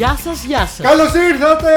Γεια 0.00 0.16
σας, 0.24 0.44
γεια 0.44 0.58
σας. 0.66 0.80
Καλώς 0.86 1.12
ήρθατε 1.14 1.70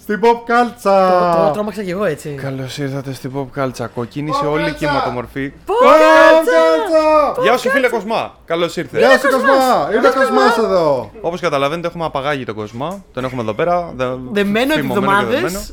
στην 0.00 0.18
Pop 0.20 0.22
Το 0.22 0.42
Κάλτσα. 0.46 1.50
τρόμαξα 1.52 1.82
κι 1.82 1.90
εγώ 1.90 2.04
έτσι. 2.04 2.28
Καλώς 2.42 2.78
ήρθατε 2.78 3.12
στην 3.12 3.32
Pop 3.36 3.60
Culture. 3.62 3.86
Κοκκίνησε 3.94 4.46
όλη 4.46 4.68
η 4.68 4.72
κυματομορφή. 4.72 5.52
Pop 5.66 5.72
Κάλτσα. 5.82 7.42
Γεια 7.42 7.56
σου, 7.56 7.70
φίλε 7.70 7.88
Κοσμά. 7.88 8.34
Καλώς 8.44 8.76
ήρθες. 8.76 9.00
Γεια 9.00 9.18
σου 9.18 9.28
Κοσμά. 9.30 9.88
Είναι 9.96 10.08
ο 10.08 10.12
Κοσμάς 10.12 10.56
εδώ. 10.58 11.10
Όπως 11.20 11.40
καταλαβαίνετε, 11.40 11.86
έχουμε 11.86 12.04
απαγάγει 12.04 12.44
τον 12.44 12.54
Κοσμά. 12.54 13.04
Τον 13.12 13.24
έχουμε 13.24 13.42
εδώ 13.42 13.52
πέρα. 13.54 13.92
δε- 13.96 14.06
Δεμένο 14.30 14.72
επί 14.72 14.80
φημωμένο 14.82 15.18
και 15.18 15.24
δεμένο. 15.24 15.46
εβδομάδε. 15.46 15.66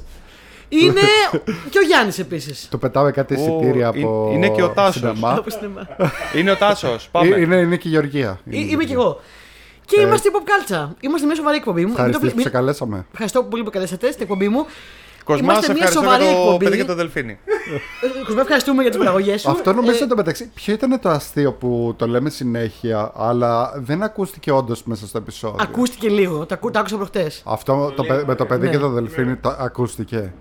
Είναι 0.69 1.01
και 1.69 1.77
ο 1.77 1.81
Γιάννης 1.81 2.19
επίσης. 2.19 2.67
Του 2.71 2.79
πετάμε 2.79 3.11
κάτι 3.11 3.33
Ω, 3.33 3.37
εισιτήρια 3.39 3.91
είναι- 3.95 4.05
από. 4.05 4.29
είναι 4.33 4.49
και 4.49 4.63
ο 4.63 4.69
Τάσος. 4.69 4.95
σινεμά. 4.95 5.43
Είναι 6.35 6.51
ο 6.51 6.55
Τάσος. 6.55 7.05
Ε, 7.05 7.07
Πάμε. 7.11 7.35
Είναι, 7.39 7.55
είναι 7.55 7.75
και 7.75 7.87
η 7.87 7.91
Γεωργία. 7.91 8.39
Είμαι 8.49 8.83
κι 8.83 8.93
εγώ. 8.93 9.19
Και 9.89 10.01
είμαστε 10.01 10.27
η 10.27 10.31
Pop 10.35 10.43
Culture. 10.49 10.87
Είμαστε 10.99 11.25
μια 11.25 11.35
σοβαρή 11.35 11.57
εκπομπή 11.57 11.81
μου. 11.81 11.87
Μην 11.87 11.95
το 11.95 12.01
Ευχαριστώ 12.01 12.19
βλέ- 12.19 12.31
που 12.31 12.37
μην- 12.37 12.45
σε 12.47 12.53
καλέσαμε. 12.57 13.05
Ευχαριστώ 13.11 13.43
πολύ 13.43 13.63
που 13.63 13.69
καλέσατε 13.69 14.07
στην 14.11 14.21
εκπομπή 14.23 14.49
μου. 14.49 14.65
Κοσμάς, 15.23 15.41
είμαστε 15.43 15.65
σε 15.65 15.73
μια 15.73 15.83
ευχαριστώ 15.87 16.01
σοβαρή 16.03 16.23
για 16.23 16.33
το 16.33 16.41
εκπομπή. 16.41 16.63
παιδί 16.65 16.77
και 16.77 16.83
το 16.85 16.95
δελφίνι. 16.95 17.39
Ε, 18.21 18.23
Κοσμέ, 18.25 18.41
ευχαριστούμε 18.41 18.81
για 18.81 18.91
τις 18.91 18.99
παραγωγές 18.99 19.41
σου. 19.41 19.49
Αυτό 19.51 19.73
νομίζω 19.73 19.97
Ε, 19.99 20.01
εν 20.01 20.07
τω 20.07 20.15
μεταξύ. 20.15 20.51
Ποιο 20.53 20.73
ήταν 20.73 20.99
το 20.99 21.09
αστείο 21.09 21.53
που 21.53 21.93
το 21.97 22.07
λέμε 22.07 22.29
συνέχεια, 22.29 23.11
αλλά 23.15 23.71
δεν 23.75 24.03
ακούστηκε 24.03 24.51
όντως 24.51 24.83
μέσα 24.83 25.07
στο 25.07 25.17
επεισόδιο; 25.17 25.57
Ακούστηκε 25.61 26.09
λίγο. 26.09 26.45
Το, 26.45 26.53
ακού- 26.53 26.71
το 26.71 26.79
άκουσα 26.79 26.95
προχτές. 26.95 27.41
Αυτό 27.45 27.93
το, 27.95 28.03
παι- 28.03 28.25
με 28.27 28.35
το 28.35 28.45
παιδί 28.45 28.65
Ναι. 28.65 28.71
και 28.71 28.77
το 28.77 28.89
δελφίνι 28.89 29.35
το 29.35 29.55
ακούστηκε. 29.59 30.33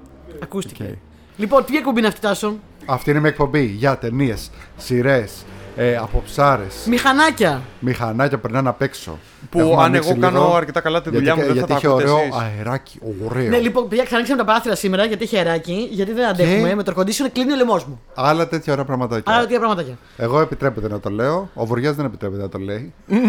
Ακούστηκε. 0.42 0.82
Οκ. 0.84 0.96
Λοιπόν, 1.36 1.64
τι 1.64 1.76
εκπομπή 1.76 1.98
είναι 1.98 2.08
αυτή, 2.08 2.20
Τάσο; 2.20 2.56
Αυτή 2.86 3.10
είναι 3.10 3.20
μια 3.20 3.28
εκπομπή 3.28 3.64
για 3.64 3.98
ταινίες, 3.98 4.50
σειρές, 4.76 5.44
ε, 5.80 5.96
αποψάρε, 5.96 6.66
Μηχανάκια. 6.86 7.62
μηχανάκια 7.80 8.38
περνάνε 8.38 8.68
απ' 8.68 8.82
έξω. 8.82 9.18
Που 9.50 9.58
Έχουμε 9.58 9.74
αν 9.74 9.80
ανοίξει 9.80 10.08
εγώ 10.10 10.20
κάνω 10.20 10.40
λίγο, 10.40 10.54
αρκετά 10.54 10.80
καλά 10.80 11.02
τη 11.02 11.10
γιατί, 11.10 11.16
δουλειά 11.30 11.34
μου, 11.34 11.40
δεν 11.40 11.48
θα 11.48 11.54
γιατί 11.54 11.68
τα 11.72 11.76
έχει 11.76 11.86
ακούτε 11.86 12.02
ωραίο 12.10 12.18
εσείς. 12.18 12.34
αεράκι. 12.56 12.98
Ωραίο. 13.28 13.48
Ναι, 13.48 13.58
λοιπόν, 13.58 13.88
παιδιά, 13.88 14.04
ξανανοίξαμε 14.04 14.40
τα 14.40 14.46
παράθυρα 14.46 14.74
σήμερα 14.74 15.04
γιατί 15.04 15.24
έχει 15.24 15.36
αεράκι. 15.36 15.88
Γιατί 15.90 16.12
δεν 16.12 16.26
αντέχουμε. 16.28 16.74
Με 16.74 16.82
το 16.82 16.92
air 16.96 17.00
conditioner 17.00 17.28
κλείνει 17.32 17.52
ο 17.52 17.56
λαιμός 17.56 17.84
μου. 17.84 18.00
Άλλα 18.14 18.48
τέτοια 18.48 18.72
ωραία 18.72 18.84
πραγματάκια. 18.84 19.34
Άρα, 19.34 19.46
τι 19.46 19.54
πραγματάκια. 19.58 19.98
Εγώ 20.16 20.40
επιτρέπεται 20.40 20.88
να 20.88 21.00
το 21.00 21.10
λέω. 21.10 21.50
Ο 21.54 21.66
Βουριάς 21.66 21.94
δεν 21.96 22.04
επιτρέπεται 22.04 22.42
να 22.42 22.48
το 22.48 22.58
λέει. 22.58 22.92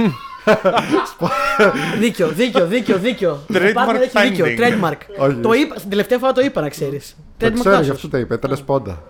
Δίκιο, 1.99 2.27
δίκιο, 2.27 2.65
δίκιο, 2.65 2.97
δίκιο. 2.97 3.31
Ο 3.31 3.39
Trademark 3.53 3.89
partner 3.89 4.01
έχει 4.13 4.29
δίκιο. 4.29 4.45
finding. 4.45 4.59
Trademark. 4.59 4.97
Όχι. 5.17 5.35
το 5.35 5.53
είπα, 5.53 5.75
στην 5.77 5.89
τελευταία 5.89 6.17
φορά 6.17 6.31
το 6.31 6.41
είπα, 6.41 6.61
να 6.61 6.69
ξέρεις. 6.69 7.15
Το 7.37 7.51
ξέρω, 7.51 7.81
γι' 7.81 7.89
αυτό 7.89 8.09
το 8.09 8.17
είπε. 8.17 8.33
Ήταν 8.33 8.55
σπόντα. 8.57 9.03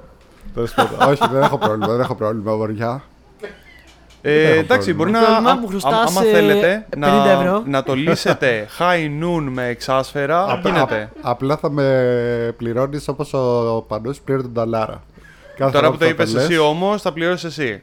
Τέλος 0.53 0.73
πάντων. 0.73 1.09
Όχι, 1.09 1.21
δεν 1.31 1.41
έχω 1.41 1.57
πρόβλημα. 1.57 1.87
Δεν 1.87 1.99
έχω 1.99 2.15
πρόβλημα, 2.15 2.55
Βουριά. 2.55 3.03
Ε, 4.21 4.49
έχω 4.49 4.59
εντάξει, 4.59 4.93
μπορεί 4.93 5.11
πρόβλημα. 5.11 5.33
να. 5.39 5.41
Πρόβλημα, 5.41 5.51
α- 5.51 5.55
μου 5.61 5.67
χρωστάς, 5.67 5.93
α- 5.93 6.03
Άμα 6.07 6.25
ε, 6.27 6.31
θέλετε 6.31 6.85
50 6.95 6.97
να, 6.99 7.31
ευρώ. 7.31 7.63
να 7.65 7.83
το 7.83 7.93
λύσετε 7.95 8.67
high 8.79 9.23
noon 9.23 9.47
με 9.49 9.65
εξάσφαιρα, 9.67 10.43
Απ- 10.51 10.65
γίνεται. 10.65 11.01
απ- 11.13 11.27
απλά 11.27 11.57
θα 11.57 11.69
με 11.71 12.53
πληρώνεις 12.57 13.07
όπως 13.07 13.33
ο 13.33 13.85
Πανό 13.87 14.11
πλήρωνε 14.25 14.43
τον 14.43 14.53
Νταλάρα. 14.53 15.03
Κάθε 15.57 15.71
Τώρα 15.71 15.85
φορά 15.85 15.89
που 15.91 15.97
το 15.97 16.03
θα 16.05 16.09
είπες 16.11 16.33
λες. 16.33 16.43
εσύ 16.43 16.57
όμως, 16.57 17.01
θα 17.01 17.13
πληρώσεις 17.13 17.57
εσύ. 17.59 17.81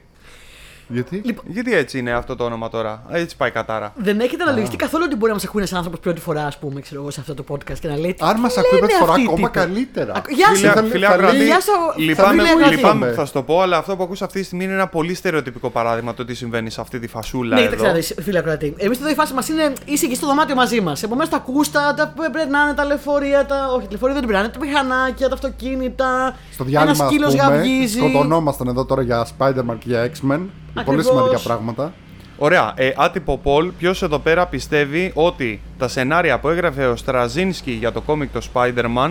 Γιατί; 0.88 1.20
Λοιπόν, 1.24 1.44
Γιατί 1.48 1.74
έτσι 1.74 1.98
είναι 1.98 2.12
αυτό 2.12 2.36
το 2.36 2.44
όνομα 2.44 2.68
τώρα; 2.68 3.02
Έτσι 3.10 3.36
πάει 3.36 3.50
κατάρα. 3.50 3.92
Δεν 3.96 4.20
έχετε 4.20 4.42
αναλογιστεί 4.42 4.76
καθόλου 4.76 5.04
ότι 5.06 5.14
μπορεί 5.16 5.28
να 5.28 5.34
μας 5.34 5.44
ακούει 5.44 5.62
ένα 5.68 5.76
άνθρωπος 5.76 6.00
πρώτη 6.00 6.20
φορά, 6.20 6.46
ας 6.46 6.58
πούμε, 6.58 6.80
ξέρω 6.80 7.00
εγώ, 7.00 7.10
σε 7.10 7.20
αυτό 7.20 7.34
το 7.34 7.44
podcast 7.50 7.78
και 7.80 7.88
να 7.88 7.96
λέει. 7.98 8.16
Αν 8.20 8.36
μα 8.40 8.48
«Τι 8.48 8.54
ακούει 8.58 8.70
λένε 8.72 8.78
πρώτη 8.86 8.92
φορά, 8.94 9.10
αυτοί 9.12 9.22
οι 9.22 9.24
ακόμα 9.24 9.50
τύποι;» 9.50 9.58
καλύτερα. 9.58 10.12
Ακου- 10.16 10.32
Γεια 10.34 10.46
Φίλε, 10.46 10.68
σου. 10.68 10.74
θα- 10.74 10.82
φίλε 10.82 11.06
θα 11.06 11.12
Ακροατή, 11.12 11.36
λέει- 11.36 11.46
Γεια 11.46 11.60
σου, 11.60 11.72
λυπάμαι, 11.96 12.42
θα 12.42 12.42
λέει 12.42 12.70
λυπάμαι 12.70 12.88
Ακροατή. 12.94 13.14
που 13.14 13.20
θα 13.20 13.26
σου 13.26 13.32
το 13.32 13.42
πω, 13.42 13.60
αλλά 13.60 13.76
αυτό 13.76 13.96
που 13.96 14.02
ακούς 14.02 14.22
αυτή 14.22 14.38
τη 14.40 14.44
στιγμή 14.44 14.64
είναι 14.64 14.72
ένα 14.72 14.86
πολύ 14.88 15.14
στερεοτυπικό 15.14 15.70
παράδειγμα 15.70 16.14
το 16.14 16.24
τι 16.24 16.34
συμβαίνει 16.34 16.70
σε 16.70 16.80
αυτή 16.80 16.98
τη 16.98 17.06
φασούλα 17.08 17.54
Ναι, 17.56 17.60
εδώ. 17.62 17.90
δεν 17.92 18.00
ξέρω, 18.00 18.20
φίλε 18.22 18.38
Ακροατή. 18.38 18.74
Εμείς 18.76 18.98
εδώ 18.98 19.08
η 19.08 19.14
φάση 19.14 19.32
μας 19.34 19.48
είναι 19.48 19.72
είσαι 19.84 20.04
εκεί 20.06 20.14
στο 20.14 20.26
δωμάτιο 20.26 20.54
μαζί 20.54 20.80
μας. 20.80 21.02
Επομένως 21.02 21.28
τα 21.28 21.36
ακούστα, 21.36 21.94
τα 21.96 22.12
που 22.16 22.22
πρέπει 22.32 22.50
να 22.50 22.60
είναι 22.62 22.74
τα 22.74 22.84
λεωφορεία, 22.84 23.46
τα. 23.46 23.56
Όχι, 23.72 23.82
τα 23.84 23.88
λεωφορεία 23.90 24.14
δεν 24.14 24.24
πρέπει 24.24 24.32
να 24.32 24.38
είναι, 24.44 24.48
τα 24.48 24.58
μηχανάκια, 24.58 25.28
τα 25.28 25.34
αυτοκίνητα. 25.34 26.36
Στο 26.52 26.64
Ένας 26.68 26.68
διάλειμμα, 26.68 27.06
σκύλος 27.06 27.34
ας 27.34 27.40
πούμε, 27.44 27.56
γαυγίζει. 27.56 27.98
σκοτωνόμασταν 27.98 28.68
εδώ 28.68 28.84
τώρα 28.84 29.02
για 29.02 29.26
Spider-Man 29.38 29.76
και 29.78 29.84
για 29.88 30.10
X-Men. 30.12 30.40
Πολύ 30.84 30.98
Ακριβώς. 31.00 31.04
σημαντικά 31.04 31.38
πράγματα. 31.38 31.92
Ωραία. 32.38 32.72
Ε, 32.76 32.92
άτυπο 32.96 33.40
poll. 33.44 33.70
Ποιος 33.78 34.02
εδώ 34.02 34.18
πέρα 34.18 34.46
πιστεύει 34.46 35.10
ότι 35.14 35.60
τα 35.78 35.88
σενάρια 35.88 36.38
που 36.38 36.48
έγραφε 36.48 36.86
ο 36.86 36.96
Στραζίνσκι 36.96 37.70
για 37.70 37.92
το 37.92 38.00
κόμικ 38.00 38.32
το 38.32 38.40
Spider-Man 38.54 39.10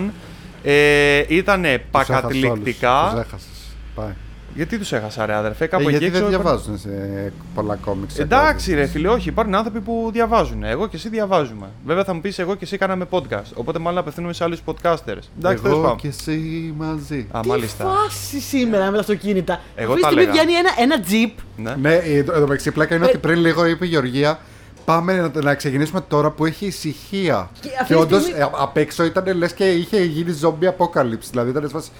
ε, 0.62 1.24
ήταν 1.28 1.62
Τους 1.62 1.70
έχασες 1.70 1.86
πακατληκτικά; 1.90 3.00
όλους. 3.00 3.12
Τους 3.12 3.20
έχασες. 3.20 3.48
Πάει. 3.94 4.14
Γιατί 4.56 4.78
τους 4.78 4.92
έχασα, 4.92 5.26
ρε 5.26 5.34
αδερφέ, 5.34 5.64
Ε, 5.64 5.66
κάπου 5.66 5.82
εκεί 5.82 5.90
γιατί 5.90 6.04
έξω. 6.06 6.18
δεν 6.18 6.26
έπρεπε- 6.32 6.44
διαβάζουν 6.44 6.78
σε 6.78 7.32
πολλά 7.54 7.74
κόμιξ. 7.76 8.18
Εντάξει, 8.18 8.74
ρε 8.74 8.86
φίλε, 8.86 9.08
όχι. 9.08 9.28
Υπάρχουν 9.28 9.54
άνθρωποι 9.54 9.80
που 9.80 10.10
διαβάζουν. 10.12 10.64
Εγώ 10.64 10.86
και 10.88 10.96
εσύ 10.96 11.08
διαβάζουμε. 11.08 11.66
Βέβαια 11.86 12.04
θα 12.04 12.14
μου 12.14 12.20
πεις 12.20 12.38
εγώ 12.38 12.54
και 12.54 12.64
εσύ 12.64 12.78
κάναμε 12.78 13.06
podcast. 13.10 13.50
Οπότε 13.54 13.78
μάλλον 13.78 13.98
απευθύνουμε 13.98 14.32
σε 14.32 14.44
άλλους 14.44 14.60
podcasters. 14.64 15.24
Εντάξει, 15.38 15.62
τέλος 15.62 15.62
Εγώ 15.64 15.80
πάντων. 15.80 15.96
και 15.96 16.08
εσύ 16.08 16.74
μαζί. 16.78 17.26
Α, 17.30 17.40
Τι 17.40 17.48
μάλιστα. 17.48 17.84
φάση 17.84 18.40
σήμερα 18.40 18.84
με 18.86 18.92
τα 18.92 18.98
αυτοκίνητα. 19.00 19.60
Εγώ 19.74 19.92
Αυτή 19.92 19.94
τη 19.94 20.00
τα 20.02 20.06
στιγμή 20.10 20.22
έλεγα. 20.22 20.42
βγαίνει 20.44 20.52
ένα, 20.58 20.70
ένα 20.78 21.04
jeep. 21.08 21.42
Ναι. 21.56 21.74
Ναι, 21.88 21.94
ε, 21.94 22.16
εδώ 22.16 22.32
εδώ 22.32 22.40
μεταξύ 22.42 22.68
η 22.68 22.72
πλάκα 22.72 22.94
είναι 22.94 23.04
Ε, 23.04 23.08
ότι 23.08 23.18
πριν 23.18 23.38
λίγο 23.40 23.66
είπε 23.66 23.84
η 23.84 23.88
Γεωργία. 23.88 24.38
Πάμε 24.84 25.30
να, 25.34 25.42
να 25.42 25.54
ξεκινήσουμε 25.54 26.00
τώρα 26.08 26.30
που 26.30 26.46
έχει 26.46 26.66
ησυχία. 26.66 27.50
Και 27.60 27.68
Και, 27.68 27.74
αυτή 27.80 27.94
τη 27.94 28.00
όντως 28.00 28.22
στιγμή- 28.22 28.42
απ' 28.58 28.76
έξω 28.76 29.04
ήταν 29.04 29.36
λες 29.36 29.52
και 29.52 29.64
είχε 29.70 30.02
γίνει 30.04 30.38
zombie 30.42 30.68
apocalypse. 30.76 31.28
Δηλαδή 31.30 31.50
ήταν 31.50 31.62
σε 31.62 31.68
φάση. 31.68 31.90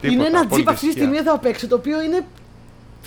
Τίποτα, 0.00 0.28
είναι 0.28 0.38
ένα 0.38 0.46
πολύ 0.46 0.62
jeep 0.62 0.70
αυτή 0.72 0.80
τη 0.80 0.86
ησυχία. 0.86 1.02
στιγμή 1.02 1.16
εδώ 1.18 1.34
απ' 1.34 1.44
έξω 1.44 1.66
το 1.68 1.74
οποίο 1.76 2.02
είναι. 2.02 2.24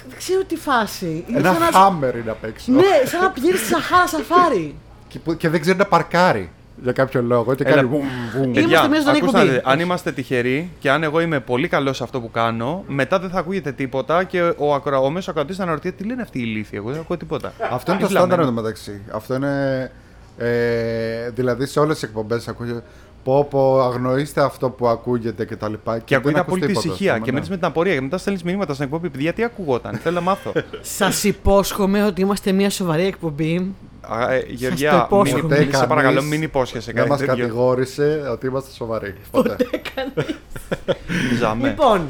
Δεν 0.10 0.18
ξέρω 0.18 0.44
τι 0.44 0.56
φάση. 0.56 1.24
Είναι 1.28 1.38
Ένα 1.40 1.54
σαν 1.54 1.60
να- 1.62 2.10
hammer 2.10 2.16
είναι 2.16 2.32
απ' 2.32 2.44
έξω. 2.44 2.72
Ναι, 2.72 2.82
σαν 3.06 3.22
να 3.22 3.30
πηγαίνει 3.32 3.58
στη 3.58 3.68
Σαχάρα 3.68 4.08
σαφάρι. 4.08 4.76
Και, 5.08 5.20
που- 5.20 5.36
και 5.38 5.50
δεν 5.50 5.62
ξέρει 5.62 5.78
να 5.78 5.86
παρκάρει 5.86 6.52
για 6.84 6.92
κάποιο 6.92 7.22
λόγο. 7.22 7.56
Και 7.56 7.64
Έλα. 7.66 7.76
κάνει. 7.76 7.88
βουμ, 7.88 8.00
βουμ. 8.34 8.44
Είμαστε 8.44 8.62
Παιδιά, 8.62 8.88
μέσα 8.88 9.02
στον 9.02 9.16
ακούστε 9.16 9.32
να 9.38 9.40
εκπομπή. 9.44 9.58
δείτε, 9.58 9.72
αν 9.72 9.80
είμαστε 9.80 10.12
τυχεροί 10.12 10.72
και 10.80 10.92
αν 10.92 11.04
εγώ 11.04 11.20
είμαι 11.20 11.40
πολύ 11.40 11.68
καλός 11.68 11.98
σε 11.98 12.04
αυτό 12.04 12.22
που 12.22 12.32
κάνω, 12.32 12.84
μετά 12.88 13.20
δεν 13.20 13.30
θα 13.30 13.40
ακούγεται 13.40 13.72
τίποτα 13.72 14.24
και 14.24 14.54
ο, 14.58 14.74
ακροα... 14.74 15.00
ο 15.00 15.10
μέσος 15.10 15.28
ακροατής 15.30 15.56
θα 15.58 15.64
αναρωτιέται 15.64 15.98
τι 15.98 16.04
λένε 16.10 16.22
αυτοί 16.22 16.40
οι 16.40 16.44
ηλίθιοι. 16.46 16.72
Εγώ 16.82 16.92
δεν 16.92 17.00
ακούω 17.00 17.18
τίποτα. 17.18 17.54
Αυτό 17.72 17.92
είναι 17.92 18.02
το 18.02 18.08
Τι 18.08 18.14
βλαμμένο. 18.14 18.42
στάνταρ 18.44 18.64
μεταξύ. 18.64 19.02
Αυτό 19.14 19.34
είναι. 19.36 19.92
Ε, 20.38 21.30
δηλαδή 21.30 21.66
σε 21.66 21.80
όλες 21.80 21.94
τις 22.00 22.04
εκπομπές 22.04 22.48
ακούγεται. 22.48 22.84
Πω, 23.24 23.44
πω, 23.50 23.82
αγνοήστε 23.82 24.42
αυτό 24.42 24.70
που 24.70 24.88
ακούγεται 24.88 25.46
και 25.46 25.56
τα 25.56 25.70
λοιπά. 25.70 26.00
Και 26.00 26.16
ακούγεται 26.16 26.32
δεν 26.40 26.42
ακούς 26.42 26.54
απόλυτη 26.54 26.68
τίποτα, 26.68 26.88
ησυχία. 26.88 27.12
ας 27.14 27.18
πούμε, 27.20 27.26
Και 27.26 27.32
ναι. 27.32 27.38
μένει 27.40 27.50
με 27.52 27.58
την 27.58 27.66
απορία. 27.66 27.94
Και 27.94 28.02
μετά 28.02 28.18
στέλνεις 28.18 28.44
μηνύματα 28.44 28.74
στην 28.74 28.86
εκπομπή. 28.86 29.10
Παιδιά, 29.10 29.34
τι 29.34 29.44
ακουγόταν. 29.44 29.96
Θέλω 30.04 30.16
να 30.16 30.22
μάθω. 30.22 30.52
Σας 30.82 31.24
υπόσχομαι 31.24 32.06
ότι 32.06 32.22
είμαστε 32.22 32.52
μια 32.52 32.70
σοβαρή 32.70 33.04
εκπομπή. 33.06 33.74
Α, 34.02 34.32
ε, 34.34 34.40
το 34.40 34.46
Γεωργιά, 34.54 35.04
υπόσχομαι. 35.06 35.32
μην, 35.34 35.42
Ποτέ 35.42 35.56
μην- 35.56 35.66
σε 35.66 35.72
κανείς 35.72 35.88
παρακαλώ, 35.88 36.22
μην 36.22 36.42
υπόσχεσαι 36.42 36.86
Δεν 36.86 36.96
κάτι 36.96 37.10
μας 37.10 37.20
τέτοιο. 37.20 37.36
κατηγόρησε 37.36 38.28
ότι 38.32 38.48
είμαστε 38.48 38.72
σοβαροί. 38.74 39.16
Ποτέ. 39.32 39.56
Ζαμέ. 41.40 41.68
Λοιπόν, 41.68 42.08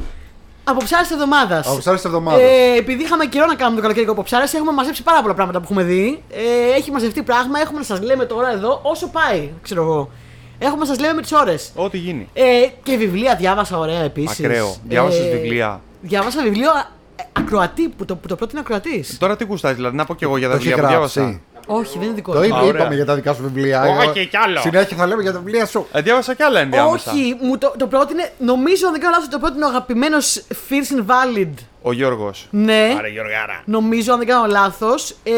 αποψάρε 0.64 1.04
εβδομάδας. 1.12 1.66
Από 1.66 1.78
τι 1.80 1.90
άλλε 1.90 1.98
εβδομάδε. 2.04 2.42
Ε, 2.42 2.78
επειδή 2.78 3.02
είχαμε 3.02 3.24
καιρό 3.26 3.46
να 3.46 3.54
κάνουμε 3.54 3.76
το 3.76 3.82
καλοκαιρικό 3.82 4.12
αποψάρε, 4.12 4.44
έχουμε 4.54 4.72
μαζέψει 4.72 5.02
πάρα 5.02 5.22
πολλά 5.22 5.34
πράγματα 5.34 5.58
που 5.58 5.64
έχουμε 5.64 5.82
δει. 5.82 6.22
Ε, 6.30 6.76
έχει 6.76 6.90
μαζευτεί 6.90 7.22
πράγμα, 7.22 7.60
έχουμε 7.60 7.78
να 7.78 7.84
σας 7.84 8.00
λέμε 8.02 8.24
τώρα 8.24 8.52
εδώ 8.52 8.80
όσο 8.82 9.06
πάει, 9.08 9.50
ξέρω 9.62 9.82
εγώ. 9.82 10.10
Έχουμε 10.58 10.78
να 10.80 10.86
σας 10.86 10.98
λέμε 10.98 11.12
με 11.12 11.22
τις 11.22 11.32
ώρες. 11.32 11.70
Ό,τι 11.74 11.98
γίνει. 11.98 12.28
Ε, 12.32 12.42
και 12.82 12.96
βιβλία 12.96 13.34
διάβασα 13.36 13.78
ωραία 13.78 14.00
επίσης. 14.00 14.38
Ακραίο. 14.40 14.76
Διάβασες 14.88 15.28
βιβλία; 15.28 15.80
Διάβασα 16.00 16.42
βιβλίο 16.42 16.70
ε, 17.16 17.22
ακροατή 17.32 17.88
που 17.88 18.04
το, 18.04 18.16
που 18.16 18.28
το 18.28 18.36
πρότεινε 18.36 18.60
ακροατής. 18.60 19.18
Τώρα 19.18 19.36
τι 19.36 19.44
γουστάζει, 19.44 19.74
δηλαδή 19.74 19.96
να 19.96 20.04
πω 20.04 20.14
και 20.14 20.24
εγώ 20.24 20.36
για 20.36 20.48
τα 20.48 20.52
το 20.54 20.58
έχει 20.60 20.68
βιβλία 20.68 20.86
που 20.88 20.94
γράψει. 20.94 21.18
διάβασα. 21.20 21.40
Όχι, 21.66 21.98
δεν 21.98 22.06
είναι 22.06 22.14
δικό 22.14 22.32
Το 22.32 22.38
του. 22.38 22.44
είπε, 22.44 22.54
Α, 22.54 22.58
ωραία. 22.60 22.70
είπαμε 22.80 22.94
για 22.94 23.04
τα 23.04 23.14
δικά 23.14 23.32
σου 23.34 23.42
βιβλία. 23.42 23.82
Όχι, 23.82 23.90
Εγώ 24.02 24.12
κι 24.12 24.36
άλλο. 24.44 24.60
Συνέχεια 24.60 24.96
θα 24.96 25.06
λέμε 25.06 25.22
για 25.22 25.32
τα 25.32 25.38
βιβλία 25.38 25.66
σου. 25.66 25.86
Ε, 25.92 26.00
διάβασα 26.00 26.34
κι 26.34 26.42
άλλα 26.42 26.60
ενδιάμεσα. 26.60 27.10
Όχι, 27.12 27.36
μου 27.40 27.58
το, 27.58 27.74
το 27.78 27.86
πρότεινε. 27.86 28.32
Νομίζω, 28.38 28.86
αν 28.86 28.92
δεν 28.92 29.00
κάνω 29.00 29.12
λάθος, 29.14 29.28
το 29.30 29.38
πρότεινε 29.38 29.64
ο 29.64 29.68
αγαπημένος 29.68 30.42
Fierce 30.68 31.00
Invalid. 31.02 31.50
Ο 31.82 31.92
Γιώργος. 31.92 32.46
Ναι, 32.50 32.94
Άρα 32.98 33.08
Γιώργαρα. 33.08 33.62
νομίζω, 33.64 34.12
αν 34.12 34.18
δεν 34.18 34.26
κάνω 34.28 34.46
λάθος. 34.46 35.10
Ε, 35.22 35.30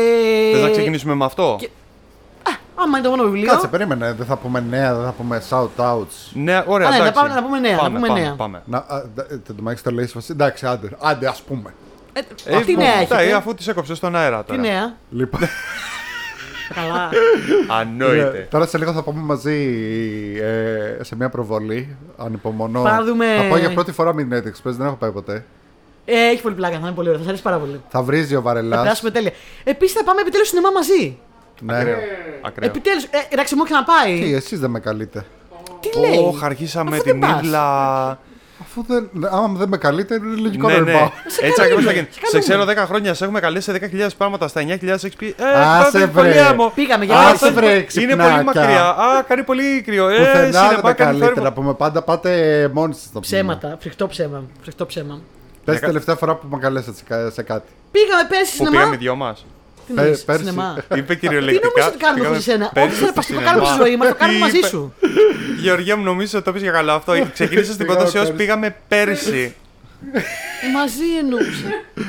Θες 0.53 0.63
να 0.63 0.71
ξεκινήσουμε 0.71 1.15
με 1.15 1.25
αυτό; 1.25 1.57
και- 1.61 1.69
Άμα 2.79 2.99
είναι 2.99 3.07
το 3.09 3.11
μόνο 3.17 3.23
βιβλίο. 3.23 3.51
Κάτσε, 3.51 3.67
περίμενε. 3.69 4.13
Δεν 4.13 4.27
θα 4.27 4.37
πούμε 4.37 4.61
νέα, 4.71 4.95
δεν 4.95 5.05
θα 5.05 5.13
πούμε 5.13 5.43
shout 5.51 5.69
outs. 5.85 6.31
Ναι, 6.33 6.65
ωραία. 6.67 6.87
Α, 6.89 6.91
ναι, 6.91 6.97
να 6.97 7.03
εντάξει. 7.05 7.23
πάμε- 7.23 7.35
να 7.35 7.43
πούμε 7.43 7.59
νέα, 7.59 7.73
να 7.73 7.79
Πάμε, 7.79 7.95
πούμε 7.97 8.09
πάμε, 8.09 8.21
νέα. 8.21 8.35
Πάμε. 8.35 8.63
Να, 8.65 8.79
α, 8.79 9.03
δε- 9.15 9.23
ε, 9.23 9.37
το 9.47 9.55
μάξι 9.63 9.83
το 9.83 9.91
λέει 9.91 10.07
σε 10.07 10.33
Εντάξει, 10.33 10.67
άντε, 10.67 10.89
άντε, 11.03 11.27
ας 11.29 11.43
πούμε. 11.43 11.75
Ε, 12.13 12.21
Ε, 12.45 12.61
τι 12.61 12.77
νέα 12.77 12.89
αυτά, 13.03 13.17
έχετε. 13.19 13.31
ε, 13.31 13.33
αφού 13.33 13.55
τις 13.55 13.69
έκοψε 13.69 13.95
στον 13.95 14.17
αέρα 14.17 14.39
Τι 14.41 14.47
τώρα. 14.47 14.61
νέα; 14.61 14.97
Λοιπόν, 15.11 15.41
Καλά. 16.75 17.11
Ανόητε. 17.81 18.47
τώρα 18.51 18.67
σε 18.67 18.79
λίγο 18.79 18.93
θα 18.93 19.03
πάμε 19.03 19.21
μαζί 19.21 19.55
ε, 20.43 21.03
σε 21.05 21.17
μια 21.17 21.29
προβολή. 21.29 21.97
Ανυπομονώ. 22.17 22.83
Πάμε 22.83 22.97
να 22.97 23.05
δούμε- 23.05 23.35
Θα 23.37 23.49
πάω 23.49 23.59
για 23.59 23.73
πρώτη 23.73 23.93
φορά 23.93 24.15
με 24.15 24.23
την 24.25 24.53
Express, 24.53 24.73
δεν 24.73 24.87
έχω 24.87 24.97
πάει 24.97 25.11
ποτέ. 25.11 25.45
Ε, 26.05 26.15
έχει 26.29 26.43
πολύ 26.43 26.55
πλάκα, 26.55 26.75
θα 26.79 26.87
είναι 26.87 26.95
πολύ 26.95 27.09
ωραίο, 27.09 27.19
θα 27.21 27.23
σας 27.23 27.29
αρέσει 27.29 27.43
πάρα 27.43 27.59
πολύ. 27.59 27.81
Θα 27.89 28.03
βρίζει 28.03 28.35
ο 28.35 28.37
Θα 28.39 28.43
Βαρελά. 28.45 28.77
περάσουμε 28.83 29.11
τέλεια. 29.11 29.31
Επίσης 29.65 29.95
θα 29.95 30.05
πάμε 30.05 30.21
επιτέλους 30.21 30.49
σινεμά 30.49 30.71
μαζί. 30.75 31.19
Ναι. 31.61 31.77
Ακραίο. 31.79 31.97
Ακραίο. 32.43 32.69
Επιτέλους, 32.69 33.05
ε, 33.05 33.09
εντάξει, 33.29 33.55
μου 33.55 33.63
έχει 33.65 33.73
ξαναπάει. 33.73 34.21
Τι, 34.21 34.35
εσείς 34.35 34.61
δεν 34.61 34.71
με 34.71 34.81
καλείτε. 34.81 35.25
Τι 35.81 35.99
λέει; 35.99 36.19
Ωχ, 36.19 36.43
αρχίσαμε 36.43 36.91
Αφού 36.97 37.03
την 37.05 37.21
δεν 37.21 37.31
πας. 37.31 37.41
ίδλα. 37.43 38.09
Αφού 38.61 38.85
δεν, 38.87 39.11
άμα 39.31 39.59
δεν 39.59 39.69
με 39.69 39.77
καλείτε, 39.77 40.15
είναι 40.15 40.41
λογικό 40.41 40.69
Ναι, 40.69 40.75
να 40.75 40.81
ναι. 40.81 40.93
πάω. 40.93 41.11
Έτσι 41.41 41.63
ακριβώς 41.63 41.85
θα 41.85 41.93
γίνει. 41.93 42.07
σε 42.11 42.13
Σε 42.13 42.21
καλούμε. 42.49 42.65
ξέρω 42.73 42.83
10 42.85 42.87
χρόνια, 42.87 43.15
σε 43.15 43.25
έχουμε 43.25 43.41
καλέσει 43.41 43.71
σε 43.73 43.79
10.000 43.93 44.09
πράγματα 44.19 44.49
στα 44.49 44.61
9.000 44.63 44.95
XP. 44.95 45.23
Ε, 45.23 45.45
Άσε, 45.55 45.91
πάτε 45.93 46.07
πολύ 46.07 46.29
βρε. 46.29 46.41
άμμο. 46.47 46.73
Πήγαμε 46.75 47.05
για 47.05 47.15
Α, 47.19 47.29
Άσε, 47.29 47.45
να 47.45 47.53
βρε, 47.53 47.71
Είναι 47.73 47.83
ξυπνάκια. 47.83 48.33
πολύ 48.33 48.45
μακριά. 48.45 48.89
Α, 48.89 49.23
κάνει 49.29 49.43
πολύ 49.43 49.81
κρύο. 49.83 50.09
Ε, 50.09 50.17
Πουθενά 50.17 50.33
δεν 50.41 50.53
σινεμά 50.53 50.71
με 50.83 50.93
κάνει 50.93 50.95
καλείτε 50.97 51.25
θόρυβο. 51.25 51.43
να 51.43 51.53
πούμε 51.53 51.75
πάντα. 51.75 52.03
Πάτε 52.03 52.71
μόνοι 52.73 52.93
σας 52.95 53.03
το 53.03 53.09
πούμε. 53.11 53.21
Ψέματα, 53.21 53.77
φρικτό 53.81 54.07
ψέμα. 54.07 54.45
Φρικτό 54.63 54.87
ψέμα. 54.87 55.21
Πες 55.65 55.77
την 55.77 55.87
τελευταία 55.87 56.15
φορά 56.15 56.35
που 56.35 56.47
με 56.51 56.59
καλέσατε 56.59 56.97
σε 56.97 57.03
κα- 57.09 57.31
σε 57.31 57.43
κάτι. 57.43 57.69
Πήγαμε 57.91 58.23
πέρσι 58.29 58.51
Που 58.51 58.57
σινεμά. 58.57 58.77
πήγαμε 58.77 58.95
οι 58.95 58.99
δυο 58.99 59.15
μας. 59.15 59.47
Τι 59.87 59.93
εννοείς, 59.97 60.25
πέρσι. 60.25 60.41
σινεμά; 60.45 60.77
Είπε 60.95 61.15
Τι 61.15 61.21
κυριολεκτικά. 61.21 61.67
νομίζω 61.69 61.89
ότι 61.89 61.99
κάνουμε 61.99 62.19
πήγαμε 62.21 62.27
χωρίς 62.39 62.49
εσένα. 62.49 62.71
πέρσι 62.75 62.89
Ό,τι 62.89 62.97
στο 62.97 63.05
σαρπαστικό 63.05 63.39
σινεμά. 63.39 63.53
κάνουμε 63.53 63.67
στη 63.75 63.83
ζωή 63.83 63.97
μας, 63.97 64.09
το 64.09 64.15
κάνουμε 64.15 64.39
μαζί 64.39 64.57
Είπε- 64.59 64.67
σου. 64.67 64.95
Γεωργία 65.61 65.97
μου, 65.97 66.05
νομίζω 66.05 66.37
ότι 66.39 66.45
το 66.47 66.53
πεις 66.53 66.63
για 66.63 66.71
καλά 66.73 66.95
αυτό. 66.95 67.13
Ξεκίνησες 67.33 67.75
στην 67.75 67.87
Πήγαμε 67.87 67.99
ποντοσιό, 67.99 68.21
πέρσι. 68.21 68.37
πήγαμε 68.37 68.77
πέρσι. 68.89 69.55
Ε, 70.13 70.21
Μαζί 70.75 71.17
εννοούσα. 71.21 71.69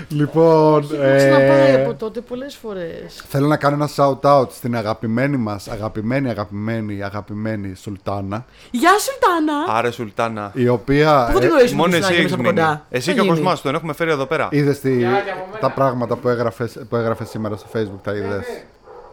Λοιπόν, 0.10 0.84
Έχω 0.84 1.16
ξαναπάει 1.18 1.72
ε, 1.74 1.84
από 1.84 1.94
τότε 1.94 2.20
πολλές 2.22 2.56
φορές. 2.56 3.24
θέλω 3.30 3.48
να 3.48 3.58
κάνω 3.58 3.76
ένα 3.76 3.90
shout 3.96 4.20
out 4.40 4.52
στην 4.52 4.76
αγαπημένη 4.76 5.38
μας, 5.38 5.68
αγαπημένη, 5.68 6.30
αγαπημένη, 6.30 7.04
αγαπημένη 7.04 7.76
Σουλτάνα. 7.76 8.46
Γεια 8.72 8.92
σου, 9.00 9.12
Τάνα. 9.20 9.78
Άρε 9.78 9.92
Σουλτάνα. 9.92 10.52
Η 10.54 10.68
οποία. 10.68 11.30
Πού 11.32 11.40
την 11.40 11.48
ε, 11.48 11.52
γνωρίζουμε 11.52 11.78
Μόνο 11.82 11.92
την 11.94 12.04
εσύ 12.04 12.08
Σουλτάνα 12.14 12.22
έχεις 12.22 12.34
από 12.34 12.42
μείνει. 12.42 12.54
κοντά; 12.56 12.86
Εσύ 12.90 13.08
Θα 13.10 13.14
και 13.14 13.20
ο 13.20 13.24
γίνει. 13.24 13.36
Κοσμάς 13.36 13.62
τον 13.62 13.76
έχουμε 13.76 13.94
φέρει 13.94 14.12
εδώ 14.12 14.26
πέρα. 14.26 14.48
Είδες 14.52 14.80
τη... 14.80 14.98
και 14.98 15.06
από 15.06 15.46
μένα. 15.46 15.60
τα 15.60 15.70
πράγματα 15.72 16.16
που 16.16 16.28
έγραφες, 16.28 16.78
που 16.90 16.96
έγραφες 16.96 17.30
σήμερα 17.30 17.56
στο 17.56 17.68
facebook, 17.74 18.00
τα 18.04 18.12
είδες; 18.14 18.46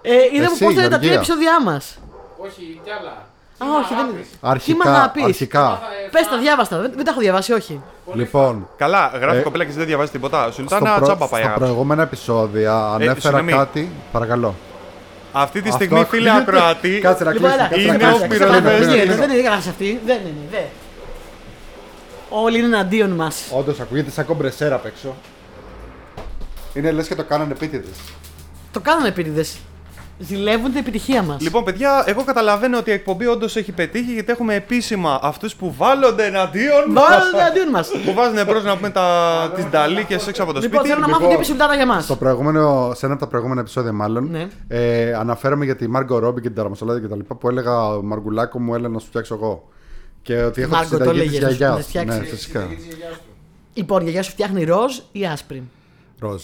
Ε, 0.03 0.13
είδαμε 0.35 0.53
Εσύ, 0.55 0.65
πώς 0.65 0.73
ήταν 0.73 0.75
τα 0.75 0.81
Γεωργία. 0.81 0.99
τρία 0.99 1.13
επεισόδια 1.15 1.63
μας. 1.63 1.99
Όχι, 2.39 2.81
κι 2.85 2.91
άλλα. 3.01 3.27
Α, 3.65 3.79
όχι, 3.83 3.95
δεν 3.95 4.07
είναι. 4.07 4.21
Τι 4.21 4.27
μ' 4.41 4.47
Αρχικά. 4.49 4.91
αγάπης. 4.95 5.25
αρχικά. 5.25 5.81
Πες 6.11 6.29
τα, 6.29 6.39
διάβαστα. 6.39 6.79
Δεν, 6.79 6.93
δεν 6.97 7.05
τα 7.05 7.11
έχω 7.11 7.21
διαβάσει, 7.21 7.53
όχι. 7.53 7.81
Λοιπόν, 8.15 8.69
Καλά, 8.77 9.13
γράφει 9.21 9.39
Ε, 9.39 9.41
κοπέλα 9.43 9.63
και 9.65 9.69
εσύ 9.69 9.79
δεν 9.79 9.87
διαβάζει 9.87 10.11
τίποτα. 10.11 10.43
στο 10.43 10.53
Σουλτάνα 10.53 10.95
προ- 10.95 11.03
τσάμπα 11.05 11.27
πάει. 11.27 11.41
στα 11.41 11.51
αγάπη. 11.51 11.61
προηγούμενα 11.65 12.03
επεισόδια 12.03 12.77
ανέφερα 12.77 13.21
συγγνώμη. 13.21 13.53
κάτι. 13.53 13.91
Παρακαλώ. 14.13 14.55
Αυτή 15.33 15.63
τη 15.63 15.69
Αυτό 15.69 15.85
στιγμή, 15.85 16.05
φίλε 16.05 16.31
ακούγεται- 16.31 16.49
Ακροατή, 16.57 16.99
Κάτσε 17.05 17.25
να 17.25 17.33
Λοιπόν, 17.33 17.51
κλείσει. 17.51 17.65
έλα, 17.65 17.69
κάτσε 17.69 17.83
είναι 17.87 17.97
να 17.97 18.13
ο 18.13 18.17
κλείσει. 18.17 18.29
πυροσβέστης. 18.29 18.69
Κλείνω, 18.69 18.71
Δεν 18.71 18.77
κλείνω, 18.79 18.93
είναι, 18.95 19.03
κλείνω. 19.03 19.27
δεν 19.27 19.31
είναι 19.31 19.43
γράφει 19.49 19.69
αυτή. 19.69 20.01
Δεν 20.07 20.17
είναι, 20.21 20.41
δε. 20.51 20.59
Όλοι 22.31 22.59
είναι 22.59 22.67
εναντίον 22.67 23.11
μας. 23.11 23.43
Όντως 23.51 23.81
ακούγεται 23.81 24.11
σαν 24.11 24.25
κομπρεσέρα 24.27 24.75
απ' 24.75 24.87
έξω. 24.87 25.15
Είναι 26.75 26.91
λες 26.93 27.07
και 27.09 27.15
το 27.15 27.25
κάνανε 27.25 27.53
επίτηδες. 27.53 27.97
Το 28.73 28.81
κάνανε 28.81 29.09
επίτηδες. 29.09 29.57
Ζηλεύουν 30.19 30.71
την 30.71 30.77
επιτυχία 30.81 31.23
μας. 31.23 31.41
Λοιπόν, 31.43 31.65
παιδιά, 31.65 32.05
εγώ 32.07 32.23
καταλαβαίνω 32.25 32.79
ότι 32.79 32.91
η 32.91 32.93
εκπομπή 32.93 33.27
όντως 33.27 33.57
έχει 33.57 33.73
πετύχει 33.73 34.13
γιατί 34.13 34.33
έχουμε 34.33 34.55
επίσημα 34.55 35.19
αυτούς 35.23 35.55
που 35.55 35.75
βάλλονται 35.79 36.25
εναντίον. 36.27 36.93
Βάλτε 36.93 37.39
εναντίον 37.41 37.69
μας. 37.69 37.89
που 38.05 38.13
βάζουν 38.15 38.45
μπρος 38.47 38.65
να 38.65 38.77
πούμε 38.77 38.91
τα... 38.91 39.53
τις 39.55 39.65
νταλίκε 39.65 40.15
έξω 40.15 40.43
από 40.43 40.53
το 40.53 40.61
Λοιπόν, 40.61 40.79
σπίτι. 40.79 40.89
θέλω 40.89 41.01
να 41.01 41.07
μάθω 41.09 41.21
Λοιπόν, 41.21 41.29
τι 41.29 41.35
είπε 41.35 41.43
η 41.43 41.47
Σουλτάνα 41.47 41.75
για 41.75 41.87
μας. 41.87 42.05
Στο 42.05 42.17
προηγούμενο, 42.17 42.93
σε 42.95 43.05
ένα 43.07 43.15
από 43.15 43.23
τα 43.25 43.29
προηγούμενα 43.31 43.61
επεισόδια, 43.61 43.93
μάλλον, 43.93 44.31
Ναι. 44.31 44.47
ε, 44.69 45.13
αναφέρομαι 45.15 45.65
για 45.65 45.77
τη 45.77 45.89
Μάργκο 45.89 46.19
Ρόμπι 46.19 46.41
και 46.41 46.47
την 46.47 46.57
Ταραμασολάτη 46.57 47.01
και 47.01 47.07
τα 47.09 47.17
λοιπά 47.17 47.35
που 47.35 47.49
έλεγα 47.49 47.73
Μαργκουλάκο 48.03 48.61
μου 48.61 48.75
έλα 48.75 48.89
να 48.89 48.99
σου 48.99 49.07
φτιάξω 49.07 49.35
εγώ. 49.35 49.69
Και 50.23 50.43
ότι 50.43 50.63
έχω 50.63 50.71
τη 50.71 50.77
Μάργκο, 50.77 50.99
το 50.99 51.05
συνταγή 51.05 51.29
της 51.29 51.37
έλεγες, 51.39 51.43
να 51.43 51.51
σου 51.51 51.57
γιαγιά. 51.57 51.83
φτιάξεις. 51.83 52.21
Ναι, 52.21 52.27
φυσικά. 52.27 52.69
Λοιπόν, 53.75 54.01
η 54.01 54.03
γιαγιά 54.03 54.23
σου 54.23 54.31
φτιάχνει 54.31 54.65
ροζ 54.65 54.99
ή 55.13 55.27
άσπρη; 55.27 55.63
Ροζ. 56.19 56.43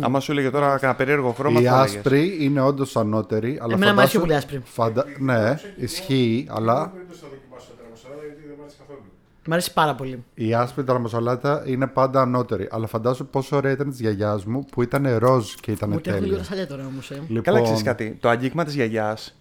Άμα 0.00 0.20
σου 0.20 0.32
έλεγε 0.32 0.50
τώρα 0.50 0.76
κανένα 0.78 0.94
περίεργο 0.98 1.30
χρώμα, 1.32 1.60
Η 1.60 1.64
θα 1.64 1.74
έλεγες. 1.74 1.94
άσπρη 1.96 2.36
είναι 2.40 2.60
όντως 2.60 2.96
ανώτερη. 2.96 3.58
Αλλά 3.62 3.74
Εμένα 3.74 3.92
μου 3.94 3.98
αρέσει 4.00 4.18
φαντάσου- 4.18 4.18
πιο 4.18 4.20
πολύ 4.20 4.34
άσπρη. 4.34 4.60
Φαντα... 4.64 5.04
Ναι, 5.18 5.58
ισχύει, 5.76 6.46
αλλά 6.50 6.74
Δεν 6.94 7.02
το 7.20 7.26
δοκιμάσω 7.30 7.66
το 7.68 7.74
τραμοσαλάτα 7.82 8.24
γιατί 8.26 8.40
δεν 8.46 8.54
μου 8.56 8.62
αρέσει 8.62 8.76
καθόλου. 8.78 9.00
Μ' 9.46 9.52
αρέσει 9.52 9.72
πάρα 9.72 9.94
πολύ. 9.94 10.24
η 10.34 10.54
άσπρη 10.54 10.84
ταραμοσολάτα 10.84 11.62
είναι 11.66 11.86
πάντα 11.86 12.20
ανώτερη. 12.20 12.68
Αλλά 12.70 12.86
φαντάσου 12.86 13.26
πόσο 13.26 13.56
ωραία 13.56 13.72
ήταν 13.72 13.90
της 13.90 14.00
γιαγιάς 14.00 14.44
μου 14.44 14.64
που 14.70 14.82
ήταν 14.82 15.16
ροζ 15.18 15.52
και 15.60 15.70
ήταν 15.70 15.88
Μου 15.90 16.00
τρέχουν 16.00 16.20
λίγο 16.22 16.34
τέλεια. 16.34 16.48
τα 16.48 16.54
σαλιά 16.54 16.66
τώρα 16.66 16.86
όμως. 16.86 17.10
Ε. 17.10 17.20
Λοιπόν, 17.28 17.42
Καλά, 17.42 17.62
ξέρεις 17.62 17.82
κάτι. 17.82 18.16
Το 18.20 18.28
αγγίγμα 18.28 18.64
της 18.64 18.74
γιαγιάς 18.74 19.36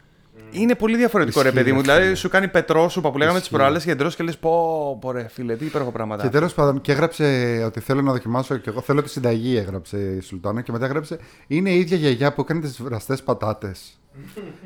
είναι 0.52 0.76
πολύ 0.76 0.98
διαφορετικό, 0.98 1.42
ρε 1.42 1.48
Ισχύει, 1.48 1.60
παιδί 1.60 1.72
μου. 1.72 1.82
ρε, 1.82 1.84
φίλε. 1.84 1.98
Δηλαδή, 1.98 2.16
σου 2.16 2.30
κάνει 2.30 2.48
πετρόσουπα 2.48 3.12
που 3.12 3.18
λέγαμε 3.18 3.38
τις 3.38 3.46
Ισχύει. 3.48 3.58
προάλλες 3.58 3.84
και 3.84 3.96
τρως 3.96 4.16
και 4.16 4.24
λες: 4.24 4.38
Πω, 4.38 4.98
πω, 5.02 5.12
ρε 5.12 5.28
φίλε, 5.30 5.56
τι 5.56 5.66
υπέροχο 5.66 5.92
πράγματα. 5.92 6.24
Και 6.24 6.30
τέλος 6.30 6.54
πάντων, 6.54 6.82
και 6.82 6.92
έγραψε 6.92 7.62
ότι 7.66 7.80
θέλω 7.80 8.02
να 8.02 8.12
δοκιμάσω 8.12 8.58
και 8.58 8.70
εγώ 8.70 8.82
θέλω 8.82 9.02
τη 9.02 9.10
συνταγή, 9.10 9.58
έγραψε 9.58 9.98
η 9.98 10.20
Σουλτάνα. 10.20 10.62
Και 10.62 10.72
μετά 10.72 10.86
έγραψε 10.86 11.20
είναι 11.48 11.70
η 11.70 11.80
ίδια 11.80 11.98
γιαγιά 11.98 12.34
που 12.34 12.42
έκανε 12.42 12.60
τις 12.60 12.82
βραστές 12.82 13.24
πατάτες. 13.24 14.00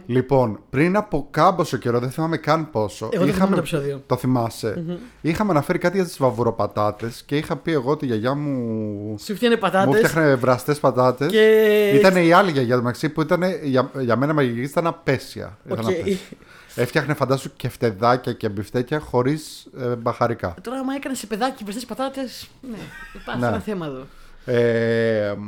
Λοιπόν, 0.05 0.59
πριν 0.69 0.95
από 0.95 1.27
κάμποσο 1.31 1.77
καιρό, 1.77 1.99
δεν 1.99 2.09
θυμάμαι 2.11 2.37
καν 2.37 2.69
πόσο. 2.69 3.09
Εγώ 3.11 3.25
το 3.25 3.31
θυμάμαι 3.31 3.53
το 3.53 3.59
επεισόδιο. 3.59 4.03
Το 4.05 4.15
θυμάσαι 4.15 4.99
Είχαμε 5.21 5.51
αναφέρει 5.51 5.77
κάτι 5.77 5.95
για 5.97 6.05
τις 6.05 6.17
βαβουροπατάτες 6.17 7.23
και 7.25 7.37
είχα 7.37 7.55
πει 7.55 7.71
εγώ 7.71 7.91
ότι 7.91 8.05
η 8.05 8.07
γιαγιά 8.07 8.33
μου. 8.35 9.17
Σου 9.19 9.35
φτιάνε 9.35 9.55
Μου 9.55 9.61
πατάτε. 9.61 9.97
φτιάχνε 9.97 10.35
βραστές 10.35 10.79
πατάτες. 10.79 11.31
Και. 11.31 11.91
Ήταν 11.95 12.15
η 12.15 12.31
άλλη 12.31 12.51
γιαγιά 12.51 12.75
του 12.75 12.81
μεταξύ 12.83 13.09
που 13.09 13.21
ήταν 13.21 13.41
για, 13.63 13.91
για 13.99 14.15
μένα 14.15 14.33
μαγική 14.33 14.61
ήταν 14.61 14.87
απαίσια. 14.87 15.57
Ήταν 15.65 15.79
Οκ. 15.79 15.85
απαίσια. 15.91 16.17
Έφτιαχνε 16.75 17.13
φαντάσου 17.13 17.55
και 17.55 17.69
κεφτεδάκια 17.69 18.33
και 18.33 18.49
μπιφτέκια 18.49 18.99
χωρίς 18.99 19.67
ε, 19.79 19.95
μπαχαρικά. 19.95 20.55
Τώρα, 20.61 20.77
άμα 20.79 20.95
έκανες 20.95 21.17
σε 21.17 21.27
παιδάκι 21.27 21.63
βρεστέ 21.63 21.81
πατάτες. 21.87 22.47
Ναι, 22.69 22.77
υπάρχει 23.21 23.41
Ναι. 23.41 23.47
ένα 23.47 23.59
θέμα 23.59 23.85
εδώ. 23.85 24.05
Ε, 24.45 25.33
μ, 25.37 25.43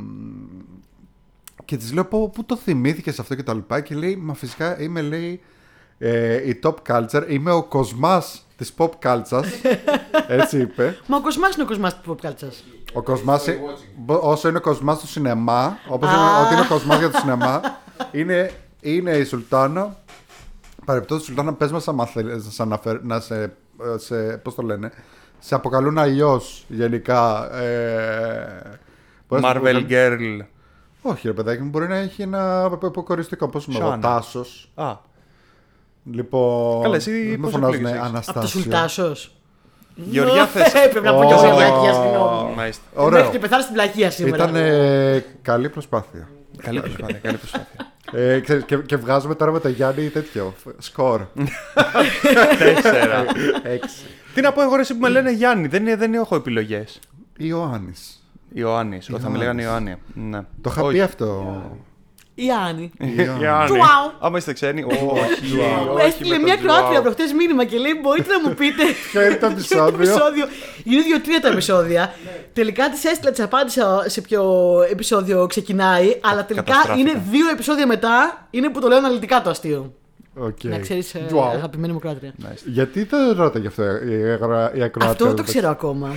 και 1.71 1.77
της 1.77 1.94
λέω 1.94 2.06
πω, 2.06 2.29
πού 2.29 2.44
το 2.44 2.56
θυμήθηκες 2.56 3.19
αυτό 3.19 3.35
και 3.35 3.44
τα 3.44 3.53
λοιπά 3.53 3.79
και 3.81 3.95
λέει 3.95 4.15
μα 4.15 4.33
φυσικά 4.33 4.81
είμαι 4.81 5.01
λέει 5.01 5.41
ε, 5.97 6.47
η 6.50 6.59
top 6.63 6.73
culture, 6.88 7.25
είμαι 7.29 7.51
ο 7.51 7.63
κοσμάς 7.63 8.45
της 8.57 8.73
pop 8.77 8.89
culture 9.03 9.44
έτσι 10.27 10.59
είπε 10.59 10.97
Μα 11.07 11.18
ο 11.18 11.21
Κοσμάς 11.21 11.53
είναι 11.53 11.63
ο 11.63 11.65
Κοσμάς 11.65 12.01
του 12.01 12.15
pop 12.21 12.25
culture. 12.27 12.51
ο 12.94 13.01
κοσμάς, 13.01 13.47
ε, 13.47 13.59
μπο- 13.97 14.19
όσο 14.31 14.47
είναι 14.47 14.57
ο 14.57 14.62
κοσμάς 14.62 15.00
του 15.00 15.07
σινεμά 15.07 15.77
όπως 15.89 16.09
Α. 16.09 16.12
είναι, 16.13 16.45
ότι 16.45 16.53
είναι 16.53 16.62
ο 16.63 16.68
κοσμάς 16.68 16.97
για 17.00 17.09
το 17.09 17.18
σινεμά 17.18 17.62
είναι, 18.12 18.51
είναι 18.81 19.12
η 19.12 19.23
Σουλτάνα 19.23 19.95
παρεπτώσει 20.85 21.25
Σουλτάνα 21.25 21.53
πες 21.53 21.71
μας 21.71 21.88
άμα 21.88 22.06
θέλεις 22.06 22.45
να 22.45 22.51
σε, 22.51 22.62
αναφέρ- 22.62 23.03
να 23.03 23.19
σε, 23.19 23.53
σε 23.95 24.38
πώς 24.38 24.56
το 24.56 24.62
λένε 24.62 24.91
σε 25.39 25.56
αποκαλούν 25.56 25.97
αλλιώς 25.97 26.65
γενικά 26.68 27.53
ε, 27.56 28.79
πώς 29.27 29.41
να 29.41 29.53
το 29.53 29.59
πω, 29.59 29.65
Marvel 29.65 29.85
Girl. 29.89 30.39
Όχι, 31.01 31.27
ρε 31.27 31.33
παιδάκι 31.33 31.62
μου, 31.62 31.69
μπορεί 31.69 31.88
να 31.88 31.95
έχει 31.98 32.21
ένα 32.21 32.63
αποκοριστικό. 32.63 33.48
Πώς 33.48 33.65
είμαι 33.65 33.77
εγώ, 33.80 33.88
Σάνα. 33.89 34.01
Τάσος. 34.01 34.71
Α, 34.75 34.94
Λοιπόν. 36.12 36.81
Καλά, 36.81 36.95
εσύ 36.95 37.12
δεν 37.30 37.30
με 37.30 37.38
πώς 37.38 37.51
φωνάζουν 37.51 37.75
εκλέγεις, 37.75 37.98
Από 38.00 38.07
το 38.07 38.09
Αναστάσιο. 38.13 38.62
Σουλτάσος. 38.62 39.31
Γεωργιά, 39.95 40.45
θες- 40.45 40.71
Πρέπει 40.92 41.06
να 41.06 41.14
πω 41.14 41.26
και 41.26 41.33
Ω. 41.33 41.45
εγώ 41.45 41.56
πλακία, 41.56 41.94
συγγνώμη. 41.94 42.54
μάλιστα. 42.56 42.83
Ωραίο. 42.95 43.18
Μέχρι 43.19 43.31
και 43.31 43.40
πεθάνει 43.40 43.61
στην 43.64 43.73
πλακία 43.76 44.11
σήμερα. 44.11 44.35
Ήταν 44.44 44.56
ε, 44.56 45.26
καλή 45.42 45.69
προσπάθεια. 45.69 46.30
Καλή 46.57 46.80
προσπάθεια, 46.80 47.18
καλή 47.19 47.37
προσπάθεια. 47.37 47.92
Ε, 48.11 48.40
ξέρεις, 48.40 48.64
και, 48.64 48.78
και 48.78 48.95
βγάζουμε 48.95 49.35
τώρα 49.35 49.52
με 49.52 49.59
το 49.59 49.69
Γιάννη 49.69 50.09
τέτοιο. 50.09 50.54
Σκορ. 50.78 51.21
Τέσσερα. 52.57 53.26
Έξι. 53.64 54.06
Τι 54.33 54.42
να 54.42 54.52
πω 54.54 54.61
εγώ, 54.61 54.76
ρε, 54.76 54.81
εσύ 54.81 54.94
που 54.94 54.99
με 54.99 55.09
λένε 55.09 55.31
Γιάννη, 55.31 55.68
δεν, 55.68 55.81
είναι- 55.81 55.95
δεν 55.95 56.14
έχω 56.14 56.35
επιλογές. 56.35 56.99
Ιωάννης. 57.37 58.20
Ιωάννης, 58.54 59.06
θα 59.06 59.12
με 59.12 59.18
Ιωάννης. 59.20 59.40
λέγανε 59.40 59.62
Ιωάννης. 59.62 59.96
Ναι. 60.14 60.40
Το 60.62 60.70
είχα 60.74 60.81
Όχι. 60.81 60.94
πει 60.94 61.02
αυτό. 61.02 61.62
Η 62.36 62.50
Άννη. 62.68 62.92
Ιωάννη. 63.00 63.44
Ιωάννη. 63.44 63.66
Τσουάου. 63.66 64.12
Άμα 64.20 64.38
είστε 64.38 64.54
ξένοι, 64.54 64.84
όχι. 64.84 65.04
Μου 65.04 65.94
όχι 65.94 66.06
έστειλε 66.06 66.30
με 66.30 66.36
το 66.38 66.44
μια 66.44 66.58
τσουάου. 66.58 66.76
Κροάτρια 66.78 67.02
προχτές 67.02 67.34
μήνυμα 67.34 67.66
και 67.66 67.78
λέει: 67.78 67.92
Μπορείτε 68.02 68.31
να 68.34 68.50
μου 68.50 68.56
πείτε. 68.56 68.84
Ποιο 69.12 69.22
είναι 69.26 69.36
το 69.36 69.46
επεισόδιο; 69.46 70.46
Είναι 70.84 71.02
δύο-τρία 71.02 71.42
τα 71.42 71.48
επεισόδια. 71.48 72.14
Τελικά 72.54 72.90
της 72.90 73.04
έστειλα, 73.06 73.31
της 73.31 73.40
απάντησα 73.40 74.04
σε 74.08 74.22
ποιο 74.22 74.44
επεισόδιο 74.92 75.48
ξεκινάει. 75.48 76.20
Αλλά 76.22 76.46
τελικά 76.46 76.66
Καταστράφηκα. 76.72 77.10
είναι 77.10 77.22
δύο 77.31 77.50
επεισόδια 77.50 77.88
μετά. 77.88 78.48
Είναι 78.50 78.70
που 78.70 78.80
το 78.80 78.88
λέω 78.88 78.98
αναλυτικά 78.98 79.42
το 79.42 79.50
αστείο. 79.50 79.94
Οκ. 80.35 80.64
Να 80.64 80.80
ξέρεις, 80.80 81.16
Wow. 81.16 81.50
αγαπημένη 81.54 81.94
μου 81.94 82.00
Κροάτρια. 82.00 82.33
Γιατί 82.66 83.04
δεν 83.04 83.33
ρώτα 83.35 83.59
γι' 83.59 83.68
αυτό 83.68 83.83
η, 83.83 84.23
αγρα- 84.31 84.76
η 84.76 84.81
ακροάτρια. 84.83 85.09
Αυτό 85.09 85.26
δεν 85.26 85.35
το 85.35 85.42
εδώ. 85.42 85.52
ξέρω 85.52 85.69
ακόμα. 85.69 86.09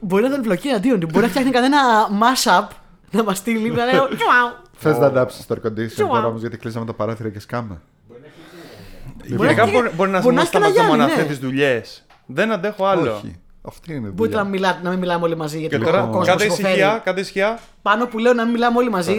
Μπορεί 0.00 0.22
να 0.22 0.28
ήταν 0.28 0.42
βλοκή 0.42 0.70
αντίον 0.70 1.00
του. 1.00 1.08
Μπορεί 1.12 1.24
να 1.24 1.30
φτιάχνει 1.30 1.50
κανένα 1.50 1.78
mashup 2.08 2.66
να 3.10 3.22
μας 3.22 3.38
στείλει. 3.38 3.70
Να 3.70 3.84
λέω 3.84 4.06
«Τσουάου». 4.06 4.52
Θες 4.76 4.98
να 4.98 5.06
ανάψεις 5.06 5.46
το 5.46 5.54
air 5.62 5.66
conditioner 5.66 5.86
Τσουάου. 5.94 6.08
τώρα 6.10 6.26
όμως 6.26 6.40
γιατί 6.40 6.56
κλείσαμε 6.56 6.86
τα 6.86 6.92
παράθυρα 6.94 7.28
και 7.28 7.40
σκάμε. 7.40 7.80
Μπορεί 8.08 9.46
Γενικά 9.46 9.64
να- 9.66 9.72
μπορεί, 9.72 9.90
μπορεί 9.94 10.10
να 10.10 10.20
μπορεί 10.20 10.34
να 10.34 10.40
είμαστε 10.40 10.58
έχει 10.58 10.72
και 10.72 10.78
ένα 10.78 10.86
μόνο 10.88 10.96
Γιάννη, 10.96 11.12
αυτέ 11.12 11.22
ναι. 11.22 11.28
τις 11.28 11.38
δουλειές. 11.38 12.04
Δεν 12.26 12.52
αντέχω 12.52 12.84
άλλο. 12.86 13.12
Όχι. 13.12 13.36
Αυτή 13.62 13.94
είναι 13.94 14.08
η 14.08 14.10
Μπορείτε 14.14 14.36
να, 14.36 14.42
δουλειά. 14.44 14.60
μιλάτε, 14.60 14.82
να 14.82 14.90
μην 14.90 14.98
μιλάμε 14.98 15.24
όλοι 15.24 15.36
μαζί. 15.36 15.58
Γιατί 15.58 15.76
Και 15.76 15.82
ο 15.82 15.84
τώρα, 15.84 16.02
κόσμος 16.02 16.26
κάντε 16.26 16.44
υποφέρει. 16.44 16.68
ησυχία, 16.68 17.00
κάντε 17.04 17.20
ησυχία. 17.20 17.58
Πάνω 17.82 18.06
που 18.06 18.18
λέω 18.18 18.32
να 18.32 18.42
μην 18.42 18.52
μιλάμε 18.52 18.78
όλοι 18.78 18.90
μαζί, 18.90 19.16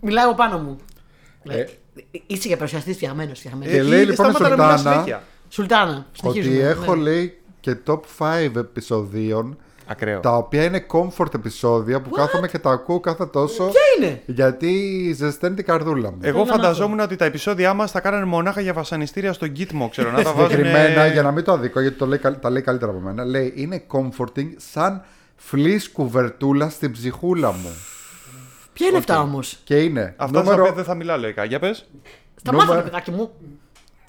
μιλάω 0.00 0.24
εγώ 0.24 0.34
πάνω 0.34 0.58
μου. 0.58 0.76
Ε, 1.48 1.64
Είσαι 2.26 2.48
για 2.48 2.56
παρουσιαστής 2.56 2.96
φτιαγμένος. 2.96 3.38
φτιαγμένος. 3.38 3.74
Και 3.74 3.82
λέει, 3.82 4.00
Ε, 4.00 4.04
λοιπόν, 4.04 4.30
η 4.30 4.32
σταμάτα 4.32 4.56
να 4.56 4.62
μιλάς 4.64 4.80
Σουλτάνα, 4.80 4.92
συνέχεια. 4.94 5.22
Σουλτάνα. 5.48 6.06
Ότι 6.22 6.40
συνεχίζουμε, 6.40 6.68
έχω 6.68 6.94
ναι. 6.94 7.02
λέει 7.02 7.38
και 7.60 7.76
top 7.86 8.00
5 8.18 8.56
επεισοδίων 8.56 9.56
Ακραίο. 9.90 10.20
Τα 10.20 10.36
οποία 10.36 10.64
είναι 10.64 10.86
comfort 10.92 11.34
επεισόδια 11.34 12.00
που 12.00 12.10
κάθομαι 12.10 12.48
και 12.48 12.58
τα 12.58 12.70
ακούω 12.70 13.00
κάθε 13.00 13.26
τόσο. 13.26 13.64
Ποια 13.64 13.80
είναι; 14.08 14.22
Γιατί 14.26 15.12
ζεσταίνει 15.16 15.54
την 15.54 15.64
καρδούλα 15.64 16.10
μου. 16.10 16.18
Εγώ 16.20 16.38
να 16.44 16.52
φανταζόμουν 16.52 17.00
ότι 17.00 17.16
τα 17.16 17.24
επεισόδια 17.24 17.74
μας 17.74 17.90
θα 17.90 18.00
κάνανε 18.00 18.24
μονάχα 18.24 18.60
για 18.60 18.72
βασανιστήρια 18.72 19.32
στον 19.32 19.52
Gitmo, 19.58 19.86
ξέρω 19.90 20.10
να 20.10 20.22
τα 20.22 20.32
βάζουν. 20.32 20.50
Συγκεκριμένα, 20.50 21.06
για 21.06 21.22
να 21.22 21.30
μην 21.30 21.44
το 21.44 21.52
αδικό, 21.52 21.80
γιατί 21.80 21.96
το 21.96 22.06
λέει, 22.06 22.18
καλ- 22.18 22.40
τα 22.40 22.50
λέει 22.50 22.62
καλύτερα 22.62 22.90
από 22.90 23.00
μένα, 23.00 23.24
λέει 23.24 23.52
είναι 23.56 23.82
comforting 23.92 24.48
σαν 24.56 25.02
φλή 25.36 25.80
κουβερτούλα 25.92 26.68
στην 26.68 26.92
ψυχούλα 26.92 27.52
μου. 27.52 27.76
Ποια 28.78 28.88
είναι 28.88 28.98
αυτά 28.98 29.20
όμως; 29.20 29.58
Και 29.64 29.76
είναι 29.82 30.14
Αυτά 30.16 30.26
στα 30.28 30.38
νούμερο 30.42 30.62
οποία 30.62 30.74
δεν 30.74 30.84
θα 30.84 30.94
μιλάω 30.94 31.18
λογικά. 31.18 31.44
Για 31.44 31.58
πες. 31.58 31.88
Στα 32.36 32.52
μάθαμε, 32.52 32.70
Νούμερο- 32.72 32.90
παιδάκι 32.90 33.10
μου. 33.10 33.30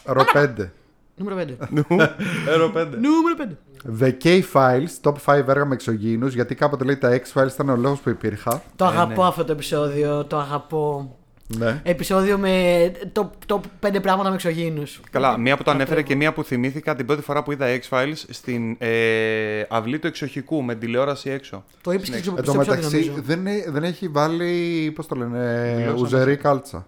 ρο 0.06 0.24
5. 0.34 0.72
Νούμερο 1.16 1.36
5. 1.36 1.56
Νούμερο 1.70 2.72
5. 2.76 2.88
Νούμερο 3.06 3.36
5. 3.38 4.00
The 4.00 4.14
K-Files, 4.24 5.02
top 5.12 5.16
5 5.26 5.48
έργα 5.48 5.66
με 5.66 5.74
εξωγήινους, 5.74 6.34
γιατί 6.34 6.56
κάποτε 6.56 6.84
λέει 6.84 6.98
τα 6.98 7.22
X-Files 7.22 7.50
ήταν 7.54 7.70
ο 7.70 7.76
λόγος 7.76 8.00
που 8.00 8.10
υπήρχα. 8.10 8.62
Το 8.76 8.86
Ε, 8.86 8.88
αγαπώ 8.88 9.22
ναι. 9.22 9.28
αυτό 9.28 9.44
το 9.46 9.52
επεισόδιο. 9.52 10.26
Το 10.26 10.38
αγαπώ. 10.38 11.18
Ναι. 11.58 11.82
Επεισόδιο 11.84 12.38
με 12.38 12.52
top, 13.14 13.28
top 13.48 13.60
5 13.88 14.02
πράγματα 14.02 14.30
με 14.30 14.36
εξωγήινους. 14.36 15.02
Καλά, 15.12 15.38
μία 15.38 15.58
που 15.58 15.64
το 15.64 15.72
ανέφερε 15.72 16.02
και 16.02 16.16
μία 16.16 16.34
που 16.34 16.44
θυμήθηκα 16.44 16.96
την 16.96 17.06
πρώτη 17.06 17.22
φορά 17.22 17.44
που 17.44 17.52
είδα 17.52 17.66
X-Files 17.90 18.24
στην 18.30 18.76
ε, 18.80 19.64
αυλή 19.70 20.00
του 20.00 20.08
εξοχικού 20.08 20.64
με 20.64 20.76
τηλεόραση 20.76 21.30
έξω. 21.30 21.64
Το 21.82 21.92
είπες 21.92 22.10
και 22.10 22.18
στο 22.18 22.34
Εν 22.38 22.44
στο 22.44 22.54
τω 22.54 22.60
επεισόδιο 22.62 22.76
μεταξύ 22.84 23.06
νομίζω. 23.10 23.24
δεν, 23.26 23.48
ε- 23.48 23.66
δεν 23.72 23.84
έχει 23.84 24.08
βάλει, 24.08 24.92
πώς 24.96 25.08
το 25.08 25.16
λένε, 25.16 25.74
Δηλώσαμε. 25.78 26.02
ουζερή 26.02 26.38
κάλτσα. 26.38 26.88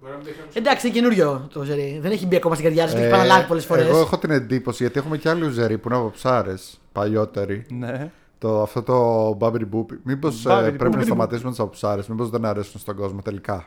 Μπορεί 0.00 0.12
να 0.12 0.18
μην 0.18 0.26
το 0.26 0.32
είχαμε 0.34 0.50
Εντάξει, 0.54 0.86
είναι 0.86 0.96
καινούριο 0.96 1.48
το 1.52 1.62
ζερί. 1.62 1.98
Δεν 2.02 2.10
έχει 2.12 2.26
μπει 2.26 2.36
ακόμα 2.36 2.54
στην 2.54 2.66
καρδιά 2.66 2.86
σα, 2.88 2.92
το 2.94 2.98
έχει 2.98 3.06
Ε, 3.08 3.10
παραλάβει 3.10 3.46
πολλές 3.46 3.64
φορές. 3.64 3.86
Εγώ 3.86 3.98
έχω 4.00 4.18
την 4.18 4.30
εντύπωση, 4.30 4.82
γιατί 4.82 4.98
έχουμε 4.98 5.16
και 5.16 5.28
άλλοι 5.28 5.44
ουζεροί 5.44 5.78
που 5.78 5.88
είναι 5.88 5.98
από 5.98 6.10
ψάρες, 6.10 6.80
παλιότεροι. 6.92 7.66
Ναι. 7.68 8.10
Το, 8.44 8.62
αυτό 8.62 8.82
το 8.82 9.32
Μπάμπρι 9.34 9.64
Μπούπι. 9.64 10.00
Μήπως 10.02 10.42
Μπάμπρι 10.42 10.64
πρέπει 10.68 10.82
να 10.84 10.88
Μπούπι. 10.90 11.04
σταματήσουμε 11.04 11.50
τι 11.52 11.56
αποψάρε, 11.62 12.02
μήπως 12.08 12.30
δεν 12.30 12.44
αρέσουν 12.44 12.80
στον 12.80 12.96
κόσμο 12.96 13.20
τελικά; 13.22 13.66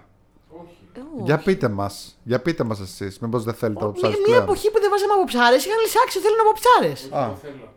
Όχι. 0.50 0.78
Για 1.24 1.38
πείτε 1.38 1.68
μας, 1.70 2.20
για 2.24 2.40
πείτε 2.42 2.64
μας 2.64 2.80
εσείς, 2.80 3.20
μήπως 3.20 3.44
δεν 3.44 3.54
θέλετε 3.54 3.84
αποψάρε 3.84 4.08
Μια, 4.14 4.18
μια 4.20 4.28
πλέον; 4.28 4.44
εποχή 4.44 4.72
που 4.72 4.80
δεν 4.80 4.90
βάζαμε 4.90 5.14
από 5.14 5.24
ψάρε, 5.24 5.56
είχαν 5.56 5.80
λησάξει 5.82 6.18
ότι 6.18 6.28
θέλουν 6.28 6.40
από 6.46 6.54
ψάρε. 6.60 7.22
Α, 7.24 7.26
Εγώ 7.28 7.36
θέλω. 7.36 7.74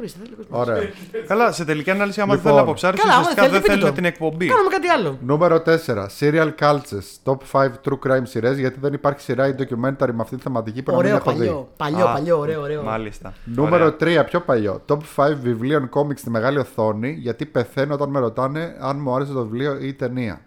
Ορίστε, 0.00 0.18
θέλει 0.22 0.32
ο 0.32 0.36
κόσμος. 0.36 0.68
ωραία. 0.68 0.88
Καλά, 1.26 1.52
σε 1.52 1.64
τελική 1.64 1.90
ανάλυση, 1.90 2.20
άμα 2.20 2.34
Λοιπόν. 2.34 2.44
δεν 2.44 2.52
θέλουν 2.52 2.68
από 2.68 2.76
ψάρι, 2.78 2.96
Καλά, 2.96 3.12
άμα 3.12 3.20
ουσιαστικά 3.20 3.42
δεν 3.48 3.52
δεν 3.52 3.62
θέλετε, 3.62 3.80
θέλουν 3.80 3.94
πείτε 3.94 4.08
την 4.08 4.18
το. 4.18 4.24
εκπομπή. 4.26 4.46
Κάνουμε 4.46 4.70
κάτι 4.70 4.88
άλλο. 4.88 5.18
Νούμερο 5.22 5.62
4. 5.66 6.06
Serial 6.20 6.50
Cultures. 6.62 7.08
Top 7.24 7.38
5 7.52 7.64
true 7.84 7.98
crime 8.06 8.22
σειρέ. 8.22 8.52
Γιατί 8.52 8.78
δεν 8.80 8.92
υπάρχει 8.92 9.20
σειρά 9.20 9.48
ή 9.48 9.54
documentary 9.58 10.12
με 10.12 10.20
αυτή 10.22 10.36
τη 10.36 10.42
θεματική 10.42 10.82
που 10.82 10.90
να 10.90 10.96
μην 10.96 11.06
Ωραίο, 11.06 11.16
έχω 11.16 11.30
δει. 11.30 11.36
παλιό. 11.38 11.68
Παλιό, 11.76 12.04
Α, 12.06 12.12
παλιό, 12.12 12.38
ωραίο, 12.38 12.60
ωραίο. 12.60 12.82
Μάλιστα. 12.82 13.32
Νούμερο 13.44 13.84
Ωραία. 14.00 14.22
3. 14.22 14.24
Πιο 14.26 14.40
παλιό. 14.40 14.82
Top 14.88 14.98
5 15.16 15.34
βιβλίων 15.42 15.88
κόμιξ 15.88 16.20
στη 16.20 16.30
μεγάλη 16.30 16.58
οθόνη. 16.58 17.10
Γιατί 17.20 17.46
πεθαίνω 17.46 17.94
όταν 17.94 18.10
με 18.10 18.18
ρωτάνε 18.18 18.76
αν 18.80 19.00
μου 19.00 19.14
άρεσε 19.14 19.32
το 19.32 19.42
βιβλίο 19.42 19.76
ή 19.80 19.86
η 19.88 19.92
ταινία. 19.94 20.40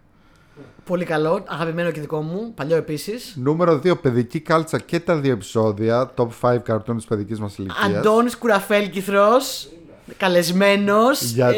Πολύ 0.86 1.06
καλό, 1.06 1.44
αγαπημένο 1.48 1.92
και 1.92 2.00
δικό 2.00 2.22
μου. 2.22 2.54
Παλιό 2.56 2.76
επίσης. 2.76 3.34
Νούμερο 3.38 3.80
2. 3.84 3.96
Παιδική 4.02 4.40
κάλτσα 4.40 4.80
και 4.80 5.00
τα 5.00 5.16
δύο 5.16 5.32
επεισόδια. 5.32 6.12
Top 6.16 6.28
5 6.42 6.58
καρτούν 6.64 6.96
της 6.98 7.06
παιδικής 7.06 7.40
μας 7.40 7.58
ηλικίας. 7.58 7.98
Αντώνης 7.98 8.38
Κουραφέλκυθρος. 8.38 9.70
Καλεσμένος. 10.18 11.22
Για- 11.22 11.48
Ε, 11.48 11.54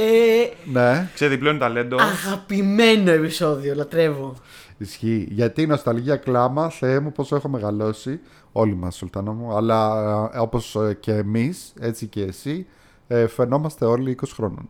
Ναι. 0.71 1.09
Ξεδιπλώνει 1.13 1.57
ταλέντο. 1.57 1.97
αγαπημένο 2.01 3.11
επεισόδιο, 3.11 3.75
λατρεύω. 3.75 4.35
Ισχύει. 4.77 5.27
Γιατί 5.31 5.61
η 5.61 5.65
νοσταλγία 5.67 6.15
κλάμα, 6.15 6.69
Θεέ 6.69 6.99
μου, 6.99 7.11
πόσο 7.11 7.35
έχω 7.35 7.49
μεγαλώσει. 7.49 8.19
Όλοι 8.51 8.75
μας, 8.75 8.95
Σουλτάνα 8.95 9.31
μου. 9.31 9.55
Αλλά 9.55 9.91
όπως 10.39 10.77
και 10.99 11.11
εμείς, 11.11 11.73
έτσι 11.79 12.07
και 12.07 12.21
εσύ, 12.21 12.65
ε, 13.07 13.27
φαινόμαστε 13.27 13.85
όλοι 13.85 14.11
20 14.11 14.33
χρόνων. 14.33 14.69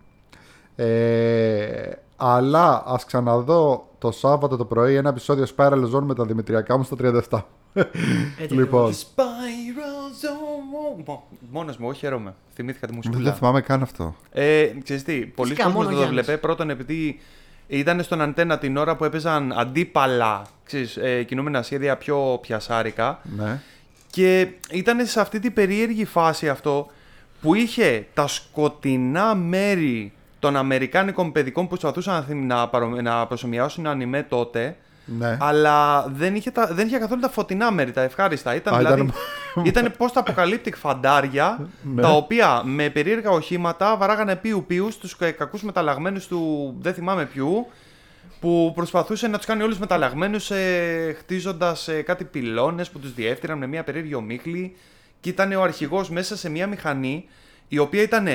Ε, 0.76 1.92
αλλά 2.16 2.84
ας 2.86 3.06
ξαναδώ 3.06 3.90
το 3.98 4.12
Σάββατο 4.12 4.58
το 4.58 4.66
πρωί 4.66 4.96
ένα 4.96 5.10
επεισόδιο 5.10 5.46
Spiral 5.58 5.90
Zone 5.94 6.02
με 6.02 6.16
τα 6.16 6.26
δημητριακά 6.26 6.78
μου 6.78 6.84
στο 6.84 6.96
37. 7.02 7.42
Έτσι 8.40 8.56
λοιπόν, 8.56 8.94
Spiral 8.94 10.28
Zone. 11.06 11.18
Μόνος 11.52 11.78
μου, 11.78 11.88
όχι 11.88 12.00
χαίρομαι. 12.00 12.34
Θυμήθηκα 12.54 12.88
τη 12.88 12.94
δεν 13.02 13.12
μουσική. 13.14 13.38
θυμάμαι 13.38 13.62
καν 13.62 13.82
αυτό. 13.82 14.16
Ε, 14.32 14.66
ξέρεις 14.84 15.04
τι, 15.04 15.14
πολλοί 15.26 15.50
Φυσικά, 15.50 15.64
κόσμος 15.64 15.74
μόνο 15.74 15.86
δεν 15.86 15.96
το 15.98 16.02
Γιάννης. 16.04 16.26
βλέπε. 16.26 16.42
Πρώτον, 16.42 16.70
επειδή 16.70 17.20
ήταν 17.68 18.04
στον 18.04 18.22
αντένα 18.22 18.58
την 18.58 18.78
ώρα 18.78 18.96
που 18.96 19.04
έπαιζαν 19.04 19.54
αντίπαλα 19.58 20.46
ξέρεις, 20.64 20.98
ε, 20.98 21.24
κινούμενα 21.24 21.62
σχέδια 21.62 21.98
πιο 21.98 22.38
πιασάρικα. 22.42 23.20
Ναι. 23.38 23.62
Και 24.10 24.48
ήταν 24.72 25.06
σε 25.06 25.20
αυτή 25.20 25.40
την 25.40 25.54
περίεργη 25.54 26.06
φάση 26.06 26.50
αυτό 26.50 26.88
που 27.42 27.56
είχε 27.56 28.08
τα 28.14 28.28
σκοτεινά 28.28 29.36
μέρη 29.36 30.14
των 30.46 30.56
Αμερικάνικων 30.56 31.32
παιδικών 31.32 31.64
που 31.64 31.70
προσπαθούσαν 31.70 32.14
να, 32.14 32.22
θυμ- 32.22 32.46
να, 32.46 32.68
παρο- 32.68 33.02
να 33.02 33.28
προσωμιάσουν 33.28 33.88
ανημέ 33.88 34.24
τότε. 34.24 34.76
Ναι. 35.06 35.38
Αλλά 35.40 36.08
δεν 36.08 36.36
είχε, 36.36 36.52
τα, 36.52 36.68
δεν 36.74 36.88
είχε 36.88 36.98
καθόλου 36.98 37.22
τα 37.22 37.30
φωτεινά 37.30 37.72
μέρη, 37.72 37.92
τα 37.92 38.02
ευχάριστα. 38.02 38.56
Ήταν 38.56 38.74
Α, 38.74 38.78
δηλαδή. 38.78 39.02
ήταν- 39.02 39.14
Ήταν 39.70 39.94
πώ 39.98 40.12
τα 40.12 40.24
apocalyptic 40.26 40.74
φαντάρια, 40.76 41.68
Ναι. 41.84 42.02
τα 42.02 42.10
οποία 42.12 42.62
με 42.66 42.90
περίεργα 42.90 43.30
οχήματα 43.30 43.98
βαράγανε 43.98 44.36
πιου-πιου 44.36 44.92
στους 44.92 45.16
κακούς 45.18 45.64
μεταλλαγμένους 45.64 46.28
του 46.28 46.74
δεν 46.80 46.94
θυμάμαι 46.94 47.26
ποιου, 47.26 47.68
που 48.40 48.72
προσπαθούσε 48.76 49.28
να 49.28 49.38
τους 49.38 49.46
κάνει 49.46 49.64
όλους 49.64 49.78
μεταλλαγμένους 49.80 50.52
ε, 50.52 51.16
χτίζοντας 51.20 51.88
ε, 51.88 52.02
κάτι 52.02 52.24
πυλώνες 52.24 52.90
που 52.90 53.00
τους 53.00 53.14
διέφτυραν 53.14 53.58
με 53.58 53.68
μια 53.68 53.84
περίεργη 53.84 54.14
ομίχλη. 54.16 54.76
Και 55.20 55.30
ήταν 55.30 55.52
ο 55.54 55.62
αρχηγός 55.62 56.10
μέσα 56.10 56.38
σε 56.38 56.50
μια 56.50 56.68
μηχανή 56.68 57.26
η 57.68 57.78
οποία 57.78 58.02
ήταν 58.02 58.28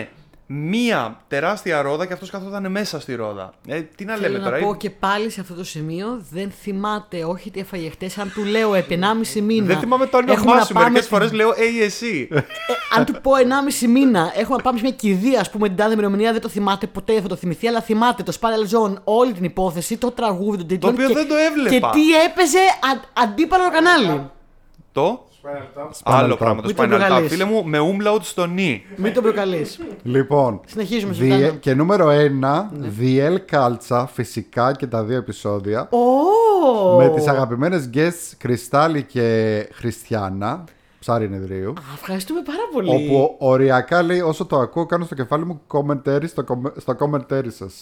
μία 0.52 1.20
τεράστια 1.28 1.82
ρόδα 1.82 2.06
και 2.06 2.12
αυτός 2.12 2.30
καθόταν 2.30 2.70
μέσα 2.70 3.00
στη 3.00 3.14
ρόδα. 3.14 3.52
Ε, 3.66 3.80
τι 3.80 4.04
να 4.04 4.14
Θέλω 4.14 4.26
λέμε 4.26 4.38
να 4.38 4.44
τώρα. 4.50 4.58
πω 4.64 4.70
ε, 4.72 4.76
και 4.76 4.90
πάλι 4.90 5.30
σε 5.30 5.40
αυτό 5.40 5.54
το 5.54 5.64
σημείο 5.64 6.22
δεν 6.30 6.50
θυμάται 6.62 7.24
όχι 7.24 7.50
τι 7.50 7.60
έφαγε 7.60 7.90
χτες. 7.90 8.18
Αν 8.18 8.32
του 8.34 8.44
λέω 8.44 8.74
επί 8.74 8.98
1,5 9.34 9.40
μήνα. 9.42 9.66
Δεν 9.66 9.78
θυμάμαι 9.78 10.06
το 10.06 10.18
έχουμε 10.18 10.40
όνομά 10.40 10.56
να 10.56 10.64
σου. 10.64 10.72
πάμε 10.72 10.90
Μερικέ 10.90 11.06
στην- 11.06 11.18
φορέ 11.18 11.30
λέω 11.30 11.50
ASE. 11.50 12.26
Ε, 12.30 12.40
αν 12.96 13.04
του 13.04 13.12
πω 13.22 13.30
1,5 13.36 13.86
μήνα, 13.88 14.32
έχουμε 14.36 14.56
να 14.56 14.62
πάμε 14.62 14.78
σε 14.78 14.84
μια 14.84 14.92
κηδεία, 14.94 15.40
ας 15.40 15.50
πούμε, 15.50 15.68
την 15.68 15.76
τάδε 15.76 15.92
ημερομηνία, 15.92 16.32
δεν 16.32 16.40
το 16.40 16.48
θυμάται 16.48 16.86
ποτέ, 16.86 17.12
δεν 17.12 17.22
θα 17.22 17.28
το 17.28 17.36
θυμηθεί, 17.36 17.66
αλλά 17.68 17.80
θυμάται 17.80 18.22
το 18.22 18.32
Spiral 18.40 18.76
Zone, 18.88 18.94
όλη 19.04 19.32
την 19.32 19.44
υπόθεση, 19.44 19.96
το 19.96 20.10
τραγούδι, 20.10 20.56
τον 20.56 20.66
τίτλο. 20.66 20.88
οποίο 20.90 21.06
και, 21.06 21.14
δεν 21.14 21.28
το 21.28 21.34
έβλεπα. 21.36 21.90
Και 21.90 21.98
τι 21.98 22.14
έπαιζε 22.24 22.58
α, 22.58 23.22
αντίπαλο 23.22 23.70
κανάλι. 23.70 24.30
Το 24.92 25.04
Spinal 25.12 25.29
Tap. 25.29 25.29
Άλλο 26.04 26.34
Tap. 26.34 26.38
πράγμα. 26.38 26.60
Το 26.62 26.66
Μην 26.66 26.76
το 26.76 26.82
Spinal 26.82 26.86
Tap. 26.86 26.88
προκαλείς. 26.98 27.30
Φίλε 27.30 27.44
μου, 27.44 27.64
με 27.64 27.78
umlaut 27.78 28.20
στο 28.22 28.46
νι. 28.46 28.82
Μην 28.96 29.12
τον 29.14 29.22
προκαλείς. 29.22 29.80
Λοιπόν, 30.02 30.60
Συνεχίζουμε, 30.66 31.12
The- 31.12 31.16
Σουλτάνα. 31.16 31.48
και 31.48 31.74
νούμερο 31.74 32.08
1, 32.10 32.70
The 33.00 33.32
L 33.34 33.36
Κάλτσα, 33.46 34.06
φυσικά 34.12 34.72
και 34.74 34.86
τα 34.86 35.04
δύο 35.04 35.16
επεισόδια. 35.16 35.88
Ω! 35.90 36.96
Με 36.96 37.08
τις 37.08 37.26
αγαπημένες 37.26 37.90
guests 37.94 38.34
Κρυστάλλη 38.38 39.02
και 39.02 39.68
Χριστιανά, 39.72 40.64
ψάρι 41.00 41.28
νεδρίου. 41.30 41.70
Α, 41.70 41.82
Ευχαριστούμε 41.94 42.42
πάρα 42.42 42.58
πολύ. 42.72 42.90
Όπου 42.90 43.36
οριακά 43.38 44.02
λέει 44.02 44.20
όσο 44.20 44.44
το 44.46 44.58
ακούω 44.58 44.86
κάνω 44.86 45.04
στο 45.04 45.14
κεφάλι 45.14 45.44
μου 45.44 45.60
commentary 45.68 46.22
στο, 46.28 46.44
κομμε- 46.44 46.80
στο 46.80 46.96
commentary 47.00 47.46
σας. 47.48 47.74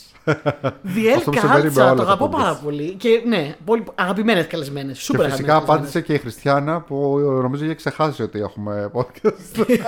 Διέλ 0.82 1.16
Αυτό 1.16 1.30
μου 1.30 1.38
συμβαίνει 1.38 1.62
με 1.64 1.70
Κάλτσα, 1.70 1.84
όλα 1.84 1.94
το 1.94 1.96
τα 1.96 2.02
αγαπώ 2.02 2.26
podcast. 2.26 2.30
πάρα 2.40 2.54
πολύ. 2.64 2.94
Και 2.94 3.22
ναι, 3.26 3.54
πολύ 3.64 3.84
αγαπημένες 3.94 4.46
καλεσμένες. 4.46 4.96
και 4.98 5.04
Σούπερ 5.04 5.30
φυσικά 5.30 5.52
αγαπημένες 5.52 5.76
απάντησε 5.76 6.00
και 6.00 6.12
η 6.14 6.18
Χριστιανά 6.18 6.80
που 6.80 7.18
νομίζω 7.42 7.64
είχε 7.64 7.74
ξεχάσει 7.74 8.22
ότι 8.22 8.38
έχουμε 8.40 8.90
podcast. 8.94 9.32
καλεσμένες. 9.52 9.80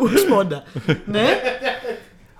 Ουσμόντα. 0.00 0.62
ναι. 1.06 1.24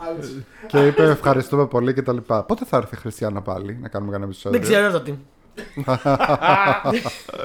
Ouch. 0.01 0.43
και 0.67 0.87
είπε 0.87 1.03
ευχαριστούμε 1.03 1.67
πολύ 1.67 1.95
και 1.95 2.03
τα 2.03 2.13
λοιπά. 2.13 2.45
Πότε 2.45 2.65
θα 2.65 2.77
έρθει 2.77 2.95
η 2.95 2.99
Χριστιανά 2.99 3.43
πάλι 3.43 3.79
να 3.83 3.89
κάνουμε 3.89 4.13
κανένα 4.13 4.31
επεισόδιο; 4.31 4.59
Δεν 4.61 4.69
ξέρω 4.69 4.91
ρωτή. 4.93 5.19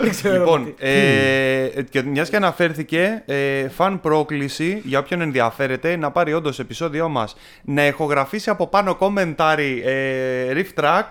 Δεν 0.01 0.09
ξέρω 0.09 0.37
Λοιπόν, 0.37 0.59
ρωτή. 0.59 0.75
ε, 0.79 1.81
και 1.89 2.03
μιας 2.03 2.29
και 2.29 2.35
αναφέρθηκε, 2.35 3.23
ε, 3.25 3.67
φαν 3.69 3.99
πρόκληση 4.01 4.81
για 4.85 4.99
όποιον 4.99 5.21
ενδιαφέρεται 5.21 5.95
να 5.95 6.11
πάρει 6.11 6.33
όντως 6.33 6.59
επεισόδιό 6.59 7.09
μας 7.09 7.35
να 7.63 7.87
ηχογραφήσει 7.87 8.49
από 8.49 8.67
πάνω 8.67 8.97
commentary 8.99 9.81
ε, 9.83 10.53
riff 10.53 10.81
track. 10.83 11.03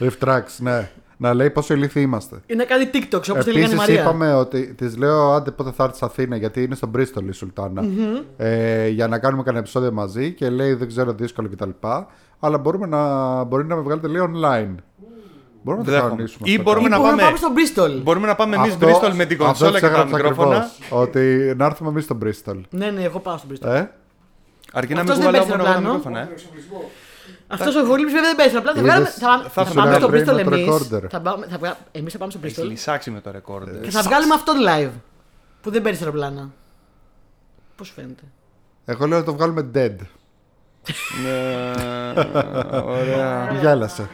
Riff 0.00 0.28
Tracks, 0.28 0.56
ναι. 0.58 0.90
Να 1.20 1.34
λέει 1.34 1.50
πόσο 1.50 1.74
ηλίθιοι 1.74 2.02
είμαστε. 2.06 2.36
Ή 2.46 2.54
να 2.54 2.64
κάνει 2.64 2.90
TikTok 2.92 3.04
όπως 3.12 3.26
το 3.26 3.34
λέγανε 3.36 3.58
η 3.58 3.60
Επίσης 3.60 3.76
Μαρία. 3.78 4.00
είπαμε 4.00 4.34
ότι 4.34 4.74
της 4.74 4.96
λέω 4.96 5.32
άντε 5.32 5.50
πότε 5.50 5.70
θα 5.70 5.84
έρθεις 5.84 6.02
Αθήνα 6.02 6.36
γιατί 6.36 6.62
είναι 6.62 6.74
στον 6.74 6.90
Bristol 6.96 7.22
η 7.28 7.32
σουλτανα 7.32 7.84
Ε, 8.36 8.88
για 8.88 9.08
να 9.08 9.18
κάνουμε 9.18 9.42
κανένα 9.42 9.62
επεισόδιο 9.62 9.92
μαζί 9.92 10.32
και 10.32 10.48
λέει 10.50 10.74
δεν 10.74 10.88
ξέρω 10.88 11.12
δύσκολο 11.12 11.48
κτλ. 11.48 11.70
Αλλά 12.40 12.58
μπορούμε 12.58 12.86
να, 12.86 13.44
μπορεί 13.44 13.66
να 13.66 13.76
με 13.76 13.82
βγάλετε 13.82 14.08
λέει 14.08 14.30
online. 14.34 14.74
Μπορούμε 15.62 15.84
να 15.84 15.88
το 15.88 15.94
Δέχομαι. 15.96 16.10
κανονίσουμε. 16.10 16.50
Ή 16.50 16.52
αυτό 16.52 16.62
μπορούμε 16.62 16.88
κάτι. 16.88 17.00
να 17.00 17.06
Μπορούμε 17.06 17.22
να 17.22 17.28
πάμε- 17.28 17.38
πάμε 17.40 17.64
στο 17.66 17.74
Bristol. 17.98 18.02
Μπορούμε 18.02 18.26
να 18.26 18.34
πάμε 18.34 18.56
εμείς 18.56 18.72
Αυτό- 18.72 18.86
Bristol 18.86 19.12
με 19.14 19.24
την 19.24 19.36
αυτό 19.36 19.44
κονσόλα 19.44 19.70
της 19.70 19.80
και 19.80 19.86
τα 19.86 19.92
έγραψα 19.92 20.16
μικρόφωνα. 20.16 20.56
ακριβώς, 20.56 21.00
Ότι 21.02 21.54
να 21.56 21.64
έρθουμε 21.64 21.88
εμείς 21.90 22.04
στο 22.04 22.18
Bristol. 22.24 22.60
Ναι, 22.70 22.90
ναι, 22.90 23.02
εγώ 23.02 23.18
πάω 23.20 23.36
στο 23.36 23.46
Bristol. 23.52 23.66
Ε; 23.68 23.86
Αρκεί 24.72 24.94
να 24.94 25.00
Αυτός 25.00 25.16
μην 25.18 25.24
δεν 25.24 25.32
παίζει 25.32 25.50
κουβαλάω 25.50 25.66
μόνο 25.66 25.68
αεροπλάνο. 25.68 25.80
τα 25.80 25.80
μικρόφωνα. 25.80 26.18
ε. 26.20 26.24
Τον 26.24 26.32
εξοπλισμό. 26.32 26.90
Αυτός 27.46 27.74
ο 27.76 27.80
Γολίμπη 27.80 28.10
βέβαια 28.10 28.22
δεν 28.28 28.36
παίζει 28.36 28.56
απλά. 28.56 28.72
Θα, 28.72 28.78
Είδες, 28.78 28.90
βγάλουμε, 28.90 29.10
θα, 29.10 29.26
πάμε- 29.28 29.42
θα 29.42 29.50
θα 29.50 29.64
σου 29.68 29.74
πάμε 29.74 29.88
έλεγα 29.88 30.00
στο 30.00 30.08
πριν 30.10 30.22
Bristol 30.22 30.34
με 30.36 30.42
το 30.44 30.54
εμείς. 30.54 30.68
recorder. 30.68 31.02
Θα 31.10 31.20
πάμε, 31.20 31.46
θα 31.50 31.58
βγα... 31.58 31.76
Εμείς 31.92 32.12
θα 32.12 32.18
πάμε 32.18 32.30
στο 32.30 32.40
Έχει 32.42 32.60
Bristol 32.60 32.64
λυσάξει 32.68 33.10
με 33.10 33.20
το 33.20 33.30
ρεκόρ. 33.30 33.80
και 33.80 33.90
θα 33.90 34.02
βγάλουμε 34.02 34.34
αυτό 34.34 34.52
το 34.52 34.58
live. 34.68 34.90
Που 35.62 35.70
δεν 35.70 35.82
παίρνει 35.82 35.98
αεροπλάνα. 35.98 36.50
Πώς 37.76 37.86
σου 37.86 37.92
φαίνεται; 37.94 38.22
Εγώ 38.84 39.06
λέω 39.06 39.18
να 39.18 39.24
το 39.24 39.34
βγάλουμε 39.34 39.70
dead. 39.74 39.96
Ναι, 41.24 41.72
Ωραία. 42.84 43.52
Γέλασε. 43.60 44.08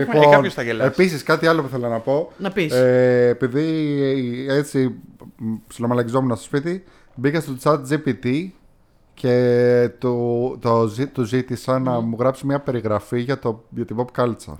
Ε, 0.00 0.04
κάποιος 0.30 0.54
θα 0.54 0.62
γελάσει. 0.62 0.88
Επίσης, 0.88 1.22
κάτι 1.22 1.46
άλλο 1.46 1.62
που 1.62 1.68
θέλω 1.68 1.88
να 1.88 1.98
πω. 1.98 2.32
Να 2.38 2.50
πεις. 2.50 2.72
Ε, 2.72 3.28
επειδή 3.28 3.66
έτσι 4.48 4.94
ψιλομαλακιζόμουν 5.66 6.36
στο 6.36 6.44
σπίτι, 6.44 6.84
μπήκα 7.14 7.40
στο 7.40 7.52
chat 7.62 7.78
GPT 7.90 8.48
και 9.14 9.90
του, 9.98 10.56
το, 10.60 10.86
ζη- 10.86 11.08
του 11.12 11.22
ζήτησα 11.24 11.78
να 11.78 12.00
μου 12.00 12.16
γράψει 12.18 12.46
μια 12.46 12.60
περιγραφή 12.60 13.20
για, 13.20 13.38
το, 13.38 13.64
για 13.70 13.84
την 13.84 13.96
pop 13.98 14.20
culture. 14.22 14.56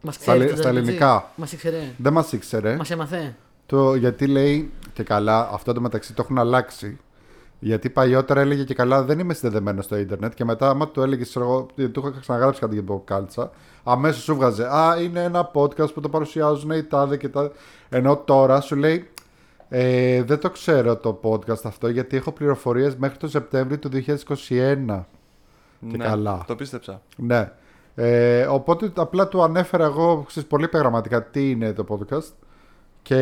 Μας 0.00 0.14
Στα, 0.14 0.22
ξέρει 0.22 0.38
λι- 0.38 0.50
το 0.50 0.56
στα 0.56 0.64
ChatGPT. 0.70 0.74
ελληνικά. 0.76 1.30
Μας 1.36 1.52
ήξερε. 1.52 1.78
Δεν 1.96 2.12
μας 2.12 2.32
ήξερε. 2.32 2.76
Μας 2.76 2.90
έμαθε. 2.90 3.34
Το, 3.66 3.94
γιατί 3.94 4.26
λέει 4.26 4.70
και 4.92 5.02
καλά, 5.02 5.48
αυτό 5.52 5.72
το 5.72 5.80
μεταξύ 5.80 6.14
το 6.14 6.22
έχουν 6.24 6.38
αλλάξει. 6.38 6.98
Γιατί 7.58 7.90
παλιότερα 7.90 8.40
έλεγε 8.40 8.64
και 8.64 8.74
καλά, 8.74 9.02
δεν 9.02 9.18
είμαι 9.18 9.34
συνδεδεμένος 9.34 9.84
στο 9.84 9.96
ίντερνετ. 9.96 10.34
Και 10.34 10.44
μετά, 10.44 10.68
άμα 10.68 10.88
του 10.88 11.02
έλεγες, 11.02 11.28
ξέρω 11.28 11.44
εγώ, 11.44 11.66
γιατί 11.74 11.92
του 11.92 12.00
είχα 12.00 12.20
ξαναγράψει 12.20 12.60
κάτι 12.60 12.74
για 12.74 12.82
την 12.82 12.94
pop 12.94 13.14
culture, 13.14 13.48
αμέσως 13.82 14.22
σου 14.22 14.34
βγάζε. 14.34 14.74
Α, 14.76 15.00
είναι 15.00 15.22
ένα 15.22 15.50
podcast 15.54 15.92
που 15.94 16.00
το 16.00 16.08
παρουσιάζουν 16.08 16.70
οι 16.70 16.82
τάδε 16.82 17.16
και 17.16 17.28
τα. 17.28 17.50
Ενώ 17.88 18.16
τώρα 18.16 18.60
σου 18.60 18.76
λέει, 18.76 19.08
ε, 19.68 20.22
δεν 20.22 20.38
το 20.38 20.50
ξέρω 20.50 20.96
το 20.96 21.20
podcast 21.22 21.64
αυτό, 21.64 21.88
γιατί 21.88 22.16
έχω 22.16 22.32
πληροφορίες 22.32 22.96
μέχρι 22.96 23.18
το 23.18 23.28
Σεπτέμβριο 23.28 23.78
του 23.78 23.88
2021. 23.88 25.06
Και 25.90 25.96
Ναι, 25.96 26.04
καλά. 26.04 26.44
Το 26.46 26.54
πίστεψα. 26.54 27.02
Ναι. 27.16 27.52
Ε, 27.94 28.46
οπότε 28.46 28.92
απλά 28.94 29.28
του 29.28 29.42
ανέφερα 29.42 29.84
εγώ 29.84 30.24
ξέρεις, 30.26 30.48
πολύ 30.48 30.64
επιγραμματικά 30.64 31.22
τι 31.22 31.50
είναι 31.50 31.72
το 31.72 31.84
podcast 31.88 32.32
και 33.02 33.16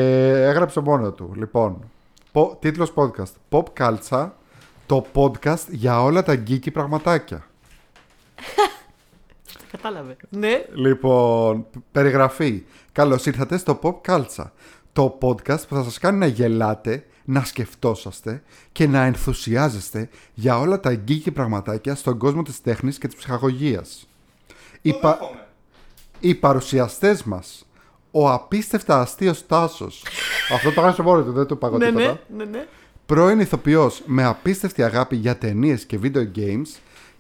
έγραψε 0.47 0.81
μόνο 0.81 1.13
του. 1.13 1.33
Λοιπόν, 1.37 1.91
πο, 2.37 2.57
τίτλος 2.61 2.93
podcast. 2.95 3.33
Pop 3.51 3.65
Culture, 3.79 4.31
το 4.87 5.07
podcast 5.15 5.65
για 5.71 6.03
όλα 6.03 6.23
τα 6.23 6.43
geeky 6.47 6.73
πραγματάκια. 6.73 7.47
Κατάλαβε. 9.73 10.17
Ναι. 10.29 10.65
Λοιπόν, 10.75 11.67
περιγραφή. 11.93 12.63
Καλώς 12.93 13.27
ήρθατε 13.27 13.59
στο 13.59 13.79
Pop 13.83 14.01
Culture, 14.07 14.51
το 14.93 15.19
podcast 15.23 15.69
που 15.69 15.75
θα 15.75 15.83
σας 15.83 15.99
κάνει 15.99 16.19
να 16.19 16.27
γελάτε, 16.27 17.07
να 17.25 17.45
σκεφτόσαστε 17.45 18.43
και 18.73 18.87
να 18.87 19.05
ενθουσιάζεστε 19.05 20.09
για 20.35 20.59
όλα 20.59 20.81
τα 20.81 21.03
geeky 21.09 21.33
πραγματάκια 21.35 21.95
στον 21.95 22.19
κόσμο 22.19 22.43
της 22.43 22.61
τέχνης 22.61 22.99
και 22.99 23.07
της 23.07 23.17
ψυχαγωγίας. 23.17 24.09
Οι, 24.83 24.93
πα- 24.93 25.19
οι 26.21 26.35
παρουσιαστές 26.35 27.23
μας, 27.23 27.66
ο 28.19 28.31
απίστευτα 28.33 29.01
αστείος 29.01 29.47
Τάσος, 29.47 30.03
αυτό 30.53 30.73
το 30.73 30.81
έγραψε 30.81 31.03
μόνος 31.03 31.25
του, 31.25 31.33
δεν 31.33 31.47
του 31.47 31.59
παγώ 31.59 31.79
Ναι, 31.79 31.87
τίποτα. 31.87 32.21
ναι, 32.37 32.45
ναι, 32.45 32.51
ναι. 32.51 32.67
Πρώην 33.07 33.41
ηθοποιός 33.41 34.03
με 34.07 34.25
απίστευτη 34.25 34.83
αγάπη 34.83 35.17
για 35.17 35.37
ταινίες 35.39 35.85
και 35.85 35.99
video 36.03 36.27
games 36.37 36.67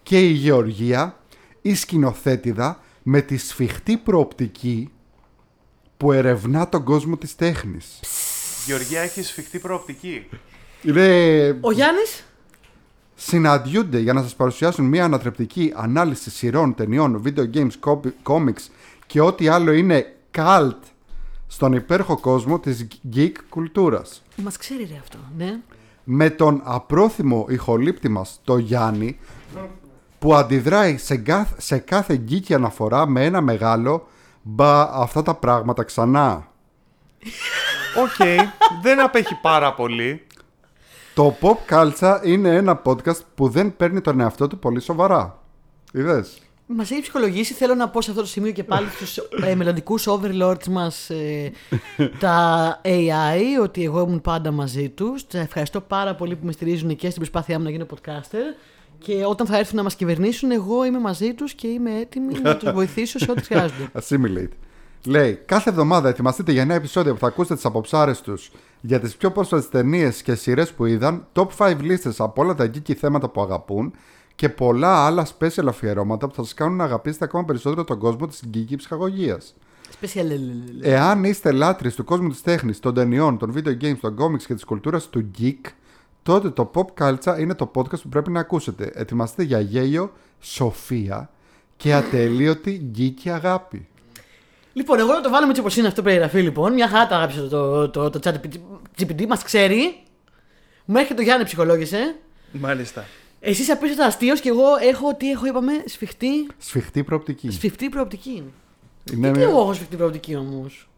και 0.02 0.18
η 0.20 0.30
Γεωργία, 0.30 1.16
η 1.62 1.74
σκηνοθέτηδα 1.74 2.80
με 3.02 3.20
τη 3.20 3.36
σφιχτή 3.36 3.96
προοπτική 3.96 4.90
που 5.96 6.12
ερευνά 6.12 6.68
τον 6.68 6.84
κόσμο 6.84 7.16
της 7.16 7.36
τέχνης. 7.36 8.00
Γεωργία 8.66 9.00
έχει 9.00 9.22
σφιχτή 9.22 9.58
προοπτική. 9.58 10.26
Είναι... 10.82 11.58
Ο 11.60 11.70
Γιάννης; 11.72 12.24
Συναντιούνται 13.14 13.98
για 13.98 14.12
να 14.12 14.22
σας 14.22 14.34
παρουσιάσουν 14.34 14.84
μια 14.84 15.04
ανατρεπτική 15.04 15.72
ανάλυση 15.76 16.30
σειρών, 16.30 16.74
ταινιών, 16.74 17.22
video 17.26 17.44
games, 17.54 17.70
copy- 17.84 18.12
comics 18.32 18.70
και 19.06 19.20
ό,τι 19.20 19.48
άλλο 19.48 19.72
είναι 19.72 20.15
cult 20.36 20.78
στον 21.46 21.72
υπέροχο 21.72 22.20
κόσμο 22.20 22.58
της 22.58 22.86
geek 23.14 23.32
κουλτούρας. 23.48 24.22
Μας 24.36 24.56
ξέρει 24.56 24.84
ρε 24.84 24.98
αυτό. 25.00 25.18
Ναι. 25.36 25.58
με 26.04 26.30
τον 26.30 26.60
απρόθυμο 26.64 27.46
ηχολήπτη 27.48 28.08
μας, 28.08 28.40
το 28.44 28.58
Γιάννη, 28.58 29.18
που 30.18 30.34
αντιδράει 30.34 30.96
σε 30.96 31.16
κάθε, 31.16 31.54
σε 31.60 31.78
κάθε 31.78 32.16
geeky 32.16 32.54
αναφορά 32.54 33.06
με 33.06 33.24
ένα 33.24 33.40
μεγάλο 33.40 34.08
«Μπα, 34.42 34.82
αυτά 34.82 35.22
τα 35.22 35.34
πράγματα 35.34 35.82
ξανά». 35.82 36.46
Οκ, 37.96 38.26
δεν 38.82 39.00
απέχει 39.00 39.34
πάρα 39.42 39.74
πολύ. 39.74 40.26
Το 41.14 41.36
Pop 41.40 41.56
Culture 41.74 42.20
είναι 42.24 42.48
ένα 42.54 42.82
podcast 42.84 43.20
που 43.34 43.48
δεν 43.48 43.76
παίρνει 43.76 44.00
τον 44.00 44.20
εαυτό 44.20 44.46
του 44.46 44.58
πολύ 44.58 44.80
σοβαρά. 44.80 45.42
Είδες; 45.92 46.42
Μας 46.66 46.90
έχει 46.90 47.00
ψυχολογήσει. 47.00 47.54
Θέλω 47.54 47.74
να 47.74 47.88
πω 47.88 48.00
σε 48.00 48.10
αυτό 48.10 48.22
το 48.22 48.28
σημείο 48.28 48.52
και 48.52 48.64
πάλι 48.64 48.88
στους 48.88 49.16
ε, 49.42 49.54
μελλοντικούς 49.54 50.06
overlords 50.08 50.66
μας, 50.70 51.10
ε, 51.10 51.52
τα 52.20 52.80
AI, 52.84 53.62
ότι 53.62 53.84
εγώ 53.84 54.00
ήμουν 54.00 54.20
πάντα 54.20 54.50
μαζί 54.50 54.88
τους. 54.88 55.26
Τα 55.26 55.38
ευχαριστώ 55.38 55.80
πάρα 55.80 56.14
πολύ 56.14 56.36
που 56.36 56.46
με 56.46 56.52
στηρίζουν 56.52 56.96
και 56.96 57.06
στην 57.06 57.14
προσπάθειά 57.14 57.58
μου 57.58 57.64
να 57.64 57.70
γίνω 57.70 57.86
podcaster. 57.94 58.56
Και 58.98 59.24
όταν 59.24 59.46
θα 59.46 59.58
έρθουν 59.58 59.76
να 59.76 59.82
μας 59.82 59.94
κυβερνήσουν, 59.94 60.50
εγώ 60.50 60.84
είμαι 60.84 60.98
μαζί 60.98 61.34
τους 61.34 61.52
και 61.54 61.66
είμαι 61.66 61.98
έτοιμη 61.98 62.38
να 62.42 62.56
τους 62.56 62.72
βοηθήσω 62.78 63.18
σε 63.18 63.30
ό,τι 63.30 63.42
χρειάζονται. 63.42 63.90
Assimilate. 63.92 64.52
Λέει, 65.04 65.34
κάθε 65.46 65.70
εβδομάδα 65.70 66.08
ετοιμαστείτε 66.08 66.52
για 66.52 66.62
ένα 66.62 66.74
επεισόδιο 66.74 67.12
που 67.12 67.18
θα 67.18 67.26
ακούσετε 67.26 67.54
τις 67.54 67.64
αποψάρες 67.64 68.20
τους 68.20 68.50
για 68.80 69.00
τις 69.00 69.16
πιο 69.16 69.32
πρόσφατες 69.32 69.68
ταινίες 69.68 70.22
και 70.22 70.34
σειρές 70.34 70.72
που 70.72 70.84
είδαν, 70.84 71.26
top 71.32 71.46
5 71.58 71.76
λίστες 71.80 72.20
από 72.20 72.42
όλα 72.42 72.54
τα 72.54 72.70
geeky 72.74 72.92
θέματα 72.92 73.28
που 73.28 73.40
αγαπούν 73.40 73.92
και 74.36 74.48
πολλά 74.48 75.06
άλλα 75.06 75.26
special 75.38 75.66
αφιερώματα 75.68 76.28
που 76.28 76.34
θα 76.34 76.42
σας 76.42 76.54
κάνουν 76.54 76.76
να 76.76 76.84
αγαπήσετε 76.84 77.24
ακόμα 77.24 77.44
περισσότερο 77.44 77.84
τον 77.84 77.98
κόσμο 77.98 78.26
της 78.26 78.42
geeky 78.54 78.74
ψυχαγωγίας. 78.76 79.54
Special. 80.00 80.30
Εάν 80.80 81.24
είστε 81.24 81.52
λάτρεις 81.52 81.94
του 81.94 82.04
κόσμου 82.04 82.28
της 82.28 82.42
τέχνης, 82.42 82.80
των 82.80 82.94
ταινιών, 82.94 83.38
των 83.38 83.54
video 83.56 83.82
games, 83.82 83.98
των 84.00 84.16
comics 84.18 84.42
και 84.42 84.54
της 84.54 84.64
κουλτούρας 84.64 85.08
του 85.08 85.30
geek, 85.38 85.70
τότε 86.22 86.50
το 86.50 86.70
Pop 86.74 87.04
Culture 87.04 87.38
είναι 87.38 87.54
το 87.54 87.70
podcast 87.74 88.00
που 88.02 88.08
πρέπει 88.08 88.30
να 88.30 88.40
ακούσετε. 88.40 88.90
Ετοιμαστείτε 88.94 89.42
για 89.42 89.60
γέλιο, 89.60 90.12
σοφία 90.40 91.30
και 91.76 91.94
ατελείωτη 91.94 92.90
geeky 92.98 93.28
αγάπη. 93.28 93.88
Λοιπόν, 94.72 94.98
εγώ 94.98 95.12
να 95.12 95.20
το 95.20 95.30
βάλουμε 95.30 95.48
έτσι 95.48 95.60
όπως 95.60 95.76
είναι 95.76 95.88
αυτό 95.88 96.02
περιγραφή 96.02 96.42
λοιπόν. 96.42 96.72
Μια 96.72 96.88
χαρά 96.88 97.06
το 97.06 97.14
άγραψε 97.14 97.40
το, 97.40 97.88
το, 97.88 98.10
το, 98.10 98.20
chat 98.22 98.34
GPT, 98.98 99.26
μας 99.26 99.42
ξέρει. 99.42 100.02
Μου 100.84 100.96
έρχεται 100.96 101.14
το 101.14 101.22
Γιάννη 101.22 101.44
ψυχολόγησε. 101.44 102.16
Μάλιστα. 102.52 103.04
Εσύ 103.48 103.72
απίστευτος 103.72 104.06
αστείος 104.06 104.40
και 104.40 104.48
εγώ 104.48 104.64
έχω, 104.90 105.14
τι 105.14 105.30
έχω, 105.30 105.46
είπαμε, 105.46 105.72
σφιχτή, 105.86 106.46
Σφιχτή 106.58 107.04
προοπτική. 107.04 107.50
σφιχτή 107.50 107.88
προοπτική. 107.88 108.42
Είναι, 109.12 109.30
Τι 109.30 109.42
εγώ 109.42 109.60
έχω 109.60 109.72
σφιχτή 109.74 109.96
προοπτική 109.96 110.36
όμως; 110.36 110.88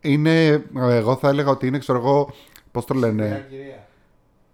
είναι, 0.00 0.64
εγώ 0.76 1.16
θα 1.16 1.28
έλεγα 1.28 1.50
ότι 1.50 1.66
είναι, 1.66 1.78
ξέρω 1.78 1.98
εγώ, 1.98 2.32
πώς 2.72 2.84
το 2.84 2.94
λένε; 2.94 3.46
Κυρία. 3.50 3.86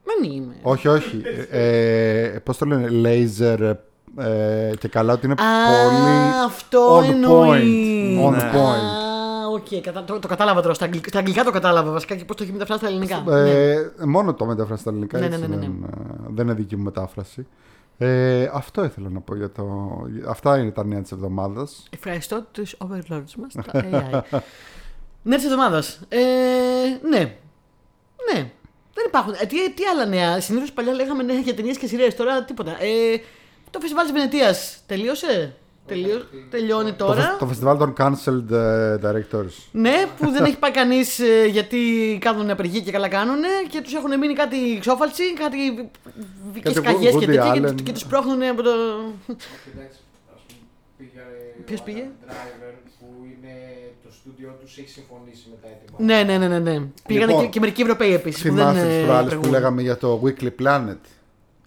Δεν 0.05 0.31
είμαι. 0.33 0.55
όχι, 0.63 0.89
όχι. 0.89 1.23
Ε, 1.51 2.23
ε, 2.25 2.39
πώς 2.39 2.59
το 2.59 2.67
λένε, 2.67 2.89
laser 3.05 3.75
ε, 4.19 4.71
και 4.79 4.89
καλά 4.89 5.13
ότι 5.13 5.27
είναι 5.27 5.35
Α, 5.35 5.45
πολύ 5.89 6.45
αυτό 6.47 6.99
on 6.99 7.05
εννοείς. 7.05 7.63
point. 7.63 8.27
On 8.27 8.31
Ναι. 8.31 8.51
point. 8.55 9.02
Α, 9.53 9.55
οκ, 9.55 9.81
κατα- 9.83 10.05
το, 10.05 10.19
το 10.19 10.29
κατάλαβα 10.29 10.61
τώρα. 10.63 10.75
Στα, 10.75 10.85
αγγλικά, 10.85 11.09
στα 11.09 11.19
αγγλικά 11.19 11.45
το 11.45 11.51
κατάλαβα 11.51 11.91
βασικά 11.91 12.15
και 12.17 12.25
πώς 12.25 12.37
το 12.37 12.43
έχει 12.43 12.53
μεταφράσει 12.53 12.81
στα 12.81 12.89
ελληνικά. 12.89 13.21
ναι. 13.27 13.51
Ε, 13.51 13.91
Μόνο 14.07 14.35
το 14.35 14.45
μεταφράσει 14.45 14.81
στα 14.81 14.91
ελληνικά. 14.91 15.19
Ναι, 15.19 15.27
έτσι 15.27 15.39
ναι, 15.41 15.47
ναι, 15.47 15.57
ναι. 15.57 15.61
Δεν, 15.61 15.83
ε, 15.85 16.29
δεν 16.29 16.45
είναι 16.47 16.55
δική 16.55 16.77
μου 16.77 16.83
μετάφραση. 16.83 17.47
Ε, 17.99 18.51
αυτό 18.53 18.85
ήθελα 18.85 19.09
να 19.09 19.21
πω 19.21 19.37
για 19.37 19.51
το. 19.51 19.65
Αυτά 20.27 20.59
είναι 20.59 20.71
τα 20.71 20.85
νέα 20.85 21.01
της 21.03 21.13
εβδομάδας. 21.13 21.83
Ευχαριστώ 21.91 22.43
τους 22.53 22.77
overlords 22.79 23.33
μας, 23.39 23.55
τα 23.55 23.85
AI. 24.33 24.39
ναι, 25.23 25.37
της 25.37 25.45
εβδομάδας. 25.45 26.01
Ε, 26.09 26.19
ναι. 27.09 27.19
Ναι. 28.33 28.51
Δεν 28.95 29.05
υπάρχουν. 29.07 29.33
Ε, 29.41 29.47
τι, 29.47 29.73
τι 29.75 29.85
άλλα 29.85 30.05
νέα; 30.07 30.41
Συνήθως 30.41 30.73
παλιά 30.73 30.93
λέγαμε 30.93 31.23
νέα 31.23 31.39
για 31.39 31.55
ταινίες 31.55 31.79
και 31.79 31.87
σειρές. 31.87 32.17
Τώρα 32.17 32.45
τίποτα. 32.45 32.71
Ε, 32.71 33.21
το 33.71 33.81
φεστιβάλ 33.81 34.05
της 34.05 34.13
Βενετίας 34.13 34.79
τελείωσε; 34.87 35.57
Τελείω, 35.87 36.23
τελειώνει 36.51 36.93
Το, 36.93 37.05
τώρα. 37.07 37.21
φεσ- 37.23 37.39
το 37.39 37.47
φεστιβάλ 37.47 37.77
των 37.79 37.95
Cancelled 37.99 38.51
ε, 38.51 38.97
Directors. 39.05 39.55
Ναι, 39.73 39.93
που 40.19 40.31
δεν 40.31 40.45
έχει 40.45 40.59
πάει 40.59 40.71
κανείς 40.71 41.21
γιατί 41.51 41.79
κάνουν 42.21 42.51
απεργία 42.51 42.81
και 42.81 42.91
καλά 42.91 43.09
κάνουν 43.09 43.41
και 43.69 43.81
τους 43.81 43.95
έχουν 43.95 44.19
μείνει 44.19 44.35
κάτι 44.35 44.57
ξόφαλτσι, 44.81 45.33
κάτι 45.35 45.89
βικές 46.53 46.73
Κάτι 46.75 46.87
καγιέ 46.87 47.11
και 47.11 47.17
Woody 47.17 47.25
τέτοια 47.27 47.51
και, 47.55 47.61
Allen. 47.61 47.71
τους- 47.73 47.83
και 47.83 47.93
τους 47.93 48.05
πρόχνουν 48.05 48.43
από 48.43 48.63
το. 48.63 48.71
Εντάξει, 48.71 49.99
ας 50.35 50.41
πούμε, 50.47 50.59
πήγε 50.99 51.21
Ποιος 51.65 51.81
ο 51.81 51.83
πήγε; 51.85 52.05
Adam 52.27 52.31
Driver 52.33 52.75
που 52.99 53.07
είναι 53.25 53.55
το 54.03 54.09
στούντιό 54.13 54.57
τους 54.61 54.79
έχει 54.79 54.89
συμφωνήσει 54.89 55.45
με 55.51 55.57
τα 55.63 55.69
έτοιμα. 55.69 55.99
Ναι, 56.15 56.23
ναι, 56.39 56.39
ναι, 56.47 56.59
ναι. 56.59 56.71
ναι. 56.79 56.87
Πήγανε 57.07 57.27
Λοιπόν, 57.27 57.45
και, 57.45 57.51
και 57.51 57.61
μερικοί 57.61 57.83
Ευρωπαίοι 57.83 58.15
επίσης. 58.15 58.43
Θυμάστε 58.43 58.87
τις 58.87 59.05
προάλλες 59.05 59.35
που 59.35 59.49
λέγαμε 59.51 59.83
για 59.83 59.97
το 59.97 60.23
Weekly 60.25 60.51
Planet. 60.63 60.97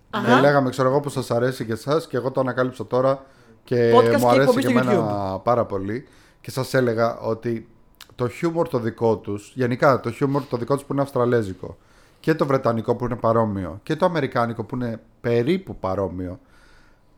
Αχα. 0.09 0.35
Ναι, 0.35 0.41
λέγαμε, 0.41 0.69
ξέρω 0.69 0.89
εγώ, 0.89 0.99
που 0.99 1.09
σας 1.09 1.31
αρέσει 1.31 1.65
και 1.65 1.71
εσάς 1.73 2.07
και 2.07 2.17
εγώ 2.17 2.31
το 2.31 2.39
ανακάλυψα 2.39 2.87
τώρα 2.87 3.25
και 3.65 3.93
Podcast 3.95 4.09
και 4.09 4.17
μου 4.17 4.27
αρέσει 4.27 4.41
εκπομπή 4.41 4.61
και 4.61 4.69
στο 4.69 4.79
εμένα 4.79 5.39
πάρα 5.39 5.65
πολύ. 5.65 6.07
Και 6.41 6.51
σας 6.51 6.73
έλεγα 6.73 7.19
ότι 7.19 7.67
το 8.15 8.27
χιούμορ 8.27 8.67
το 8.67 8.79
δικό 8.79 9.17
τους, 9.17 9.51
γενικά 9.55 9.99
το 9.99 10.11
χιούμορ 10.11 10.41
το 10.49 10.57
δικό 10.57 10.73
τους 10.75 10.83
που 10.83 10.93
είναι 10.93 11.01
αυστραλέζικο, 11.01 11.77
και 12.19 12.35
το 12.35 12.45
βρετανικό 12.45 12.95
που 12.95 13.05
είναι 13.05 13.15
παρόμοιο, 13.15 13.79
και 13.83 13.95
το 13.95 14.05
αμερικάνικο 14.05 14.63
που 14.63 14.75
είναι 14.75 15.01
περίπου 15.21 15.75
παρόμοιο, 15.75 16.39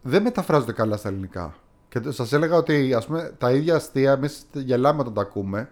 δεν 0.01 0.21
μεταφράζονται 0.21 0.71
καλά 0.71 0.97
στα 0.97 1.09
ελληνικά. 1.09 1.55
Και 1.89 2.01
σας 2.07 2.33
έλεγα 2.33 2.55
ότι 2.55 2.93
ας 2.93 3.05
πούμε, 3.05 3.33
τα 3.37 3.51
ίδια 3.51 3.75
αστεία 3.75 4.11
εμείς 4.11 4.45
γελάμε 4.53 5.01
όταν 5.01 5.13
τα 5.13 5.21
ακούμε, 5.21 5.69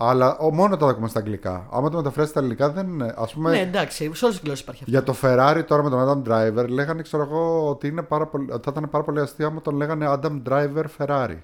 Αλλά 0.00 0.36
ο, 0.38 0.54
μόνο 0.54 0.76
το 0.76 0.86
ακούμε 0.86 1.08
στα 1.08 1.18
αγγλικά. 1.18 1.66
Άμα 1.70 1.90
το 1.90 1.96
μεταφράσει 1.96 2.30
στα 2.30 2.38
ελληνικά 2.38 2.70
δεν. 2.70 3.02
Α 3.02 3.26
πούμε. 3.34 3.50
Ναι, 3.50 3.60
εντάξει, 3.60 3.96
σε 4.12 4.24
όλες 4.24 4.36
τις 4.36 4.44
γλώσσες 4.44 4.60
υπάρχει 4.60 4.84
αυτό. 4.84 4.90
Για 4.90 5.02
το 5.02 5.14
Ferrari 5.22 5.64
τώρα 5.66 5.82
με 5.82 5.90
τον 5.90 6.24
Adam 6.26 6.32
Driver 6.32 6.68
λέγανε, 6.68 7.02
ξέρω 7.02 7.22
εγώ, 7.22 7.68
ότι, 7.68 7.86
είναι 7.86 8.02
πάρα 8.02 8.26
πολύ, 8.26 8.50
ότι 8.52 8.62
θα 8.64 8.70
ήταν 8.76 8.90
πάρα 8.90 9.04
πολύ 9.04 9.20
αστείο 9.20 9.46
άμα 9.46 9.60
τον 9.60 9.76
λέγανε 9.76 10.06
Adam 10.08 10.42
Driver 10.48 10.84
Ferrari. 10.98 11.36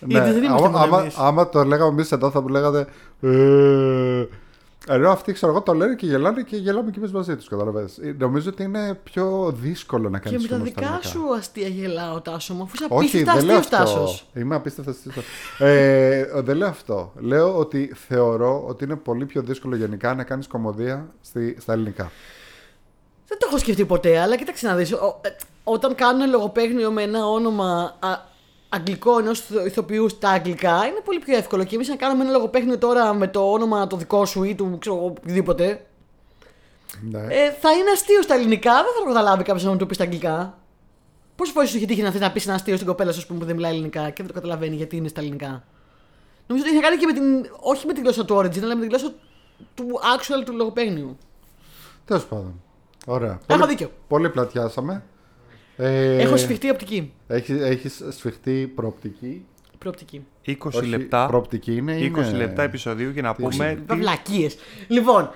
Γιατί 0.00 0.30
δεν 0.30 0.42
είμαστε 0.42 0.66
άμα, 0.66 0.78
μόνο 0.78 0.78
άμα, 0.78 1.00
εμείς. 1.00 1.16
άμα 1.18 1.48
το 1.48 1.64
λέγαμε 1.64 1.90
εμείς 1.90 2.12
εδώ 2.12 2.30
θα 2.30 2.40
μου 2.40 2.48
λέγατε. 2.48 2.86
Ε, 3.20 4.24
ενώ 4.88 5.10
αυτοί 5.10 5.32
ξέρω 5.32 5.52
εγώ 5.52 5.62
το 5.62 5.72
λένε 5.74 5.94
και 5.94 6.06
γελάνε 6.06 6.42
και 6.42 6.56
γελάμε 6.56 6.90
και 6.90 6.98
εμείς 6.98 7.12
μαζί 7.12 7.36
τους. 7.36 7.48
Καταλαβαίνεις. 7.48 7.98
Ε, 7.98 8.14
Νομίζω 8.18 8.48
ότι 8.48 8.62
είναι 8.62 8.98
πιο 9.02 9.54
δύσκολο 9.60 10.08
να 10.10 10.18
κάνεις 10.18 10.46
Και 10.46 10.48
με 10.50 10.58
τα 10.58 10.64
δικά 10.64 11.00
σου 11.02 11.34
αστεία 11.34 11.68
γελάω, 11.68 12.20
Τάσο 12.20 12.54
μου, 12.54 12.62
αφού 12.62 12.72
είσαι 12.74 12.86
όχι, 12.88 13.06
απίστευτα 13.06 13.34
δεν 13.34 13.44
λέω 13.44 13.56
αστείο 13.56 13.78
αυτό. 13.78 13.94
Τάσος. 13.94 14.26
Είμαι 14.34 14.54
απίστευτα 14.54 14.90
αστείο. 14.90 15.22
ε, 15.58 16.24
δεν 16.34 16.56
λέω 16.56 16.68
αυτό. 16.68 17.12
Λέω 17.18 17.58
ότι 17.58 17.92
θεωρώ 18.08 18.64
ότι 18.66 18.84
είναι 18.84 18.96
πολύ 18.96 19.26
πιο 19.26 19.42
δύσκολο 19.42 19.76
γενικά 19.76 20.14
να 20.14 20.24
κάνεις 20.24 20.46
κομμωδία 20.46 21.14
στη, 21.20 21.56
στα 21.60 21.72
ελληνικά. 21.72 22.10
Δεν 23.26 23.38
το 23.38 23.46
έχω 23.48 23.58
σκεφτεί 23.58 23.84
ποτέ, 23.84 24.18
αλλά 24.18 24.36
κοίταξε 24.36 24.66
να 24.66 24.74
δεις. 24.74 24.94
Όταν 25.64 25.94
κάνουν 25.94 26.30
λογοπαίγνιο 26.30 26.90
με 26.90 27.02
ένα 27.02 27.26
όνομα 27.26 27.96
α, 27.98 28.08
αγγλικό 28.68 29.18
ενός 29.18 29.48
ηθοποιούς 29.66 30.12
στα 30.12 30.30
αγγλικά, 30.30 30.86
είναι 30.86 31.00
πολύ 31.04 31.18
πιο 31.18 31.36
εύκολο. 31.36 31.64
Και 31.64 31.74
εμείς 31.74 31.88
να 31.88 31.96
κάνουμε 31.96 32.22
ένα 32.22 32.32
λογοπαίγνιο 32.32 32.78
τώρα 32.78 33.14
με 33.14 33.28
το 33.28 33.52
όνομα 33.52 33.86
το 33.86 33.96
δικό 33.96 34.24
σου 34.24 34.42
ή 34.44 34.54
του 34.54 34.76
ξέρω 34.80 34.96
εγώ, 34.96 35.04
οποιοδήποτε, 35.06 35.86
Ναι. 37.10 37.18
ε, 37.18 37.50
θα 37.60 37.72
είναι 37.72 37.90
αστείο 37.92 38.22
στα 38.22 38.34
ελληνικά. 38.34 38.72
Δεν 38.74 38.84
θα 38.84 38.98
το 39.00 39.04
καταλάβει 39.06 39.42
κάποιος 39.42 39.64
να 39.64 39.70
μου 39.70 39.76
το 39.76 39.86
πει 39.86 39.94
στα 39.94 40.02
αγγλικά. 40.04 40.58
Πόσες 41.36 41.54
φορές 41.54 41.70
σου 41.70 41.76
έχει 41.76 41.86
τύχει 41.86 42.02
να 42.02 42.10
θες 42.10 42.20
να 42.20 42.32
πεις 42.32 42.46
ένα 42.46 42.54
αστείο 42.54 42.74
στην 42.74 42.86
κοπέλα 42.86 43.12
σου 43.12 43.18
ας 43.18 43.26
πούμε, 43.26 43.38
που 43.38 43.44
δεν 43.44 43.54
μιλάει 43.54 43.72
ελληνικά 43.72 44.04
και 44.10 44.22
δεν 44.22 44.26
το 44.26 44.32
καταλαβαίνει 44.32 44.76
γιατί 44.76 44.96
είναι 44.96 45.08
στα 45.08 45.20
ελληνικά; 45.20 45.64
Νομίζω 46.46 46.66
ότι 46.66 46.74
έχει 46.76 46.82
να 46.82 46.88
κάνει 46.88 47.00
και 47.00 47.06
με 47.06 47.12
την. 47.12 47.50
όχι 47.60 47.86
με 47.86 47.92
τη 47.92 48.00
γλώσσα 48.00 48.24
του 48.24 48.36
Origin, 48.36 48.58
αλλά 48.62 48.74
με 48.76 48.80
τη 48.80 48.86
γλώσσα 48.86 49.12
του 49.74 49.84
actual 50.16 50.44
του 50.44 50.52
λογοπαίγνιου. 50.56 51.18
Τέλος 52.04 52.26
πάντων. 52.26 52.60
Ωραία. 53.06 53.30
Έχω 53.46 53.58
Πολύ- 53.58 53.66
δίκιο. 53.70 53.90
Πολύ 54.08 54.30
πλατιάσαμε. 54.30 55.02
Ε, 55.80 56.16
Έχω 56.22 56.36
σφιχτεί 56.36 56.70
οπτική. 56.70 57.12
Έχεις, 57.26 57.60
έχεις 57.60 58.02
σφιχτεί 58.08 58.72
προοπτική. 58.74 59.44
Προοπτική. 59.78 60.24
20 60.46 60.54
Όχι, 60.72 60.86
λεπτά. 60.86 61.26
Προοπτική 61.26 61.76
είναι. 61.76 61.92
20 61.96 61.98
είναι... 61.98 62.30
λεπτά 62.32 62.62
επεισοδίου 62.62 63.10
για 63.10 63.22
να 63.22 63.34
πούμε. 63.34 63.78
τι- 63.88 63.94
Βλακίες. 63.94 64.56
Λοιπόν, 64.88 65.30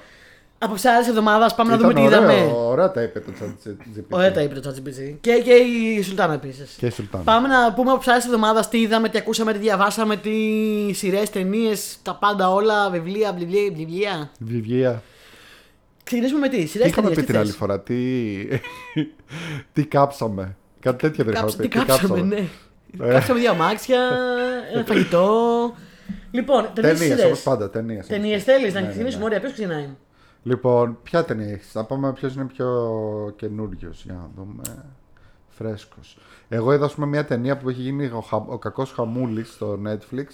από 0.59 0.75
τι 0.75 0.89
άλλες 0.89 1.09
εβδομάδες 1.09 1.55
πάμε 1.55 1.71
να 1.71 1.77
Ήταν 1.77 1.89
δούμε 1.89 2.01
τι 2.01 2.07
ωραίο, 2.07 2.21
είδαμε. 2.33 2.53
Ωραία 2.55 2.91
τα 2.91 3.03
είπε 3.03 3.21
το 3.21 3.33
ChatGPT. 3.41 4.03
Ωραία 4.11 4.33
τα 4.33 4.43
είπε 4.43 4.61
το 4.61 4.71
ChatGPT. 4.71 5.17
Και, 5.21 5.33
και 5.45 5.53
η 5.53 6.03
Σουλτάνα 6.03 6.33
επίσης. 6.33 6.75
Και 6.79 6.87
η 6.87 6.91
Σουλτάνα. 6.91 7.25
Πάμε 7.25 7.49
να 7.49 7.73
πούμε 7.75 7.91
από 7.91 8.01
τι 8.05 8.11
άλλες 8.11 8.25
εβδομάδες 8.25 8.69
τι 8.69 8.81
είδαμε, 8.81 9.09
τι 9.09 9.19
ακούσαμε, 9.19 9.53
τι 9.53 9.59
διαβάσαμε, 9.59 10.17
τι 10.17 10.31
σειρές, 10.93 11.31
ταινίες, 11.31 11.97
τα 12.03 12.15
πάντα 12.15 12.51
όλα, 12.53 12.91
βιβλία, 12.91 13.33
βιβλία, 13.33 13.73
βιβλία. 13.75 14.31
Βιβλία. 14.39 15.03
Ξεκινήσουμε 16.05 16.41
με 16.41 16.49
τι. 16.49 16.57
Τι 16.63 16.67
Σειρές, 16.67 16.87
είχαμε 16.89 17.09
ταινίες. 17.09 17.27
πει 17.27 17.33
την 17.33 17.41
άλλη 17.41 17.51
φορά. 17.51 17.81
Τι, 17.81 17.97
τι 19.73 19.85
κάψαμε. 19.87 20.57
Κάτι 20.81 20.97
τέτοιο 20.99 21.25
δεν 21.25 21.33
είχαμε 21.35 21.51
Τι 21.51 21.57
πει. 21.57 21.69
κάψαμε, 21.69 22.21
ναι. 22.23 22.49
Ε. 23.01 23.09
Κάψαμε 23.11 23.41
δύο 23.41 23.51
αμάξια, 23.51 24.01
ένα 24.73 24.85
φαγητό. 24.89 25.29
Λοιπόν, 26.31 26.71
ταινίες 26.75 26.99
Ταινίες 26.99 27.19
σειρές. 27.21 27.33
όπω 27.39 27.51
πάντα. 27.51 27.71
Ταινίες. 27.71 28.07
Ταινίες 28.07 28.45
θέλεις 28.45 28.73
να 28.75 28.81
Ναι, 28.81 28.87
ναι, 28.87 28.93
ξεκινήσουμε. 28.93 29.21
ναι. 29.23 29.27
Ωραία, 29.29 29.41
ποιος 29.41 29.53
ξεκινάει; 29.53 29.89
Λοιπόν, 30.43 30.99
ποια 31.03 31.25
ταινία 31.25 31.53
έχεις. 31.53 31.75
Να 31.75 31.85
πάμε 31.85 32.13
ποιος 32.13 32.35
είναι 32.35 32.45
πιο 32.45 32.69
καινούριος. 33.37 34.03
Για 34.05 34.15
να 34.15 34.31
δούμε. 34.37 34.63
Φρέσκος. 35.49 36.19
Εγώ 36.49 36.73
είδα, 36.73 36.85
ας 36.85 36.95
πούμε, 36.95 37.07
μια 37.07 37.25
ταινία 37.25 37.57
που 37.57 37.69
έχει 37.69 37.81
γίνει 37.81 38.07
ο, 38.07 38.21
χα... 38.21 38.37
ο 38.37 38.59
κακός 38.59 38.93
χαμούλης 38.93 39.53
στο 39.53 39.79
Netflix. 39.87 40.27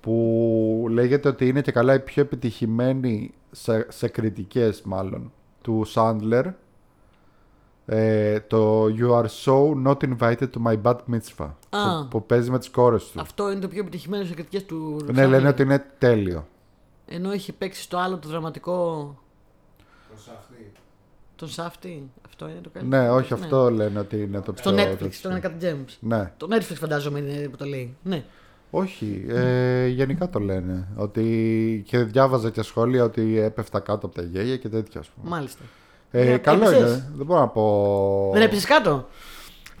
Που 0.00 0.86
λέγεται 0.90 1.28
ότι 1.28 1.48
είναι 1.48 1.60
και 1.60 1.72
καλά 1.72 1.94
η 1.94 2.00
πιο 2.00 2.22
επιτυχημένη 2.22 3.34
σε, 3.52 3.86
σε 3.90 4.08
κριτικές 4.08 4.82
μάλλον 4.82 5.32
του 5.62 5.84
Sandler 5.94 6.52
ε, 7.86 8.40
το 8.40 8.84
You 8.84 9.10
are 9.22 9.26
so 9.44 9.82
not 9.86 9.96
invited 9.96 10.48
to 10.50 10.62
my 10.66 10.82
bat 10.82 10.96
mitzvah 11.12 11.50
Α. 11.70 12.02
που, 12.02 12.08
που 12.08 12.26
παίζει 12.26 12.50
με 12.50 12.58
τις 12.58 12.70
κόρες 12.70 13.04
του 13.04 13.20
Αυτό 13.20 13.50
είναι 13.50 13.60
το 13.60 13.68
πιο 13.68 13.80
επιτυχημένο 13.80 14.24
σε 14.24 14.34
κριτικές 14.34 14.64
του. 14.64 14.96
ναι 15.00 15.06
Ρωσάνη. 15.06 15.28
λένε 15.30 15.48
ότι 15.48 15.62
είναι 15.62 15.84
τέλειο 15.98 16.46
Ενώ 17.06 17.32
είχε 17.32 17.52
παίξει 17.52 17.82
στο 17.82 17.96
άλλο 17.98 18.18
το 18.18 18.28
δραματικό. 18.28 19.14
Το 20.10 20.18
σαφτί. 20.20 20.72
Τον 21.36 21.48
Σάφτη. 21.48 22.10
Αυτό 22.26 22.48
είναι 22.48 22.60
το 22.60 22.70
καλύτερο. 22.70 23.02
ναι 23.02 23.10
όχι 23.10 23.32
αυτό 23.32 23.70
λένε 23.70 23.98
ότι 23.98 24.22
είναι 24.22 24.40
το 24.40 24.52
πιο 24.52 24.62
Στο 24.62 24.74
Netflix, 24.82 25.10
το- 25.22 25.28
το 25.28 25.34
Uncut 25.42 25.62
Gems. 25.64 25.96
ναι 26.00 26.32
Το 26.36 26.46
Netflix 26.50 26.74
φαντάζομαι 26.74 27.18
είναι 27.18 27.48
που 27.48 27.56
το 27.56 27.64
λέει. 27.64 27.96
Ναι. 28.02 28.24
Όχι 28.74 29.24
ε, 29.28 29.86
γενικά 29.86 30.28
το 30.30 30.38
λένε 30.38 30.88
ότι 30.96 31.82
και 31.86 31.98
διάβαζα 31.98 32.50
και 32.50 32.62
σχόλια 32.62 33.04
ότι 33.04 33.38
έπεφτα 33.38 33.80
κάτω 33.80 34.06
από 34.06 34.14
τα 34.14 34.22
γέλια 34.22 34.56
και 34.56 34.68
τέτοια 34.68 35.00
ας 35.00 35.08
πούμε 35.08 35.28
Μάλιστα. 35.30 35.62
ε, 36.10 36.24
Για- 36.24 36.38
καλό 36.38 36.64
έπεσες; 36.68 36.80
είναι 36.96 37.10
δεν 37.16 37.26
μπορώ 37.26 37.40
να 37.40 37.48
πω 37.48 38.30
Δεν 38.32 38.42
έπεσε 38.42 38.66
κάτω; 38.66 39.06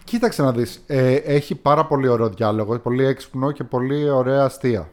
Κοίταξε 0.04 0.42
να 0.42 0.52
δεις, 0.52 0.82
ε, 0.86 1.14
έχει 1.14 1.54
πάρα 1.54 1.86
πολύ 1.86 2.08
ωραίο 2.08 2.28
διάλογο, 2.28 2.78
πολύ 2.78 3.04
έξυπνο 3.04 3.50
και 3.50 3.64
πολύ 3.64 4.10
ωραία 4.10 4.44
αστεία. 4.44 4.90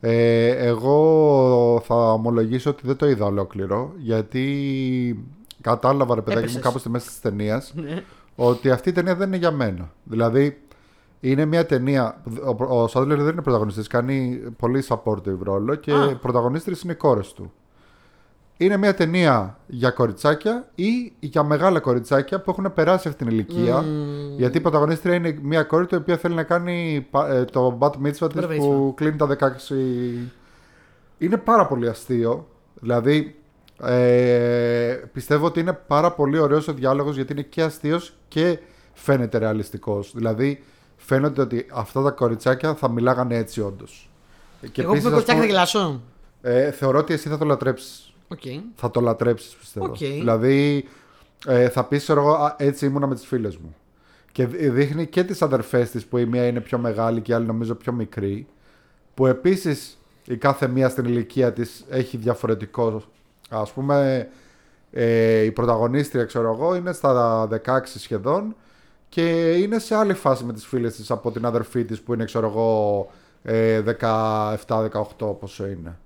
Ε, 0.00 0.48
εγώ 0.48 1.82
θα 1.86 2.12
ομολογήσω 2.12 2.70
ότι 2.70 2.86
δεν 2.86 2.96
το 2.96 3.08
είδα 3.08 3.24
ολόκληρο, 3.24 3.92
γιατί 3.98 4.46
κατάλαβα 5.60 6.14
ρε 6.14 6.20
παιδάκι 6.20 6.38
μου 6.38 6.44
Έπεσες. 6.44 6.62
κάπως 6.62 6.80
στη 6.80 6.90
μέση 6.90 7.06
της 7.06 7.20
ταινίας 7.20 7.72
Ναι. 7.74 8.02
ότι 8.36 8.70
αυτή 8.70 8.88
η 8.88 8.92
ταινία 8.92 9.14
δεν 9.14 9.26
είναι 9.28 9.36
για 9.36 9.50
μένα. 9.50 9.90
Δηλαδή, 10.04 10.61
είναι 11.24 11.44
μια 11.44 11.66
ταινία, 11.66 12.22
ο, 12.58 12.82
ο 12.82 12.88
Σάντλερ 12.88 13.22
δεν 13.22 13.32
είναι 13.32 13.42
πρωταγωνιστής, 13.42 13.86
κάνει 13.86 14.42
πολύ 14.58 14.84
supportive 14.88 15.38
ρόλο 15.42 15.74
και 15.74 15.92
Α. 15.92 16.16
πρωταγωνίστρες 16.16 16.82
είναι 16.82 16.92
οι 16.92 16.96
κόρες 16.96 17.32
του. 17.32 17.52
Είναι 18.56 18.76
μια 18.76 18.94
ταινία 18.94 19.58
για 19.66 19.90
κοριτσάκια 19.90 20.68
ή 20.74 21.12
για 21.20 21.42
μεγάλα 21.42 21.80
κοριτσάκια 21.80 22.40
που 22.40 22.50
έχουν 22.50 22.72
περάσει 22.74 23.08
αυτή 23.08 23.24
την 23.24 23.32
ηλικία. 23.34 23.84
Γιατί 24.36 24.58
η 24.58 24.60
πρωταγωνίστρια 24.60 25.14
είναι 25.14 25.38
μια 25.42 25.62
κόρη 25.62 25.86
του 25.86 25.94
η 25.94 25.98
οποία 25.98 26.16
θέλει 26.16 26.34
να 26.34 26.42
κάνει 26.42 27.06
πα- 27.10 27.28
ε, 27.28 27.44
το 27.44 27.78
bat 27.80 27.90
mitzvah 27.90 28.32
της 28.32 28.32
Μπράβο, 28.34 28.54
που 28.56 28.92
κλείνει 28.96 29.16
τα 29.16 29.26
16. 29.26 30.28
Είναι 31.18 31.36
πάρα 31.36 31.66
πολύ 31.66 31.88
αστείο. 31.88 32.46
Δηλαδή, 32.74 33.34
ε, 33.82 35.00
πιστεύω 35.12 35.46
ότι 35.46 35.60
είναι 35.60 35.78
πάρα 35.86 36.12
πολύ 36.12 36.38
ωραίος 36.38 36.68
ο 36.68 36.72
διάλογος 36.72 37.14
γιατί 37.16 37.32
είναι 37.32 37.42
και 37.42 37.62
αστείος 37.62 38.14
και 38.28 38.58
φαίνεται 38.92 39.38
ρεαλιστικός. 39.38 40.12
Δηλαδή, 40.14 40.62
φαίνεται 41.04 41.40
ότι 41.40 41.66
αυτά 41.72 42.02
τα 42.02 42.10
κοριτσάκια 42.10 42.74
θα 42.74 42.88
μιλάγανε 42.90 43.36
έτσι 43.36 43.60
όντως. 43.60 44.10
Και 44.72 44.80
Εγώ 44.82 44.90
που 44.90 44.96
επίσης, 44.96 45.10
είμαι 45.10 45.16
ας 45.18 45.24
κοριτσάκι 45.24 45.30
θα 45.30 45.34
πούμε, 45.34 45.46
γελάσω. 45.46 46.00
ε, 46.42 46.70
θεωρώ 46.70 46.98
ότι 46.98 47.12
εσύ 47.12 47.28
θα 47.28 47.38
το 47.38 47.44
λατρέψεις 47.44 48.12
Οκ. 48.28 48.40
θα 48.74 48.90
το 48.90 49.00
λατρέψεις 49.00 49.54
πιστεύω. 49.54 49.86
Οκ. 49.86 49.96
Δηλαδή 49.96 50.88
ε, 51.46 51.68
θα 51.68 51.84
πεις 51.84 52.02
ξέρω 52.02 52.20
εγώ 52.20 52.32
«Α, 52.32 52.54
έτσι 52.58 52.86
ήμουνα 52.86 53.06
με 53.06 53.14
τις 53.14 53.26
φίλες 53.26 53.56
μου. 53.56 53.74
Και 54.32 54.46
δ- 54.46 54.56
δείχνει 54.70 55.06
και 55.06 55.24
τις 55.24 55.42
αδερφές 55.42 55.90
της 55.90 56.04
που 56.06 56.18
η 56.18 56.26
μία 56.26 56.46
είναι 56.46 56.60
πιο 56.60 56.78
μεγάλη 56.78 57.20
και 57.20 57.32
η 57.32 57.34
άλλη 57.34 57.46
νομίζω 57.46 57.74
πιο 57.74 57.92
μικρή. 57.92 58.46
Που 59.14 59.26
επίσης 59.26 59.98
η 60.24 60.36
κάθε 60.36 60.68
μία 60.68 60.88
στην 60.88 61.04
ηλικία 61.04 61.52
της 61.52 61.84
έχει 61.90 62.16
διαφορετικό. 62.16 63.02
Ας 63.50 63.72
πούμε 63.72 64.28
ε, 64.90 65.40
η 65.42 65.50
πρωταγωνίστρια 65.52 66.24
ξέρω 66.24 66.52
εγώ 66.52 66.74
είναι 66.74 66.92
στα 66.92 67.48
16 67.66 67.80
σχεδόν 67.84 68.54
και 69.14 69.52
είναι 69.52 69.78
σε 69.78 69.94
άλλη 69.94 70.14
φάση 70.14 70.44
με 70.44 70.52
τις 70.52 70.66
φίλες 70.66 70.94
της 70.96 71.10
από 71.10 71.30
την 71.30 71.44
αδερφή 71.46 71.84
της 71.84 72.00
που 72.00 72.14
είναι 72.14 72.24
ξέρω 72.24 72.46
εγώ 72.46 73.10
ε, 73.42 73.82
17-18 74.00 74.56
πόσο 75.40 75.66
είναι. 75.66 75.98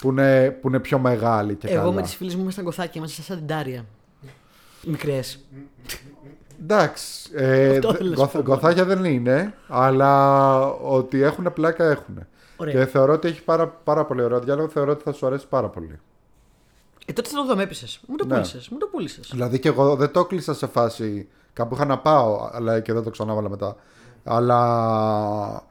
Που 0.00 0.08
είναι, 0.08 0.50
που 0.60 0.68
είναι 0.68 0.80
πιο 0.80 0.98
μεγάλη 0.98 1.54
και 1.54 1.66
Εγώ 1.68 1.76
καλά. 1.80 1.92
με 1.92 2.02
τις 2.02 2.14
φίλες 2.14 2.34
μου 2.34 2.42
ήμασταν 2.42 2.64
κοθάκια, 2.64 2.92
ήμασταν 2.94 3.24
σαν 3.24 3.36
την 3.36 3.46
Τάρια. 3.46 3.84
Μικρές. 4.86 5.38
Εντάξει. 6.62 7.30
Ε, 7.34 7.76
Αυτό 7.76 7.90
δε- 7.90 7.96
θέλω 7.96 8.10
να 8.10 8.16
σου 8.16 8.20
γοθ- 8.22 8.32
πω. 8.36 8.42
Γοθάκια 8.52 8.84
δεν 8.84 9.04
είναι, 9.04 9.54
αλλά 9.68 10.60
ότι 10.72 11.22
έχουν 11.22 11.52
πλάκα 11.52 11.84
έχουν. 11.90 12.26
Ωραία. 12.56 12.74
Και 12.74 12.86
θεωρώ 12.90 13.12
ότι 13.12 13.28
έχει 13.28 13.42
πάρα, 13.42 13.68
πάρα 13.68 14.04
πολύ 14.04 14.22
ωραίο 14.22 14.40
διάλογο. 14.40 14.68
Θεωρώ 14.68 14.92
ότι 14.92 15.02
θα 15.02 15.12
σου 15.12 15.26
αρέσει 15.26 15.46
πάρα 15.48 15.68
πολύ. 15.68 15.98
Ε, 17.06 17.12
τότε 17.12 17.28
θα 17.28 17.36
το 17.36 17.44
δω, 17.44 17.56
με 17.56 17.62
έπεισες. 17.62 18.00
Μου 18.06 18.16
το 18.16 18.24
Ναι. 18.26 18.32
πούλησες. 18.34 18.68
Μου 18.68 18.78
το 18.78 18.86
πούλησες. 18.86 19.28
Δηλαδή 19.32 19.58
και 19.58 19.68
εγώ 19.68 19.96
δεν 19.96 20.10
το 20.10 20.24
έκλεισα 20.24 20.54
σε 20.54 20.66
φάση. 20.66 21.28
Κάπου 21.58 21.74
είχα 21.74 21.84
να 21.84 21.98
πάω, 21.98 22.48
αλλά 22.52 22.80
και 22.80 22.92
δεν 22.92 23.02
το 23.02 23.10
ξανά 23.10 23.34
βάλα 23.34 23.48
μετά. 23.48 23.76
Αλλά 24.24 25.62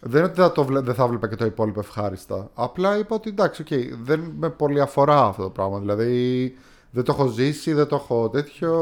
δεν 0.00 0.20
είναι 0.20 0.30
ότι 0.30 0.40
θα 0.40 0.52
το 0.52 0.64
βλέ- 0.64 0.84
δεν 0.84 0.94
θα 0.94 1.06
βλέπα 1.06 1.28
και 1.28 1.36
το 1.36 1.44
υπόλοιπο 1.44 1.80
ευχάριστα. 1.80 2.50
Απλά 2.54 2.98
είπα 2.98 3.14
ότι 3.14 3.28
εντάξει, 3.28 3.62
οκ, 3.62 3.68
δεν 4.02 4.32
με 4.38 4.50
πολύ 4.50 4.80
αφορά 4.80 5.24
αυτό 5.24 5.42
το 5.42 5.50
πράγμα. 5.50 5.78
Δηλαδή 5.78 6.54
δεν 6.90 7.04
το 7.04 7.12
έχω 7.12 7.26
ζήσει, 7.26 7.72
δεν 7.72 7.86
το 7.86 7.96
έχω 7.96 8.28
τέτοιο. 8.28 8.78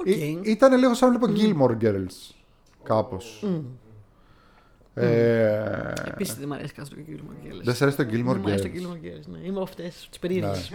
Οκ. 0.00 0.06
ήταν 0.46 0.78
λίγο 0.78 0.94
σαν 0.94 1.12
να 1.12 1.18
βλέπω 1.18 1.32
Gilmore 1.40 1.84
Girls. 1.84 2.34
Κάπως. 2.82 3.44
Ε, 4.94 5.92
Επίσης 6.06 6.34
δεν 6.34 6.44
μου 6.48 6.54
αρέσει 6.54 6.72
καθόλου 6.72 7.04
το 7.04 7.12
Gilmore 7.12 7.46
Girls. 7.46 7.60
δεν 7.64 7.74
σε 7.74 7.84
αρέσει 7.84 7.96
το 7.98 8.04
Δεν 8.04 8.12
Gilmore 8.14 8.36
μου 8.36 8.46
αρέσει 8.46 8.62
το 8.62 8.68
Girls. 8.74 8.92
Gilmore 8.92 9.04
Girls. 9.06 9.26
Ναι. 9.32 9.38
Είμαι 9.38 9.54
από 9.54 9.62
αυτές 9.62 10.06
τις 10.10 10.18
περίεργες. 10.18 10.70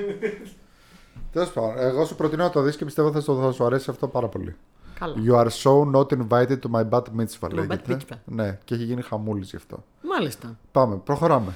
Τέλος 1.32 1.52
πάντων, 1.52 1.74
εγώ 1.78 2.06
σου 2.06 2.16
προτείνω 2.16 2.44
να 2.44 2.50
το 2.50 2.62
δεις 2.62 2.76
και 2.76 2.86
πιστεύω 2.86 3.12
θα 3.12 3.22
σου, 3.22 3.40
θα 3.42 3.52
σου 3.52 3.66
αρέσει 3.66 3.90
αυτό 3.90 4.08
πάρα 4.08 4.28
πολύ. 4.28 4.56
Καλά. 5.00 5.16
You 5.28 5.46
are 5.46 5.50
so 5.64 5.92
not 5.96 6.18
invited 6.18 6.60
to 6.60 6.70
my 6.72 6.84
bat 6.90 7.04
mitzvah, 7.18 7.50
bat 7.50 7.52
λέγεται. 7.54 7.98
mitzvah. 7.98 8.16
Ναι, 8.26 8.60
και 8.66 8.74
έχει 8.76 8.84
γίνει 8.84 9.02
χαμούλης 9.02 9.50
γι' 9.50 9.56
αυτό. 9.56 9.84
Μάλιστα. 10.02 10.58
Πάμε, 10.72 10.96
προχωράμε. 10.96 11.54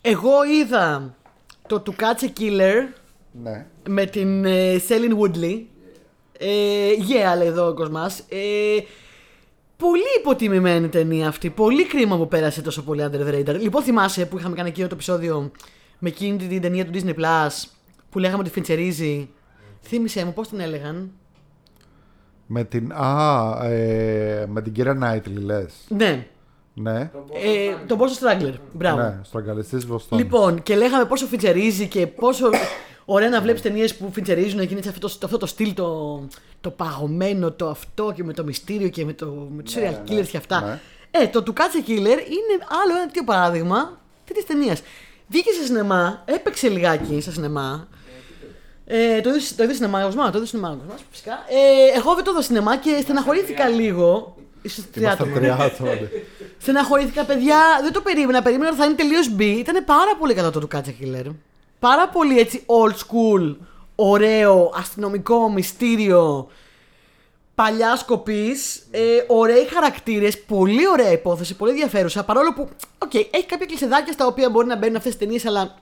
Εγώ 0.00 0.44
είδα 0.44 1.14
το 1.68 1.82
To 1.86 1.90
Catch 1.90 2.24
a 2.24 2.40
Killer 2.40 2.74
Ναι. 3.42 3.66
με 3.88 4.04
την 4.04 4.44
ε, 4.44 4.78
Σέλιν 4.78 5.16
Woodley. 5.18 5.62
Ε, 6.38 6.46
yeah, 6.98 7.36
λέει 7.38 7.46
εδώ 7.46 7.68
ο 7.68 7.74
κόσμος. 7.74 8.18
Ε, 8.18 8.78
πολύ 9.76 10.02
υποτιμημένη 10.18 10.88
ταινία 10.88 11.28
αυτή. 11.28 11.50
Πολύ 11.50 11.86
κρίμα 11.86 12.16
που 12.16 12.28
πέρασε 12.28 12.62
τόσο 12.62 12.82
πολύ 12.82 13.04
under 13.10 13.26
the 13.26 13.34
radar. 13.34 13.58
Λοιπόν, 13.60 13.82
θυμάσαι 13.82 14.26
που 14.26 14.38
είχαμε 14.38 14.56
κάνει 14.56 14.68
εκείνο 14.68 14.86
το 14.88 14.94
επεισόδιο 14.94 15.50
με 15.98 16.08
εκείνη 16.08 16.36
την 16.36 16.60
ταινία 16.60 16.86
του 16.86 16.90
Disney 16.94 17.14
Plus 17.20 17.64
που 18.10 18.18
λέγαμε 18.18 18.38
ότι 18.40 18.50
φιντσερίζει. 18.50 19.28
Θύμησέ 19.82 20.24
μου, 20.24 20.32
πώς 20.32 20.48
την 20.48 20.60
έλεγαν. 20.60 21.10
Με 22.54 22.64
την. 22.64 22.92
Α, 22.92 23.58
ε, 23.64 24.46
με 24.48 24.62
την 24.62 24.72
κυρία 24.72 24.94
Νάιτλι, 24.94 25.40
λες. 25.40 25.74
Ναι, 25.88 26.26
Ναι. 26.74 27.10
ε, 27.32 27.74
τον 27.86 27.98
Boston 27.98 28.02
Strangler. 28.42 28.52
Μπράβο. 28.72 29.00
Ναι, 29.00 29.18
στραγγαλιστή 29.22 29.76
Βοστόνης. 29.76 30.24
Λοιπόν, 30.24 30.62
και 30.62 30.76
λέγαμε 30.76 31.04
πόσο 31.04 31.26
φιντσερίζει 31.26 31.86
και 31.88 32.06
πόσο 32.06 32.50
ωραία 33.04 33.28
να 33.28 33.40
βλέπεις 33.40 33.62
ταινίες 33.62 33.94
που 33.96 34.10
φιντσερίζουν 34.12 34.60
και 34.66 34.74
είναι 34.74 34.82
αυτό 34.88 35.08
το, 35.08 35.18
αυτό 35.24 35.36
το 35.38 35.46
στυλ 35.46 35.74
το, 35.74 36.20
το 36.60 36.70
παγωμένο, 36.70 37.50
το 37.50 37.68
αυτό 37.68 38.12
και 38.16 38.24
με 38.24 38.32
το 38.32 38.44
μυστήριο 38.44 38.88
και 38.88 39.04
με, 39.04 39.12
το, 39.12 39.48
με 39.56 39.62
τους 39.62 39.74
serial 39.74 40.10
killers 40.10 40.26
και 40.30 40.36
αυτά. 40.36 40.60
ναι. 40.60 40.80
Ε, 41.10 41.26
το 41.28 41.42
του 41.42 41.52
Catch 41.56 41.86
a 41.86 41.88
Killer 41.90 42.18
είναι 42.28 42.54
άλλο 42.82 42.94
ένα 42.96 43.04
τέτοιο 43.06 43.24
παράδειγμα 43.24 44.00
τέτοιας 44.24 44.44
ταινίας. 44.46 44.82
Βγήκε 45.28 45.50
σε 45.50 45.64
σινεμά, 45.64 46.22
έπαιξε 46.24 46.68
λιγάκι 46.68 47.20
σε 47.20 47.32
σινεμά. 47.32 47.88
Ε, 48.86 49.20
το 49.20 49.28
είδες 49.28 49.54
το 49.56 49.62
είδες 49.62 49.76
σινεμά, 49.76 50.02
ο 50.02 50.04
Κοσμά, 50.04 50.30
το 50.30 50.36
είδες 50.38 50.48
σινεμά, 50.48 50.70
ο 50.70 50.76
Κοσμάς, 50.76 51.00
φυσικά. 51.10 51.32
Ε, 51.32 51.98
εγώ 51.98 52.14
δεν 52.14 52.24
το 52.24 52.30
είδα 52.30 52.42
σινεμά 52.42 52.76
και 52.76 52.98
στεναχωρήθηκα 53.02 53.68
λίγο. 53.68 54.36
Ίσως 54.62 54.84
Είμαστε 54.96 55.00
θέατρο. 55.24 55.40
τρία 55.40 55.54
άτομα. 55.54 55.90
ναι. 55.90 56.00
Στεναχωρήθηκα, 56.58 57.24
παιδιά. 57.24 57.58
Δεν 57.82 57.92
το 57.92 58.00
περίμενα. 58.00 58.42
Περίμενα 58.42 58.70
ότι 58.70 58.78
θα 58.78 58.84
είναι 58.84 58.94
τελείως 58.94 59.30
B. 59.38 59.40
Ήταν 59.40 59.84
πάρα 59.84 60.16
πολύ 60.18 60.34
καλό 60.34 60.50
το 60.50 60.60
του 60.60 60.68
Κάτσα 60.68 60.92
Killer. 61.00 61.34
Πάρα 61.78 62.08
πολύ 62.08 62.38
έτσι 62.38 62.64
old 62.66 62.92
school, 62.92 63.56
ωραίο, 63.94 64.72
αστυνομικό, 64.76 65.50
μυστήριο. 65.50 66.48
Παλιάς 67.54 67.96
κοπής. 67.96 68.86
Ε, 68.90 69.00
ωραίοι 69.26 69.66
χαρακτήρες. 69.72 70.40
Πολύ 70.40 70.88
ωραία 70.88 71.10
υπόθεση. 71.12 71.56
Πολύ 71.56 71.70
ενδιαφέρουσα. 71.70 72.24
Παρόλο 72.24 72.52
που. 72.52 72.68
Οκ, 72.98 73.14
έχει 73.14 73.46
κάποια 73.46 73.66
κλισεδάκια 73.66 74.12
στα 74.12 74.26
οποία 74.26 74.50
μπορεί 74.50 74.66
να 74.66 74.76
μπαίνουν 74.76 74.96
αυτές 74.96 75.16
τις 75.16 75.20
ταινίες, 75.20 75.46
αλλά. 75.46 75.74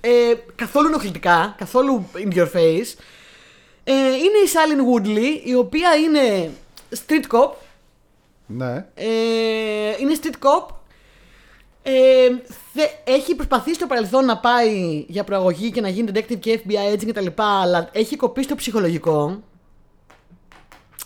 Ε, 0.00 0.34
καθόλου 0.54 0.86
ενοχλητικά. 0.86 1.54
Καθόλου 1.58 2.08
in 2.14 2.34
your 2.36 2.50
face. 2.52 2.94
Ε, 3.84 3.92
είναι 3.92 4.38
η 4.44 4.46
Shailene 4.46 4.78
Woodley, 4.92 5.40
η 5.46 5.54
οποία 5.54 5.94
είναι 5.94 6.50
street 7.06 7.36
cop. 7.36 7.50
Ναι. 8.46 8.74
Ε, 8.94 9.06
είναι 10.00 10.16
street 10.22 10.46
cop. 10.46 10.66
Ε, 11.82 12.28
θε- 12.74 12.90
έχει 13.04 13.34
προσπαθήσει 13.34 13.74
στο 13.74 13.86
παρελθόν 13.86 14.24
να 14.24 14.38
πάει 14.38 15.04
για 15.08 15.24
προαγωγή 15.24 15.70
και 15.70 15.80
να 15.80 15.88
γίνει 15.88 16.10
detective 16.14 16.38
και 16.38 16.60
FBI 16.66 16.94
agent 16.94 17.06
κτλ. 17.06 17.26
Αλλά 17.36 17.88
έχει 17.92 18.16
κοπεί 18.16 18.42
στο 18.42 18.54
ψυχολογικό. 18.54 19.42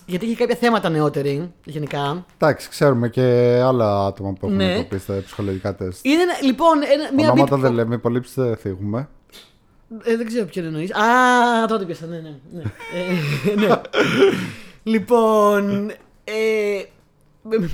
Γιατί 0.07 0.27
έχει 0.27 0.35
κάποια 0.37 0.57
θέματα 0.57 0.89
νεότερη, 0.89 1.53
γενικά. 1.65 2.25
Εντάξει, 2.39 2.69
ξέρουμε 2.69 3.09
και 3.09 3.23
άλλα 3.65 4.07
άτομα 4.07 4.33
που 4.33 4.47
έχουν 4.47 4.57
Ναι. 4.57 4.87
ναι. 4.91 4.99
στα 4.99 5.23
ψυχολογικά 5.25 5.75
τεστ. 5.75 6.05
Είναι 6.07 6.23
ένα- 6.23 6.39
λοιπόν 6.43 6.77
ένα, 6.93 7.15
μια 7.15 7.31
Ονόματα 7.31 7.57
beat- 7.57 7.61
δεν 7.61 7.73
λέμε, 7.73 7.99
πολύ 7.99 8.23
δεν 8.35 8.57
θίγουμε. 8.57 9.09
Ε, 10.03 10.17
δεν 10.17 10.27
ξέρω 10.27 10.45
ποιον 10.45 10.65
εννοείς. 10.65 10.95
Α, 10.95 11.67
τότε 11.69 11.85
πιάσα, 11.85 12.07
ναι, 12.07 12.17
ναι. 12.17 12.35
ναι. 12.53 12.63
Ε, 13.53 13.55
ναι. 13.67 13.81
λοιπόν. 14.83 15.91
Ε, 16.25 16.83
με- 17.43 17.59
με- 17.59 17.69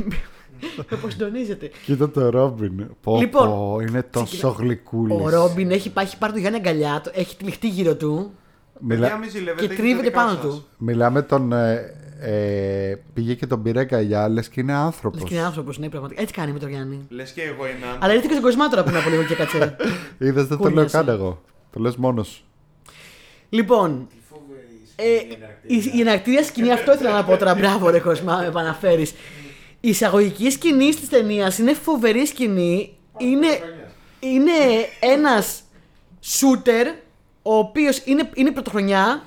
με 0.79 0.85
αποσυντονίζεται. 0.93 1.71
Κοίτα 1.85 2.11
το 2.11 2.31
Ρόμπιν. 2.31 2.87
Πω, 3.03 3.19
Λοιπόν, 3.19 3.49
πω, 3.49 3.79
είναι 3.89 4.03
τόσο 4.03 4.25
ξεκινά- 4.25 4.55
γλυκούλης. 4.59 5.17
Ο 5.21 5.29
Ρόμπιν 5.29 5.71
έχει, 5.71 5.91
πάει- 5.91 6.05
έχει 6.05 6.19
πάρει 6.19 6.33
το 6.33 6.39
Γιάννη 6.39 6.59
αγκαλιά, 6.59 7.01
το- 7.05 7.11
έχει 7.15 7.37
τυλιχτεί 7.37 7.69
γύρω 7.69 7.97
του 7.97 8.33
Μιλά- 8.81 9.01
Παιδιά, 9.01 9.17
μη 9.17 9.29
ζηλεύετε, 9.29 9.61
και 9.61 9.65
έχετε 9.65 9.83
τρίβεται 9.83 10.03
δικά 10.09 10.17
πάνω 10.25 10.31
σας. 10.31 10.41
του. 10.41 10.65
Μιλάμε 10.79 11.23
τον. 11.23 11.53
Ε, 11.53 11.93
ε, 12.21 12.95
πήγε 13.15 13.35
και 13.35 13.47
τον 13.47 13.63
πήρε 13.63 13.81
αγκαλιά, 13.81 14.29
λες 14.29 14.49
και 14.49 14.61
είναι 14.61 14.73
άνθρωπος. 14.73 15.21
Λες 15.21 15.29
και 15.29 15.35
είναι 15.35 15.45
άνθρωπος, 15.45 15.79
ναι, 15.79 15.89
πραγματικά. 15.89 16.23
Έτσι 16.23 16.35
κάνει 16.35 16.53
με 16.53 16.59
τον 16.59 16.69
Γιάννη. 16.69 17.07
Λες 17.09 17.31
και 17.31 17.43
εγώ 17.43 17.67
είμαι 17.67 17.99
Αλλά 17.99 18.13
ήρθε 18.13 18.27
και 18.27 18.33
στον 18.33 18.45
κοσμά 18.45 18.69
τώρα 18.69 18.83
πριν 18.83 18.97
από 18.97 19.09
λίγο 19.11 19.23
και 19.23 19.35
κάτσε. 19.35 19.77
Είδες, 20.19 20.47
δεν 20.47 20.59
το 20.59 20.63
λέω 20.63 20.73
Κούνιασε. 20.73 20.97
καν 20.97 21.09
εγώ. 21.09 21.43
Το 21.73 21.81
λες 21.81 21.97
μόνος 21.97 22.29
σου. 22.29 22.43
λοιπόν, 23.49 24.09
ε, 24.97 25.05
η, 25.67 25.91
η 25.95 26.01
εναρκτήρια 26.01 26.43
σκηνή, 26.43 26.73
αυτό 26.73 26.93
ήθελα 26.93 27.13
να 27.13 27.25
πω 27.25 27.37
τώρα. 27.37 27.55
Μπράβο, 27.59 27.91
ρε 27.91 27.99
Κοσμά, 27.99 28.37
με 28.37 28.47
επαναφέρεις. 28.47 29.11
Η 29.81 29.89
εισαγωγική 29.89 30.51
σκηνή 30.51 30.95
τη 30.95 31.09
ταινία 31.09 31.53
είναι 31.59 31.75
φοβερή 31.75 32.27
σκηνή. 32.27 32.97
Είναι, 33.19 33.47
είναι 34.21 34.51
ένας 35.01 35.63
shooter 36.25 36.95
ο 37.43 37.55
οποίος 37.55 38.03
είναι, 38.05 38.31
είναι 38.35 38.51
πρωτοχρονιά, 38.51 39.23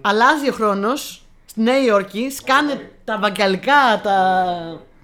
αλλάζει 0.00 0.48
ο 0.48 0.52
χρόνος 0.52 1.23
στη 1.54 1.62
Νέα 1.62 1.82
Υόρκη, 1.82 2.30
σκάνε 2.30 2.90
τα 3.04 3.18
βαγκαλικά, 3.18 4.00
τα. 4.02 4.16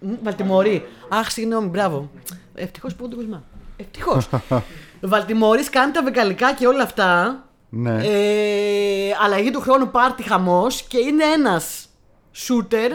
Μ, 0.00 0.12
Βαλτιμόρη. 0.22 0.86
Αχ, 1.08 1.30
συγγνώμη, 1.30 1.68
μπράβο. 1.68 2.10
Ευτυχώς 2.54 2.94
που 2.94 3.08
τον 3.08 3.18
Κοσμά. 3.18 3.44
Ευτυχώς. 3.76 4.28
Βαλτιμόρη 5.00 5.64
κάνει 5.64 5.92
τα 5.92 6.02
βαγκαλικά 6.02 6.54
και 6.54 6.66
όλα 6.66 6.82
αυτά. 6.82 7.44
Ναι. 7.68 7.98
Ε, 8.02 9.10
αλλαγή 9.22 9.50
του 9.50 9.60
χρόνου 9.60 9.90
πάρτι 9.90 10.22
χαμός 10.22 10.82
και 10.82 10.98
είναι 10.98 11.24
ένας 11.24 11.88
shooter 12.36 12.90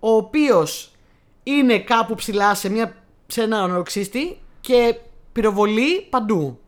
ο 0.00 0.10
οποίος 0.10 0.92
είναι 1.42 1.78
κάπου 1.78 2.14
ψηλά 2.14 2.54
σε, 2.54 2.70
μια, 2.70 2.94
σε 3.26 3.42
ένα 3.42 3.62
ονοροξύστη 3.62 4.38
και 4.60 4.96
πυροβολεί 5.32 6.06
παντού. 6.10 6.58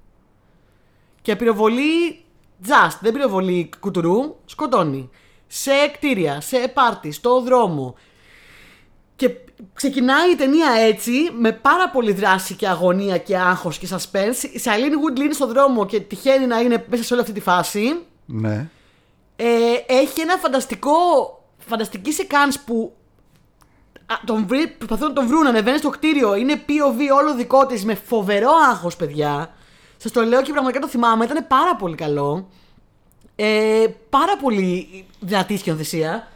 Και 1.23 1.37
πυροβολεί 1.37 2.25
just, 2.67 2.99
δεν 3.01 3.13
πυροβολεί 3.13 3.71
κουτουρού, 3.81 4.37
σκοτώνει. 4.45 5.11
Σε 5.47 5.71
κτίρια, 5.93 6.41
σε 6.41 6.69
πάρτι, 6.75 7.13
στο 7.13 7.41
δρόμο. 7.41 7.95
Και 9.17 9.31
ξεκινάει 9.75 10.33
η 10.33 10.37
ταινία 10.37 10.71
έτσι, 10.71 11.13
με 11.39 11.53
πάρα 11.53 11.91
πολύ 11.91 12.13
δράση 12.13 12.55
και 12.55 12.69
αγωνία 12.69 13.19
και 13.19 13.37
άγχος 13.37 13.79
και 13.79 13.89
suspense. 13.91 14.51
Η 14.53 14.59
Σαλήν 14.59 14.93
Woodley 14.93 15.21
είναι 15.21 15.33
στο 15.33 15.47
δρόμο 15.47 15.87
και 15.87 16.01
τυχαίνει 16.01 16.47
να 16.47 16.61
είναι 16.61 16.85
μέσα 16.89 17.03
σε 17.03 17.13
όλη 17.13 17.23
αυτή 17.23 17.35
τη 17.35 17.41
φάση. 17.41 17.99
Ναι. 18.27 18.69
Ε, 19.37 19.47
έχει 19.87 20.21
ένα 20.21 20.37
φανταστικό, 20.37 20.93
φανταστική 21.59 22.13
σεκάνς 22.13 22.59
που 22.59 22.97
α, 24.07 24.15
τον 24.25 24.47
βρει, 24.47 24.69
προσπαθούν 24.69 25.09
να 25.09 25.13
τον 25.13 25.27
βρουν, 25.27 25.47
ανεβαίνει 25.47 25.79
στο 25.79 25.91
κτίριο, 25.91 26.35
είναι 26.35 26.65
POV 26.69 27.17
όλο 27.17 27.35
δικό 27.35 27.67
της 27.67 27.85
με 27.85 27.95
φοβερό 27.95 28.51
άγχος 28.71 28.97
παιδιά. 28.97 29.55
Σας 29.97 30.13
το 30.13 30.23
λέω 30.23 30.43
και 30.43 30.53
πραγματικά 30.53 30.81
το 30.81 30.89
θυμάμαι, 30.89 31.25
ήταν 31.25 31.47
πάρα 31.47 31.77
πολύ 31.77 31.95
καλό. 31.95 32.49
Ε, 33.37 33.87
πάρα 34.11 34.37
πολύ 34.43 35.05
δυνατή 35.21 35.57
σκηνοθεσία. 35.57 36.29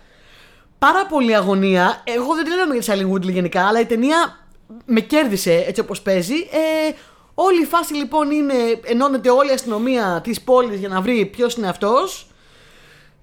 Πάρα 0.78 1.06
πολύ 1.06 1.36
αγωνία. 1.36 2.02
Εγώ 2.04 2.34
δεν 2.34 2.44
τη 2.44 2.50
λέω 2.50 2.64
για 2.64 2.74
τη 2.74 2.84
Σάλιν 2.84 3.12
Woodley 3.14 3.32
γενικά, 3.32 3.66
αλλά 3.66 3.80
η 3.80 3.86
ταινία 3.86 4.38
με 4.84 5.00
κέρδισε 5.00 5.64
έτσι 5.66 5.80
όπως 5.80 6.02
παίζει. 6.02 6.34
Ε, 6.34 6.92
όλη 7.34 7.62
η 7.62 7.66
φάση 7.66 7.94
λοιπόν 7.94 8.30
είναι, 8.30 8.54
ενώνεται 8.84 9.30
όλη 9.30 9.50
η 9.50 9.52
αστυνομία 9.52 10.20
της 10.22 10.40
πόλης 10.40 10.78
για 10.78 10.88
να 10.88 11.00
βρει 11.00 11.26
ποιος 11.26 11.54
είναι 11.54 11.68
αυτός. 11.68 12.26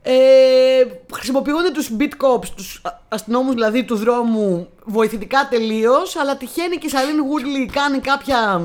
Ε, 0.02 0.14
χρησιμοποιούνται 1.14 1.72
τους 1.72 1.92
beat 2.00 2.12
cops, 2.26 2.46
τους 2.56 2.82
α- 2.84 3.00
αστυνόμους 3.10 3.54
δηλαδή 3.54 3.84
του 3.84 3.96
δρόμου 3.96 4.70
βοηθητικά 4.86 5.48
τελείως, 5.50 6.16
αλλά 6.16 6.38
τυχαίνει 6.38 6.76
και 6.78 6.88
η 6.88 6.90
Σαλήν 6.90 7.16
Woodley 7.24 7.72
κάνει 7.72 8.00
κάποια 8.00 8.62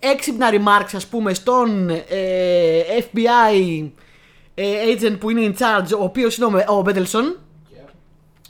έξυπνα 0.00 0.48
remarks 0.52 0.90
ας 0.94 1.06
πούμε 1.06 1.34
στον 1.34 1.88
ε, 1.90 2.80
FBI 2.98 3.88
ε, 4.54 4.64
agent 4.98 5.16
που 5.20 5.30
είναι 5.30 5.54
in 5.54 5.58
charge, 5.62 5.98
ο 6.00 6.02
οποίος 6.04 6.36
είναι 6.36 6.46
ο, 6.46 6.50
Με- 6.50 6.64
ο 6.68 6.82
Μέντελσον, 6.84 7.38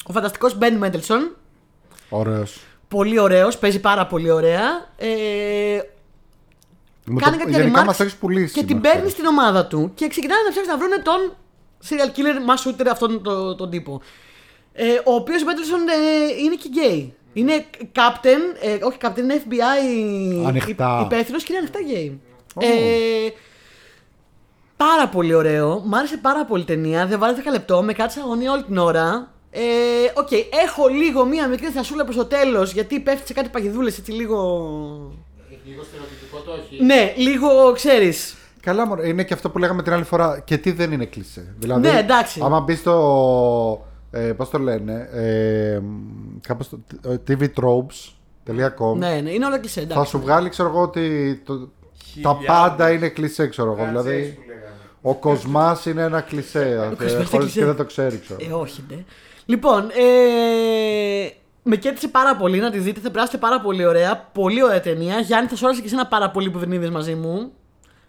ο 0.07 0.13
φανταστικός 0.13 0.59
Ben 0.61 0.85
Mendelssohn, 0.85 1.31
Ωραίος. 2.09 2.61
πολύ 2.89 3.19
ωραίος, 3.19 3.59
παίζει 3.59 3.81
πάρα 3.81 4.07
πολύ 4.07 4.31
ωραία. 4.31 4.89
Ε, 4.97 5.79
κάνει 7.21 7.37
κάποια 7.37 7.59
Γενικά 7.59 7.83
remarks 7.83 7.87
μας 7.87 8.01
έχεις 8.01 8.15
πουλήσει. 8.15 8.53
και 8.55 8.65
την 8.65 8.77
μέχρι 8.77 8.81
παίρνει 8.83 8.99
τώρα. 9.01 9.11
στην 9.11 9.27
ομάδα 9.27 9.67
του 9.67 9.91
και 9.95 10.09
ξεκινάνε 10.09 10.43
να 10.43 10.51
ψάχνουν 10.51 10.71
να 10.73 10.79
βρουν 10.79 11.03
τον 11.03 11.37
serial 11.89 12.19
killer 12.19 12.51
mass 12.51 12.69
shooter 12.71 12.87
αυτόν 12.91 13.23
τον, 13.23 13.57
τον 13.57 13.71
τύπο. 13.71 14.01
Ε, 14.73 14.93
ο 15.05 15.15
οποίος 15.15 15.45
Mendelsohn 15.45 15.81
ε, 15.89 16.43
είναι 16.45 16.55
και 16.55 16.69
γκέι. 16.69 17.15
Είναι 17.37 17.65
captain, 17.95 18.43
ε, 18.61 18.79
όχι 18.85 18.99
captain, 19.03 19.19
είναι 19.19 19.43
FBI 19.49 20.47
Ανοιχτά. 20.47 21.01
υπεύθυνος 21.05 21.43
και 21.45 21.53
είναι 21.53 21.59
ανοιχτά 21.61 21.79
γκέι. 21.81 22.21
Ε, 22.61 23.29
πάρα 24.77 25.09
πολύ 25.09 25.35
ωραίο. 25.35 25.83
Μ' 25.85 25.95
άρεσε 25.95 26.17
πάρα 26.17 26.45
πολύ 26.45 26.63
η 26.63 26.65
ταινία. 26.65 27.07
Δεν 27.07 27.19
βάλε 27.19 27.37
10 27.37 27.51
λεπτό. 27.53 27.83
Με 27.83 27.93
κάτσε 27.93 28.21
αγωνία 28.21 28.53
όλη 28.53 28.63
την 28.63 28.79
ώρα. 28.79 29.31
Ε, 29.51 29.61
οκ, 30.15 30.29
έχω 30.65 30.89
λίγο 30.89 31.25
μία 31.25 31.49
μικρή 31.49 31.67
θασούλα 31.67 32.05
προς 32.05 32.17
το 32.17 32.25
τέλος 32.25 32.73
γιατί 32.73 33.01
πέφτει 33.01 33.27
σε 33.27 33.33
κάτι 33.33 33.49
παγιδούλες 33.49 33.99
έτσι 33.99 34.13
λίγο. 34.13 34.37
Λίγο 35.67 35.83
στερεοτυπικό 35.83 36.39
το 36.39 36.53
όχι. 36.53 36.85
Ναι, 36.85 37.13
λίγο 37.17 37.73
ξέρεις. 37.73 38.37
Καλά, 38.61 38.87
μωρέ, 38.87 39.09
είναι 39.09 39.25
και 39.25 39.35
αυτό 39.35 39.51
που 39.51 39.59
λέγαμε 39.59 39.83
την 39.83 39.93
άλλη 39.93 40.05
φορά. 40.05 40.43
Και 40.45 40.57
τι 40.59 40.73
δεν 40.73 40.93
είναι 40.93 41.05
κλεισέ. 41.05 41.55
Δηλαδή, 41.59 41.89
Ναι, 41.89 41.99
εντάξει. 41.99 42.41
Άμα 42.45 42.61
μπεις 42.61 42.79
στο, 42.79 43.86
Ε, 44.11 44.33
Πώς 44.33 44.51
το 44.51 44.59
λένε. 44.59 45.09
Ε, 45.13 45.81
κάπως 46.41 46.69
το, 46.69 46.79
tvtropes.com 47.27 48.97
Ναι, 48.97 49.21
ναι, 49.21 49.31
είναι 49.31 49.47
όλα 49.47 49.59
κλεισέ. 49.59 49.81
Θα 49.81 49.87
εντάξει. 49.93 50.11
σου 50.11 50.19
βγάλει, 50.21 50.49
ξέρω 50.49 50.69
εγώ, 50.69 50.81
ότι 50.83 51.37
το, 51.45 51.59
τα 51.59 51.69
Χιλιάδες. 52.05 52.47
πάντα 52.47 52.91
είναι 52.91 53.09
κλεισέ, 53.09 53.47
ξέρω 53.49 53.73
εγώ. 53.73 53.85
Ρατσές 53.85 54.03
Δηλαδή, 54.03 54.33
που 54.33 54.43
λέγανε. 54.47 54.65
ο 55.03 55.15
Κοσμάς 55.15 55.87
είναι 55.87 56.03
ένα 56.03 56.21
κλεισέ. 56.21 56.77
Κοσμάς 56.99 57.13
είναι 57.13 57.25
Χωρίς 57.25 57.29
κλισέ. 57.45 57.59
και 57.59 57.65
δεν 57.65 57.77
το 57.77 57.85
ξέρει, 57.85 58.19
ξέρω. 58.19 58.41
Ε, 58.49 58.53
όχι, 58.53 58.85
ναι. 58.89 59.05
Λοιπόν, 59.47 59.83
ε, 59.91 61.31
με 61.63 61.77
κέρδισε 61.77 62.09
πάρα 62.09 62.37
πολύ 62.37 62.59
να 62.59 62.71
τη 62.71 62.79
δείτε. 62.79 63.01
Θα 63.01 63.11
περάσετε 63.11 63.39
πάρα 63.39 63.61
πολύ 63.61 63.87
ωραία. 63.87 64.29
Πολύ 64.33 64.63
ωραία 64.63 64.81
ταινία. 64.81 65.19
Γιάννη, 65.21 65.49
θα 65.49 65.57
σου 65.57 65.65
άρεσε 65.67 65.81
και 65.81 65.87
εσένα 65.87 66.07
πάρα 66.07 66.31
πολύ 66.31 66.51
που 66.51 66.59
δεν 66.59 66.73
είδε 66.73 66.91
μαζί 66.91 67.15
μου. 67.15 67.53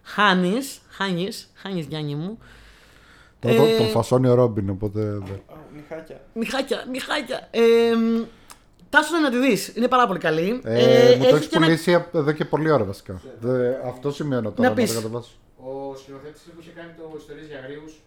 Χάνεις. 0.02 0.80
Χάνεις. 0.88 1.50
Χάνεις, 1.54 1.86
Γιάννη 1.86 2.14
μου. 2.14 2.38
Τώρα 3.40 3.56
το- 3.56 3.62
ε, 3.62 3.76
τον 3.76 3.86
φασώνει 3.86 4.28
ο 4.28 4.34
Ρόμπιν, 4.34 4.70
οπότε. 4.70 5.00
δεν- 5.00 5.22
Α, 5.46 5.47
Μιχάκια. 5.90 6.20
Μιχάκια, 6.34 6.84
Μιχάκια. 6.90 7.48
Ε, 7.50 7.60
Τάσο 8.90 9.16
να 9.18 9.30
τη 9.30 9.36
δεις. 9.38 9.72
Είναι 9.76 9.88
πάρα 9.88 10.06
πολύ 10.06 10.18
καλή. 10.18 10.60
Ε, 10.64 11.14
μου 11.16 11.22
το 11.22 11.26
έχει 11.28 11.34
έχεις 11.34 11.46
και 11.46 11.56
ένα- 11.56 11.64
πουλήσει 11.66 12.04
εδώ 12.12 12.32
και 12.32 12.44
πολύ 12.44 12.70
ώρα 12.70 12.84
βασικά. 12.84 13.20
Δε- 13.40 13.74
αυτό 13.88 14.10
σημειώνω 14.12 14.50
τώρα 14.50 14.62
Να 14.62 14.68
να, 14.68 14.74
πεις. 14.74 14.88
το 14.94 15.00
κατεβάσω. 15.00 15.30
Ο 15.56 15.96
σκηνοθέτης 15.96 16.42
που 16.42 16.60
είχε 16.60 16.70
κάνει 16.70 16.90
το 16.96 17.14
Ιστορίες 17.18 17.46
για 17.46 17.58
Αγρίους. 17.58 18.00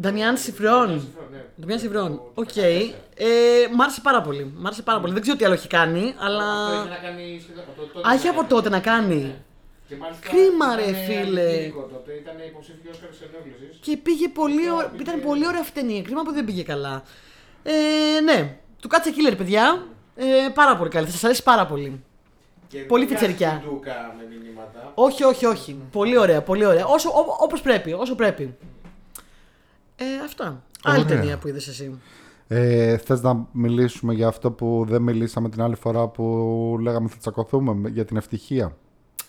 Νταμιάν 0.00 0.36
Σιφρόν. 0.36 0.88
Ναι. 1.32 1.44
Νταμιάν 1.60 1.78
Σιφρόν. 1.78 2.08
Το- 2.16 2.30
Οκ. 2.34 2.44
το 2.52 2.52
14. 2.60 2.94
Ε, 3.14 3.26
μ' 3.76 3.80
άρεσε 3.82 4.00
πάρα 4.02 4.22
πολύ. 4.22 4.52
Μ' 4.56 4.66
άρεσε 4.66 4.82
πάρα 4.82 5.00
πολύ. 5.00 5.12
Δεν 5.12 5.22
ξέρω 5.22 5.36
τι 5.36 5.44
άλλο 5.44 5.54
έχει 5.54 5.68
κάνει, 5.68 6.14
αλλά. 6.18 6.44
Αυτό 6.64 6.74
είχε 6.80 6.88
να 6.88 6.96
κάνει 7.08 7.40
σχεδόν 7.42 7.64
από 7.68 7.92
τότε. 7.92 8.08
Α, 8.08 8.14
είχε 8.14 8.28
από 8.28 8.44
τότε 8.44 8.68
να 8.68 8.80
κάνει. 8.80 9.34
Ναι. 9.92 9.96
Και 9.96 10.02
μάλιστα 10.02 10.28
Κρίμα, 10.28 10.66
ρε, 10.76 10.82
ήταν 10.82 10.94
φίλε. 11.04 11.40
αντικειμενικό 11.42 11.82
τότε, 11.94 12.10
Ήταν 12.22 12.34
υποψήφιος 12.50 12.94
Όσκαρ 12.96 13.10
τη 13.10 13.16
ενόχληση. 13.28 13.66
Και 13.80 13.96
πήγε 13.96 14.28
πολύ, 14.28 14.64
Τώρα 14.66 14.84
ω- 14.84 14.88
πήγε- 14.90 15.02
ήταν 15.06 15.20
πολύ 15.28 15.44
ωραία 15.46 15.60
αυτή 15.60 15.78
η 15.78 15.82
ταινία. 15.82 16.02
Κρίμα 16.02 16.22
που 16.22 16.32
δεν 16.32 16.44
πήγε 16.44 16.62
καλά. 16.62 17.02
Ε, 17.62 18.20
ναι, 18.28 18.56
του 18.80 18.88
κάτσε 18.88 19.10
killer, 19.16 19.34
παιδιά. 19.36 19.86
Ε, 20.16 20.24
πάρα 20.54 20.76
πολύ 20.76 20.90
καλή. 20.90 21.06
Θα 21.06 21.12
σας 21.12 21.24
αρέσει 21.24 21.42
πάρα 21.42 21.66
πολύ. 21.66 22.00
Πολύ 22.88 23.06
φιτσερικιά. 23.06 23.62
Ντούκα 23.64 24.14
με 24.18 24.24
μηνύματα. 24.36 24.92
Όχι, 24.94 25.24
όχι, 25.24 25.46
όχι. 25.46 25.78
Πολύ 25.92 26.16
ωραία, 26.18 26.42
πολύ 26.42 26.64
ωραία. 26.64 26.86
Όσο, 26.86 27.08
ό, 27.08 27.24
όπως 27.40 27.60
πρέπει, 27.60 27.92
όσο 27.92 28.14
πρέπει. 28.14 28.54
Ε, 29.96 30.04
αυτά. 30.24 30.62
Άλλη 30.84 31.04
Ωραία. 31.04 31.16
ταινία 31.18 31.38
που 31.38 31.48
είδες 31.48 31.66
εσύ. 31.68 32.00
Ε, 32.48 32.96
Θες 32.96 33.20
να 33.22 33.46
μιλήσουμε 33.52 34.14
για 34.14 34.26
αυτό 34.28 34.50
που 34.50 34.84
δεν 34.88 35.02
μιλήσαμε 35.02 35.48
την 35.48 35.62
άλλη 35.62 35.74
φορά 35.76 36.08
που 36.08 36.76
λέγαμε 36.80 37.08
θα 37.08 37.16
τσακωθούμε 37.18 37.74
με- 37.74 37.88
για 37.88 38.04
την 38.04 38.16
ευτυχία; 38.16 38.76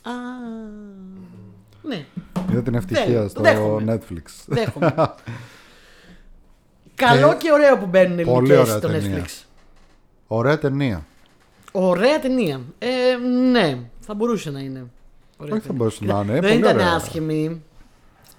Α, 0.06 0.12
ναι, 1.82 2.06
Για 2.52 2.62
την 2.64 2.76
ευτυχία 2.76 3.22
Ναι, 3.22 3.28
στο 3.28 3.42
δέχομαι. 3.42 4.00
Netflix. 4.00 4.26
δέχομαι. 4.46 4.94
Καλό 6.96 7.32
Ε, 7.32 7.36
και 7.36 7.52
ωραίο 7.52 7.78
που 7.78 7.86
μπαίνουν 7.86 8.16
πολύ 8.26 8.54
ελληνικές 8.54 8.58
ωραία 8.60 8.78
στο 8.80 8.88
ταινία. 8.88 9.24
Netflix. 9.24 9.44
Ωραία 10.28 10.58
ταινία. 10.60 11.06
Ωραία 11.72 12.20
ταινία. 12.20 12.62
Ε, 12.80 12.88
ναι, 13.52 13.78
θα 14.00 14.14
μπορούσε 14.14 14.52
να 14.52 14.60
είναι. 14.60 14.86
Ωραία 15.38 15.54
Όχι 15.54 15.62
θα 15.62 15.68
ταινία. 15.68 15.72
μπορούσε 15.78 15.98
Κοίτα, 16.00 16.14
να 16.14 16.22
είναι. 16.22 16.32
Δεν 16.34 16.42
πολύ 16.42 16.56
ήταν 16.58 16.76
ωραία. 16.76 16.92
άσχημη. 16.94 17.62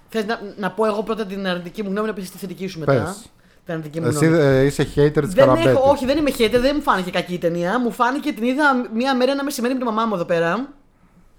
Θες 0.09 0.25
να, 0.25 0.39
να 0.57 0.71
πω 0.71 0.85
εγώ 0.85 1.03
πρώτα 1.03 1.25
την 1.25 1.47
αρνητική 1.47 1.83
μου 1.83 1.89
γνώμη, 1.89 2.07
να 2.07 2.13
πεις 2.13 2.31
τη 2.31 2.37
θετική 2.37 2.67
σου 2.67 2.79
μετά. 2.79 2.93
Πες. 2.93 3.29
Την 3.65 3.73
αρνητική 3.73 4.01
μου 4.01 4.07
Εσύ 4.07 4.25
γνώμη. 4.25 4.43
ε, 4.43 4.63
είσαι 4.63 4.83
hater 4.83 5.11
της 5.11 5.11
Δεν 5.13 5.33
Καραμπέτης. 5.35 5.65
έχω, 5.71 5.89
όχι, 5.89 6.05
δεν 6.05 6.17
είμαι 6.17 6.31
hater, 6.37 6.57
δεν 6.61 6.71
μου 6.75 6.81
φάνηκε 6.81 7.11
κακή 7.11 7.33
η 7.33 7.37
ταινία. 7.37 7.79
Μου 7.79 7.91
φάνηκε 7.91 8.31
την 8.31 8.43
είδα 8.43 8.89
μία 8.93 9.15
μέρα 9.15 9.31
ένα 9.31 9.43
μεσημέρι 9.43 9.73
με 9.73 9.79
τη 9.79 9.85
μαμά 9.85 10.05
μου 10.05 10.15
εδώ 10.15 10.25
πέρα 10.25 10.69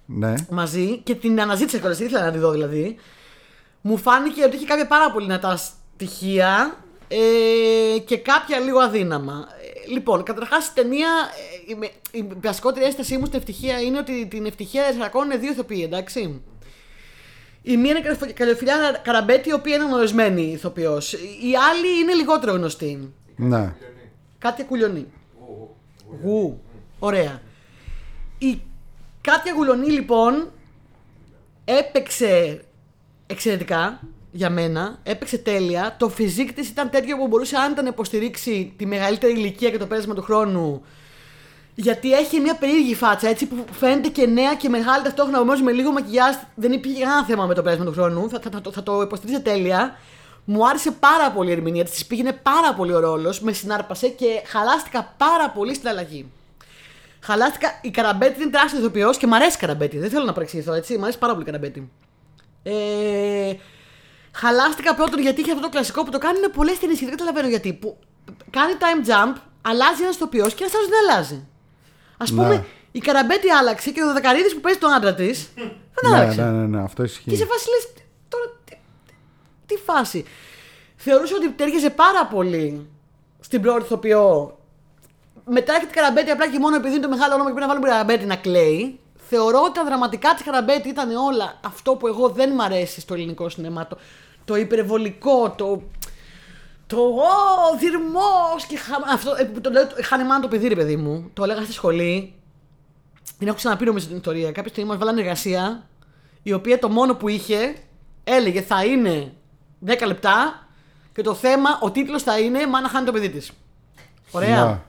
Ναι. 0.06 0.34
μαζί 0.50 0.98
και 0.98 1.14
την 1.14 1.40
αναζήτησα 1.40 1.78
κιόλας. 1.78 2.00
Ήθελα 2.00 2.24
να 2.24 2.32
τη 2.32 2.38
δω 2.38 2.50
δηλαδή. 2.50 2.96
Μου 3.80 3.96
φάνηκε 3.96 4.44
ότι 4.44 4.56
είχε 4.56 4.66
κάποια 4.66 4.86
πάρα 4.86 5.10
πολύ 5.10 5.26
δυνατά 5.26 5.56
στοιχεία 5.56 6.76
ε, 7.08 7.98
και 7.98 8.16
κάποια 8.16 8.58
λίγο 8.58 8.78
αδύναμα. 8.78 9.46
Ε, 9.86 9.90
λοιπόν, 9.92 10.22
καταρχάς 10.22 10.66
η 10.66 10.70
ταινία, 10.74 11.08
ε, 11.68 11.72
η, 11.72 11.74
με- 11.74 11.90
η 12.10 12.26
βασικότερη 12.42 12.84
ένστασή 12.84 13.16
μου 13.18 13.26
στην 13.26 13.38
ευτυχία 13.38 13.80
είναι 13.80 13.98
ότι 13.98 14.26
την 14.30 14.46
ευτυχία 14.46 14.82
ενσαρκώνουν 14.84 15.40
δύο 15.40 15.50
ηθοποιοί, 15.50 15.82
εντάξει. 15.84 16.42
Η 17.62 17.76
μία 17.76 17.90
είναι 17.90 18.16
η 18.28 18.32
Καλιοφιλιά 18.32 19.00
Καραμπέτη, 19.04 19.48
η 19.48 19.52
οποία 19.52 19.74
είναι 19.74 19.84
γνωρισμένη 19.84 20.42
ηθοποιός. 20.42 21.12
Η 21.12 21.52
άλλη 21.70 22.00
είναι 22.02 22.12
λιγότερο 22.14 22.52
γνωστή. 22.52 23.12
ναι. 23.36 23.74
Κάτια 24.38 24.64
Κουλιονή. 24.64 25.06
Γου. 26.22 26.60
Ωραία. 26.98 27.40
Η 28.38 28.60
Κάτια 29.30 29.52
Κουλιονή 29.52 29.90
λοιπόν 29.90 30.50
έπαιξε 31.64 32.60
εξαιρετικά 33.26 34.00
για 34.32 34.50
μένα. 34.50 34.98
Έπαιξε 35.02 35.38
τέλεια. 35.38 35.96
Το 35.98 36.08
φυσικ 36.08 36.52
της 36.52 36.68
ήταν 36.68 36.90
τέτοιο 36.90 37.16
που 37.16 37.26
μπορούσε 37.26 37.56
άνετα 37.56 37.82
να 37.82 37.88
υποστηρίξει 37.88 38.72
τη 38.76 38.86
μεγαλύτερη 38.86 39.32
ηλικία 39.32 39.70
και 39.70 39.78
το 39.78 39.86
πέρασμα 39.86 40.14
του 40.14 40.22
χρόνου. 40.22 40.82
Γιατί 41.74 42.12
έχει 42.12 42.40
μια 42.40 42.56
περίεργη 42.56 42.94
φάτσα 42.94 43.28
έτσι 43.28 43.46
που 43.46 43.64
φαίνεται 43.72 44.08
και 44.08 44.26
νέα 44.26 44.54
και 44.54 44.68
μεγάλη 44.68 45.02
ταυτόχρονα 45.04 45.40
όμως 45.40 45.62
με 45.62 45.72
λίγο 45.72 45.92
μακιγιάζ. 45.92 46.34
Δεν 46.54 46.72
υπήρχε 46.72 47.02
κανένα 47.02 47.24
θέμα 47.24 47.46
με 47.46 47.54
το 47.54 47.62
πέρασμα 47.62 47.84
του 47.84 47.92
χρόνου. 47.92 48.28
Θα, 48.28 48.40
θα, 48.42 48.50
θα, 48.52 48.60
το- 48.60 48.72
θα 48.72 48.82
το 48.82 49.00
υποστηρίζει 49.02 49.40
τέλεια. 49.40 49.96
Μου 50.44 50.68
άρεσε 50.68 50.90
πάρα 50.90 51.30
πολύ 51.30 51.48
η 51.48 51.52
ερμηνεία 51.52 51.84
της. 51.84 51.92
Της 51.92 52.06
πήγαινε 52.06 52.32
πάρα 52.32 52.74
πολύ 52.74 52.92
ο 52.92 52.98
ρόλος. 53.00 53.40
Με 53.40 53.52
συνάρπασε 53.52 54.08
και 54.08 54.26
χαλάστηκα 54.46 55.14
πάρα 55.16 55.50
πολύ 55.50 55.74
στην 55.74 55.88
αλλαγή. 55.88 56.26
Χαλάστηκα. 57.26 57.68
Η 57.82 57.90
Καραμπέτη 57.90 58.42
είναι 58.42 58.50
τεράστιο 58.50 58.78
ηθοποιό 58.80 59.10
και 59.18 59.26
μου 59.26 59.34
αρέσει 59.34 59.56
η 59.56 59.58
Καραμπέτη. 59.60 59.98
Δεν 59.98 60.10
θέλω 60.10 60.24
να 60.24 60.32
παρεξηγηθώ 60.32 60.72
έτσι. 60.72 60.96
Μου 60.96 61.02
αρέσει 61.02 61.18
πάρα 61.18 61.32
πολύ 61.32 61.44
η 61.44 61.46
Καραμπέτη. 61.46 61.90
Ε, 62.62 63.54
χαλάστηκα 64.32 64.94
πρώτον 64.94 65.20
γιατί 65.20 65.40
είχε 65.40 65.50
αυτό 65.50 65.62
το 65.62 65.68
κλασικό 65.68 66.04
που 66.04 66.10
το 66.10 66.18
κάνουν 66.18 66.42
πολλές 66.52 66.78
ταινίες 66.78 66.98
και 66.98 67.04
δεν 67.04 67.14
καταλαβαίνω 67.16 67.48
γιατί. 67.48 67.72
Που 67.72 67.98
κάνει 68.50 68.72
time 68.78 69.08
jump, 69.08 69.34
αλλάζει 69.62 70.02
ένας 70.02 70.14
ηθοποιός 70.14 70.54
και 70.54 70.62
ένας 70.62 70.74
άλλος 70.74 70.88
δεν 70.88 70.98
αλλάζει. 71.08 71.46
Α 72.16 72.24
πούμε, 72.24 72.48
Ναι. 72.48 72.64
η 72.92 72.98
Καραμπέτη 72.98 73.50
άλλαξε 73.50 73.90
και 73.90 74.02
ο 74.02 74.12
Δεκαρίδη 74.12 74.54
που 74.54 74.60
παίζει 74.60 74.78
τον 74.78 74.92
άντρα 74.92 75.14
της 75.14 75.48
δεν 75.54 75.70
Ναι, 76.10 76.16
άλλαξε. 76.16 76.42
ναι, 76.44 76.50
ναι, 76.50 76.66
ναι, 76.66 76.82
αυτό 76.82 77.02
Και 77.02 77.08
σε 77.08 77.20
ισχύει. 77.26 77.44
φάση 77.44 77.66
λες, 77.70 78.04
τώρα 78.28 78.44
τι, 78.64 78.74
τι 79.66 79.74
φάση. 79.84 80.24
Θεωρούσα 80.96 81.34
ότι 81.36 81.48
τέριαζε 81.50 81.90
πάρα 81.90 82.26
πολύ 82.26 82.90
στην 83.40 83.62
πρώτη 83.62 83.82
ηθοποιό. 83.84 84.58
Μετά 85.50 85.72
έρχεται 85.74 85.92
η 85.92 85.94
Καραμπέτη 85.94 86.30
απλά 86.30 86.50
και 86.50 86.58
μόνο 86.58 86.76
επειδή 86.76 86.94
είναι 86.94 87.02
το 87.02 87.08
μεγάλο 87.08 87.34
όνομα 87.34 87.50
και 87.50 87.54
πρέπει 87.54 87.68
να 87.68 87.74
βάλουμε 87.74 87.88
την 87.88 87.96
Καραμπέτη 87.96 88.26
να 88.26 88.36
κλαίει. 88.36 89.00
Θεωρώ 89.28 89.60
ότι 89.62 89.72
τα 89.72 89.84
δραματικά 89.84 90.34
της 90.34 90.44
Καραμπέτη 90.44 90.88
ήταν 90.88 91.16
όλα 91.16 91.60
αυτό 91.64 91.94
που 91.94 92.06
εγώ 92.06 92.28
δεν 92.28 92.52
μ' 92.52 92.60
αρέσει 92.60 93.00
στο 93.00 93.14
ελληνικό 93.14 93.48
σινεμά. 93.48 93.86
Το, 93.86 93.98
το 94.44 94.56
υπερβολικό, 94.56 95.50
το. 95.50 95.82
Το 96.88 96.96
«Ω, 96.98 97.78
δυρμός 97.78 98.64
και 98.68 98.76
χα... 98.76 99.12
αυτό, 99.12 99.34
ε, 99.38 99.44
που 99.44 99.60
το 99.60 99.70
λέω, 99.70 99.86
χανεμάν 100.02 100.40
το 100.40 100.48
παιδί 100.48 100.68
ρε 100.68 100.74
παιδί 100.74 100.96
μου, 100.96 101.30
το 101.32 101.44
έλεγα 101.44 101.62
στη 101.62 101.72
σχολή 101.72 102.34
την 103.38 103.48
έχω 103.48 103.56
ξαναπεί 103.56 103.84
νομίζω 103.84 104.06
την 104.06 104.16
ιστορία. 104.16 104.52
Κάποια 104.52 104.70
στιγμή 104.70 104.90
μας 104.90 104.98
βάλανε 104.98 105.20
εργασία, 105.20 105.86
η 106.42 106.52
οποία 106.52 106.78
το 106.78 106.88
μόνο 106.88 107.14
που 107.14 107.28
είχε 107.28 107.76
έλεγε 108.24 108.62
θα 108.62 108.84
είναι 108.84 109.32
10 109.86 110.06
λεπτά 110.06 110.66
και 111.12 111.22
το 111.22 111.34
θέμα, 111.34 111.78
ο 111.80 111.90
τίτλος 111.90 112.22
θα 112.22 112.38
είναι 112.38 112.66
Μάνα 112.66 112.88
χάνει 112.88 113.06
το 113.06 113.12
παιδί 113.12 113.30
της. 113.30 113.52
Ωραία. 114.30 114.64
Ναι. 114.64 114.80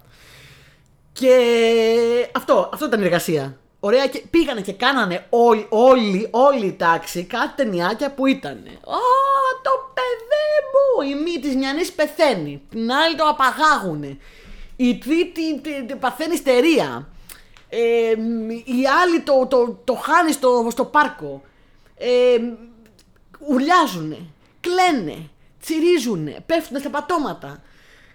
Και 1.19 2.29
αυτό, 2.35 2.69
αυτό 2.73 2.85
ήταν 2.85 3.01
η 3.01 3.05
εργασία. 3.05 3.57
Ωραία 3.79 4.07
και 4.07 4.23
πήγανε 4.29 4.61
και 4.61 4.73
κάνανε 4.73 5.25
όλοι, 5.29 5.65
όλοι, 5.69 6.27
όλη 6.31 6.65
η 6.65 6.73
τάξη 6.73 7.23
κάτι 7.23 7.55
ταινιάκια 7.55 8.11
που 8.13 8.25
ήταν. 8.25 8.57
Α, 8.67 8.99
το 9.63 9.71
παιδί 9.93 10.55
μου! 10.71 11.09
Η 11.09 11.23
μη 11.23 11.39
της 11.39 11.55
μιανής 11.55 11.91
πεθαίνει. 11.91 12.61
Την 12.69 12.91
άλλη 12.91 13.15
το 13.15 13.23
απαγάγουνε. 13.23 14.17
Η 14.75 14.97
τρίτη 14.97 15.59
τε- 15.61 15.87
τε- 15.87 15.97
παθαίνει 15.97 16.33
ιστερία. 16.33 17.07
Ε, 17.69 18.09
η 18.65 18.87
άλλη 19.03 19.21
το, 19.21 19.45
το, 19.49 19.79
το 19.83 19.93
χάνει 19.93 20.31
στο, 20.31 20.67
στο 20.71 20.85
πάρκο. 20.85 21.41
Ε, 21.97 22.37
ουρλιάζουνε, 23.47 24.17
κλαίνε, 24.59 25.29
τσιρίζουνε, 25.61 26.43
πέφτουν 26.45 26.79
στα 26.79 26.89
πατώματα. 26.89 27.61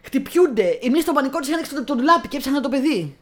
Χτυπιούνται. 0.03 0.79
Η 0.83 0.91
μία 0.91 1.01
στο 1.01 1.13
πανικό 1.13 1.39
της 1.39 1.53
άνοιξε 1.53 1.75
το, 1.75 1.85
το 1.85 1.95
ντουλάπι 1.95 2.29
και 2.29 2.37
έψαχνε 2.37 2.61
το 2.61 2.69
παιδί. 2.69 3.17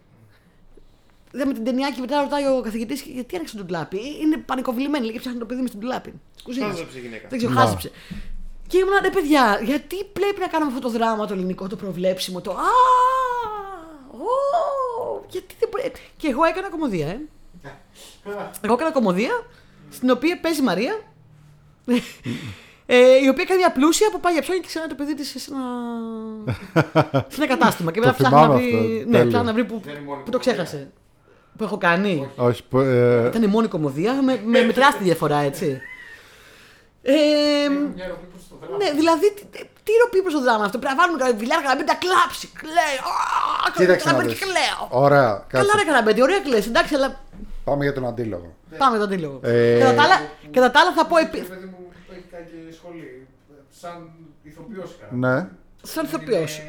Είδαμε 1.32 1.52
την 1.52 1.64
ταινιά 1.64 1.90
και 1.90 2.00
μετά 2.00 2.20
ρωτάει 2.20 2.46
ο 2.46 2.60
καθηγητής 2.60 3.02
γιατί 3.02 3.36
άνοιξε 3.36 3.56
το 3.56 3.64
ντουλάπι; 3.64 4.00
Είναι 4.22 4.36
πανικοβλημένη, 4.36 5.04
λέει 5.04 5.12
και 5.12 5.18
ψάχνει 5.18 5.38
το 5.38 5.46
παιδί 5.46 5.60
μες 5.60 5.68
στην 5.68 5.80
ντουλάπι. 5.80 6.14
Της 6.34 6.42
κουζίνας. 6.42 6.70
Χάζεψε 6.70 6.98
η 6.98 7.00
γυναίκα. 7.00 7.28
Δεν 7.28 7.38
ξέρω, 7.38 7.52
Να. 7.52 7.60
χάσιψε. 7.60 7.90
Και 8.66 8.78
ήμουν 8.78 8.92
ρε 9.02 9.10
παιδιά, 9.10 9.60
γιατί 9.64 10.04
πρέπει 10.04 10.40
να 10.40 10.46
κάνουμε 10.46 10.72
αυτό 10.74 10.88
το 10.88 10.98
δράμα 10.98 11.26
το 11.26 11.32
ελληνικό, 11.32 11.66
το 11.66 11.76
προβλέψιμο, 11.76 12.40
το 12.40 12.50
Α! 12.50 12.54
Ω! 14.12 15.24
Γιατί 15.28 15.54
δεν 15.58 15.68
μπορεί. 15.72 15.92
Και 16.16 16.28
εγώ 16.28 16.44
έκανα 16.44 16.70
κομμωδία, 16.70 17.08
ε. 17.08 17.20
Εγώ 18.60 18.74
έκανα 18.74 18.92
κομμωδία 18.92 19.46
στην 19.90 20.10
οποία 20.10 20.40
παίζει 20.40 20.60
η 20.60 20.64
Μαρία. 20.64 21.00
Ε, 22.92 22.96
η 23.24 23.28
οποία 23.28 23.44
κάνει 23.44 23.60
μια 23.60 23.72
πλούσια 23.72 24.08
που 24.12 24.20
πάει 24.20 24.32
για 24.32 24.42
ψώνια 24.42 24.60
και 24.60 24.66
ξανά 24.66 24.86
το 24.86 24.94
παιδί 24.94 25.14
της 25.14 25.28
σε 25.28 25.50
ένα. 25.50 25.62
σε 27.32 27.36
ένα 27.42 27.46
κατάστημα. 27.46 27.90
Και 27.92 27.98
μετά 28.00 28.10
Το 28.12 28.16
ψάχνει 28.18 28.36
να 28.38 28.42
θυμάμαι 28.42 28.60
βρει. 28.60 28.74
αυτό, 28.74 28.86
Ναι, 29.10 29.16
τέλειο. 29.16 29.28
ψάχνει 29.28 29.46
να 29.46 29.52
βρει 29.52 29.64
που, 29.64 29.80
Δεν 29.84 29.94
είναι 29.94 30.04
μόνο 30.04 30.20
που 30.22 30.30
το 30.30 30.38
κομμωδία. 30.38 30.52
ξέχασε. 30.64 30.90
Που 31.56 31.64
έχω 31.64 31.76
κάνει. 31.78 32.30
Όχι, 32.36 32.62
που, 32.70 32.78
ε, 32.78 33.26
Ήταν 33.26 33.42
η 33.42 33.46
μόνη 33.46 33.68
κομμωδία 33.68 34.12
με, 34.22 34.40
με, 34.44 34.62
με 34.62 34.72
τεράστια 34.72 35.02
διαφορά, 35.02 35.38
έτσι. 35.38 35.80
Ε, 37.02 37.12
Έχουν 37.64 37.92
μια 37.94 38.06
ροπή 38.08 38.26
προς 38.32 38.42
το 38.50 38.54
δράμα. 38.60 38.76
ναι, 38.76 38.90
δηλαδή, 39.00 39.26
τι, 39.34 39.42
τι 39.52 39.58
Τι 39.86 39.92
ροπή 40.04 40.18
προς 40.22 40.34
το 40.34 40.40
δράμα 40.46 40.64
αυτό; 40.64 40.78
Πρέπει 40.78 40.94
να 40.94 41.00
βάλουμε 41.00 41.18
κανένα 41.20 41.38
βιλιάρ 41.42 41.60
καραμπέτη 41.64 41.88
να 41.94 41.98
κλάψει. 42.04 42.46
Κλαίει. 42.62 42.96
Α, 43.10 43.70
Κοίταξε 43.76 44.06
να 44.06 44.12
καραμπέτη 44.12 44.34
δεις. 44.34 44.40
κλαίω. 44.46 44.80
Ωραία, 45.04 45.28
Καλά, 45.52 45.64
κάτσε. 45.64 45.76
ρε 45.78 45.84
καραμπέτη, 45.90 46.20
ωραία 46.26 46.40
κλαίει. 46.46 46.64
Εντάξει, 46.72 46.92
αλλά 46.98 47.08
Πάμε 47.68 47.82
για 47.86 47.94
τον 47.98 48.04
αντίλογο. 48.12 48.48
πάμε 48.82 48.94
τον 49.00 49.06
αντίλογο. 49.08 49.36
Ε, 49.42 49.78
Κατά 49.82 49.94
τα 49.98 50.02
άλλα- 50.06 50.22
Κατά 50.56 50.68
τα 50.70 50.78
άλλα 50.80 50.92
θα 50.98 51.04
πω 51.10 51.16
Και 51.16 51.24
επί... 51.28 51.38
παιδί 51.52 51.66
μου 51.72 51.78
έχει 52.14 52.26
κάνει 52.32 52.44
και 52.50 52.72
σχολή. 52.78 53.08
Σαν 53.80 54.10
ηθοποιός 54.42 54.96
cara. 55.00 55.08
Ναι. 55.10 55.48
Σαν 55.82 56.04
ηθοποιός. 56.04 56.60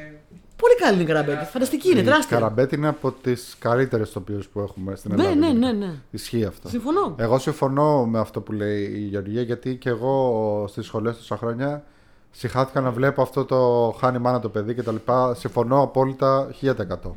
Πολύ 0.55 0.75
καλή 0.75 0.93
είναι 0.93 1.03
η 1.03 1.05
καραμπέτη. 1.05 1.45
Φανταστική 1.45 1.89
είναι, 1.91 1.99
Η 1.99 2.03
τεράστια. 2.03 2.37
Καραμπέτη 2.37 2.75
είναι 2.75 2.87
από 2.87 3.11
τις 3.11 3.55
καλύτερες 3.59 4.11
τοπίε 4.11 4.37
που 4.53 4.59
έχουμε 4.59 4.95
στην 4.95 5.15
Ναι, 5.15 5.23
Ελλάδα. 5.23 5.39
ναι, 5.39 5.51
ναι, 5.51 5.71
ναι. 5.71 5.93
Ισχύει 6.11 6.45
αυτό. 6.45 6.69
Συμφωνώ. 6.69 7.15
Εγώ 7.17 7.39
συμφωνώ 7.39 8.05
με 8.05 8.19
αυτό 8.19 8.41
που 8.41 8.51
λέει 8.51 8.83
η 8.83 8.99
Γεωργία, 8.99 9.41
γιατί 9.41 9.75
και 9.75 9.89
εγώ 9.89 10.65
στις 10.67 10.85
σχολές 10.85 11.17
τόσα 11.17 11.37
χρόνια 11.37 11.83
συχάθηκα 12.31 12.81
να 12.81 12.91
βλέπω 12.91 13.21
αυτό 13.21 13.45
το 13.45 13.91
χάνει 13.99 14.17
μάνα 14.17 14.39
το 14.39 14.49
παιδί 14.49 14.73
κτλ. 14.73 14.95
Συμφωνώ 15.33 15.81
απόλυτα 15.81 16.49
1000%. 16.61 17.15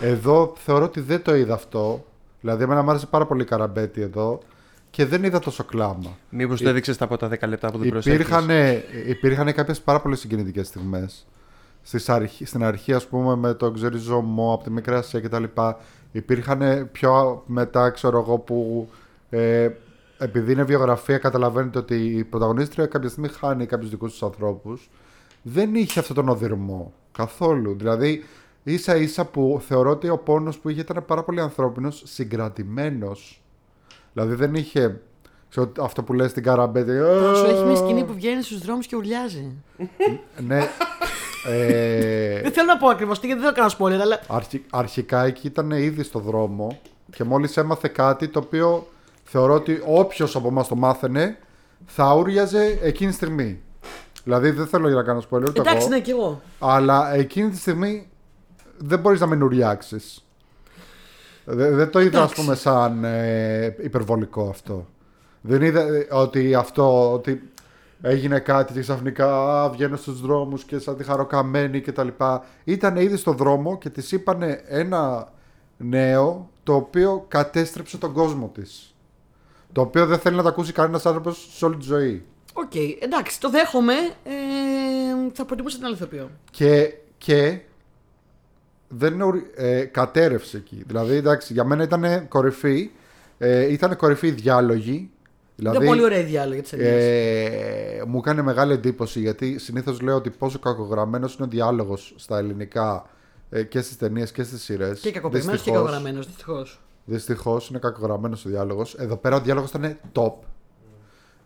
Εδώ 0.00 0.52
θεωρώ 0.56 0.84
ότι 0.84 1.00
δεν 1.00 1.22
το 1.22 1.34
είδα 1.34 1.54
αυτό. 1.54 2.04
Δηλαδή, 2.40 2.62
εμένα 2.62 2.82
μου 2.82 2.90
άρεσε 2.90 3.06
πάρα 3.06 3.26
πολύ 3.26 3.42
η 3.42 3.44
Καραμπέτη 3.44 4.00
εδώ 4.00 4.38
και 4.96 5.06
δεν 5.06 5.24
είδα 5.24 5.38
τόσο 5.38 5.64
κλάμα. 5.64 6.16
Μήπως 6.30 6.62
το 6.62 6.68
έδειξες 6.68 7.00
από 7.02 7.16
τα 7.16 7.28
10 7.28 7.48
λεπτά 7.48 7.70
που 7.70 7.78
την 7.78 7.88
Υπήρχαν, 7.88 8.46
προσέχει. 8.46 8.84
υπήρχαν 9.10 9.52
κάποιες 9.54 9.80
πάρα 9.80 10.00
πολύ 10.00 10.16
συγκινητικές 10.16 10.66
στιγμές. 10.66 11.26
Στις 11.82 12.08
αρχ- 12.08 12.46
στην 12.46 12.64
αρχή, 12.64 12.92
ας 12.92 13.06
πούμε, 13.06 13.36
με 13.36 13.54
τον 13.54 13.74
ξεριζωμό 13.74 14.52
από 14.52 14.64
τη 14.64 14.70
Μικρά 14.70 14.98
Ασία 14.98 15.20
και 15.20 15.28
τα 15.28 15.40
λοιπά. 15.40 15.78
Υπήρχαν 16.12 16.88
πιο 16.92 17.42
μετά, 17.46 17.90
ξέρω 17.90 18.18
εγώ, 18.18 18.38
που 18.38 18.88
ε, 19.30 19.68
επειδή 20.18 20.52
είναι 20.52 20.62
βιογραφία, 20.62 21.18
καταλαβαίνετε 21.18 21.78
ότι 21.78 21.94
η 22.04 22.24
πρωταγωνίστρια 22.24 22.86
κάποια 22.86 23.08
στιγμή 23.08 23.28
χάνει 23.28 23.66
κάποιους 23.66 23.90
δικούς 23.90 24.10
τους 24.12 24.22
ανθρώπους. 24.22 24.90
Δεν 25.42 25.74
είχε 25.74 25.98
αυτόν 26.00 26.16
τον 26.16 26.28
οδυρμό 26.28 26.92
καθόλου. 27.12 27.74
Δηλαδή, 27.78 28.24
ίσα 28.62 28.96
ίσα 28.96 29.24
που 29.24 29.60
θεωρώ 29.66 29.90
ότι 29.90 30.08
ο 30.08 30.18
πόνος 30.18 30.58
που 30.58 30.68
είχε 30.68 30.80
ήταν 30.80 31.04
πάρα 31.06 31.22
πολύ 31.22 31.40
ανθρώπινος, 31.40 32.02
συγκρατημένος. 32.06 33.40
Δηλαδή 34.16 34.34
δεν 34.34 34.54
είχε 34.54 35.00
ξέρω, 35.48 35.72
αυτό 35.80 36.02
που 36.02 36.12
λες 36.12 36.30
στην 36.30 36.42
Καραμπέτη. 36.42 36.90
Πάνω 36.92 37.34
σου 37.34 37.44
έχει 37.44 37.62
μια 37.64 37.72
«Α». 37.72 37.76
σκηνή 37.76 38.04
που 38.04 38.12
βγαίνει 38.14 38.42
στους 38.42 38.58
δρόμους 38.58 38.86
και 38.86 38.96
ουρλιάζει. 38.96 39.52
Ναι. 40.46 40.68
ε, 41.46 42.40
Δεν 42.40 42.52
θέλω 42.52 42.66
να 42.66 42.76
πω 42.76 42.88
ακριβώς 42.88 43.20
τι, 43.20 43.26
γιατί 43.26 43.42
δεν 43.42 43.52
θέλω 43.54 43.66
να 43.66 43.74
κάνω 43.74 43.96
spoiler, 43.96 44.00
αλλά. 44.02 44.20
αρχι- 44.28 44.64
αρχικά 44.70 45.24
εκεί 45.24 45.46
ήταν 45.46 45.70
ήδη 45.70 46.02
στο 46.02 46.18
δρόμο 46.18 46.78
και 47.16 47.24
μόλις 47.24 47.56
έμαθε 47.56 47.88
κάτι 47.88 48.28
το 48.28 48.38
οποίο 48.38 48.86
θεωρώ 49.24 49.54
ότι 49.54 49.82
όποιος 49.86 50.36
από 50.36 50.48
εμάς 50.48 50.68
το 50.68 50.74
μάθαινε 50.76 51.38
θα 51.86 52.14
ούριαζε 52.14 52.78
εκείνη 52.82 53.10
τη 53.10 53.16
στιγμή. 53.16 53.60
Δηλαδή 54.24 54.50
δεν 54.50 54.66
θέλω 54.66 54.88
να 54.88 55.02
κάνω 55.02 55.22
spoiler 55.30 55.48
ούτε 55.48 55.60
Εντάξει, 55.60 55.76
εγώ, 55.76 55.88
ναι, 55.88 56.00
κι 56.00 56.10
εγώ. 56.10 56.40
αλλά 56.58 57.14
εκείνη 57.14 57.50
τη 57.50 57.56
στιγμή 57.56 58.08
δεν 58.78 58.98
μπορείς 58.98 59.20
να 59.20 59.26
μην 59.26 59.42
ουριάξεις. 59.42 60.25
Δε- 61.48 61.70
δεν 61.70 61.90
το 61.90 62.00
είδα 62.00 62.22
ας 62.22 62.24
Εντάξει. 62.32 62.42
πούμε 62.42 62.54
σαν 62.54 63.04
ε, 63.04 63.76
υπερβολικό 63.82 64.48
αυτό. 64.48 64.86
Δεν 65.40 65.62
είδα 65.62 65.80
ε, 65.80 66.06
ότι 66.10 66.54
αυτό, 66.54 67.12
ότι 67.12 67.50
έγινε 68.02 68.38
κάτι 68.38 68.72
και 68.72 68.80
ξαφνικά 68.80 69.60
α, 69.62 69.70
βγαίνω 69.70 69.96
στους 69.96 70.20
δρόμους 70.20 70.64
και 70.64 70.78
σαν 70.78 70.96
τη 70.96 71.04
χαροκαμένη 71.04 71.80
και 71.80 71.92
τα 71.92 72.04
λοιπά. 72.04 72.44
Ήταν 72.64 72.96
ήδη 72.96 73.16
στο 73.16 73.32
δρόμο 73.32 73.78
και 73.78 73.90
της 73.90 74.12
είπανε 74.12 74.60
ένα 74.68 75.28
νέο 75.76 76.50
το 76.62 76.74
οποίο 76.74 77.24
κατέστρεψε 77.28 77.98
τον 77.98 78.12
κόσμο 78.12 78.50
της. 78.54 78.94
Το 79.72 79.80
οποίο 79.80 80.06
δεν 80.06 80.18
θέλει 80.18 80.36
να 80.36 80.42
το 80.42 80.48
ακούσει 80.48 80.72
κανένας 80.72 81.06
άνθρωπος 81.06 81.48
σε 81.56 81.64
όλη 81.64 81.76
τη 81.76 81.84
ζωή. 81.84 82.24
Οκ, 82.52 82.74
εντάξει, 83.00 83.40
το 83.40 83.50
δέχομαι. 83.50 83.92
Ε, 84.24 84.30
θα 85.32 85.44
προτιμούσα 85.44 85.76
την 85.76 85.86
άλλη 85.86 85.94
ηθοποιό. 85.94 86.30
Και, 86.50 86.94
και 87.18 87.58
δεν 88.88 89.14
είναι 89.14 89.24
ορι- 89.24 89.52
ε, 89.54 89.84
κατέρρευσε 89.84 90.56
εκεί. 90.56 90.82
Δηλαδή, 90.86 91.14
εντάξει, 91.14 91.52
για 91.52 91.64
μένα 91.64 91.82
ήταν 91.82 92.28
κορυφή. 92.28 92.90
Ε, 93.38 93.72
ήταν 93.72 93.96
κορυφή 93.96 94.26
οι 94.26 94.30
διάλογοι. 94.30 95.10
Δηλαδή, 95.56 95.76
Ήταν 95.76 95.88
πολύ 95.88 96.02
ωραίοι 96.02 96.18
οι 96.18 96.22
διάλογοι 96.24 96.60
της 96.60 96.70
ταινία. 96.70 96.88
ε, 96.88 98.02
μου 98.06 98.18
έκανε 98.18 98.42
μεγάλη 98.42 98.72
εντύπωση 98.72 99.20
γιατί 99.20 99.58
συνήθως 99.58 100.00
λέω 100.00 100.14
ότι 100.14 100.30
πόσο 100.30 100.58
κακογραμμένος 100.58 101.34
είναι 101.34 101.44
ο 101.46 101.48
διάλογος 101.50 102.14
στα 102.16 102.38
ελληνικά 102.38 103.06
ε, 103.50 103.62
και 103.62 103.80
στις 103.80 103.96
ταινίες 103.96 104.32
και 104.32 104.42
στις 104.42 104.62
σειρές. 104.62 105.00
και 105.00 105.10
κακοποιημένος 105.10 105.62
και 105.62 105.70
κακογραμμένος, 105.70 106.26
δυστυχώς. 106.26 106.80
Δυστυχώς 107.04 107.68
είναι 107.68 107.78
κακογραμμένος 107.78 108.44
ο 108.44 108.48
διάλογος. 108.48 108.94
Εδώ 108.94 109.16
πέρα 109.16 109.36
ο 109.36 109.40
διάλογος 109.40 109.70
ήταν 109.70 109.98
top. 110.12 110.32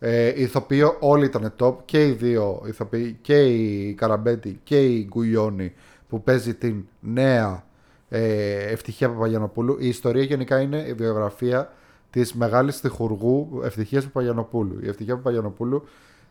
Ε, 0.02 0.32
ηθοποιείο 0.42 0.96
όλοι 1.00 1.24
ήταν 1.24 1.54
top 1.58 1.74
και 1.84 2.06
οι 2.06 2.10
δύο 2.10 2.62
ηθοποιοί 2.66 3.18
και 3.22 3.44
η 3.44 3.94
Καραμπέτη 3.94 4.60
και 4.64 4.86
η 4.86 5.06
Γκουιόνι 5.10 5.72
που 6.10 6.22
παίζει 6.22 6.54
την 6.54 6.84
νέα 7.00 7.64
ε, 8.08 8.72
Ευτυχία 8.72 9.10
Παπαγιανοπούλου. 9.10 9.76
Η 9.80 9.88
ιστορία 9.88 10.22
γενικά 10.22 10.60
είναι 10.60 10.84
η 10.88 10.92
βιογραφία 10.92 11.72
της 12.10 12.34
μεγάλης 12.34 12.80
τυχουργού 12.80 13.60
Ευτυχίας 13.64 14.04
Παπαγιανοπούλου. 14.04 14.78
Η 14.82 14.88
Ευτυχία 14.88 15.16
Παπαγιανοπούλου 15.16 15.84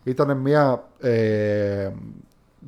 ήταν 0.04 0.38
μια 0.38 0.88
ε, 1.00 1.92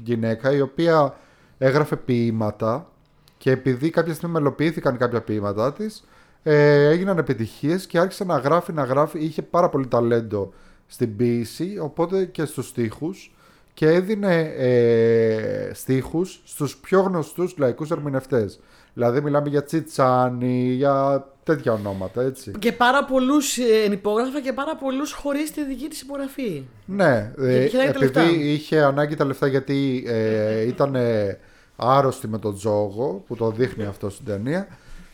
γυναίκα 0.04 0.52
η 0.52 0.62
οποία 0.62 1.16
έγραφε 1.58 1.96
ποίηματα 1.96 2.90
και 3.38 3.52
επειδή 3.52 3.90
κάποια 3.90 4.14
στιγμή 4.14 4.34
μελοποιήθηκαν 4.34 4.98
κάποια 4.98 5.22
ποίηματά 5.22 5.74
της 5.74 6.04
ε, 6.44 6.88
έγιναν 6.90 7.18
επιτυχίες 7.18 7.86
και 7.86 8.00
άρχισε 8.00 8.24
να 8.24 8.38
γράφει, 8.38 8.74
να 8.74 8.84
γράφει. 8.84 9.20
Είχε 9.20 9.42
πάρα 9.42 9.70
πολύ 9.70 9.88
ταλέντο 9.88 10.54
στην 10.88 11.16
ποίηση, 11.16 11.78
οπότε 11.80 12.26
και 12.26 12.46
στους 12.46 12.68
στίχους 12.68 13.36
και 13.74 13.88
έδινε 13.88 14.54
ε, 14.58 15.72
στίχους 15.74 16.42
στους 16.46 16.78
πιο 16.78 17.02
γνωστούς 17.02 17.58
λαϊκούς 17.58 17.92
ερμηνευτές. 17.92 18.60
Δηλαδή 18.94 19.22
μιλάμε 19.22 19.50
για 19.50 19.64
Τσιτσάνι, 19.64 20.72
για 20.72 21.26
τέτοια 21.44 21.74
ονόματα, 21.74 22.22
έτσι. 22.22 22.52
Και 22.60 22.72
πάρα 22.72 23.06
πολλούς 23.06 23.58
ενυπόγραφα 23.86 24.42
και 24.42 24.54
πάρα 24.54 24.76
πολλούς 24.76 25.12
χωρίς 25.12 25.52
τη 25.52 25.66
δική 25.66 25.88
της 25.88 26.02
υπογραφή. 26.02 26.64
Ναι, 26.86 27.34
ε, 27.38 27.66
Γιατί 27.66 27.76
είχε 27.76 27.78
ανάγκη 27.78 28.06
τα 28.12 28.22
επειδή 28.22 28.32
λεφτά. 28.32 28.52
είχε 28.52 28.82
ανάγκη 28.82 29.16
τα 29.16 29.26
λεφτά 29.26 29.48
γιατί 29.48 30.04
ε, 30.08 30.62
ήταν 30.62 30.96
ε, 30.96 31.40
άρρωστη 31.76 32.28
με 32.28 32.38
τον 32.38 32.56
τζόγο 32.56 33.24
που 33.28 33.36
το 33.36 33.52
δείχνει 33.52 33.86
αυτό 33.86 34.10
στην 34.10 34.26
ταινία 34.26 34.68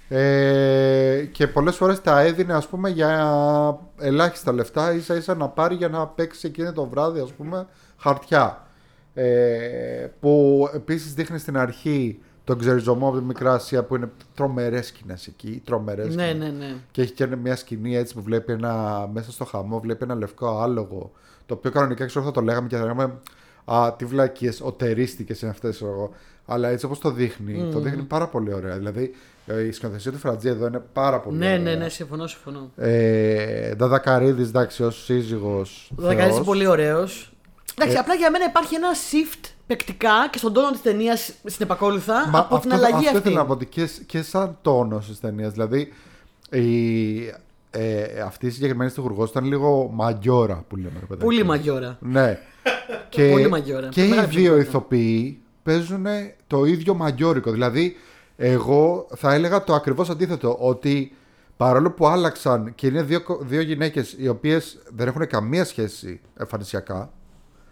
ε, 0.10 1.28
και 1.32 1.48
πολλές 1.48 1.76
φορές 1.76 2.02
τα 2.02 2.20
έδινε 2.20 2.54
ας 2.54 2.68
πούμε 2.68 2.90
για 2.90 3.80
ελάχιστα 4.00 4.52
λεφτά 4.52 4.94
ίσα 4.94 5.16
ίσα 5.16 5.36
να 5.36 5.48
πάρει 5.48 5.76
για 5.76 5.88
να 5.88 6.08
παίξει 6.08 6.48
εκείνο 6.48 6.74
το 6.74 6.86
βράδυ 6.86 7.20
ας 7.20 7.34
πούμε 7.34 7.68
χαρτιά 7.98 8.68
ε, 9.14 10.08
που 10.20 10.64
επίσης 10.74 11.14
δείχνει 11.14 11.38
στην 11.40 11.58
αρχή 11.58 12.20
τον 12.44 12.60
ξεριζωμό 12.60 13.08
από 13.08 13.18
τη 13.18 13.24
Μικρά 13.24 13.54
Ασία 13.54 13.84
που 13.84 13.96
είναι 13.96 14.10
τρομερές 14.36 14.86
σκηνές 14.88 15.28
εκεί 15.28 15.62
τρομερές 15.66 16.16
Ναι, 16.16 16.28
σκηνές. 16.28 16.52
ναι, 16.52 16.58
ναι. 16.58 16.76
Και 16.92 17.02
έχει 17.02 17.12
και 17.12 17.26
μια 17.36 17.56
σκηνή 17.56 17.96
έτσι 17.98 18.14
που 18.14 18.22
βλέπει 18.22 18.52
ένα, 18.52 19.08
μέσα 19.14 19.32
στο 19.32 19.46
χαμό, 19.46 19.80
βλέπει 19.80 20.04
ένα 20.04 20.16
λευκό 20.16 20.60
άλογο. 20.62 21.12
Το 21.46 21.54
οποίο 21.54 21.72
κανονικά 21.72 22.06
ξέρω 22.06 22.26
θα 22.26 22.32
το 22.32 22.42
λέγαμε 22.42 22.68
και 22.68 22.76
θα 22.76 22.82
λέγαμε 22.82 23.14
Α, 23.66 23.94
τι 23.98 24.06
βλακίες, 24.06 24.62
οτερίστικε 24.62 25.36
είναι 25.42 25.52
αυτές, 25.52 25.82
εγώ. 25.82 26.12
Αλλά 26.46 26.70
έτσι 26.70 26.86
όπως 26.86 27.00
το 27.00 27.12
δείχνει, 27.12 27.70
το 27.72 27.80
δείχνει 27.80 28.04
πάρα 28.04 28.28
πολύ 28.28 28.54
ωραία. 28.54 28.78
Δηλαδή 28.78 29.14
ε, 29.46 29.62
η 29.62 29.72
σκηνοθεσία 29.72 30.12
του 30.12 30.18
Φρατζή 30.18 30.50
εδώ 30.50 30.68
είναι 30.68 30.84
πάρα 30.94 31.20
πολύ 31.20 31.38
Ναι, 31.38 31.46
ωραία. 31.46 31.60
ναι, 31.60 31.76
ναι, 31.76 31.90
συμφωνώ, 31.90 32.28
συμφωνώ. 32.28 32.72
Ε, 32.76 33.74
Δαδακαρίδης, 33.74 34.48
εντάξει, 34.48 34.84
ως 34.84 35.04
σύζυγος. 35.04 35.92
Ο 35.96 36.02
Δακαρής 36.02 36.36
είναι 36.36 36.46
πολύ 36.46 36.66
ωραίος. 36.68 37.32
Εντάξει, 37.80 37.96
Ε, 37.96 38.00
απλά 38.00 38.14
για 38.14 38.32
μένα 38.32 38.46
υπάρχει 38.46 38.76
ένα 38.76 38.88
shift 38.94 39.50
παικτικά 39.68 40.28
και 40.32 40.38
στον 40.38 40.54
τόνο 40.54 40.72
της 40.72 40.82
ταινίας 40.82 41.34
στην 41.46 41.66
επακόλουθα 41.66 42.28
Μα 42.30 42.40
από 42.40 42.60
την 42.60 42.74
αλλαγή 42.74 42.94
αυτό 42.96 43.08
αυτή. 43.08 43.18
ήθελα 43.18 43.36
να 43.36 43.46
πω 43.46 43.54
ότι 43.54 43.66
και, 43.66 43.90
και 44.06 44.22
σαν 44.22 44.58
τόνος 44.62 45.08
της 45.08 45.20
ταινίας. 45.20 45.52
Δηλαδή, 45.52 45.94
η, 46.52 47.18
ε, 47.72 48.20
αυτή 48.26 48.46
η 48.48 48.50
συγκεκριμένη 48.50 48.92
τυχουργό 48.92 49.24
ήταν 49.26 49.44
λίγο 49.46 49.90
μαγιόρα 49.94 50.64
που 50.68 50.76
λέμε. 50.76 50.92
Ρε, 51.00 51.06
παιδάκι. 51.06 51.24
Πολύ 51.24 51.44
μαγιόρα. 51.44 51.98
Ναι. 52.02 52.40
και, 53.10 53.30
Πολύ 53.32 53.48
μαγιόρα. 53.50 53.88
Και 53.88 54.04
οι 54.06 54.10
Μεγάλη 54.10 54.28
δύο 54.28 54.36
ψυχολογία. 54.40 54.68
ηθοποιοί 54.68 55.42
παίζουν 55.64 56.06
το 56.48 56.66
ίδιο 56.66 56.94
μαγιόρικο. 56.94 57.52
Δηλαδή, 57.52 57.96
εγώ 58.38 59.08
θα 59.16 59.34
έλεγα 59.34 59.64
το 59.64 59.74
ακριβώς 59.74 60.10
αντίθετο. 60.10 60.58
Ότι 60.60 61.16
παρόλο 61.58 61.92
που 61.92 62.08
άλλαξαν 62.08 62.76
και 62.76 62.88
είναι 62.88 63.02
δύο, 63.02 63.22
κο- 63.24 63.40
δύο 63.42 63.62
γυναίκες 63.62 64.16
οι 64.18 64.28
οποίες 64.28 64.78
δεν 64.96 65.08
έχουν 65.08 65.28
καμία 65.28 65.66
σχέση 65.66 66.20
εμφανισιακά. 66.38 67.12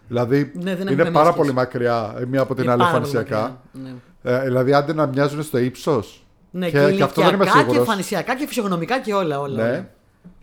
Δηλαδή, 0.07 0.51
Ναι, 0.53 0.61
δεν 0.63 0.71
έχουν 0.71 0.81
είναι 0.87 0.95
καμία 0.95 1.11
πάρα 1.11 1.25
σχέση. 1.25 1.37
πολύ 1.37 1.53
μακριά 1.53 2.15
η 2.21 2.25
μία 2.25 2.41
από 2.41 2.53
την 2.55 2.63
Είναι 2.63 2.71
άλλη 2.71 2.81
πάρα 2.81 2.99
πολύ 2.99 3.05
εμφανισιακά. 3.17 3.59
μακριά. 3.73 3.93
Ναι. 4.23 4.31
Ε, 4.37 4.43
δηλαδή, 4.43 4.73
άντε 4.73 4.93
να 4.93 5.05
μοιάζουν 5.05 5.43
στο 5.43 5.57
ύψος. 5.57 6.25
Ναι, 6.51 6.69
και, 6.69 6.85
και, 6.85 6.91
και 6.95 7.03
αυτό 7.03 7.21
δεν 7.21 7.33
είμαι 7.33 7.35
ηλικιακά 7.43 7.51
και 7.51 7.59
σίγουρος. 7.59 7.77
εμφανισιακά 7.87 8.35
και 8.35 8.47
φυσιογνωμικά 8.47 8.99
και 8.99 9.13
όλα. 9.13 9.39
όλα, 9.39 9.63
Ναι. 9.63 9.69
όλα. 9.69 9.89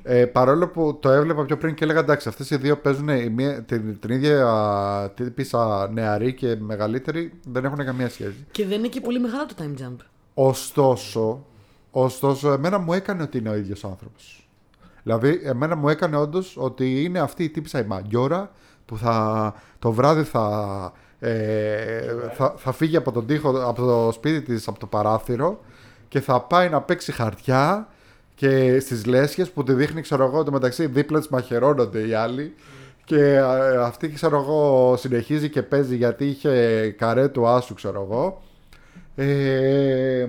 Ε, 0.05 0.25
παρόλο 0.27 0.69
που 0.69 0.99
το 1.01 1.11
έβλεπα 1.11 1.45
πιο 1.45 1.57
πριν 1.59 1.75
και 1.75 1.85
έλεγα 1.85 2.01
εντάξει, 2.01 2.29
αυτές 2.29 2.51
οι 2.51 2.57
δύο 2.57 2.77
παίζουν 2.77 3.09
η 3.09 3.29
μία- 3.29 3.63
την, 3.63 3.99
την 4.01 4.11
ίδια 4.11 4.47
α, 4.47 5.11
τύπησα 5.11 5.89
νεαρή 5.93 6.35
και 6.35 6.57
μεγαλύτερη, 6.59 7.33
δεν 7.49 7.65
έχουν 7.65 7.85
καμία 7.85 8.09
σχέση. 8.09 8.47
Και 8.51 8.67
δεν 8.67 8.79
είναι 8.79 8.89
και 8.89 9.01
πολύ 9.01 9.21
μεγάλο 9.21 9.47
το 9.47 9.55
time 9.59 9.83
jump. 9.83 9.97
Ωστόσο, 10.35 11.45
ωστόσο, 11.91 12.53
εμένα 12.53 12.79
μου 12.79 12.93
έκανε 12.93 13.23
ότι 13.23 13.39
είναι 13.39 13.49
ο 13.49 13.55
ίδιος 13.57 13.85
άνθρωπος. 13.85 14.49
Δηλαδή, 15.03 15.41
εμένα 15.45 15.77
μου 15.77 15.89
έκανε 15.89 16.17
όντως 16.17 16.57
ότι 16.59 17.05
είναι 17.05 17.19
αυτή 17.19 17.45
η 17.45 17.49
τύπησα 17.51 17.79
η 17.81 17.85
μαγιόρα 17.87 18.51
που 18.87 18.99
θα, 18.99 19.55
το 19.79 19.93
βράδυ 19.93 20.23
θα 20.23 20.93
Ε, 21.25 22.15
θα, 22.33 22.55
θα 22.57 22.73
φύγει 22.73 22.97
από 22.97 23.13
τον 23.13 23.27
τοίχο, 23.27 23.49
από 23.49 23.85
το 23.85 24.13
σπίτι 24.13 24.43
της, 24.43 24.69
από 24.69 24.79
το 24.79 24.87
παράθυρο 24.87 25.61
και 26.09 26.21
θα 26.21 26.41
πάει 26.41 26.69
να 26.69 26.81
παίξει 26.81 27.13
χαρτιά 27.13 27.89
και 28.35 28.81
στις 28.81 29.07
λέσχες 29.07 29.51
που 29.51 29.63
τη 29.63 29.73
δείχνει 29.73 30.01
ξέρω 30.01 30.25
εγώ 30.25 30.43
το 30.43 30.53
μεταξύ 30.53 30.87
δίπλα 30.87 31.19
της 31.19 31.29
μαχαιρώνονται 31.29 32.07
οι 32.07 32.15
άλλοι. 32.15 32.55
Και 33.05 33.35
ε, 33.35 33.77
αυτή 33.77 34.09
ξέρω 34.09 34.41
εγώ 34.41 34.95
συνεχίζει 34.97 35.51
και 35.51 35.63
παίζει 35.63 35.97
γιατί 35.97 36.27
είχε 36.27 36.91
καρέ 36.99 37.29
του 37.29 37.47
άσου 37.47 37.75
ξέρω 37.75 38.03
εγώ. 38.03 38.43
Ε, 39.15 40.29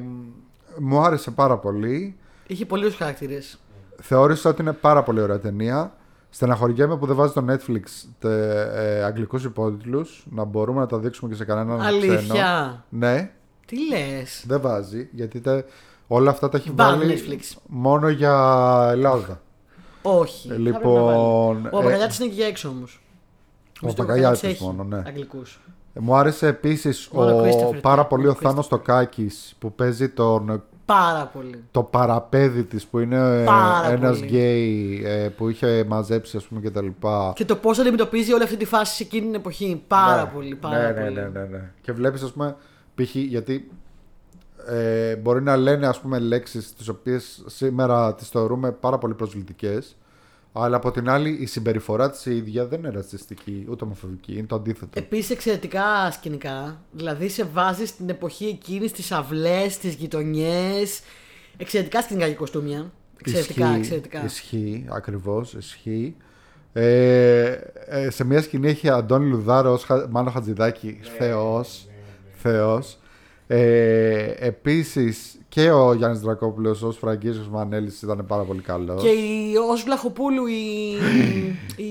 μου 0.77 0.99
άρεσε 0.99 1.31
πάρα 1.31 1.57
πολύ. 1.57 2.15
Είχε 2.47 2.65
πολλού 2.65 2.91
χαρακτήρες. 2.97 3.59
θεώρησα 4.01 4.49
ότι 4.49 4.61
είναι 4.61 4.73
πάρα 4.73 5.03
πολύ 5.03 5.21
ωραία 5.21 5.39
ταινία 5.39 5.93
Στεναχωριέμαι 6.35 6.97
που 6.97 7.05
δεν 7.05 7.15
βάζει 7.15 7.33
το 7.33 7.45
Netflix 7.49 7.81
τε, 8.19 8.61
ε, 8.61 9.03
αγγλικούς 9.03 9.43
υπότιτλους 9.43 10.25
να 10.29 10.43
μπορούμε 10.43 10.79
να 10.79 10.85
τα 10.85 10.97
δείξουμε 10.97 11.29
και 11.31 11.35
σε 11.35 11.45
κανέναν 11.45 11.79
ξένο. 11.79 11.95
Αλήθεια. 11.95 12.85
Ναι, 12.89 13.31
Τι 13.65 13.75
λες; 13.87 14.43
δεν 14.47 14.61
βάζει 14.61 15.09
γιατί 15.11 15.39
τε, 15.39 15.63
όλα 16.07 16.29
αυτά 16.29 16.49
τα 16.49 16.57
έχει 16.57 16.71
Βάλει 16.75 16.97
βάλει 17.05 17.21
Netflix. 17.39 17.57
μόνο 17.67 18.09
για 18.09 18.87
Ελλάδα. 18.91 19.41
Όχι. 20.01 20.47
Ε, 20.47 20.51
θα 20.53 20.55
πρέπει 20.61 20.71
να 20.71 20.77
λοιπόν, 20.79 21.53
βάλει. 21.53 21.67
Ο 21.71 21.79
ε, 21.79 21.83
Παγκαλιάτη 21.83 22.15
είναι 22.19 22.29
και 22.29 22.35
για 22.35 22.47
έξω 22.47 22.69
όμως. 22.69 23.01
Ο 23.81 23.93
Παγκαλιάτης 23.93 24.59
μόνο, 24.59 24.83
ναι. 24.83 25.01
Αγγλικούς. 25.07 25.59
Ε, 25.93 25.99
Μου 25.99 26.15
άρεσε 26.15 26.47
επίσης 26.47 27.09
Μόνο 27.13 27.35
ο, 27.35 27.43
Christopher 27.43 27.81
πάρα 27.81 28.05
Lee. 28.05 28.09
πολύ 28.09 28.23
ο 28.27 28.27
Μόνο 28.27 28.39
Θάνος 28.41 28.67
Τοκάκης 28.67 29.55
που 29.59 29.73
παίζει 29.73 30.09
τον, 30.09 30.63
Πάρα 30.85 31.25
πολύ. 31.25 31.63
το 31.71 31.83
παραπέδι 31.83 32.63
της 32.63 32.85
που 32.85 32.99
είναι 32.99 33.43
Πάρα 33.45 33.91
ένας 33.91 34.17
πολύ. 34.19 34.29
γκέι 34.31 35.01
ε, 35.05 35.27
που 35.29 35.49
είχε 35.49 35.83
μαζέψει 35.87 36.37
ας 36.37 36.43
πούμε 36.45 36.61
και 36.61 36.71
τα 36.71 36.81
λοιπά. 36.81 37.33
Και 37.35 37.45
το 37.45 37.55
πώς 37.55 37.79
αντιμετωπίζει 37.79 38.33
όλη 38.33 38.43
αυτή 38.43 38.57
τη 38.57 38.65
φάση 38.65 38.95
σε 38.95 39.03
εκείνη 39.03 39.25
την 39.25 39.35
εποχή. 39.35 39.83
Πάρα 39.87 40.23
Ναι. 40.23 40.29
πολύ. 40.33 40.55
Πάρα 40.55 40.91
ναι, 40.91 41.01
πολύ. 41.01 41.13
ναι, 41.13 41.21
ναι, 41.21 41.27
ναι, 41.39 41.45
ναι. 41.45 41.71
Και 41.81 41.91
βλέπεις 41.91 42.21
ας 42.23 42.31
πούμε 42.31 42.55
π.χ. 42.95 43.15
γιατί 43.15 43.71
ε, 44.67 45.15
μπορεί 45.15 45.41
να 45.41 45.55
λένε 45.57 45.87
ας 45.87 45.99
πούμε 45.99 46.19
λέξεις 46.19 46.73
τις 46.73 46.87
οποίες 46.87 47.43
σήμερα 47.45 48.15
τις 48.15 48.29
θεωρούμε 48.29 48.71
πάρα 48.71 48.97
πολύ 48.97 49.13
προσβλητικές 49.13 49.95
αλλά 50.53 50.75
από 50.75 50.91
την 50.91 51.09
άλλη 51.09 51.29
η 51.29 51.45
συμπεριφορά 51.45 52.09
της 52.11 52.25
η 52.25 52.35
ίδια 52.35 52.65
δεν 52.65 52.79
είναι 52.79 52.89
ρατσιστική 52.89 53.65
ούτε 53.69 53.83
ομοφοβική, 53.83 54.33
είναι 54.33 54.47
το 54.47 54.55
αντίθετο. 54.55 54.99
Επίσης 54.99 55.29
εξαιρετικά 55.29 56.11
σκηνικά. 56.11 56.81
Δηλαδή 56.91 57.29
σε 57.29 57.43
βάζεις 57.43 57.89
στην 57.89 58.09
εποχή 58.09 58.45
εκείνης, 58.45 58.89
στι 58.89 59.13
αυλές, 59.13 59.73
στι 59.73 59.89
γειτονιές. 59.89 61.01
Εξαιρετικά 61.57 62.01
σκηνικά 62.01 62.27
και 62.27 62.33
κοστούμια. 62.35 62.91
Εξαιρετικά, 63.19 63.65
Ισχύει, 63.65 63.77
εξαιρετικά. 63.79 64.23
Ισχύει, 64.25 64.85
ακριβώς, 64.89 65.53
ισχύει. 65.53 66.15
Ε, 66.73 67.57
ε, 67.85 68.09
σε 68.09 68.23
μια 68.23 68.41
σκηνή 68.41 68.67
έχει 68.69 68.89
Αντώνη 68.89 69.25
Λουδάρο 69.29 69.71
ως 69.71 69.83
Χα- 69.83 70.07
Μάνο 70.09 70.29
Χατζηδάκη, 70.31 70.99
θεός, 71.17 71.87
θεός. 72.35 72.97
Ε, 73.47 74.33
επίσης 74.37 75.37
και 75.53 75.71
ο 75.71 75.93
Γιάννης 75.93 76.19
Δρακόπουλος 76.19 76.81
ως 76.81 76.97
Φραγκίζος 76.97 77.47
Μανέλης 77.49 78.01
ήταν 78.01 78.25
πάρα 78.27 78.43
πολύ 78.43 78.61
καλός. 78.61 79.01
Και 79.01 79.07
η 79.09 79.53
ως 79.71 79.83
Βλαχοπούλου 79.83 80.45
η. 80.45 80.91
η... 81.75 81.83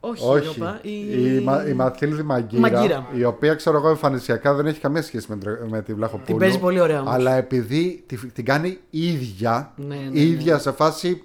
Όχι, 0.00 0.24
η 0.24 0.28
Όχι, 0.28 0.46
Ρόπα, 0.58 0.78
η... 0.82 0.90
η, 1.36 1.40
Μα- 1.40 1.68
η 1.68 1.72
Μαθίλδη 1.72 2.22
Μαγκύρα, 2.22 2.60
Μαγκύρα. 2.70 3.06
η 3.14 3.24
οποία 3.24 3.54
ξέρω 3.54 3.76
εγώ 3.76 3.88
εμφανισιακά 3.88 4.54
δεν 4.54 4.66
έχει 4.66 4.80
καμία 4.80 5.02
σχέση 5.02 5.26
με, 5.30 5.36
την- 5.36 5.68
με 5.70 5.82
τη 5.82 5.94
Βλαχοπούλου. 5.94 6.26
Την 6.26 6.36
παίζει 6.38 6.58
πολύ 6.58 6.80
ωραία 6.80 7.00
όμως. 7.00 7.14
Αλλά 7.14 7.34
επειδή 7.34 8.02
τη- 8.06 8.16
την 8.32 8.44
κάνει 8.44 8.78
ίδια, 8.90 9.72
Ναι, 9.76 9.96
ναι, 10.12 10.20
ίδια 10.20 10.58
σε 10.58 10.72
φάση 10.72 11.22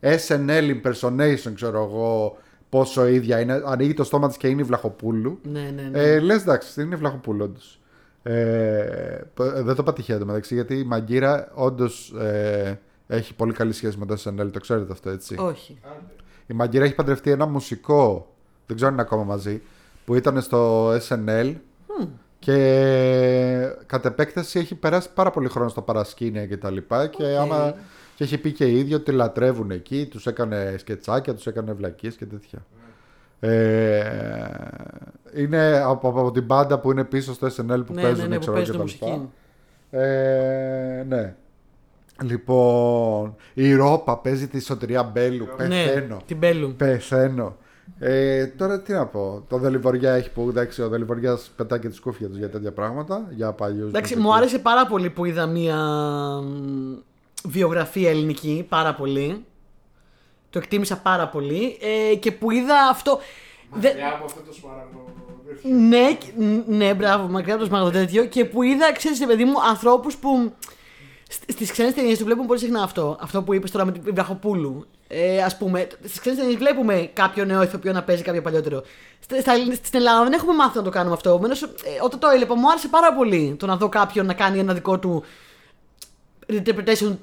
SNL 0.00 0.70
impersonation, 0.82 1.52
ξέρω 1.54 1.82
εγώ 1.82 2.36
πόσο 2.68 3.06
ίδια 3.06 3.40
είναι. 3.40 3.62
Ανοίγει 3.66 3.94
το 3.94 4.04
στόμα 4.04 4.28
της 4.28 4.36
και 4.36 4.48
είναι 4.48 4.60
η 4.60 4.64
Βλαχοπούλου. 4.64 5.38
Ναι, 5.42 5.70
ναι, 5.74 5.88
ναι. 5.92 5.98
Ε, 6.02 6.18
λες 6.20 6.42
εντάξει, 6.42 6.82
είναι 6.82 6.94
η 6.94 6.98
Βλαχοπούλου 6.98 7.44
όντως. 7.44 7.80
Ε, 8.28 9.22
π- 9.34 9.62
δεν 9.64 9.74
το 9.74 9.82
πατυχαίνω 9.82 10.24
μεταξύ 10.24 10.54
γιατί 10.54 10.78
η 10.78 10.84
Μαγκύρα 10.84 11.50
όντως 11.54 12.14
έχει 13.06 13.34
πολύ 13.34 13.52
καλή 13.52 13.72
σχέση 13.72 13.98
με 13.98 14.06
το 14.06 14.14
SNL, 14.24 14.50
το 14.52 14.60
ξέρετε 14.60 14.92
αυτό 14.92 15.10
έτσι; 15.10 15.36
Όχι. 15.38 15.78
Η 16.46 16.54
Μαγκύρα 16.54 16.84
έχει 16.84 16.94
παντρευτεί 16.94 17.30
ένα 17.30 17.46
μουσικό, 17.46 18.34
δεν 18.66 18.76
ξέρω 18.76 18.88
αν 18.90 18.96
είναι 18.96 19.06
ακόμα 19.06 19.24
μαζί, 19.24 19.62
που 20.04 20.14
ήταν 20.14 20.40
στο 20.40 20.90
SNL 20.96 21.54
και 22.38 22.56
κατ' 23.86 24.04
επέκταση 24.04 24.58
έχει 24.58 24.74
περάσει 24.74 25.08
πάρα 25.14 25.30
πολύ 25.30 25.48
χρόνο 25.48 25.68
στο 25.68 25.82
παρασκήνια 25.82 26.46
και 26.46 26.56
τα 26.56 26.70
λοιπά 26.70 27.06
και, 27.06 27.24
άμα, 27.24 27.74
και 28.14 28.24
έχει 28.24 28.38
πει 28.38 28.52
και 28.52 28.66
οι 28.66 28.78
ίδιοι 28.78 28.94
ότι 28.94 29.12
λατρεύουν 29.12 29.70
εκεί, 29.70 30.06
τους 30.06 30.26
έκανε 30.26 30.74
σκετσάκια, 30.78 31.34
τους 31.34 31.46
έκανε 31.46 31.72
βλακίες 31.72 32.16
και 32.16 32.26
τέτοια. 32.26 32.66
Ε, 33.40 34.02
είναι 35.34 35.82
από, 35.84 36.08
από 36.08 36.30
την 36.30 36.44
μπάντα 36.44 36.78
που 36.78 36.90
είναι 36.90 37.04
πίσω 37.04 37.34
στο 37.34 37.46
SNL 37.46 37.82
που 37.86 37.92
ναι, 37.92 38.02
παίζουν 38.02 38.22
ναι, 38.22 38.26
ναι, 38.26 38.34
που 38.34 38.40
ξέρω, 38.40 38.56
παίζει 38.56 38.70
και 38.70 38.76
το 38.76 38.84
τα 38.84 38.84
λοιπά. 38.84 39.06
μουσική. 39.06 39.28
Ε, 39.90 41.04
ναι. 41.08 41.34
Λοιπόν, 42.22 43.34
η 43.54 43.74
Ρόπα 43.74 44.18
παίζει 44.18 44.48
τη 44.48 44.60
Σωτηρία 44.60 45.02
Μπέλου. 45.02 45.48
Πεθαίνω. 45.56 46.14
Ναι, 46.14 46.22
την 46.26 46.36
Μπέλου. 46.36 46.74
Πεθαίνω. 46.76 47.56
Ε, 47.98 48.46
τώρα 48.46 48.80
τι 48.80 48.92
να 48.92 49.06
πω. 49.06 49.44
Το 49.48 49.58
Δελιβοριά 49.58 50.12
έχει 50.12 50.30
που 50.30 50.46
εντάξει, 50.48 50.82
ο 50.82 50.88
Δελιβοριάς 50.88 51.50
πετάει 51.56 51.78
και 51.78 51.88
τη 51.88 51.94
σκούφια 51.94 52.28
τους 52.28 52.38
για 52.38 52.50
τέτοια 52.50 52.72
πράγματα. 52.72 53.26
Για 53.30 53.52
παλιούς. 53.52 53.88
Εντάξει, 53.88 54.16
μου 54.16 54.34
άρεσε 54.34 54.58
πάρα 54.58 54.86
πολύ 54.86 55.10
που 55.10 55.24
είδα 55.24 55.46
μία 55.46 55.76
μ, 56.42 56.94
βιογραφία 57.44 58.10
ελληνική. 58.10 58.66
Πάρα 58.68 58.94
πολύ. 58.94 59.44
Το 60.56 60.62
εκτίμησα 60.62 60.96
πάρα 60.96 61.28
πολύ. 61.28 61.78
Ε, 62.10 62.14
και 62.14 62.32
που 62.32 62.50
είδα 62.50 62.88
αυτό. 62.90 63.20
Δε- 63.72 63.88
Μακριά 63.88 64.08
από 64.08 64.24
αυτό 64.24 64.40
το 64.40 64.52
σπαραγνό. 64.52 65.04
Ναι, 65.88 66.12
και- 66.12 66.62
ναι, 66.66 66.94
μπράβο, 66.94 67.26
μακριά 67.28 67.54
από 67.54 67.62
το 67.62 67.68
σμάγο 67.68 67.90
τέτοιο. 67.90 68.24
Και 68.24 68.44
που 68.44 68.62
είδα, 68.62 68.92
ξέρει, 68.92 69.16
παιδί 69.26 69.44
μου, 69.44 69.62
ανθρώπου 69.68 70.10
που 70.20 70.52
στι 71.28 71.64
ξένε 71.64 71.92
ταινίε 71.92 72.16
το 72.16 72.24
βλέπουμε 72.24 72.46
πολύ 72.46 72.58
συχνά 72.60 72.82
αυτό. 72.82 73.16
Αυτό 73.20 73.42
που 73.42 73.54
είπε 73.54 73.68
τώρα 73.68 73.84
με 73.84 73.92
την 73.92 74.02
Βραχοπούλου. 74.14 74.86
Ε, 75.08 75.42
Α 75.42 75.52
πούμε, 75.58 75.86
στι 76.04 76.20
ξένε 76.20 76.36
ταινίε 76.36 76.56
βλέπουμε 76.56 77.10
κάποιο 77.12 77.44
νέο 77.44 77.62
ηθοποιό 77.62 77.92
να 77.92 78.02
παίζει 78.02 78.22
κάποιο 78.22 78.42
παλιότερο. 78.42 78.82
Στα- 79.20 79.40
στα- 79.40 79.54
Στην 79.74 79.98
Ελλάδα 79.98 80.22
δεν 80.22 80.32
έχουμε 80.32 80.52
μάθει 80.54 80.76
να 80.76 80.82
το 80.82 80.90
κάνουμε 80.90 81.14
αυτό. 81.14 81.30
Επομένως, 81.30 81.62
ε, 81.62 81.68
όταν 82.02 82.18
το 82.18 82.28
έλεπα, 82.28 82.56
μου 82.56 82.70
άρεσε 82.70 82.88
πάρα 82.88 83.12
πολύ 83.14 83.56
το 83.58 83.66
να 83.66 83.76
δω 83.76 83.88
κάποιον 83.88 84.26
να 84.26 84.34
κάνει 84.34 84.58
ένα 84.58 84.74
δικό 84.74 84.98
του 84.98 85.24
interpretation 86.52 87.16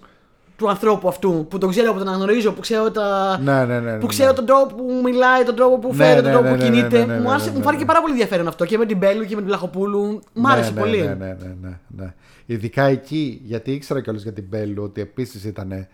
του 0.56 0.70
ανθρώπου 0.70 1.08
αυτού. 1.08 1.45
Που 1.49 1.58
τον 1.58 1.70
ξέρω, 1.70 1.91
που 1.93 1.97
τον 1.99 2.08
αναγνωρίζω, 2.08 2.51
που 2.51 2.62
ξέρω 2.62 2.91
τα. 2.91 3.39
Ναι, 3.43 3.66
ναι, 3.66 3.80
ναι. 3.80 3.91
ναι, 3.91 3.97
Που 3.99 4.06
ξέρω 4.06 4.34
τον 4.34 4.45
τρόπο 4.45 4.76
που 4.76 5.01
μιλάει, 5.04 5.43
τον 5.45 5.56
τρόπο 5.56 5.78
που 5.80 5.88
Ναι, 5.88 6.04
φέρεται, 6.04 6.28
ναι, 6.28 6.34
τον 6.34 6.41
τρόπο 6.41 6.56
ναι, 6.56 6.64
που 6.64 6.70
ναι, 6.72 6.78
κινείται. 6.78 7.06
ναι, 7.06 7.14
ναι, 7.14 7.20
Μου 7.20 7.30
άρεσε, 7.30 7.45
ναι, 7.45 7.51
μου 7.51 7.58
ναι, 7.58 7.64
φάνηκε 7.64 7.84
ναι. 7.84 7.88
πάρα 7.88 7.99
πολύ 8.01 8.12
ενδιαφέρον 8.12 8.47
αυτό 8.47 8.66
και 8.66 8.78
με 8.78 8.86
την 8.86 8.97
Μπέλου 8.97 9.22
και 9.24 9.30
με 9.36 9.36
την 9.36 9.45
Βλαχοπούλου. 9.45 10.20
Μ' 10.34 10.47
άρεσε 10.47 10.72
ναι, 10.72 10.80
πολύ. 10.80 10.97
Ναι, 10.97 11.06
ναι, 11.06 11.14
ναι, 11.26 11.56
ναι, 11.62 11.78
ναι, 11.88 12.14
Ειδικά 12.45 12.84
εκεί, 12.84 13.41
γιατί 13.43 13.72
ήξερα 13.72 14.01
κιόλας 14.01 14.24
για 14.24 14.34
την 14.34 14.45
Μπέλου 14.49 14.84
ότι 14.84 15.01
επίσης 15.01 15.43
ήταν 15.43 15.88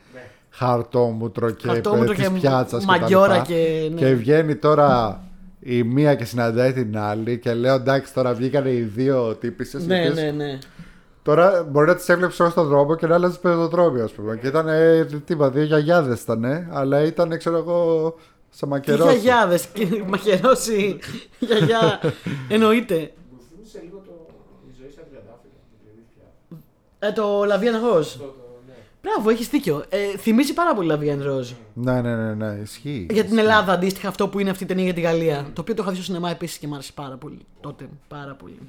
χαρτόμουτρο 0.50 1.52
και, 1.52 1.68
Χαρτόμουτρο 1.68 2.14
της 2.14 2.24
και 2.24 2.30
πιάτσα 2.30 2.82
μαγιόρα 2.86 3.40
και- 3.40 3.90
ναι. 3.94 4.00
και 4.00 4.14
βγαίνει 4.14 4.56
τώρα 4.56 5.20
η 5.60 5.84
μία 5.84 6.16
και 6.16 6.24
συναντάει 6.26 6.74
την 6.74 6.98
άλλη 6.98 7.40
και 7.40 7.54
λέω 7.54 7.76
εντάξει 7.76 8.14
τώρα 8.14 8.34
βγήκανε 8.34 8.70
οι 8.70 8.82
δύο 8.82 9.36
τύπησε. 9.36 9.78
Ναι, 9.86 10.10
ναι, 10.16 10.32
ναι. 10.32 10.60
Τώρα 11.24 11.64
μπορεί 11.64 11.88
να 11.88 11.96
τις 11.96 12.10
έβλεψε 12.10 12.42
όλο 12.42 12.52
στον 12.52 12.68
δρόμο 12.68 12.96
και 12.96 13.08
να 13.08 13.16
άλλαζε 13.16 13.38
πεζοδρόμιο, 13.40 14.04
ας 14.04 14.12
πούμε. 14.12 14.38
Και 14.38 14.48
ήταν 14.48 14.68
ε, 14.68 15.06
τίποτα, 15.26 15.50
δύο 15.50 15.64
γιαγιάδες 15.64 16.22
ήταν, 16.22 16.46
αλλά 16.72 17.02
ήταν, 17.04 17.38
ξέρω 17.38 17.58
εγώ, 17.58 18.16
σε 18.50 18.60
Τι 18.64 18.68
μακερό. 18.68 19.04
γιαγιάδες, 19.04 19.68
μαχαιρώσει. 20.08 21.00
Γιαγιά. 21.40 22.00
Εννοείται. 22.50 23.12
Μου 23.32 23.40
θύμισε 23.50 23.82
λίγο 23.84 24.02
το 24.06 24.12
η 24.70 24.74
ζωή 24.80 24.90
στα 24.92 25.02
τριαντάφυλλα. 25.02 25.54
την 25.80 25.90
αλήθεια. 25.94 26.24
Ε, 27.00 27.12
το 27.12 27.44
Λαβίαν 27.46 27.82
Ροζ. 27.86 28.12
Το, 28.14 28.18
το, 28.20 28.34
ναι. 28.68 28.74
Μπράβο, 29.02 29.30
έχεις 29.30 29.48
δίκιο. 29.50 29.84
Ε, 29.90 30.18
θυμίζει 30.18 30.54
πάρα 30.54 30.74
πολύ 30.76 30.88
Λαβίαν 30.88 31.24
Ροζ. 31.24 31.52
Ναι, 31.74 32.02
ναι, 32.02 32.16
ναι, 32.16 32.34
ναι, 32.34 32.60
ισχύει. 32.62 33.08
Για 33.10 33.26
την 33.26 33.38
Ελλάδα 33.38 33.74
αντίστοιχα 33.74 34.08
αυτό 34.08 34.28
που 34.28 34.40
είναι 34.40 34.50
αυτή 34.50 34.64
η 34.64 34.68
ταινία 34.68 34.84
για 34.84 34.94
τη 34.94 35.02
Γαλλία. 35.02 35.48
Το 35.54 35.62
οποίο 35.62 35.74
το 35.74 35.82
είχα 35.82 35.92
δει 35.92 35.98
στο 35.98 36.06
σινεμά 36.06 36.30
επίσης 36.30 36.58
και 36.58 36.68
μου 36.68 36.74
άρεσε 36.74 36.92
πάρα 36.96 37.16
πολύ. 37.18 37.40
Τότε. 37.62 37.90
Πάρα 38.08 38.34
πολύ. 38.36 38.60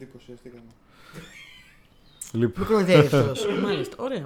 Λοιπόν, 2.33 2.65
Μικροειδέα 2.67 3.01
αυτό. 3.01 3.25
Μάλιστα. 3.63 3.97
Ωραία. 3.99 4.25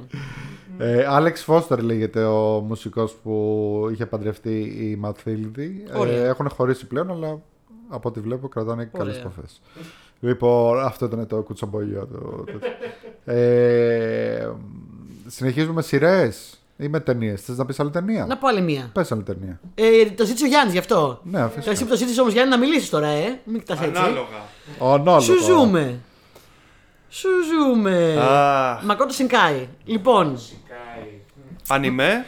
ε, 0.79 1.05
Άλεξ 1.09 1.43
Φώστερ 1.43 1.83
λέγεται 1.83 2.25
ο 2.25 2.61
μουσικός 2.61 3.13
που 3.23 3.89
είχε 3.93 4.07
παντρευτεί 4.07 4.59
η 4.61 4.97
Ματθίλδη. 5.01 5.85
Ε, 5.95 5.99
Ωραία. 5.99 6.25
έχουν 6.27 6.49
χωρίσει 6.49 6.87
πλέον, 6.87 7.11
αλλά 7.11 7.41
από 7.89 8.09
ό,τι 8.09 8.21
βλέπω 8.21 8.49
κρατάνε 8.49 8.91
καλές 8.93 9.15
Ωραία. 9.15 9.21
επαφές. 9.31 9.61
Λοιπόν, 10.21 10.81
αυτό 10.85 11.05
ήταν 11.05 11.27
το 11.27 11.37
κουτσομπολιό. 11.43 12.09
Το, 12.13 12.19
το- 12.53 13.33
ε, 13.33 14.53
συνεχίζουμε 15.27 15.73
με 15.73 15.83
σειρές 15.83 16.59
ή 16.77 16.89
με 16.89 17.01
ταινίες. 17.01 17.41
Θες 17.43 17.57
να 17.57 17.65
πεις 17.67 17.81
άλλη 17.81 17.91
ταινία; 17.91 18.27
Να 18.27 18.37
πω 18.37 18.49
άλλη 18.49 18.61
μία. 18.61 18.91
Πες 18.93 19.13
άλλη 19.13 19.23
ταινία. 19.23 19.61
Ε, 19.75 20.11
το 20.11 20.25
ζήτησε 20.25 20.45
ο 20.45 20.49
Γιάννης 20.49 20.73
γι' 20.73 20.79
αυτό. 20.79 21.21
Ναι, 21.25 21.33
Τώρα 21.33 21.45
εσύ 21.57 21.59
αφήστε. 21.69 21.85
που 21.85 21.91
το 21.91 21.97
ζήτησε 21.97 22.21
όμως 22.21 22.33
Γιάννη 22.33 22.51
να 22.51 22.59
μιλήσεις 22.59 22.91
τώρα, 22.91 23.07
ε. 23.07 23.41
Μην 23.45 23.59
κοιτάς 23.59 23.81
έτσι. 23.81 24.01
Ανάλογα. 24.01 24.27
Ονόλογο. 24.79 25.21
Σου 25.21 25.43
ζούμε. 25.43 25.99
Σου 27.17 27.29
ζούμε. 27.29 28.17
Αχ. 28.21 28.83
Μακότο 28.83 29.13
Σινκάι. 29.13 29.69
Λοιπόν, 29.85 30.39
Σικάει. 30.39 31.21
Ανιμέ. 31.69 32.27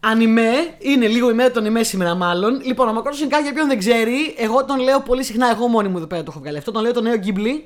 Ανιμέ, 0.00 0.52
είναι 0.78 1.06
λίγο 1.06 1.30
η 1.30 1.32
μέρα 1.32 1.50
των 1.50 1.62
ανιμέ 1.62 1.82
σήμερα 1.82 2.14
μάλλον. 2.14 2.60
Λοιπόν, 2.64 2.88
ο 2.88 2.92
Μακρό 2.92 3.12
Σινκάκη, 3.12 3.42
για 3.42 3.52
ποιον 3.52 3.68
δεν 3.68 3.78
ξέρει, 3.78 4.34
εγώ 4.36 4.64
τον 4.64 4.80
λέω 4.80 5.00
πολύ 5.00 5.24
συχνά, 5.24 5.50
εγώ 5.50 5.66
μόνη 5.66 5.88
μου 5.88 5.96
εδώ 5.96 6.06
πέρα 6.06 6.22
το 6.22 6.30
έχω 6.30 6.40
βγάλει 6.40 6.58
αυτό. 6.58 6.72
Τον 6.72 6.82
λέω 6.82 6.92
το 6.92 7.00
νέο 7.00 7.14
Ghibli. 7.24 7.62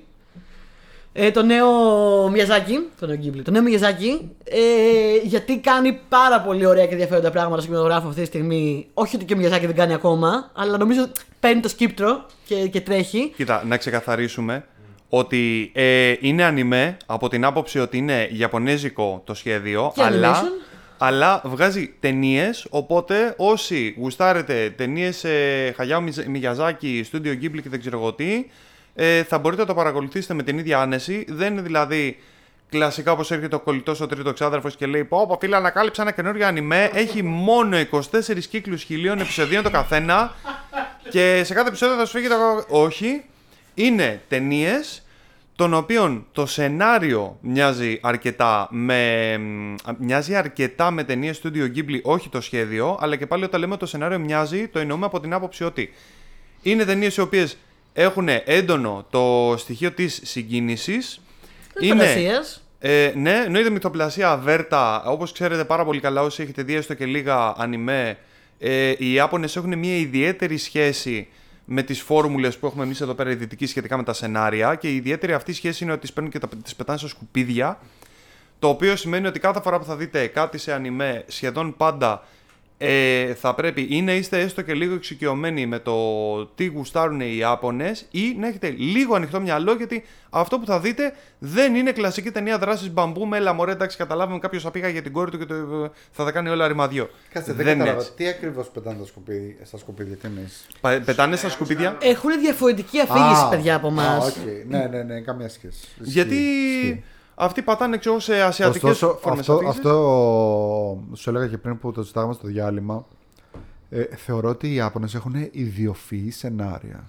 Ε, 1.12 1.30
το 1.30 1.42
νέο 1.42 1.68
Μιαζάκι. 2.28 2.88
Το 3.00 3.06
νέο 3.06 3.18
Ghibli. 3.22 3.40
Το 3.44 3.50
νέο 3.50 3.62
Μιαζάκι. 3.62 4.30
Ε, 4.44 4.58
γιατί 5.22 5.58
κάνει 5.58 6.00
πάρα 6.08 6.40
πολύ 6.40 6.66
ωραία 6.66 6.86
και 6.86 6.92
ενδιαφέροντα 6.92 7.30
πράγματα 7.30 7.60
στο 7.60 7.70
κινηματογράφο 7.70 8.08
αυτή 8.08 8.20
τη 8.20 8.26
στιγμή. 8.26 8.88
Όχι 8.94 9.16
ότι 9.16 9.24
και 9.24 9.34
ο 9.34 9.36
Μιαζάκι 9.36 9.66
δεν 9.66 9.76
κάνει 9.76 9.92
ακόμα, 9.92 10.50
αλλά 10.54 10.78
νομίζω 10.78 11.08
παίρνει 11.40 11.60
το 11.60 11.68
σκύπτρο 11.68 12.26
και, 12.44 12.68
και 12.68 12.80
τρέχει. 12.80 13.32
Κοίτα, 13.36 13.64
να 13.66 13.76
ξεκαθαρίσουμε 13.76 14.64
ότι 15.12 15.70
ε, 15.74 16.14
είναι 16.20 16.44
ανιμέ 16.44 16.96
από 17.06 17.28
την 17.28 17.44
άποψη 17.44 17.78
ότι 17.78 17.96
είναι 17.96 18.28
ιαπωνέζικο 18.32 19.22
το 19.24 19.34
σχέδιο, 19.34 19.92
Και 19.94 20.02
αλλά, 20.02 20.42
animation. 20.42 20.66
αλλά 20.98 21.42
βγάζει 21.44 21.94
ταινίες. 22.00 22.66
Οπότε 22.70 23.34
όσοι 23.36 23.94
γουστάρετε 23.98 24.74
ταινίες 24.76 25.24
ε, 25.24 25.72
Χαγιάου 25.76 26.02
Μιγιαζάκη, 26.26 27.04
Studio 27.12 27.32
Ghibli 27.42 27.60
και 27.62 27.68
δεν 27.68 27.80
ξέρω 27.80 27.98
εγώ 27.98 28.12
τι, 28.12 28.46
ε, 28.94 29.22
θα 29.22 29.38
μπορείτε 29.38 29.60
να 29.60 29.66
το 29.66 29.74
παρακολουθήσετε 29.74 30.34
με 30.34 30.42
την 30.42 30.58
ίδια 30.58 30.80
άνεση. 30.80 31.24
Δεν 31.28 31.52
είναι 31.52 31.62
δηλαδή 31.62 32.16
κλασικά 32.68 33.12
όπως 33.12 33.30
έρχεται 33.30 33.54
ο 33.54 33.60
κολλητός 33.60 34.00
ο 34.00 34.06
τρίτος 34.06 34.32
ξάδερφος 34.32 34.76
και 34.76 34.86
λέει: 34.86 35.04
Πω, 35.04 35.26
πω 35.26 35.38
φίλε, 35.40 35.56
ανακάλυψα 35.56 36.02
ένα 36.02 36.10
καινούριο 36.10 36.46
ανιμέ. 36.46 36.90
Έχει 36.94 37.22
μόνο 37.22 37.76
24 37.90 38.00
κύκλους 38.50 38.82
χιλίων 38.82 39.20
επεισοδίων 39.20 39.62
το 39.62 39.70
καθένα. 39.70 40.34
και 41.10 41.42
σε 41.44 41.54
κάθε 41.54 41.68
επεισόδιο 41.68 41.96
θα 41.96 42.04
σου 42.04 42.16
φύγει 42.16 42.28
το. 42.28 42.64
Όχι. 42.68 43.22
Είναι 43.74 44.22
ταινίες 44.28 45.02
των 45.56 45.74
οποίων 45.74 46.26
το 46.32 46.46
σενάριο 46.46 47.38
μοιάζει 47.40 47.98
αρκετά 48.02 48.68
με, 48.70 49.38
μ, 49.38 49.74
μοιάζει 49.98 50.34
αρκετά 50.34 50.90
με 50.90 51.04
ταινίες 51.04 51.40
Studio 51.42 51.76
Ghibli, 51.76 52.00
όχι 52.02 52.28
το 52.28 52.40
σχέδιο, 52.40 52.98
αλλά 53.00 53.16
και 53.16 53.26
πάλι 53.26 53.44
όταν 53.44 53.60
λέμε 53.60 53.76
το 53.76 53.86
σενάριο 53.86 54.18
μοιάζει, 54.18 54.68
το 54.68 54.78
εννοούμε 54.78 55.06
από 55.06 55.20
την 55.20 55.32
άποψη 55.32 55.64
ότι 55.64 55.92
είναι 56.62 56.84
ταινίες 56.84 57.16
οι 57.16 57.20
οποίες 57.20 57.56
έχουν 57.92 58.28
έντονο 58.44 59.06
το 59.10 59.54
στοιχείο 59.58 59.92
της 59.92 60.20
συγκίνησης. 60.24 61.20
Φαντασίας. 61.88 62.64
Ε, 62.78 63.12
ναι, 63.16 63.42
εννοείται 63.44 63.70
μυθοπλασία 63.70 64.30
αβέρτα. 64.30 65.02
Όπως 65.04 65.32
ξέρετε 65.32 65.64
πάρα 65.64 65.84
πολύ 65.84 66.00
καλά, 66.00 66.22
όσοι 66.22 66.42
έχετε 66.42 66.62
δει 66.62 66.74
έστω 66.74 66.94
και 66.94 67.04
λίγα 67.04 67.54
ανιμέ, 67.56 68.18
ε, 68.58 68.92
οι 68.98 69.12
Ιάπωνες 69.12 69.56
έχουν 69.56 69.78
μια 69.78 69.96
ιδιαίτερη 69.96 70.56
σχέση 70.56 71.28
με 71.64 71.82
τις 71.82 72.00
φόρμουλες 72.00 72.58
που 72.58 72.66
έχουμε 72.66 72.84
εμείς 72.84 73.00
εδώ 73.00 73.14
πέρα 73.14 73.30
οι 73.30 73.34
δυτικοί 73.34 73.66
σχετικά 73.66 73.96
με 73.96 74.02
τα 74.02 74.12
σενάρια. 74.12 74.74
Και 74.74 74.90
η 74.90 74.96
ιδιαίτερη 74.96 75.32
αυτή 75.32 75.52
σχέση 75.52 75.84
είναι 75.84 75.92
ότι 75.92 76.00
τις 76.00 76.12
παίρνουν 76.12 76.32
και 76.32 76.40
τις 76.62 76.74
πετάνε 76.76 76.98
στα 76.98 77.08
σκουπίδια. 77.08 77.78
Το 78.58 78.68
οποίο 78.68 78.96
σημαίνει 78.96 79.26
ότι 79.26 79.38
κάθε 79.38 79.60
φορά 79.60 79.78
που 79.78 79.84
θα 79.84 79.96
δείτε 79.96 80.26
κάτι 80.26 80.58
σε 80.58 80.72
ανιμέ, 80.72 81.24
σχεδόν 81.26 81.76
πάντα 81.76 82.22
ε, 82.82 83.34
θα 83.34 83.54
πρέπει 83.54 83.86
ή 83.90 84.02
να 84.02 84.12
είστε 84.12 84.40
έστω 84.40 84.62
και 84.62 84.74
λίγο 84.74 84.94
εξοικειωμένοι 84.94 85.66
με 85.66 85.78
το 85.78 85.94
τι 86.46 86.64
γουστάρουν 86.66 87.20
οι 87.20 87.34
Ιάπωνες 87.38 88.06
ή 88.10 88.34
να 88.38 88.46
έχετε 88.46 88.68
λίγο 88.70 89.14
ανοιχτό 89.14 89.40
μυαλό 89.40 89.72
γιατί 89.74 90.04
αυτό 90.30 90.58
που 90.58 90.66
θα 90.66 90.80
δείτε 90.80 91.12
δεν 91.38 91.74
είναι 91.74 91.92
κλασική 91.92 92.30
ταινία 92.30 92.58
δράσης 92.58 92.90
μπαμ 92.90 93.06
μπουμ 93.06 93.26
με 93.26 93.36
έλα 93.36 93.52
μωρέ 93.52 93.72
εντάξει 93.72 93.96
καταλάβουμε 93.96 94.38
κάποιος 94.38 94.62
θα 94.62 94.70
πήγα 94.70 94.88
για 94.88 95.02
την 95.02 95.12
κόρη 95.12 95.30
του 95.30 95.38
και 95.38 95.44
το, 95.44 95.54
θα 96.10 96.24
τα 96.24 96.32
κάνει 96.32 96.48
όλα 96.48 96.68
ρημαδιό. 96.68 97.10
Κάτσε, 97.32 97.52
δεν, 97.52 97.66
είναι 97.66 97.74
κατάλαβα. 97.76 98.00
έτσι. 98.00 98.12
Τι 98.16 98.26
ακριβώς 98.28 98.68
πετάνε 98.68 98.98
τα 98.98 99.06
σκουπίδια, 99.06 99.54
στα 99.64 99.78
σκουπίδια, 99.78 100.16
τι 100.16 100.26
εννοείς; 100.26 100.66
Πα- 100.80 101.02
Πετάνε 101.04 101.36
στα 101.36 101.48
σκουπίδια 101.48 101.96
Έχουν 102.00 102.40
διαφορετική 102.40 103.00
αφήγηση, 103.00 103.42
Α, 103.44 103.48
παιδιά, 103.48 103.74
από 103.74 103.86
εμάς. 103.86 104.24
α, 104.24 104.26
οκ. 104.26 104.34
Ναι, 104.68 104.86
ναι, 104.90 105.02
ναι, 105.02 105.20
καμία 105.20 105.48
σχέση. 105.48 105.78
Ισχύει, 106.00 106.10
γιατί 106.12 106.34
ισχύει. 106.34 107.02
Αυτοί 107.40 107.62
πατάνε 107.62 107.96
ξέρω 107.98 108.18
σε 108.20 108.42
ασιατικές 108.42 108.90
Ωστόσο, 108.90 109.18
φόρμες 109.22 109.40
αυτό, 109.40 109.52
αφήγησης. 109.52 109.78
αυτό 109.78 111.02
σου 111.14 111.30
έλεγα 111.30 111.46
και 111.46 111.58
πριν 111.58 111.78
που 111.78 111.92
το 111.92 112.00
συζητάγαμε 112.02 112.32
στο 112.32 112.46
διάλειμμα. 112.46 113.06
Ε, 113.90 114.02
θεωρώ 114.16 114.48
ότι 114.48 114.68
οι 114.68 114.74
Ιάπωνες 114.74 115.14
έχουν 115.14 115.34
ιδιοφυή 115.50 116.30
σενάρια. 116.30 117.08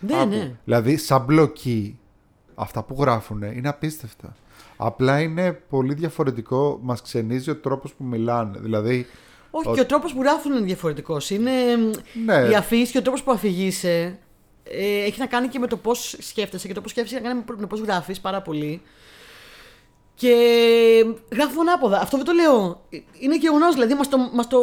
Ναι, 0.00 0.14
Άκου. 0.16 0.28
ναι. 0.28 0.52
Δηλαδή, 0.64 0.96
σαν 0.96 1.24
μπλοκή, 1.24 1.98
αυτά 2.54 2.82
που 2.82 2.96
γράφουν 3.00 3.42
είναι 3.42 3.68
απίστευτα. 3.68 4.36
Απλά 4.76 5.20
είναι 5.20 5.52
πολύ 5.52 5.94
διαφορετικό, 5.94 6.78
μας 6.82 7.02
ξενίζει 7.02 7.50
ο 7.50 7.56
τρόπος 7.56 7.92
που 7.92 8.04
μιλάνε. 8.04 8.58
Δηλαδή, 8.60 9.06
Όχι, 9.50 9.68
Ο- 9.68 9.74
και 9.74 9.80
ο 9.80 9.86
τρόπος 9.86 10.12
που 10.14 10.20
γράφουν 10.22 10.52
είναι 10.52 10.64
διαφορετικός. 10.64 11.30
Είναι 11.30 11.50
Ναι. 12.24 12.48
η 12.50 12.54
αφήγηση 12.54 12.92
και 12.92 12.98
ο 12.98 13.02
τρόπος 13.02 13.22
που 13.22 13.30
αφηγείσαι 13.30 14.18
ε, 14.64 15.04
έχει 15.04 15.18
να 15.18 15.26
κάνει 15.26 15.48
και 15.48 15.58
με 15.58 15.66
το 15.66 15.76
πώς 15.76 16.16
σκέφτεσαι 16.20 16.66
και 16.68 16.74
το 16.74 16.80
πώς 16.80 16.90
σκέφτεσαι 16.90 17.14
έχει 17.16 17.24
να 17.24 17.30
κάνει 17.30 17.44
με 17.48 17.56
το 17.60 17.66
πώς 17.66 17.80
γράφεις 17.80 18.20
πάρα 18.20 18.42
πολύ. 18.42 18.82
Και 20.14 20.34
γράφουν 21.32 21.68
ανάποδα. 21.68 22.00
Αυτό 22.00 22.16
δεν 22.16 22.26
το 22.26 22.32
λέω. 22.32 22.82
Είναι 23.18 23.36
γεγονός, 23.36 23.74
δηλαδή 23.74 23.94
μας 23.94 24.08
το, 24.08 24.18
μας 24.32 24.48
το, 24.48 24.58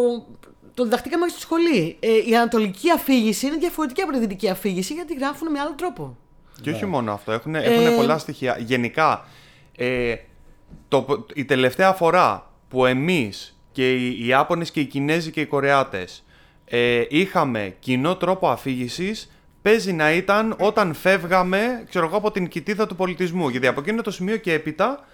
το 0.74 0.84
διδαχτήκαμε 0.84 1.26
και 1.26 1.32
στη 1.32 1.42
σχολή. 1.42 1.98
Ε, 2.00 2.30
η 2.30 2.36
ανατολική 2.36 2.92
αφήγηση 2.92 3.48
είναι 3.48 3.56
διαφορετική 3.56 4.02
από 4.02 4.12
τη 4.12 4.20
δυτική 4.20 4.50
αφήγηση 4.50 4.94
γιατί 4.94 5.14
γράφουν 5.14 5.52
με 5.52 5.60
άλλο 5.60 5.74
τρόπο. 5.78 6.18
Και 6.62 6.72
όχι 6.72 6.86
μόνο 6.86 7.12
αυτό, 7.14 7.32
έχουν, 7.32 7.56
Ε, 7.56 7.60
έχουν 7.60 7.96
πολλά 7.96 8.18
στοιχεία. 8.18 8.58
Γενικά, 8.60 9.26
ε, 9.78 10.16
το, 10.88 11.26
η 11.34 11.46
τελευταία 11.46 11.94
φορά 11.94 12.52
που 12.70 12.86
εμείς 12.86 13.60
και 13.72 13.94
οι, 13.94 14.18
οι 14.20 14.28
Ιάπωνες 14.28 14.72
και 14.72 14.80
οι 14.80 14.86
Κινέζοι 14.86 15.32
και 15.32 15.42
οι 15.42 15.46
Κορεάτες 15.46 16.24
ε, 16.66 17.04
είχαμε 17.10 17.76
κοινό 17.80 18.16
τρόπο 18.16 18.50
αφήγησης, 18.50 19.32
παίζει 19.62 19.94
να 19.94 20.12
ήταν 20.14 20.56
όταν 20.60 20.94
φεύγαμε, 20.94 21.86
ξέρω 21.90 22.06
εγώ, 22.06 22.18
από 22.18 22.32
την 22.32 22.48
κοιτίδα 22.48 22.88
του 22.88 22.96
πολιτισμού. 22.96 23.50
Γιατί 23.50 23.68
από 23.68 23.80
εκείνο 23.80 24.02
το 24.02 24.12
σημείο 24.12 24.38
και 24.38 24.54
έπειτα 24.54 25.06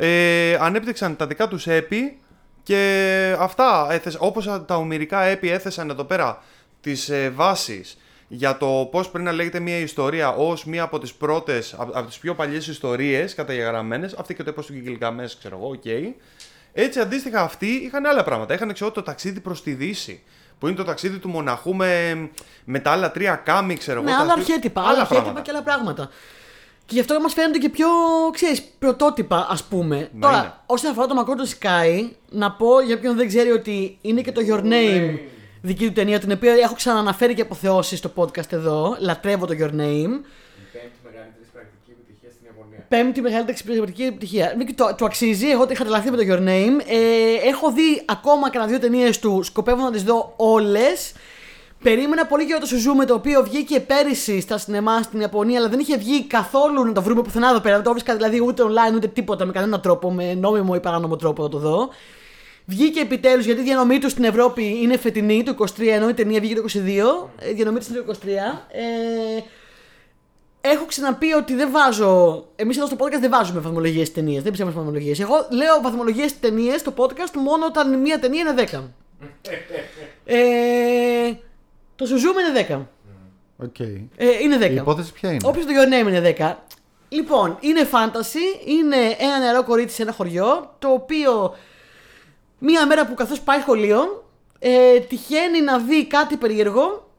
ε, 0.00 0.54
ανέπτυξαν 0.60 1.16
τα 1.16 1.26
δικά 1.26 1.48
τους 1.48 1.66
έπη 1.66 2.18
και 2.62 3.36
αυτά, 3.38 3.86
έθεσαν, 3.90 4.20
όπως 4.22 4.44
τα 4.66 4.76
ομηρικά 4.76 5.20
έπη 5.22 5.50
έθεσαν 5.50 5.90
εδώ 5.90 6.04
πέρα 6.04 6.42
τις 6.80 7.08
ε, 7.08 7.30
βάσεις 7.34 7.98
για 8.28 8.56
το 8.56 8.88
πώς 8.90 9.10
πρέπει 9.10 9.24
να 9.24 9.32
λέγεται 9.32 9.60
μια 9.60 9.78
ιστορία 9.78 10.30
ως 10.30 10.64
μία 10.64 10.82
από 10.82 10.98
τις 10.98 11.14
πρώτες, 11.14 11.74
από, 11.78 11.98
από 11.98 12.06
τις 12.08 12.18
πιο 12.18 12.34
παλιές 12.34 12.66
ιστορίες 12.66 13.34
καταγεγραμμένες, 13.34 14.12
αυτή 14.18 14.34
και 14.34 14.42
το 14.42 14.50
έπος 14.50 14.66
του 14.66 14.72
Γκιλγκαμές, 14.72 15.36
ξέρω 15.38 15.56
εγώ, 15.56 15.68
οκ. 15.68 15.84
Έτσι 16.72 17.00
αντίστοιχα 17.00 17.40
αυτοί 17.42 17.66
είχαν 17.66 18.06
άλλα 18.06 18.22
πράγματα. 18.24 18.54
Είχαν 18.54 18.72
ξέρω 18.72 18.90
το 18.90 19.02
ταξίδι 19.02 19.40
προς 19.40 19.62
τη 19.62 19.72
Δύση, 19.72 20.22
που 20.58 20.66
είναι 20.66 20.76
το 20.76 20.84
ταξίδι 20.84 21.18
του 21.18 21.28
μοναχού 21.28 21.74
με, 21.74 22.14
με 22.64 22.78
τα 22.78 22.90
άλλα 22.90 23.10
τρία 23.10 23.34
kami, 23.34 23.74
ξέρω 23.76 24.00
Ναι, 24.02 24.08
εγώ. 24.10 24.16
τα 24.18 24.22
άλλα 24.24 24.32
οποία- 24.32 24.44
αρχέτυπα. 24.54 24.80
άλλα 24.80 24.90
Άλλα 24.90 25.00
αρχέτυπα 25.00 25.22
πράγματα. 25.22 25.42
και 25.44 25.50
άλλα 25.50 25.62
πράγματα. 25.62 26.10
Και 26.88 26.94
γι' 26.94 27.00
αυτό 27.00 27.20
μας 27.20 27.32
φαίνονται 27.32 27.58
και 27.58 27.68
πιο, 27.68 27.88
ξέρεις, 28.32 28.62
πρωτότυπα, 28.78 29.46
ας 29.50 29.64
πούμε. 29.64 30.08
Μα 30.12 30.20
Τώρα, 30.28 30.38
είναι. 30.38 30.52
όσον 30.66 30.90
αφορά 30.90 31.06
το 31.06 31.14
μακρό 31.14 31.34
του 31.34 31.48
Sky, 31.48 32.08
να 32.30 32.50
πω 32.52 32.80
για 32.80 32.98
ποιον 32.98 33.16
δεν 33.16 33.28
ξέρει 33.28 33.50
ότι 33.50 33.98
είναι 34.00 34.20
και 34.20 34.32
το 34.32 34.40
Your 34.48 34.60
Name 34.62 35.18
δική 35.62 35.86
του 35.86 35.92
ταινία, 35.92 36.18
την 36.18 36.32
οποία 36.32 36.52
έχω 36.52 36.74
ξαναναφέρει 36.74 37.34
και 37.34 37.42
αποθεώσεις 37.42 37.98
στο 37.98 38.10
podcast 38.16 38.52
εδώ. 38.52 38.96
Λατρεύω 39.00 39.46
το 39.46 39.54
Your 39.58 39.70
Name. 39.70 39.70
Η 39.70 40.70
πέμπτη 40.72 41.00
μεγαλύτερη 41.04 41.46
πρακτική 41.52 41.90
επιτυχία 41.90 42.30
στην 42.30 42.46
Ιαπωνία. 42.46 42.84
Πέμπτη 42.88 43.20
μεγαλύτερη 43.20 43.52
εξυπηρετική 43.52 44.02
επιτυχία. 44.02 44.54
Ναι, 44.56 44.64
και 44.64 44.72
Το, 44.76 44.94
το 44.98 45.04
αξίζει. 45.04 45.48
Εγώ 45.48 45.66
είχα 45.70 45.84
τρελαθεί 45.84 46.10
με 46.10 46.16
το 46.16 46.22
Your 46.28 46.48
Name. 46.48 46.84
Ε, 46.86 47.48
έχω 47.48 47.72
δει 47.72 48.02
ακόμα 48.04 48.50
κανένα 48.50 48.70
δύο 48.70 48.80
ταινίες 48.80 49.18
του. 49.18 49.42
Σκοπεύω 49.42 49.82
να 49.82 49.90
τις 49.90 50.02
δω 50.02 50.32
όλες. 50.36 51.12
Περίμενα 51.82 52.26
πολύ 52.26 52.46
και 52.46 52.56
το 52.60 52.66
Σουζούμε 52.66 53.04
το 53.04 53.14
οποίο 53.14 53.42
βγήκε 53.42 53.80
πέρυσι 53.80 54.40
στα 54.40 54.58
σινεμά 54.58 55.02
στην 55.02 55.20
Ιαπωνία, 55.20 55.58
αλλά 55.58 55.68
δεν 55.68 55.78
είχε 55.78 55.96
βγει 55.96 56.24
καθόλου 56.24 56.84
να 56.84 56.92
το 56.92 57.02
βρούμε 57.02 57.22
πουθενά 57.22 57.48
εδώ 57.48 57.60
πέρα. 57.60 57.74
Δεν 57.74 57.84
το 57.84 57.90
βρίσκα 57.90 58.14
δηλαδή 58.16 58.40
ούτε 58.42 58.62
online 58.62 58.94
ούτε 58.94 59.06
τίποτα 59.06 59.44
με 59.44 59.52
κανένα 59.52 59.80
τρόπο, 59.80 60.12
με 60.12 60.34
νόμιμο 60.34 60.72
ή 60.76 60.80
παράνομο 60.80 61.16
τρόπο 61.16 61.42
να 61.42 61.48
το 61.48 61.58
δω. 61.58 61.88
Βγήκε 62.64 63.00
επιτέλους 63.00 63.44
γιατί 63.44 63.60
η 63.60 63.64
διανομή 63.64 63.98
του 63.98 64.08
στην 64.10 64.24
Ευρώπη 64.24 64.78
είναι 64.82 64.96
φετινή, 64.98 65.42
το 65.42 65.54
23, 65.58 65.66
ενώ 65.86 66.08
η 66.08 66.14
ταινία 66.14 66.40
βγήκε 66.40 66.54
το 66.60 66.64
22. 66.74 66.78
ε, 67.38 67.50
Η 67.50 67.52
διανομή 67.54 67.78
του 67.78 67.86
είναι 67.90 67.98
το 68.00 68.14
23. 68.24 68.28
Ε, 68.70 69.40
Έχω 70.60 70.84
ξαναπεί 70.84 71.32
ότι 71.32 71.54
δεν 71.54 71.70
βάζω. 71.70 72.44
Εμείς 72.56 72.76
εδώ 72.76 72.86
στο 72.86 72.96
podcast 72.98 73.20
δεν 73.20 73.30
βάζουμε 73.30 73.60
βαθμολογίες 73.60 74.06
στις 74.06 74.14
ταινίες. 74.16 74.42
Δεν 74.42 74.52
ψάχνουμε 74.52 74.78
βαθμολογίες. 74.78 75.20
Εγώ 75.20 75.34
λέω 75.50 75.80
βαθμολογίες 75.82 76.30
στις 76.30 76.38
ταινίες 76.40 76.80
στο 76.80 76.92
podcast 76.96 77.32
μόνο 77.34 77.66
όταν 77.66 78.00
μία 78.00 78.18
ταινία 78.18 78.40
είναι 78.40 78.54
10. 78.72 78.82
ε, 80.24 80.36
το 81.98 82.06
Suzume 82.06 82.42
είναι 82.42 82.86
10. 83.58 83.64
οκ. 83.64 83.78
Ε, 83.80 83.98
είναι 84.42 84.56
10. 84.56 84.70
Η 84.70 84.74
υπόθεση 84.74 85.12
ποια 85.12 85.30
είναι; 85.30 85.48
Όποιος 85.48 85.64
το 85.64 85.72
Your 85.72 86.02
Name 86.02 86.08
είναι 86.08 86.34
10. 86.38 86.54
Λοιπόν, 87.08 87.56
είναι 87.60 87.88
fantasy, 87.92 88.66
είναι 88.66 88.96
ένα 89.18 89.38
νεαρό 89.38 89.64
κορίτσι 89.64 89.94
σε 89.94 90.02
ένα 90.02 90.12
χωριό, 90.12 90.74
το 90.78 90.88
οποίο 90.88 91.56
μία 92.58 92.86
μέρα 92.86 93.06
που 93.06 93.14
καθώς 93.14 93.40
πάει 93.40 93.60
σχολείο, 93.60 94.24
ε, 94.58 94.98
τυχαίνει 95.00 95.60
να 95.60 95.78
δει 95.78 96.06
κάτι 96.06 96.36
περίεργο, 96.36 97.10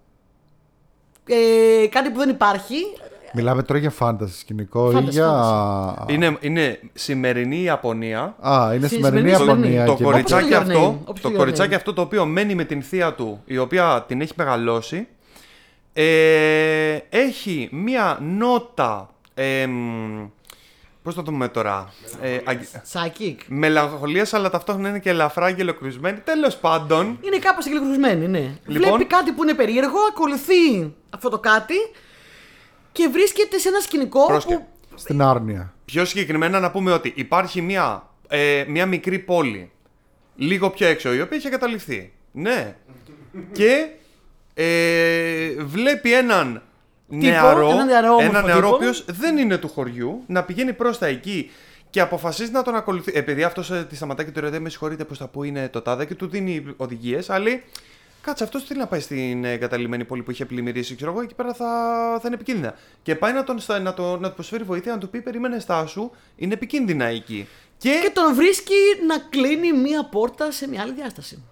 ε, 1.27 1.87
κάτι 1.87 2.09
που 2.09 2.17
δεν 2.19 2.29
υπάρχει. 2.29 2.75
Μιλάμε 3.33 3.63
τώρα 3.63 3.79
για 3.79 3.89
φάνταση 3.89 4.39
σκηνικό 4.39 4.91
ή 4.91 4.95
Fantasy, 4.97 5.09
για. 5.09 6.05
Είναι, 6.07 6.37
είναι 6.39 6.79
σημερινή 6.93 7.61
Ιαπωνία. 7.61 8.35
Α, 8.39 8.71
είναι 8.75 8.85
Στη- 8.87 8.95
σημερινή 8.95 9.33
σημερινή, 9.35 9.73
Ιαπωνία. 9.73 9.85
το 9.85 9.95
και- 9.95 10.03
κοριτσάκι 10.03 10.53
Όπως 10.53 10.65
το 10.67 10.71
Your 10.71 10.75
αυτό, 10.75 10.89
Name, 10.91 11.07
όπως 11.09 11.21
το 11.21 11.27
το 11.29 11.33
Your 11.33 11.37
κοριτσάκι 11.37 11.73
Name. 11.73 11.75
αυτό 11.77 11.93
το 11.93 12.01
οποίο 12.01 12.25
μένει 12.25 12.55
με 12.55 12.63
την 12.63 12.81
θεία 12.81 13.13
του, 13.13 13.41
η 13.45 13.57
οποία 13.57 14.05
την 14.07 14.21
έχει 14.21 14.33
μεγαλώσει, 14.35 15.07
ε, 15.93 16.97
έχει 17.09 17.69
μία 17.71 18.17
νότα, 18.21 19.09
ε, 19.33 19.65
πώς 21.03 21.13
Πώ 21.15 21.23
το 21.23 21.31
πούμε 21.31 21.47
τώρα. 21.47 21.93
Ε, 22.21 22.37
αγ- 22.43 22.59
Psychic. 22.91 23.35
Μελαγχολίας, 23.47 24.33
αλλά 24.33 24.49
ταυτόχρονα 24.49 24.89
είναι 24.89 24.99
και 24.99 25.09
ελαφρά 25.09 25.49
γελοκρουσμένη. 25.49 26.17
Τέλος 26.19 26.57
πάντων, 26.57 27.17
Είναι 27.21 27.37
κάπως 27.37 27.65
εγκεκριμένη, 27.65 28.27
ναι. 28.27 28.39
Λοιπόν. 28.65 28.87
Βλέπει 28.87 29.05
κάτι 29.05 29.31
που 29.31 29.43
είναι 29.43 29.53
περίεργο, 29.53 29.97
ακολουθεί 30.09 30.93
αυτό 31.09 31.29
το 31.29 31.39
κάτι 31.39 31.73
και 32.99 33.07
βρίσκεται 33.07 33.57
σε 33.57 33.67
ένα 33.67 33.79
σκηνικό 33.79 34.25
Πρόσκε. 34.25 34.55
που. 34.55 34.65
Στην 34.95 35.21
άρνοια. 35.21 35.73
πιο 35.85 36.05
συγκεκριμένα 36.05 36.59
να 36.59 36.71
πούμε 36.71 36.91
ότι 36.91 37.13
υπάρχει 37.15 37.61
μια, 37.61 38.09
ε, 38.27 38.65
μια 38.67 38.85
μικρή 38.85 39.19
πόλη 39.19 39.71
λίγο 40.35 40.69
πιο 40.69 40.87
έξω, 40.87 41.13
η 41.13 41.21
οποία 41.21 41.37
έχει 41.37 41.49
καταληφθεί. 41.49 42.11
Ναι. 42.31 42.75
και 43.51 43.87
ε, 44.53 45.63
βλέπει 45.63 46.13
έναν 46.13 46.61
νεαρό, 47.07 47.69
έναν 47.69 47.85
νεαρό 47.87 48.07
όμορφο 48.07 48.29
ένα 48.29 48.41
νεαρό 48.41 48.59
ο 48.59 48.61
τύπο. 48.61 48.75
οποίος 48.75 49.05
δεν 49.07 49.37
είναι 49.37 49.57
του 49.57 49.67
χωριού, 49.67 50.23
να 50.27 50.43
πηγαίνει 50.43 50.73
προς 50.73 50.97
τα 50.97 51.05
εκεί 51.05 51.51
και 51.89 52.01
αποφασίζει 52.01 52.51
να 52.51 52.61
τον 52.61 52.75
ακολουθεί. 52.75 53.11
Επειδή 53.15 53.43
αυτός 53.43 53.71
τη 53.89 53.95
σταματάει 53.95 54.25
και 54.25 54.31
του 54.31 54.39
ρωτάει, 54.39 54.59
με 54.59 54.69
συγχωρείτε 54.69 55.03
πώ 55.03 55.15
θα 55.15 55.27
που 55.27 55.43
είναι 55.43 55.69
το 55.69 55.81
τάδε 55.81 56.05
και 56.05 56.15
του 56.15 56.27
δίνει 56.27 56.73
οδηγίες, 56.77 57.29
αλλά 57.29 57.49
κάτσε 58.21 58.43
αυτός 58.43 58.63
θέλει 58.63 58.79
να 58.79 58.87
πάει 58.87 58.99
στην 58.99 59.45
ε, 59.45 59.51
εγκαταλειμμένη 59.51 60.05
πόλη 60.05 60.23
που 60.23 60.31
είχε 60.31 60.45
πλημμυρίσει, 60.45 60.95
ξέρω 60.95 61.11
εγώ, 61.11 61.21
εκεί 61.21 61.35
πέρα 61.35 61.53
θα, 61.53 61.65
θα 62.21 62.21
είναι 62.25 62.35
επικίνδυνα. 62.35 62.73
Και 63.03 63.15
πάει 63.15 63.33
να, 63.33 63.43
τον, 63.43 63.59
στα- 63.59 63.79
να, 63.79 63.93
το, 63.93 64.17
να 64.19 64.27
του 64.29 64.33
προσφέρει 64.35 64.63
βοήθεια, 64.63 64.91
να 64.91 64.97
του 64.97 65.09
πει: 65.09 65.21
Περίμενε 65.21 65.59
στάσου, 65.59 66.11
είναι 66.35 66.53
επικίνδυνα 66.53 67.05
εκεί. 67.05 67.47
Και, 67.77 67.89
και 68.03 68.11
τον 68.13 68.35
βρίσκει 68.35 68.73
να 69.07 69.17
κλείνει 69.29 69.73
μία 69.73 70.05
πόρτα 70.05 70.51
σε 70.51 70.67
μια 70.67 70.81
άλλη 70.81 70.93
διάσταση. 70.93 71.43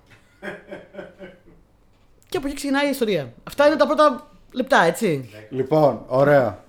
και 2.29 2.37
από 2.37 2.47
εκεί 2.47 2.55
ξεκινάει 2.55 2.85
η 2.85 2.89
ιστορία. 2.89 3.33
Αυτά 3.43 3.67
είναι 3.67 3.75
τα 3.75 3.85
πρώτα 3.85 4.27
λεπτά, 4.51 4.81
έτσι. 4.83 5.29
Λοιπόν, 5.49 6.03
ωραία. 6.07 6.63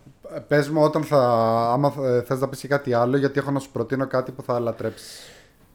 Πες 0.49 0.69
μου 0.69 0.83
όταν 0.83 1.05
θα. 1.05 1.19
Άμα 1.73 1.91
θες 2.27 2.41
να 2.41 2.49
πεις 2.49 2.61
και 2.61 2.69
κάτι 2.69 2.93
άλλο, 2.93 3.17
γιατί 3.17 3.39
έχω 3.39 3.51
να 3.51 3.59
σου 3.59 3.71
προτείνω 3.71 4.07
κάτι 4.07 4.33
που 4.33 4.43
θα 4.43 4.61
λατρέψεις. 4.61 5.21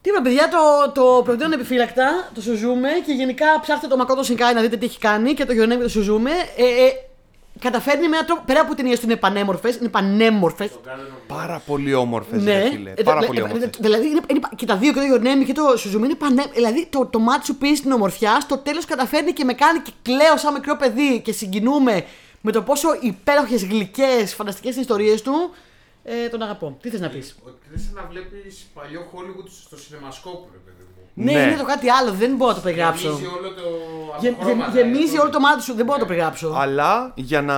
Τι 0.04 0.10
είπα, 0.10 0.22
παιδιά, 0.22 0.48
το, 0.48 0.92
το 1.02 1.22
προτείνω 1.22 1.54
επιφύλακτα, 1.54 2.28
το 2.34 2.40
Σουζούμε 2.40 2.88
και 3.06 3.12
γενικά 3.12 3.46
ψάχτε 3.60 3.86
το 3.86 3.96
Μακότο 3.96 4.22
Σινκάι 4.22 4.54
να 4.54 4.60
δείτε 4.60 4.76
τι 4.76 4.84
έχει 4.86 4.98
κάνει 4.98 5.34
και 5.34 5.44
το 5.44 5.52
Γιονέμι 5.52 5.82
το 5.82 5.88
Σουζούμε. 5.88 6.30
Ε, 6.56 6.62
ε, 6.84 6.92
καταφέρνει 7.60 8.08
με 8.08 8.14
έναν 8.16 8.26
τρόπο, 8.26 8.42
πέρα 8.46 8.60
από 8.60 8.68
την 8.68 8.76
ταινίε 8.76 8.94
του 8.96 9.02
είναι 9.04 9.16
πανέμορφες, 9.16 9.76
είναι 9.76 9.88
πανέμορφες. 9.88 10.70
πάρα 11.26 11.62
πολύ 11.66 11.94
όμορφες, 11.94 12.42
Ναι, 12.42 12.62
ρε 12.62 12.68
φίλε. 12.70 12.92
Ε, 12.96 13.02
Πάρα 13.02 13.20
δε- 13.20 13.26
πολύ 13.26 13.38
ε, 13.38 13.42
όμορφες. 13.42 13.68
Δηλαδή 13.80 14.06
είναι, 14.08 14.20
είναι, 14.26 14.40
και 14.56 14.66
τα 14.66 14.76
δύο, 14.76 14.92
και 14.92 14.98
το 14.98 15.04
Γιονέμι 15.04 15.44
και 15.44 15.52
το 15.52 15.76
Σουζούμε 15.76 16.06
είναι 16.06 16.14
πανέ... 16.14 16.44
Δηλαδή 16.54 16.86
το, 16.90 17.06
το 17.06 17.18
μάτι 17.18 17.44
σου 17.46 17.56
πει 17.56 17.74
στην 17.76 17.92
ομορφιά, 17.92 18.40
στο 18.40 18.58
τέλος 18.58 18.84
καταφέρνει 18.84 19.32
και 19.32 19.44
με 19.44 19.52
κάνει 19.52 19.78
και 19.78 19.92
κλαίω 20.02 20.36
σαν 20.36 20.52
μικρό 20.52 20.76
παιδί 20.76 21.20
και 21.24 21.32
συγκινούμε 21.32 22.04
με 22.40 22.52
το 22.52 22.62
πόσο 22.62 22.88
υπέροχες, 23.00 23.64
γλυκές, 23.64 24.34
φανταστικές 24.34 24.76
ιστορίες 24.76 25.22
του. 25.22 25.50
Ε, 26.04 26.28
τον 26.28 26.42
αγαπώ. 26.42 26.76
Τι 26.82 26.88
θες 26.90 27.00
να 27.00 27.08
πεις; 27.08 27.36
Ότι 27.46 27.56
είναι 27.68 27.78
σαν 27.80 27.94
να 27.94 28.08
βλέπεις 28.10 28.66
παλιό 28.74 29.00
Hollywood 29.12 29.48
στο 29.64 29.76
σινεμασκόπ, 29.76 30.52
ρε 30.52 30.58
παιδί 30.64 30.82
μου. 30.96 31.02
Ναι, 31.14 31.32
Ναι. 31.32 31.40
είναι 31.40 31.56
το 31.56 31.64
κάτι 31.64 31.90
άλλο, 31.90 32.12
δεν 32.12 32.36
μπορώ 32.36 32.50
να 32.50 32.56
το 32.56 32.62
περιγράψω. 32.62 33.08
Γεμίζει 33.08 33.26
όλο 33.26 33.48
το. 33.54 33.62
Γε- 34.20 34.32
από 34.32 34.42
χρώματα, 34.44 34.70
γε- 34.70 34.82
γεμίζει 34.84 35.00
δηλαδή. 35.02 35.18
όλο 35.18 35.30
το 35.30 35.40
μάτι 35.40 35.62
σου, 35.62 35.74
δεν 35.74 35.84
μπορώ 35.84 35.96
να 35.98 36.02
το 36.02 36.08
περιγράψω. 36.08 36.52
Αλλά 36.56 37.12
για 37.14 37.42
να, 37.42 37.54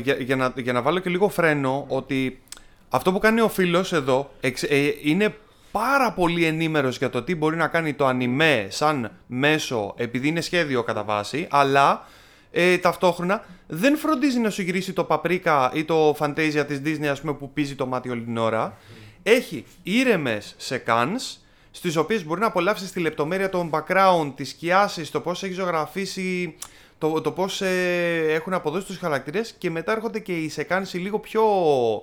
για, 0.00 0.14
για 0.14 0.36
να, 0.36 0.52
για 0.56 0.72
να 0.72 0.82
βάλω 0.82 0.98
και 0.98 1.10
λίγο 1.10 1.28
φρένο 1.28 1.84
ότι 1.88 2.42
αυτό 2.88 3.12
που 3.12 3.18
κάνει 3.18 3.40
ο 3.40 3.48
φίλος 3.48 3.92
εδώ 3.92 4.30
εξ- 4.40 4.62
ε, 4.70 4.92
είναι 5.02 5.34
πάρα 5.70 6.12
πολύ 6.12 6.44
ενήμερος 6.44 6.98
για 6.98 7.10
το 7.10 7.22
τι 7.22 7.34
μπορεί 7.34 7.56
να 7.56 7.68
κάνει 7.68 7.94
το 7.94 8.06
ανιμέ 8.06 8.66
σαν 8.70 9.10
μέσο 9.26 9.94
επειδή 9.96 10.28
είναι 10.28 10.40
σχέδιο 10.40 10.82
κατά 10.82 11.02
βάση 11.04 11.46
αλλά 11.50 12.06
ε, 12.50 12.78
ταυτόχρονα 12.78 13.44
δεν 13.66 13.96
φροντίζει 13.96 14.38
να 14.38 14.50
σου 14.50 14.62
γυρίσει 14.62 14.92
το 14.92 15.04
παπρίκα 15.04 15.70
ή 15.74 15.84
το 15.84 16.16
Fantasia 16.18 16.64
της 16.66 16.80
Disney 16.84 17.06
ας 17.06 17.20
πούμε 17.20 17.32
που 17.32 17.52
πίζει 17.52 17.74
το 17.74 17.86
μάτι 17.86 18.10
όλη 18.10 18.22
την 18.22 18.36
ώρα 18.36 18.76
έχει 19.22 19.64
ήρεμες 19.82 20.54
σεκάνς 20.56 21.38
στις 21.70 21.96
οποίες 21.96 22.24
μπορεί 22.24 22.40
να 22.40 22.46
απολαύσεις 22.46 22.92
τη 22.92 23.00
λεπτομέρεια 23.00 23.48
των 23.48 23.70
background, 23.72 24.32
τις 24.34 24.48
σκιάσεις, 24.48 25.10
το 25.10 25.20
πώς 25.20 25.42
έχει 25.42 25.52
ζωγραφίσει, 25.52 26.56
το, 26.98 27.20
το 27.20 27.32
πώς 27.32 27.60
ε, 27.60 28.26
έχουν 28.28 28.52
αποδώσει 28.54 28.86
τους 28.86 28.98
χαρακτήρες 28.98 29.54
και 29.58 29.70
μετά 29.70 29.92
έρχονται 29.92 30.18
και 30.18 30.32
οι 30.32 30.48
σεκάνες 30.48 30.94
οι 30.94 30.98
λίγο 30.98 31.18
πιο 31.18 31.42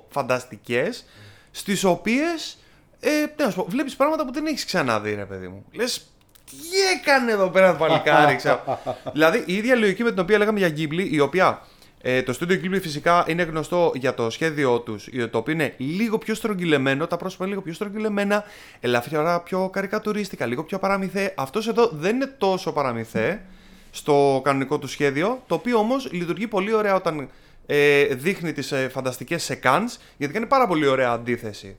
φανταστικές 0.09 1.05
στις 1.51 1.83
οποίες 1.83 2.57
ε, 2.99 3.27
τι 3.27 3.43
να 3.43 3.49
σου 3.49 3.55
πω, 3.55 3.65
βλέπεις 3.69 3.95
πράγματα 3.95 4.25
που 4.25 4.33
δεν 4.33 4.45
έχεις 4.45 4.65
ξαναδεί 4.65 5.13
ρε 5.13 5.25
παιδί 5.25 5.47
μου. 5.47 5.65
Λες 5.71 6.07
τι 6.45 6.79
έκανε 6.99 7.31
εδώ 7.31 7.49
πέρα 7.49 7.71
το 7.71 7.77
παλικάρι, 7.77 8.35
ξέρω. 8.41 8.79
δηλαδή 9.13 9.43
η 9.45 9.53
ίδια 9.53 9.75
λογική 9.75 10.03
με 10.03 10.09
την 10.09 10.19
οποία 10.19 10.37
λέγαμε 10.37 10.59
για 10.59 10.69
Ghibli, 10.69 11.07
η 11.11 11.19
οποία 11.19 11.61
ε, 12.01 12.21
το 12.21 12.33
στούντιο 12.33 12.59
Ghibli 12.63 12.79
φυσικά 12.81 13.25
είναι 13.27 13.43
γνωστό 13.43 13.91
για 13.95 14.13
το 14.13 14.29
σχέδιό 14.29 14.79
τους, 14.79 15.09
το 15.31 15.37
οποίο 15.37 15.53
είναι 15.53 15.73
λίγο 15.77 16.17
πιο 16.17 16.33
στρογγυλεμένο, 16.35 17.07
τα 17.07 17.17
πρόσωπα 17.17 17.45
λίγο 17.45 17.61
πιο 17.61 17.73
στρογγυλεμένα, 17.73 18.43
ελαφριά 18.79 19.39
πιο 19.39 19.69
καρικατουρίστικα, 19.69 20.45
λίγο 20.45 20.63
πιο 20.63 20.79
παραμυθέ. 20.79 21.33
Αυτός 21.37 21.67
εδώ 21.67 21.89
δεν 21.93 22.15
είναι 22.15 22.33
τόσο 22.37 22.71
παραμυθέ 22.71 23.41
στο 23.91 24.41
κανονικό 24.43 24.77
του 24.77 24.87
σχέδιο, 24.87 25.43
το 25.47 25.55
οποίο 25.55 25.77
όμως 25.77 26.11
λειτουργεί 26.11 26.47
πολύ 26.47 26.73
ωραία 26.73 26.95
όταν 26.95 27.29
ε, 27.65 28.05
δείχνει 28.05 28.53
τις 28.53 28.71
ε, 28.71 28.89
φανταστικές 28.89 29.43
σεκάνς, 29.43 29.97
γιατί 30.17 30.33
κάνει 30.33 30.45
πάρα 30.45 30.67
πολύ 30.67 30.87
ωραία 30.87 31.11
αντίθεση. 31.11 31.75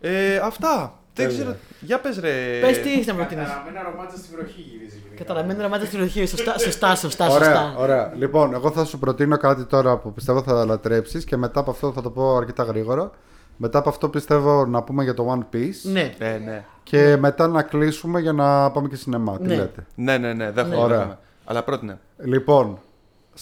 Ε, 0.00 0.36
αυτά. 0.36 0.98
Δεν 1.18 1.26
Τέλεια. 1.28 1.42
ξέρω. 1.42 1.56
Για 1.80 2.00
πες 2.00 2.18
ρε. 2.18 2.58
Πες 2.60 2.80
τι 2.80 2.92
έχεις 2.92 3.06
να 3.06 3.14
προτείνεις. 3.14 3.44
Καταραμένα 3.48 3.90
ρομάτσα 3.90 4.16
στη 4.16 4.28
βροχή 4.36 4.60
γυρίζει. 4.60 4.96
γενικά. 5.02 5.14
Καταλαβαίνω 5.24 5.62
να 5.62 5.68
μάθει 5.68 5.86
τη 5.86 5.96
λογική. 5.96 6.26
Σωστά, 6.26 6.58
σωστά, 6.58 6.94
σωστά. 6.94 7.28
Ωραία, 7.28 7.38
σωστά. 7.54 7.74
ωραία. 7.78 8.12
Λοιπόν, 8.16 8.54
εγώ 8.54 8.70
θα 8.70 8.84
σου 8.84 8.98
προτείνω 8.98 9.36
κάτι 9.36 9.64
τώρα 9.64 9.96
που 9.98 10.12
πιστεύω 10.12 10.42
θα 10.42 10.64
λατρέψεις 10.64 11.24
και 11.24 11.36
μετά 11.36 11.60
από 11.60 11.70
αυτό 11.70 11.92
θα 11.92 12.02
το 12.02 12.10
πω 12.10 12.36
αρκετά 12.36 12.62
γρήγορα. 12.62 13.10
Μετά 13.56 13.78
από 13.78 13.88
αυτό 13.88 14.08
πιστεύω 14.08 14.66
να 14.66 14.82
πούμε 14.82 15.02
για 15.04 15.14
το 15.14 15.34
One 15.38 15.54
Piece. 15.56 15.90
Ναι. 15.92 16.14
Ε, 16.18 16.38
ναι. 16.44 16.64
Και 16.82 17.16
μετά 17.16 17.48
να 17.48 17.62
κλείσουμε 17.62 18.20
για 18.20 18.32
να 18.32 18.70
πάμε 18.70 18.88
και 18.88 18.96
σινεμά. 18.96 19.36
Τι 19.38 19.46
Ναι. 19.46 19.54
λέτε. 19.56 19.86
Ναι, 19.94 20.18
ναι, 20.18 20.32
ναι. 20.32 20.50
Δέχομαι. 20.50 20.76
Ωραία. 20.76 20.96
δέχομαι. 20.98 21.18
Αλλά 21.44 21.62
πρότεινε. 21.64 21.98
Λοιπόν, 22.16 22.78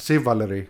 Sea 0.07 0.23
Valerie. 0.25 0.65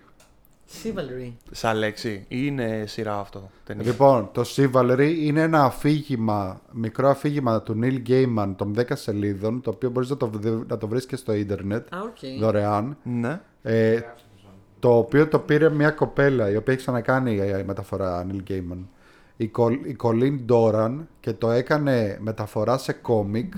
Chivalry. 0.85 1.33
Σαν 1.51 1.77
λέξη 1.77 2.11
ή 2.11 2.24
είναι 2.29 2.85
σειρά 2.87 3.18
αυτό. 3.18 3.51
ταινία; 3.64 3.85
Λοιπόν, 3.85 4.29
το 4.33 4.43
Sea 4.57 4.70
Valerie 4.72 5.14
είναι 5.20 5.41
ένα 5.43 5.64
αφήγημα, 5.64 6.61
μικρό 6.72 7.09
αφήγημα 7.09 7.62
του 7.62 7.79
Neil 7.83 8.09
Gaiman 8.09 8.53
των 8.57 8.74
10 8.79 8.83
σελίδων, 8.93 9.61
το 9.61 9.70
οποίο 9.70 9.91
μπορείς 9.91 10.11
να 10.11 10.16
το, 10.16 10.29
βρει- 10.31 10.68
να 10.68 10.77
το 10.79 10.89
βρεις 10.89 11.07
και 11.07 11.16
στο 11.16 11.33
ίντερνετ, 11.33 11.95
Α, 11.95 11.99
οκ. 12.01 12.41
δωρεάν. 12.41 12.97
Ναι. 13.03 13.41
Ε, 13.62 14.01
το 14.79 14.97
οποίο 14.97 15.29
το 15.29 15.39
πήρε 15.39 15.70
μια 15.70 15.91
κοπέλα, 15.91 16.51
η 16.51 16.57
οποία 16.57 16.72
έχει 16.72 16.83
ξανακάνει 16.83 17.39
ε, 17.39 17.59
η 17.59 17.64
μεταφορά 17.64 18.27
Neil 18.31 18.51
Gaiman. 18.51 18.79
Η, 19.37 19.47
Κολ, 19.49 19.72
η 19.74 19.97
Colleen 20.03 20.39
Doran 20.49 20.97
και 21.20 21.33
το 21.33 21.51
έκανε 21.51 22.18
μεταφορά 22.20 22.79
σε 22.79 22.93
κόμικ 22.93 23.53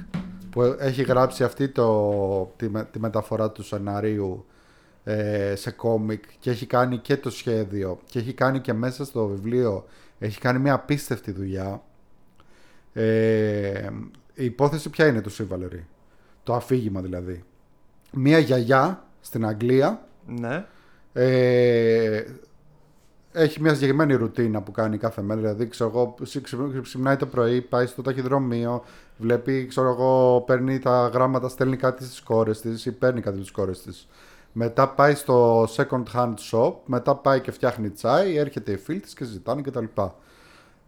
που 0.50 0.62
έχει 0.78 1.02
γράψει 1.02 1.44
αυτή 1.44 1.68
το, 1.68 2.52
τη, 2.56 2.68
με- 2.68 2.88
τη 2.90 3.00
μεταφορά 3.00 3.50
του 3.50 3.62
σεναρίου 3.62 4.44
ε, 5.10 5.54
σε 5.56 5.70
κόμικ 5.70 6.24
και 6.38 6.50
έχει 6.50 6.66
κάνει 6.66 6.98
και 6.98 7.16
το 7.16 7.30
σχέδιο 7.30 7.98
και 8.04 8.18
έχει 8.18 8.32
κάνει 8.32 8.60
και 8.60 8.72
μέσα 8.72 9.04
στο 9.04 9.26
βιβλίο 9.26 9.86
έχει 10.18 10.38
κάνει 10.40 10.58
μια 10.58 10.74
απίστευτη 10.74 11.32
δουλειά 11.32 11.82
ε, 12.92 13.88
η 14.34 14.44
υπόθεση 14.44 14.90
ποια 14.90 15.06
είναι 15.06 15.20
του 15.20 15.30
Σίβαλερη 15.30 15.86
το 16.42 16.54
αφήγημα 16.54 17.00
δηλαδή 17.00 17.44
μια 18.12 18.38
γιαγιά 18.38 19.04
στην 19.20 19.46
Αγγλία 19.46 20.06
Ναι. 20.26 20.66
ε, 21.12 22.24
έχει 23.32 23.60
μια 23.60 23.74
συγκεκριμένη 23.74 24.14
ρουτίνα 24.14 24.62
που 24.62 24.70
κάνει 24.70 24.98
κάθε 24.98 25.22
μέρα. 25.22 25.40
Δηλαδή, 25.40 25.66
ξέρω 25.68 25.90
εγώ, 25.90 26.14
ξυ- 26.22 26.42
ξυ- 26.42 26.80
ξυπνάει 26.82 27.16
το 27.16 27.26
πρωί, 27.26 27.60
πάει 27.60 27.86
στο 27.86 28.02
ταχυδρομείο, 28.02 28.84
βλέπει, 29.18 29.66
ξέρω 29.66 29.88
εγώ, 29.90 30.40
παίρνει 30.46 30.78
τα 30.78 31.10
γράμματα, 31.12 31.48
στέλνει 31.48 31.76
κάτι 31.76 32.04
στις 32.04 32.20
κόρες 32.20 32.60
της 32.60 32.86
ή 32.86 32.92
παίρνει 32.92 33.20
κάτι 33.20 33.36
στις 33.36 33.50
κόρες 33.50 33.82
της. 33.82 34.08
Μετά 34.60 34.88
πάει 34.88 35.14
στο 35.14 35.62
second 35.64 36.02
hand 36.14 36.34
shop, 36.50 36.72
μετά 36.84 37.14
πάει 37.16 37.40
και 37.40 37.50
φτιάχνει 37.50 37.90
τσάι, 37.90 38.36
έρχεται 38.36 38.72
η 38.72 38.76
φίλη 38.76 39.00
της 39.00 39.14
και 39.14 39.24
συζητάνε 39.24 39.60
κτλ. 39.60 39.84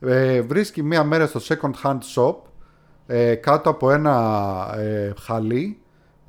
Ε, 0.01 0.41
βρίσκει 0.41 0.83
μία 0.83 1.05
μέρα 1.05 1.27
στο 1.27 1.41
second 1.43 1.73
hand 1.83 1.99
shop 2.15 2.37
ε, 3.07 3.35
κάτω 3.35 3.71
από 3.71 3.91
ένα 3.91 4.75
ε, 4.77 5.13
χαλί 5.21 5.81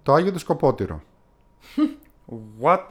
το 0.03 0.13
Άγιο 0.13 0.31
του 0.31 0.39
Σκοπότηρο. 0.39 1.01
What? 2.61 2.85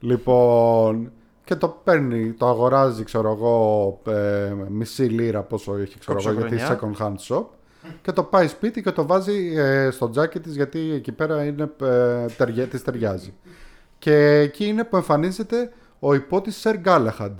Λοιπόν, 0.00 1.12
και 1.44 1.54
το 1.54 1.68
παίρνει, 1.68 2.32
το 2.32 2.48
αγοράζει, 2.48 3.04
ξέρω 3.04 3.30
εγώ, 3.30 4.00
ε, 4.06 4.52
μισή 4.68 5.04
λίρα 5.04 5.42
πόσο 5.42 5.76
έχει, 5.76 5.98
ξέρω 5.98 6.18
εγώ, 6.20 6.32
γιατί 6.32 6.56
Κοψοχρονιά. 6.56 6.98
second 6.98 7.06
hand 7.06 7.36
shop. 7.36 7.44
Και 8.02 8.12
το 8.12 8.22
πάει 8.22 8.48
σπίτι 8.48 8.82
και 8.82 8.90
το 8.90 9.06
βάζει 9.06 9.52
ε, 9.56 9.90
στο 9.90 10.10
τζάκι 10.10 10.40
της 10.40 10.54
γιατί 10.54 10.92
εκεί 10.92 11.12
πέρα 11.12 11.44
είναι, 11.44 11.70
ε, 11.82 12.26
ταιριά, 12.26 12.66
της 12.66 12.82
ταιριάζει. 12.82 13.34
Και 14.00 14.14
εκεί 14.38 14.64
είναι 14.66 14.84
που 14.84 14.96
εμφανίζεται 14.96 15.70
ο 16.00 16.14
υπότης 16.14 16.56
Σερ 16.56 16.76
Γκάλεχαντ 16.78 17.38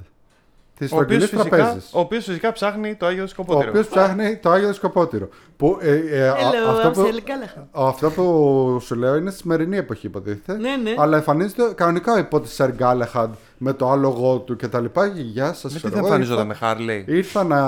της 0.79 0.93
Ο 0.93 0.95
οποίος, 0.97 1.23
Στρογγυλής 1.23 1.29
φυσικά, 1.31 1.57
Τραπέζης. 1.57 1.91
ο 1.95 1.99
οποίος 2.01 2.25
φυσικά 2.25 2.53
ψάχνει 2.53 2.95
το 2.95 3.07
Άγιο 3.07 3.23
Ο 3.23 3.27
Σκοπότηρο. 3.27 3.69
οποίος 3.69 3.89
ψάχνει 3.89 4.37
το 4.37 4.51
Άγιο 4.51 4.73
Σκοπότηρο. 4.73 5.29
Που, 5.57 5.79
ε, 5.81 5.95
ε, 5.95 6.29
α- 6.29 6.35
Hello, 6.35 6.69
αυτό, 6.71 6.89
I'm 6.91 6.93
που, 6.93 7.01
Sally 7.15 7.29
Callahan. 7.29 7.63
αυτό 7.73 8.11
που 8.11 8.79
σου 8.81 8.95
λέω 8.95 9.17
είναι 9.17 9.31
στη 9.31 9.41
σημερινή 9.41 9.77
εποχή 9.77 10.07
υποτίθεται. 10.07 10.59
Ναι, 10.59 10.77
ναι. 10.77 10.95
Αλλά 10.99 11.17
εμφανίζεται 11.17 11.73
κανονικά 11.75 12.13
ο 12.13 12.19
υπότης 12.19 12.53
Σερ 12.53 12.73
Γκάλεχαντ 12.73 13.33
με 13.59 13.73
το 13.73 13.91
άλογο 13.91 14.39
του 14.39 14.57
κτλ. 14.57 14.85
Γεια 15.15 15.53
σας. 15.53 15.71
Γιατί 15.73 15.89
δεν 15.89 15.99
εμφανίζονταν 16.05 16.47
με 16.47 16.55
Χάρλεϊ; 16.55 17.05
Ήρθα 17.09 17.45
να 17.45 17.59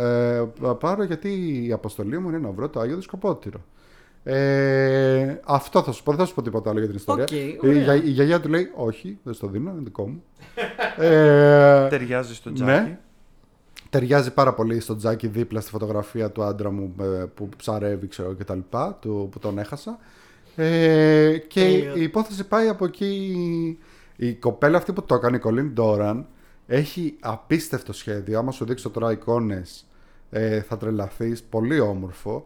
ε, 0.00 0.42
να 0.60 0.74
πάρω 0.74 1.02
γιατί 1.04 1.62
η 1.68 1.72
αποστολή 1.72 2.18
μου 2.18 2.28
είναι 2.28 2.38
να 2.38 2.50
βρω 2.50 2.68
το 2.68 2.80
Άγιο 2.80 2.96
Δισκοπότηρο. 2.96 3.60
Ε, 4.24 5.40
αυτό 5.44 5.82
θα 5.82 5.92
σου 5.92 6.02
πω, 6.02 6.10
δεν 6.10 6.20
θα 6.20 6.26
σου 6.26 6.34
πω 6.34 6.42
τίποτα 6.42 6.70
άλλο 6.70 6.78
για 6.78 6.88
την 6.88 6.96
ιστορία. 6.96 7.24
Οκ, 7.24 7.30
η, 7.30 7.58
ωραία. 7.62 7.82
για- 7.82 7.94
η 7.94 8.08
γιαγιά 8.10 8.40
του 8.40 8.48
λέει: 8.48 8.70
Όχι, 8.76 9.18
δεν 9.22 9.34
στο 9.34 9.46
δίνω, 9.46 9.70
είναι 9.70 9.80
δικό 9.84 10.08
μου. 10.08 10.22
ε, 11.04 11.88
Ταιριάζει 11.88 12.34
στο 12.34 12.50
ναι. 12.50 12.54
τζάκι. 12.54 12.96
ταιριάζει 13.90 14.32
πάρα 14.32 14.52
πολύ 14.54 14.80
στο 14.80 14.96
τζάκι 14.96 15.26
δίπλα 15.26 15.60
στη 15.60 15.70
φωτογραφία 15.70 16.30
του 16.30 16.42
άντρα 16.42 16.70
μου 16.70 16.94
ε, 17.00 17.24
που 17.34 17.48
ψαρεύει, 17.56 18.06
ξέρω 18.06 18.34
και 18.34 18.44
τα 18.44 18.54
λοιπά, 18.54 18.98
του, 19.00 19.28
που 19.32 19.38
τον 19.38 19.58
έχασα. 19.58 19.98
Ε, 20.56 21.36
και 21.48 21.60
Τέλειο. 21.60 21.94
η 21.96 22.02
υπόθεση 22.02 22.44
πάει 22.46 22.68
από 22.68 22.84
εκεί. 22.84 23.78
Η 24.16 24.32
κοπέλα 24.34 24.76
αυτή 24.76 24.92
που 24.92 25.02
το 25.02 25.14
έκανε, 25.14 25.36
η 25.36 25.40
Κολίν 25.40 25.72
Ντόραν, 25.72 26.26
έχει 26.66 27.16
απίστευτο 27.20 27.92
σχέδιο. 27.92 28.38
Άμα 28.38 28.50
σου 28.50 28.64
δείξω 28.64 28.90
τώρα 28.90 29.12
εικόνες 29.12 29.86
ε, 30.30 30.60
θα 30.60 30.76
τρελαθείς. 30.76 31.42
Πολύ 31.42 31.80
όμορφο. 31.80 32.44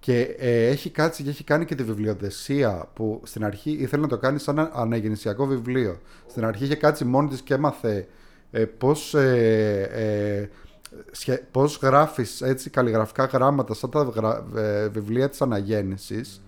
Και 0.00 0.20
ε, 0.38 0.66
έχει 0.66 0.90
κάτσει 0.90 1.22
και 1.22 1.28
έχει 1.30 1.44
κάνει 1.44 1.64
και 1.64 1.74
τη 1.74 1.82
βιβλιοδεσία 1.82 2.88
που 2.94 3.20
στην 3.24 3.44
αρχή 3.44 3.70
ήθελε 3.70 4.02
να 4.02 4.08
το 4.08 4.18
κάνει 4.18 4.38
σαν 4.38 4.58
ένα 4.58 4.70
αναγεννησιακό 4.74 5.46
βιβλίο. 5.46 6.00
Στην 6.26 6.44
αρχή 6.44 6.64
είχε 6.64 6.74
κάτσει 6.74 7.04
μόνη 7.04 7.28
της 7.28 7.40
και 7.42 7.54
έμαθε 7.54 8.06
ε, 8.50 8.64
πώς, 8.64 9.14
ε, 9.14 9.88
ε, 9.92 10.48
σχε- 11.10 11.42
πώς 11.50 11.78
γράφεις 11.82 12.40
έτσι 12.40 12.70
καλλιγραφικά 12.70 13.24
γράμματα 13.24 13.74
σαν 13.74 13.90
τα 13.90 14.02
γρα- 14.02 14.46
ε, 14.56 14.88
βιβλία 14.88 15.28
της 15.28 15.42
αναγέννησης 15.42 16.42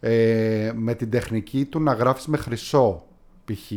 ε, 0.00 0.72
με 0.74 0.94
την 0.94 1.10
τεχνική 1.10 1.64
του 1.64 1.80
να 1.80 1.92
γράφεις 1.92 2.26
με 2.26 2.36
χρυσό 2.36 3.06
π.χ. 3.44 3.72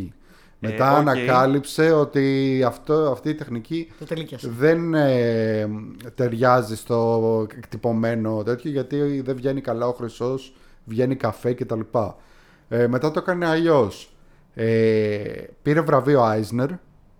Μετά 0.70 0.92
οκ. 0.92 0.98
ανακάλυψε 0.98 1.92
ότι 1.92 2.64
αυτό, 2.68 2.94
αυτή 2.94 3.30
η 3.30 3.36
τεχνική 3.36 3.92
Το 4.00 4.06
τελίκιασε. 4.06 4.50
δεν 4.58 4.94
ε, 4.94 5.68
ταιριάζει 6.16 6.76
στο 6.76 7.48
εκτυπωμένο 7.58 8.44
τέτοιο 8.44 8.72
γιατί 8.72 9.22
δεν 9.22 9.36
βγαίνει 9.36 9.62
καλά 9.62 9.88
ο 9.88 9.92
χρυσός, 9.94 10.56
βγαίνει 10.86 11.16
καφέ 11.16 11.54
κτλ. 11.54 11.80
Ε, 12.70 12.88
μετά 12.88 13.12
το 13.12 13.20
έκανε 13.20 13.46
αλλιώς. 13.48 14.16
Ε, 14.54 15.24
πήρε 15.62 15.82
βραβείο 15.82 16.22
Eisner, 16.26 16.70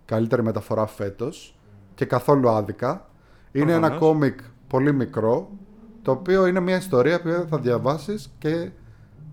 καλύτερη 0.04 0.42
μεταφορά 0.42 0.86
φέτος 0.86 1.58
και 1.94 2.04
καθόλου 2.04 2.48
άδικα. 2.48 3.08
Είναι 3.52 3.72
ένα 3.72 3.80
Προφανώς. 3.88 4.08
κόμικ 4.08 4.38
πολύ 4.68 4.92
μικρό, 4.92 5.50
το 6.02 6.10
οποίο 6.10 6.46
είναι 6.46 6.60
μια 6.60 6.76
ιστορία 6.76 7.20
που 7.22 7.46
θα 7.50 7.58
διαβάσεις 7.58 8.32
και 8.38 8.70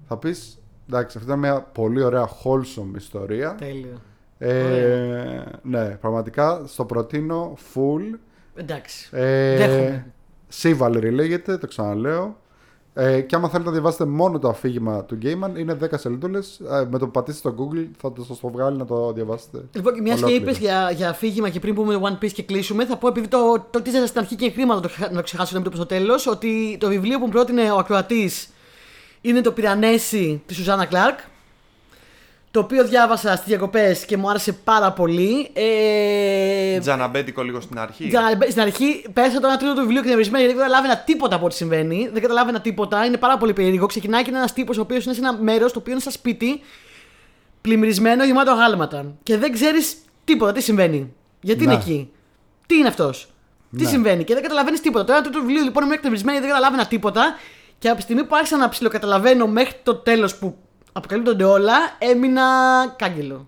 θα 0.08 0.18
πεις 0.18 0.61
εντάξει 0.90 1.18
αυτή 1.18 1.30
ήταν 1.30 1.40
μια 1.40 1.62
πολύ 1.62 2.04
ωραία 2.04 2.30
wholesome 2.30 2.96
ιστορία. 2.98 3.56
Τέλειο. 3.56 4.02
Ε, 4.38 5.44
ναι, 5.62 5.86
πραγματικά 5.86 6.62
στο 6.66 6.86
προτείνω 6.86 7.54
full. 7.74 8.18
Εντάξει. 8.56 9.10
Ε, 9.12 9.56
Δέχομαι. 9.58 10.06
Chivalry 10.62 11.12
λέγεται, 11.12 11.58
το 11.58 11.68
ξαναλέω. 11.68 12.40
Ε, 12.94 13.22
και 13.22 13.36
άμα 13.36 13.48
θέλετε 13.50 13.66
να 13.70 13.76
διαβάσετε 13.76 14.06
μόνο 14.06 14.40
το 14.40 14.50
αφήγημα 14.50 15.04
του 15.04 15.18
Gaiman, 15.22 15.58
είναι 15.58 15.78
10 15.82 15.86
σελίδουλε. 15.94 16.40
με 16.90 16.98
το 16.98 17.06
που 17.06 17.12
πατήσετε 17.12 17.50
στο 17.50 17.56
Google 17.60 17.86
θα 17.98 18.12
το 18.14 18.24
σας 18.24 18.40
το 18.40 18.50
βγάλει 18.50 18.78
να 18.78 18.86
το 18.86 19.14
διαβάσετε. 19.14 19.64
Λοιπόν, 19.76 19.94
και 19.94 20.02
μιας 20.02 20.20
και 20.20 20.26
Ολόκληρος. 20.26 20.56
είπες 20.56 20.62
για, 20.68 20.92
για 20.92 21.10
αφήγημα 21.10 21.50
και 21.50 21.60
πριν 21.60 21.76
πούμε 21.76 22.00
One 22.02 22.24
Piece 22.26 22.32
και 22.32 22.44
κλείσουμε, 22.44 22.86
θα 22.86 22.98
πω 22.98 23.08
επειδή 23.08 23.28
το, 23.28 23.66
το 23.70 23.82
τίζασα 23.82 24.08
στην 24.08 24.20
αρχή 24.20 24.36
και 24.36 24.52
χρήματα 24.52 24.76
να 24.76 24.82
το, 24.82 24.88
ξεχα- 24.88 25.10
να 25.10 25.16
το 25.18 25.24
ξεχάσω 25.24 25.50
να 25.56 25.60
μην 25.62 25.64
το 25.72 25.78
πω 25.78 25.84
στο 25.84 25.96
τέλος, 25.96 26.28
ότι 26.28 26.78
το 26.80 26.88
βιβλίο 26.88 27.20
που 27.20 27.26
μου 27.26 27.32
πρότεινε 27.32 27.72
ο 27.72 27.78
ακροατής 27.78 28.50
είναι 29.22 29.42
το 29.42 29.52
Πυρανέση 29.52 30.42
της 30.46 30.56
Σουζάννα 30.58 30.86
Κλάρκ. 30.86 31.20
Το 32.52 32.60
οποίο 32.60 32.84
διάβασα 32.88 33.36
στις 33.36 33.48
διακοπές 33.48 34.06
και 34.06 34.18
μου 34.18 34.30
άρεσε 34.30 34.52
πάρα 34.54 34.92
πολύ. 34.92 35.50
Ε, 35.54 36.80
Τζαναμπέτικο 36.80 37.44
λίγο 37.44 37.62
στην 37.62 37.80
αρχή. 37.80 38.08
για 38.08 38.22
να- 38.22 38.50
στην 38.50 38.62
αρχή 38.62 39.06
πέρασα 39.14 39.40
το 39.40 39.48
ένα 39.48 39.58
τρίτο 39.58 39.74
του 39.74 39.80
βιβλίου 39.82 40.02
κνευρισμένο 40.02 40.44
γιατί 40.44 40.58
δεν 40.58 40.64
καταλάβαινα 40.68 40.98
τίποτα 40.98 41.36
από 41.36 41.46
ό,τι 41.46 41.56
συμβαίνει. 41.56 42.10
Δεν 42.14 42.22
καταλάβαινα 42.22 42.62
τίποτα. 42.62 43.06
Είναι 43.06 43.18
πάρα 43.18 43.38
πολύ 43.38 43.54
περίεργο. 43.54 43.86
Ξεκινάει 43.86 44.22
και 44.24 44.30
είναι 44.30 44.38
ένας 44.38 44.54
τύπος 44.54 44.78
ο 44.78 44.82
οποίος 44.82 45.06
είναι 45.06 45.14
σε 45.14 45.20
ένα 45.20 45.34
μέρος 45.38 45.74
το 45.74 45.80
οποίο 45.80 45.92
είναι 45.92 46.02
σαν 46.02 46.12
σπίτι 46.12 46.62
πλημμυρισμένο 47.62 48.24
γεμάτο 48.26 48.52
αγάλματα. 48.52 49.06
Και 49.24 49.38
δεν 49.38 49.52
ξέρεις 49.52 49.96
τίποτα 50.24 50.52
τι 50.52 50.62
συμβαίνει. 50.62 51.14
Γιατί 51.42 51.66
Ναι. 51.66 51.72
είναι 51.74 51.82
εκεί. 51.82 52.12
Τι 52.66 52.76
είναι 52.78 52.88
αυτός. 52.88 53.30
Τι 53.78 53.84
Ναι. 53.84 53.90
συμβαίνει. 53.90 54.24
Και 54.24 54.34
δεν 54.34 54.44
καταλαβαίνεις 54.44 54.82
τίποτα. 54.82 55.04
Το 55.06 55.12
ένα 55.12 55.22
τρίτο 55.22 55.38
του 55.40 55.46
βιβλίου 55.46 55.64
λοιπόν 55.64 55.84
είμαι 55.86 55.94
εκνευρισμένη 55.94 56.38
γιατί 56.38 56.52
δεν 56.52 56.58
καταλάβαινα 56.62 56.88
τίποτα. 56.90 57.36
Και 57.82 57.88
από 57.88 57.98
τη 57.98 58.04
στιγμή 58.04 58.24
που 58.24 58.36
άρχισα 58.36 58.58
να 58.58 58.70
ψιλοκαταλαβαίνω 58.70 59.48
μέχρι 59.48 59.76
το 59.84 59.96
τέλος 59.96 60.36
που 60.36 60.58
αποκαλύπτονται 60.92 61.44
όλα, 61.44 61.74
έμεινα 61.98 62.44
κάγκελο. 62.98 63.48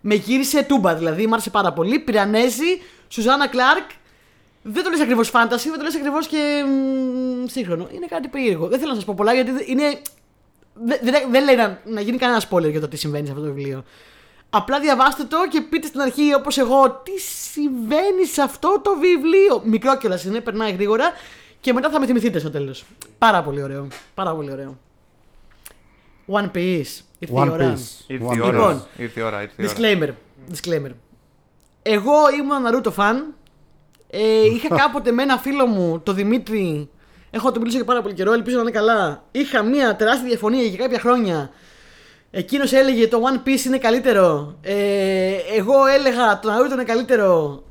Με 0.00 0.14
γύρισε 0.14 0.62
τούμπα 0.62 0.94
δηλαδή, 0.94 1.26
μ' 1.26 1.32
άρεσε 1.32 1.50
πάρα 1.50 1.72
πολύ. 1.72 1.98
Πυρανέζη, 1.98 2.82
Σουζάννα 3.08 3.48
Κλάρκ. 3.48 3.90
Δεν 4.62 4.84
το 4.84 4.90
λες 4.90 5.00
ακριβώς 5.00 5.28
φάνταση, 5.28 5.68
δεν 5.68 5.78
το 5.78 5.84
λες 5.84 5.94
ακριβώς 5.94 6.26
και 6.26 6.64
μ, 6.66 7.46
σύγχρονο. 7.46 7.88
Είναι 7.94 8.06
κάτι 8.06 8.28
περίεργο. 8.28 8.66
Δεν 8.66 8.78
θέλω 8.78 8.90
να 8.90 8.96
σας 8.96 9.04
πω 9.04 9.14
πολλά 9.16 9.34
γιατί 9.34 9.50
είναι. 9.66 10.00
Δεν, 10.74 10.98
δεν, 11.02 11.14
δεν 11.30 11.44
λέει 11.44 11.56
να, 11.56 11.80
να 11.84 12.00
γίνει 12.00 12.16
κανένα 12.16 12.42
spoiler 12.50 12.70
για 12.70 12.80
το 12.80 12.88
τι 12.88 12.96
συμβαίνει 12.96 13.26
σε 13.26 13.32
αυτό 13.32 13.44
το 13.44 13.52
βιβλίο. 13.52 13.84
Απλά 14.50 14.80
διαβάστε 14.80 15.24
το 15.24 15.36
και 15.50 15.60
πείτε 15.60 15.86
στην 15.86 16.00
αρχή 16.00 16.34
όπως 16.34 16.58
εγώ 16.58 17.02
τι 17.04 17.20
συμβαίνει 17.52 18.26
σε 18.26 18.42
αυτό 18.42 18.80
το 18.84 18.96
βιβλίο. 18.98 19.62
Μικρό 19.64 19.96
κιόλας 19.96 20.24
είναι, 20.24 20.40
περνάει 20.40 20.72
γρήγορα 20.72 21.12
και 21.60 21.72
μετά 21.72 21.90
θα 21.90 22.00
με 22.00 22.06
θυμηθείτε 22.06 22.38
στο 22.38 22.50
τέλος. 22.50 22.84
Πάρα 23.18 23.42
πολύ 23.42 23.62
ωραίο. 23.62 23.86
Πάρα 24.14 24.34
πολύ 24.34 24.52
ωραίο. 24.52 24.78
One 26.32 26.50
Piece. 26.54 27.00
Ήρθε 27.18 27.34
η 27.34 27.36
One 27.36 27.50
ώρα. 27.50 27.74
Piece. 27.74 28.04
Ήρθε 28.10 28.24
One 28.28 28.34
η 28.34 28.38
Piece. 28.38 28.42
ώρα. 28.42 28.52
Λοιπόν. 28.52 28.82
Ήρθε 28.96 29.20
η 29.20 29.22
ώρα. 29.22 29.42
Ήρθε 29.42 29.62
η 29.62 29.64
ώρα. 29.64 29.72
Disclaimer. 29.74 30.10
Disclaimer. 30.54 30.90
Εγώ 31.82 32.12
ήμουν 32.40 32.64
Naruto 32.66 32.92
fan. 32.96 33.14
Ε, 34.10 34.44
είχα 34.46 34.76
κάποτε 34.82 35.10
με 35.12 35.22
ένα 35.22 35.38
φίλο 35.38 35.66
μου, 35.66 36.00
το 36.00 36.12
Δημήτρη. 36.12 36.88
Έχω 37.30 37.52
το 37.52 37.58
μιλήσω 37.58 37.76
για 37.76 37.86
πάρα 37.86 38.02
πολύ 38.02 38.14
καιρό, 38.14 38.32
ελπίζω 38.32 38.56
να 38.56 38.62
είναι 38.62 38.70
καλά. 38.70 39.24
Είχα 39.30 39.62
μία 39.62 39.96
τεράστια 39.96 40.28
διαφωνία 40.28 40.62
για 40.62 40.78
κάποια 40.78 40.98
χρόνια. 41.00 41.50
Εκείνος 42.30 42.72
έλεγε 42.72 43.08
το 43.08 43.20
One 43.32 43.48
Piece 43.48 43.64
είναι 43.66 43.78
καλύτερο. 43.78 44.56
Ε, 44.62 45.34
εγώ 45.56 45.86
έλεγα 45.86 46.38
το 46.38 46.48
Naruto 46.52 46.72
είναι 46.72 46.84
καλύτερο. 46.84 47.62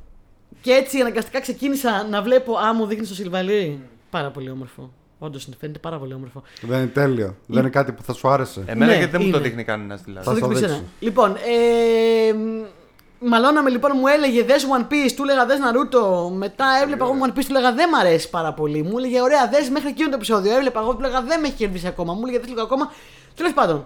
Και 0.62 0.72
έτσι 0.72 0.99
αναγκαστικά 0.99 1.39
ξεκίνησα 1.41 2.08
να 2.10 2.22
βλέπω. 2.22 2.58
Α, 2.58 2.74
μου 2.74 2.86
δείχνει 2.86 3.08
το 3.08 3.14
Σιλβαλί. 3.14 3.82
Πάρα 4.10 4.30
πολύ 4.30 4.49
όμορφο. 4.49 4.91
Όντως 5.20 5.47
φαίνεται 5.60 5.80
πάρα 5.80 5.97
πολύ 5.97 6.14
όμορφο. 6.14 6.43
Δεν 6.62 6.78
είναι 6.78 6.88
τέλειο. 6.88 7.36
Δεν 7.47 7.60
είναι 7.60 7.70
κάτι 7.70 7.91
που 7.91 8.03
θα 8.03 8.14
σου 8.14 8.28
άρεσε. 8.30 8.64
Εμένα 8.66 8.91
Ναι, 8.91 8.97
γιατί 8.97 9.12
δεν 9.12 9.22
μου 9.26 9.32
το 9.32 9.38
είναι. 9.38 9.47
δείχνει 9.47 9.64
κανένα 9.64 9.95
δηλαδή. 9.95 10.26
Θα 10.26 10.32
Στο 10.32 10.39
στο 10.39 10.47
δείχνω 10.47 10.60
δείξω. 10.60 10.74
εσένα. 10.74 10.88
Λοιπόν, 10.99 11.36
ε, 11.36 12.34
μ, 12.34 13.28
μαλώναμε 13.28 13.70
λοιπόν, 13.70 13.91
μου 13.95 14.08
έλεγε 14.08 14.43
δες 14.43 14.66
One 14.78 14.82
Piece, 14.93 15.12
του 15.16 15.24
έλεγα 15.24 15.45
δες 15.45 15.58
Naruto. 15.60 16.32
Μετά 16.36 16.66
έβλεπα 16.84 17.05
εγώ 17.05 17.16
One 17.26 17.30
Piece, 17.38 17.43
του 17.45 17.55
έλεγα 17.55 17.74
δεν 17.74 17.89
μ' 17.89 17.95
αρέσει 17.95 18.30
πάρα 18.30 18.53
πολύ. 18.53 18.84
Μου 18.84 18.97
έλεγε 18.97 19.22
ωραία, 19.22 19.47
δες 19.47 19.70
μέχρι 19.70 19.89
εκείνο 19.89 20.10
το 20.10 20.16
επεισόδιο. 20.16 20.55
Έβλεπα 20.55 20.80
εγώ, 20.80 20.91
του 20.95 21.03
έλεγα 21.03 21.22
δεν 21.22 21.39
με 21.39 21.47
έχει 21.47 21.55
κερδίσει 21.55 21.88
ακόμα. 21.88 22.14
Μου 22.14 22.22
έλεγε 22.24 22.39
δες 22.39 22.47
λίγο 22.49 22.62
ακόμα. 22.62 22.91
Τέλος 23.36 23.53
πάντων, 23.53 23.86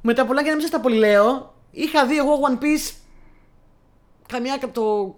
με 0.00 0.14
τα 0.14 0.24
πολλά 0.26 0.40
και 0.42 0.48
να 0.48 0.52
μην 0.54 0.62
σας 0.62 0.70
τα 0.70 0.80
πολύ 0.80 0.96
λέω, 0.96 1.54
είχα 1.70 2.06
δει 2.06 2.16
εγώ 2.18 2.38
One 2.48 2.62
Piece 2.62 2.92
καμιά 4.28 4.56
κατο, 4.56 4.82
κατο 4.82 5.14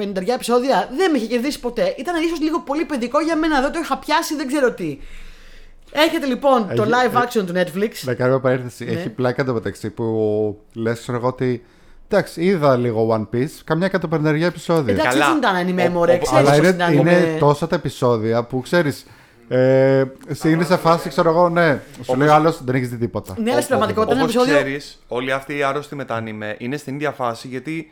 50 0.00 0.28
επεισόδια. 0.34 0.88
Δεν 0.96 1.10
με 1.10 1.16
είχε 1.18 1.26
κερδίσει 1.26 1.60
ποτέ. 1.60 1.94
Ήταν 1.98 2.22
ίσως 2.22 2.40
λίγο 2.40 2.60
πολύ 2.60 2.84
παιδικό 2.84 3.20
για 3.20 3.36
μένα, 3.36 3.60
δεν 3.60 3.72
το 3.72 3.78
είχα 3.82 3.98
πιάσει, 3.98 4.36
δεν 4.36 4.46
ξέρω 4.46 4.72
τι. 4.72 4.98
Έρχεται 5.92 6.26
λοιπόν 6.26 6.66
το 6.76 6.82
Έχει- 6.82 6.92
live 6.92 7.14
ε, 7.14 7.24
action 7.24 7.44
του 7.46 7.52
Netflix. 7.56 7.90
Να 8.02 8.14
κάνω 8.14 8.30
μια 8.30 8.40
παρένθεση. 8.40 8.84
Ναι. 8.84 8.90
Έχει 8.90 9.08
πλάκα 9.08 9.44
το 9.44 9.52
μεταξύ 9.52 9.90
που 9.90 10.04
λες, 10.72 11.00
ξέρω 11.00 11.16
εγώ 11.18 11.26
ότι. 11.26 11.64
Εντάξει, 12.12 12.42
είδα 12.44 12.76
λίγο 12.76 13.28
One 13.30 13.36
Piece, 13.36 13.50
καμιά 13.64 13.90
150 14.10 14.24
επεισόδια. 14.46 14.92
Εντάξει, 14.94 15.18
Καλά. 15.18 15.24
έτσι 15.24 15.30
είναι 15.36 15.76
τα 15.76 15.84
anime, 15.84 15.88
Ο- 15.88 15.92
μωρέ. 15.92 16.12
ο- 16.14 16.18
Ξέρεις 16.18 16.48
Αλλά 16.48 16.50
πώς 16.50 16.58
είναι, 16.58 16.68
είναι 16.68 16.86
anime. 16.86 17.22
είναι 17.24 17.36
τόσα 17.38 17.66
τα 17.66 17.74
επεισόδια 17.76 18.44
που 18.44 18.60
ξέρεις. 18.60 19.06
Ε, 19.48 20.04
εσύ 20.28 20.50
είναι 20.50 20.64
σε 20.64 20.76
φάση, 20.76 21.08
ξέρω 21.08 21.30
εγώ, 21.30 21.48
ναι. 21.48 21.80
Σου 22.02 22.16
λέει 22.16 22.28
άλλος 22.28 22.64
δεν 22.64 22.74
έχεις 22.74 22.88
δει 22.88 22.96
τίποτα. 22.96 23.34
Ναι, 23.38 23.50
αλλά 23.50 23.60
στην 23.60 23.68
πραγματικότητα 23.68 24.12
ένα 24.14 24.22
Όπως 24.22 24.34
επεισόδιο. 24.34 24.60
ξέρεις, 24.62 24.98
όλοι 25.08 25.32
αυτοί 25.32 25.56
οι 25.56 25.62
άρρωστοι 25.62 25.94
με 25.94 26.04
τα 26.04 26.22
ανime 26.22 26.54
είναι 26.58 26.76
στην 26.76 26.94
ίδια 26.94 27.10
φάση 27.10 27.48
γιατί 27.48 27.90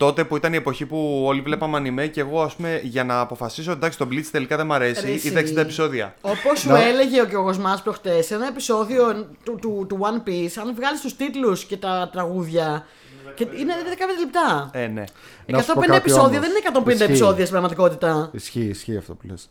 τότε 0.00 0.24
που 0.24 0.36
ήταν 0.36 0.52
η 0.52 0.56
εποχή 0.56 0.86
που 0.86 1.22
όλοι 1.26 1.40
βλέπαμε 1.40 1.78
ανime 1.78 2.10
και 2.10 2.20
εγώ, 2.20 2.42
ας 2.42 2.54
πούμε, 2.54 2.80
για 2.82 3.04
να 3.04 3.20
αποφασίσω 3.20 3.72
εντάξει, 3.72 3.98
το 3.98 4.06
Bleach 4.10 4.24
τελικά 4.32 4.56
δεν 4.56 4.66
μ' 4.66 4.72
αρέσει, 4.72 5.06
Ρε, 5.06 5.12
εσύ. 5.12 5.28
είδα 5.28 5.40
60 5.40 5.56
επεισόδια. 5.56 6.14
Όπως 6.20 6.58
σου 6.60 6.72
Ναι. 6.72 6.78
έλεγε 6.82 7.20
ο 7.20 7.24
Γιώργος 7.24 7.58
μα 7.58 7.80
προχτές, 7.84 8.30
ένα 8.30 8.46
επεισόδιο 8.46 9.26
του, 9.44 9.54
του, 9.60 9.86
του 9.88 9.98
One 10.00 10.28
Piece, 10.28 10.52
αν 10.60 10.74
βγάλεις 10.74 11.00
τους 11.00 11.16
τίτλους 11.16 11.64
και 11.64 11.76
τα 11.76 12.08
τραγούδια. 12.12 12.86
Και 13.34 13.42
είναι 13.58 13.72
15 13.84 14.20
λεπτά. 14.20 14.70
Ε, 14.72 14.86
ναι. 14.86 15.04
Να 15.46 15.62
σου 15.62 15.72
πω 15.72 15.80
150 15.80 15.86
κάτι 15.86 15.96
επεισόδια 15.96 16.38
όμως. 16.38 16.40
δεν 16.40 16.50
είναι 16.50 16.58
150 16.62 16.90
Ισχύει. 16.92 17.02
επεισόδια 17.04 17.40
στην 17.46 17.50
πραγματικότητα. 17.50 18.28
Ισχύει, 18.32 18.60
ισχύει 18.64 18.96
αυτό 18.96 19.14
που 19.14 19.26
λες. 19.26 19.48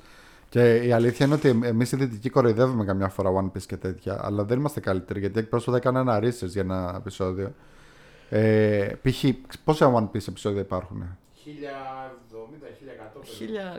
Και 0.50 0.76
η 0.76 0.92
αλήθεια 0.92 1.26
είναι 1.26 1.36
ότι 1.36 1.60
εμείς 1.64 1.92
οι 1.92 1.96
Δυτικοί 1.96 2.30
κοροϊδεύουμε 2.30 2.86
καμιά 2.86 3.10
φορά 3.10 3.30
One 3.30 3.58
Piece 3.58 3.64
και 3.68 3.78
τέτοια, 3.78 4.20
αλλά 4.24 4.44
δεν 4.44 4.58
είμαστε 4.58 4.80
καλύτεροι 4.80 5.20
γιατί 5.20 5.42
πρόσφατα 5.44 5.78
έκανα 5.78 6.00
ένα 6.00 6.20
research 6.20 6.48
για 6.48 6.62
ένα 6.62 6.94
επεισόδιο. 6.98 7.54
Ε, 8.30 8.88
π.χ. 9.02 9.24
πόσα 9.64 9.94
One 9.96 10.04
Piece 10.16 10.28
επεισόδια 10.28 10.62
υπάρχουν. 10.62 11.18
1070-1100. 11.46 11.50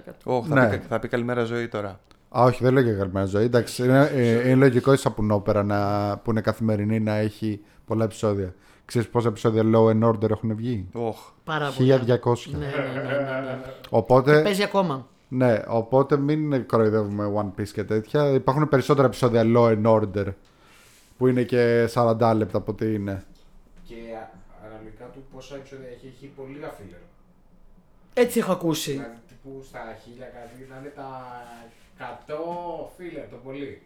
1100. 0.09 0.13
Ω, 0.25 0.45
θα, 0.45 0.55
Ναι. 0.55 0.77
πει, 0.79 0.87
θα 0.89 0.99
πει 0.99 1.09
καλημέρα 1.09 1.45
ζωή 1.45 1.69
τώρα. 1.69 2.01
Α, 2.39 2.43
όχι, 2.45 2.65
δεν 2.65 2.73
λέω 2.73 2.83
για 2.83 2.95
καλημέρα 2.95 3.27
ζωή. 3.27 3.45
Εντάξει, 3.45 3.85
είναι, 3.85 4.11
ε, 4.15 4.33
είναι 4.49 4.55
λογικό 4.55 4.93
η 4.93 4.97
σαπουνόπερα 4.97 5.63
να, 5.63 6.17
που 6.19 6.31
είναι 6.31 6.41
καθημερινή 6.41 7.01
να 7.01 7.15
έχει 7.17 7.61
πολλά 7.87 8.05
επεισόδια. 8.05 8.55
Ξέρεις 8.85 9.09
πόσα 9.09 9.29
επεισόδια 9.29 9.63
Law 9.75 9.87
and 9.91 10.09
Order 10.09 10.31
έχουν 10.31 10.55
βγει; 10.57 10.89
Οχ. 10.93 11.17
Πάρα 11.45 11.71
πολύ. 11.77 11.93
1200. 11.93 12.51
Ναι, 12.51 12.59
ναι, 12.59 12.67
ναι, 12.67 13.13
ναι, 13.13 13.41
ναι. 13.41 13.59
Οπότε, 13.91 14.43
Παίζει 14.43 14.63
ακόμα. 14.63 15.07
ναι, 15.29 15.63
οπότε 15.69 16.17
μην 16.17 16.67
κοροϊδεύουμε 16.67 17.33
One 17.37 17.61
Piece 17.61 17.69
και 17.69 17.85
τέτοια. 17.85 18.31
Υπάρχουν 18.31 18.69
περισσότερα 18.69 19.07
επεισόδια 19.07 19.43
Law 19.57 19.77
and 19.77 19.87
Order 20.01 20.27
που 21.19 21.27
είναι 21.27 21.43
και 21.43 21.89
40 21.95 22.33
λεπτά 22.37 22.59
από 22.59 22.73
ό,τι 22.73 22.95
είναι. 22.95 23.25
Και 23.85 23.95
α- 23.95 24.31
αναλογικά 24.67 25.05
του 25.05 25.25
πόσα 25.41 25.55
επεισόδια 25.55 25.89
έχει, 25.89 26.07
έχει 26.17 26.27
πολύ 26.27 26.53
λίγα 26.53 26.71
filler. 26.79 27.03
Έτσι 28.15 28.39
έχω 28.39 28.53
ακούσει. 28.53 28.91
Δηλαδή 28.91 29.19
τύπου 29.29 29.63
στα 29.69 29.99
χίλια 30.05 30.27
κάτι 30.27 30.67
να 30.71 30.77
είναι 30.79 30.89
τα 30.89 31.11
100 31.99 32.33
filler 32.97 33.27
το 33.31 33.37
πολύ. 33.45 33.83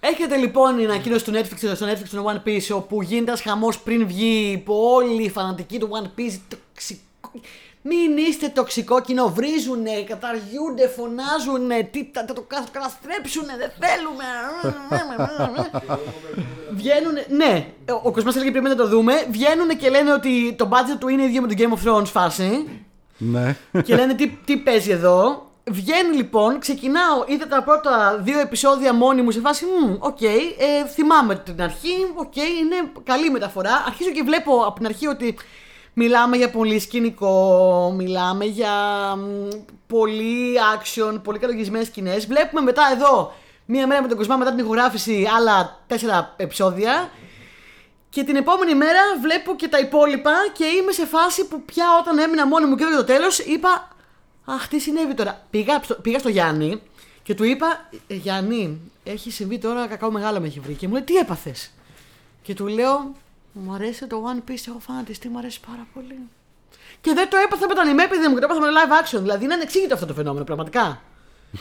Έρχεται 0.00 0.36
λοιπόν 0.36 0.78
η 0.78 0.84
ανακοίνωση 0.84 1.24
του 1.24 1.32
Netflix 1.32 1.74
στο 1.74 1.86
Netflix 1.86 2.08
του 2.08 2.24
One 2.26 2.48
Piece 2.48 2.76
όπου 2.76 3.02
γίνεται 3.02 3.30
ένας 3.30 3.40
χαμός 3.42 3.80
πριν 3.80 4.06
βγει 4.06 4.62
που 4.64 4.74
όλοι 4.74 5.22
οι 5.24 5.28
φανατικοί 5.28 5.78
του 5.78 5.88
One 5.92 6.20
Piece 6.20 6.38
τοξικ... 6.48 6.98
Μην 7.86 8.16
είστε 8.18 8.48
τοξικό 8.48 9.00
κοινό, 9.00 9.28
βρίζουνε, 9.28 10.02
καταργιούνται, 10.08 10.88
φωνάζουνε, 10.88 11.82
τι, 11.92 12.10
θα, 12.12 12.24
θα 12.28 12.34
το 12.34 12.40
κα- 12.42 12.64
καταστρέψουνε, 12.72 13.54
δεν 13.58 13.70
θέλουμε. 13.80 14.24
Βγαίνουνε, 16.74 17.26
ναι, 17.28 17.66
ο, 17.92 18.00
ο 18.02 18.10
Κοσμάς 18.12 18.36
έλεγε 18.36 18.50
πριν 18.50 18.62
να 18.62 18.74
το 18.76 18.88
δούμε, 18.88 19.12
βγαίνουνε 19.30 19.74
και 19.74 19.88
λένε 19.90 20.12
ότι 20.12 20.54
το 20.58 20.68
budget 20.72 20.96
του 20.98 21.08
είναι 21.08 21.22
ίδιο 21.22 21.40
με 21.40 21.48
το 21.48 21.54
Game 21.58 21.72
of 21.78 21.88
Thrones 22.00 22.04
φάση 22.06 22.68
Ναι. 23.18 23.56
και 23.84 23.94
λένε 23.94 24.14
τι, 24.14 24.28
τι 24.44 24.56
παίζει 24.56 24.90
εδώ. 24.90 25.48
Βγαίνει 25.70 26.16
λοιπόν, 26.16 26.58
ξεκινάω, 26.58 27.24
είδα 27.26 27.46
τα 27.46 27.62
πρώτα 27.62 28.18
δύο 28.22 28.38
επεισόδια 28.40 28.92
μόνη 28.94 29.22
μου 29.22 29.30
σε 29.30 29.40
φάση, 29.40 29.64
«Μμ, 29.64 29.94
οκ, 29.98 30.22
ε, 30.22 30.86
θυμάμαι 30.94 31.34
την 31.36 31.62
αρχή, 31.62 31.94
οκ, 32.14 32.36
είναι 32.36 32.76
καλή 33.04 33.30
μεταφορά. 33.30 33.84
Αρχίζω 33.86 34.10
και 34.10 34.22
βλέπω 34.22 34.56
από 34.66 34.74
την 34.76 34.86
αρχή 34.86 35.06
ότι 35.06 35.36
μιλάμε 35.94 36.36
για 36.36 36.50
πολύ 36.50 36.78
σκηνικό, 36.78 37.92
μιλάμε 37.96 38.44
για 38.44 38.72
μ, 39.16 39.48
πολύ 39.86 40.54
action, 40.76 41.20
πολύ 41.22 41.38
καλογυρισμένες 41.38 41.86
σκηνές. 41.86 42.26
Βλέπουμε 42.26 42.60
μετά 42.60 42.82
εδώ, 42.92 43.32
μία 43.66 43.86
μέρα 43.86 44.02
με 44.02 44.08
τον 44.08 44.16
Κοσμά 44.16 44.36
μετά 44.36 44.50
την 44.50 44.64
ηχογράφηση, 44.64 45.26
άλλα 45.36 45.80
τέσσερα 45.86 46.34
επεισόδια. 46.36 47.10
Και 48.10 48.24
την 48.24 48.36
επόμενη 48.36 48.74
μέρα 48.74 49.00
βλέπω 49.20 49.54
και 49.56 49.68
τα 49.68 49.78
υπόλοιπα 49.78 50.32
και 50.52 50.64
είμαι 50.64 50.92
σε 50.92 51.06
φάση 51.06 51.46
που 51.46 51.62
πια 51.62 51.84
όταν 52.00 52.18
έμεινα 52.18 52.46
μόνη 52.46 52.66
μου 52.66 52.74
και 52.76 52.84
είδα 52.84 52.96
το 52.96 53.04
τέλος, 53.04 53.38
είπα 53.38 53.88
Αχ, 54.46 54.68
τι 54.68 54.78
συνέβη 54.78 55.14
τώρα. 55.14 55.40
Πήγα, 55.50 55.80
στο- 55.82 55.94
πήγα 55.94 56.18
στο 56.18 56.28
Γιάννη 56.28 56.80
και 57.22 57.34
του 57.34 57.44
είπα 57.44 57.88
«Ε, 58.06 58.14
Γιάννη, 58.14 58.80
έχει 59.04 59.30
συμβεί 59.30 59.58
τώρα 59.58 59.86
κακάο 59.86 60.10
μεγάλο 60.10 60.40
με 60.40 60.46
έχει 60.46 60.60
βρει. 60.60 60.74
Και 60.74 60.86
μου 60.86 60.92
λέει 60.92 61.02
Τι 61.02 61.16
έπαθες; 61.16 61.70
Και 62.42 62.54
του 62.54 62.66
λέω 62.66 63.14
Μου 63.56 63.74
αρέσει 63.74 64.06
το 64.06 64.16
One 64.30 64.50
Piece, 64.50 64.64
έχω 64.68 64.78
φανατιστεί, 64.78 65.28
μου 65.28 65.38
αρέσει 65.38 65.60
πάρα 65.66 65.86
πολύ. 65.94 66.18
Και 67.00 67.12
δεν 67.14 67.28
το 67.30 67.36
έπαθα 67.46 67.66
με 67.68 67.74
το 67.74 67.80
anime, 67.84 68.06
παιδί 68.10 68.28
μου, 68.28 68.34
και 68.34 68.40
το 68.40 68.46
έπαθα 68.50 68.60
με 68.60 68.66
το 68.66 68.72
live 68.78 68.92
action. 69.02 69.20
Δηλαδή 69.22 69.44
είναι 69.44 69.54
ανεξήγητο 69.54 69.94
αυτό 69.94 70.06
το 70.06 70.14
φαινόμενο, 70.14 70.44
πραγματικά. 70.44 71.00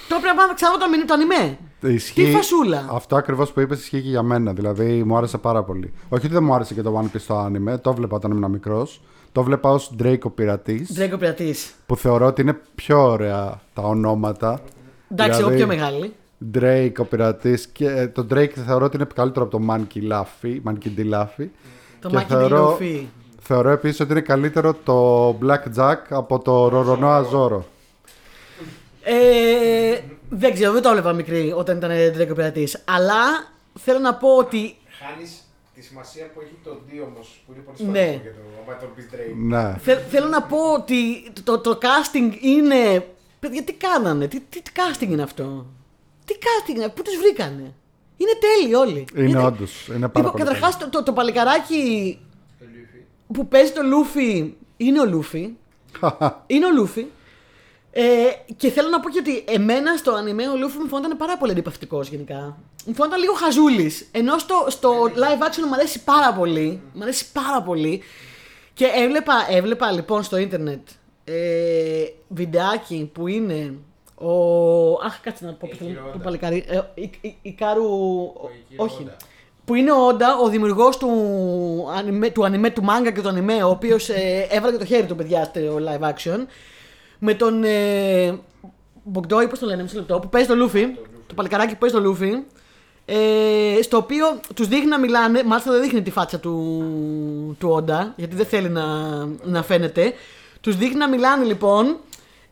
Τώρα 0.08 0.22
πρέπει 0.22 0.38
να 0.48 0.54
ξαναδώ 0.54 0.78
το, 0.78 0.86
ανι- 0.86 1.06
το 1.06 1.14
anime. 1.18 1.56
Ισχύει... 1.94 2.24
Τι 2.24 2.32
φασούλα. 2.32 2.86
Αυτό 2.91 3.16
ακριβώς 3.16 3.52
που 3.52 3.60
είπες 3.60 3.80
ισχύει 3.80 4.02
και 4.02 4.10
για 4.10 4.22
μένα. 4.24 4.54
Δηλαδή 4.54 5.04
μου 5.04 5.18
άρεσε 5.18 5.38
πάρα 5.38 5.64
πολύ. 5.64 5.94
Όχι 6.10 6.26
ότι 6.26 6.34
δεν 6.34 6.44
μου 6.44 6.54
άρεσε 6.54 6.74
και 6.74 6.82
το 6.82 7.00
One 7.02 7.16
Piece 7.18 7.22
το 7.28 7.46
anime, 7.46 7.82
το 7.82 7.94
βλέπα 7.94 8.16
όταν 8.16 8.32
ήμουν 8.32 8.52
μικρός. 8.52 9.02
Το 9.32 9.44
βλέπα 9.44 9.70
ως 9.70 9.96
Drake 10.04 10.20
ο 10.24 10.30
πειρατή. 10.30 10.88
Drake 10.98 11.16
πειρατή. 11.20 11.56
Που 11.86 11.96
θεωρώ 11.98 12.26
ότι 12.26 12.41
είναι 12.41 12.60
πιο 12.76 13.04
ωραία 13.04 13.62
τα 13.74 13.82
ονόματα. 13.82 14.60
Εντάξει, 15.12 15.39
εγώ 15.39 15.50
Δηλαδή, 15.50 15.56
πιο 15.56 15.68
μεγάλη. 15.68 16.14
Drake 16.54 16.94
ο 16.98 17.04
πειρατή. 17.06 17.60
Και 17.74 17.88
ε, 17.88 18.08
το 18.08 18.28
Drake 18.34 18.50
θεωρώ 18.66 18.86
ότι 18.86 18.96
είναι 18.96 19.08
καλύτερο 19.16 19.46
από 19.46 19.58
το 19.58 19.66
Monkey 19.70 20.12
Luffy. 20.12 20.60
Monkey 20.66 20.89
D. 20.98 21.14
Luffy. 21.14 21.48
Το 22.04 22.10
και 22.10 22.16
Monkey 22.18 22.24
D. 22.24 22.28
θεωρώ- 22.28 22.78
Luffy. 22.80 23.06
Θεωρώ 23.41 23.70
επίσης 23.70 23.99
ότι 23.99 24.12
είναι 24.12 24.22
καλύτερο 24.22 24.74
το 24.74 25.30
Black 25.41 25.64
Jack 25.78 25.97
από 26.10 26.39
το 26.39 26.68
Roronoa 26.68 27.24
Zoro. 27.32 27.60
Ε, 29.04 29.99
δεν 30.30 30.54
ξέρω, 30.54 30.72
δεν 30.74 30.82
το 30.82 30.89
έβλεπα 30.89 31.14
μικρή 31.14 31.54
όταν 31.58 31.78
ήταν 31.78 31.91
Drake 31.91 32.36
πειρατή. 32.36 32.68
Αλλά 32.86 33.51
θέλω 33.80 33.99
να 33.99 34.16
πω 34.16 34.36
ότι 34.38 34.76
Χάνεις 34.99 35.43
τη 35.76 35.82
σημασία 35.82 36.26
που 36.34 36.41
έχει 36.41 36.56
το 36.64 36.72
D 36.88 36.91
όμως, 37.12 37.43
που 37.45 37.54
είναι 37.54 37.62
πολύ 37.64 37.89
Ναι. 37.91 37.99
σημαντικό 37.99 38.22
για 38.24 38.32
το 38.34 38.72
Battle 38.72 38.99
Beast 38.99 39.16
Drake. 39.16 39.36
Ναι. 39.36 39.76
Θε- 39.80 40.10
θέλω 40.10 40.28
να 40.28 40.41
πω 40.41 40.58
ότι 40.74 41.32
το, 41.43 41.60
το 41.60 41.78
casting 41.82 42.38
είναι. 42.41 43.08
Παιδιά, 43.39 43.64
τι 43.64 43.74
κάνανε, 43.74 44.28
τι, 44.28 44.39
τι, 44.39 44.62
τι 44.62 44.72
casting 44.76 45.08
είναι 45.12 45.22
αυτό; 45.24 45.66
Τι 46.26 46.34
casting 46.39 46.76
είναι, 46.76 46.89
πού 46.89 47.01
του 47.01 47.12
βρήκανε; 47.22 47.74
Είναι 48.18 48.32
τέλειοι 48.39 48.74
όλοι. 48.74 49.05
Είναι 49.16 49.39
όντως. 49.45 49.88
Είναι 49.88 50.07
πάρα 50.07 50.11
Λοιπόν, 50.16 50.32
πολύ. 50.32 50.43
καταρχάς 50.43 50.78
το, 50.78 50.89
το, 50.89 51.03
το 51.03 51.14
παλικαράκι 51.14 52.20
Το 52.59 52.66
Luffy. 52.66 53.03
που 53.34 53.47
παίζει 53.47 53.72
το 53.72 53.82
Λούφι 53.84 54.53
είναι 54.78 54.99
ο 54.99 55.05
Λούφι. 55.05 55.49
είναι 56.47 56.66
ο 56.66 56.72
Λούφι. 56.72 57.05
Ε, 57.91 58.03
και 58.57 58.70
θέλω 58.70 58.89
να 58.89 58.99
πω 58.99 59.09
και 59.09 59.20
ότι 59.20 59.43
εμένα 59.47 59.95
στο 59.97 60.11
ανημέ 60.11 60.47
ο 60.47 60.55
Λούφι 60.57 60.78
μου 60.78 60.88
φαίνονταν 60.88 61.18
πάρα 61.18 61.38
πολύ 61.38 61.51
αντιπαυτικό 61.51 62.01
γενικά. 62.01 62.57
Μου 62.86 62.93
φαίνονταν 62.93 63.20
λίγο 63.20 63.34
χαζούλης. 63.34 64.07
Ενώ 64.11 64.38
στο, 64.38 64.66
στο 64.68 65.03
live 65.03 65.43
action 65.43 65.64
μου 65.68 65.74
αρέσει 65.74 66.03
πάρα 66.03 66.34
πολύ. 66.34 66.82
Μου 66.93 67.01
αρέσει 67.03 67.32
πάρα 67.32 67.61
πολύ. 67.61 68.01
Και 68.74 68.86
έβλεπα, 68.95 69.34
έβλεπα 69.49 69.91
λοιπόν 69.91 70.24
στο 70.24 70.38
ίντερνετ 70.38 70.88
ε, 71.24 72.03
βιντεάκι 72.28 73.09
που 73.14 73.28
είναι 73.28 73.74
ο. 74.24 74.99
Αχ, 75.05 75.19
κάτσε 75.21 75.45
να 75.45 75.53
πω 75.53 75.67
Eiichiro 75.71 75.78
το, 75.78 75.86
το 75.86 76.19
Oda. 76.19 76.24
παλικάρι. 76.24 76.65
Ε, 76.67 76.80
η, 76.93 77.11
η, 77.21 77.36
η 77.41 77.51
Κάρου. 77.51 77.84
Eiichiro 77.84 78.76
όχι. 78.76 79.05
Oda. 79.07 79.11
Που 79.65 79.76
είναι 79.76 79.91
ο 79.91 80.05
Όντα, 80.07 80.38
ο 80.43 80.49
δημιουργός 80.49 80.97
του 80.97 81.09
ανιμέ, 81.97 82.30
του 82.30 82.45
ανιμέ 82.45 82.69
του 82.69 82.84
μάγκα 82.84 83.11
και 83.11 83.21
του 83.21 83.28
ανιμέ, 83.28 83.63
ο 83.63 83.69
οποίος 83.69 84.09
ε, 84.09 84.47
έβαλε 84.49 84.71
και 84.71 84.78
το 84.78 84.86
χέρι 84.86 85.05
του 85.05 85.15
παιδιά 85.15 85.43
στο 85.43 85.61
live 85.61 86.09
action. 86.09 86.45
Με 87.19 87.34
τον. 87.34 87.63
Ε, 87.63 88.39
Μπογκδόη, 89.03 89.47
πώς 89.47 89.59
το 89.59 89.65
λένε, 89.65 89.82
μισό 89.82 89.97
λεπτό, 89.97 90.19
που 90.19 90.30
παίζει 90.30 90.47
το 90.47 90.55
Λούφι. 90.55 90.88
Το 91.28 91.34
παλικαράκι 91.34 91.71
που 91.74 91.80
παίζει 91.80 91.95
το 91.95 92.01
Λούφι. 92.01 92.32
Ε, 93.05 93.82
στο 93.82 93.97
οποίο 93.97 94.39
τους 94.55 94.67
δείχνει 94.67 94.86
να 94.86 94.99
μιλάνε, 94.99 95.43
μάλιστα 95.43 95.71
δεν 95.71 95.82
δείχνει 95.82 96.01
τη 96.01 96.11
φάτσα 96.11 96.39
του, 96.39 97.55
του 97.59 97.69
Όντα, 97.69 98.13
γιατί 98.15 98.36
δεν 98.36 98.45
θέλει 98.45 98.69
να, 98.69 98.86
να 99.43 99.63
φαίνεται. 99.63 100.13
Τους 100.61 100.78
δείχνει 100.78 100.97
να 100.97 101.09
μιλάνε 101.09 101.45
λοιπόν. 101.45 101.97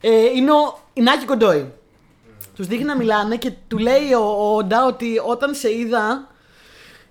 Ε, 0.04 0.24
είναι 0.34 0.50
ο 0.50 0.78
Ινάκη 0.92 1.24
Κοντόη. 1.24 1.72
Τους 2.54 2.66
δείχνει 2.66 2.84
να 2.84 2.96
μιλάνε 2.96 3.36
και 3.36 3.52
του 3.68 3.78
λέει 3.78 4.12
ο, 4.12 4.24
ο 4.24 4.56
Όντα 4.56 4.86
ότι 4.86 5.20
όταν 5.26 5.54
σε 5.54 5.74
είδα, 5.74 6.28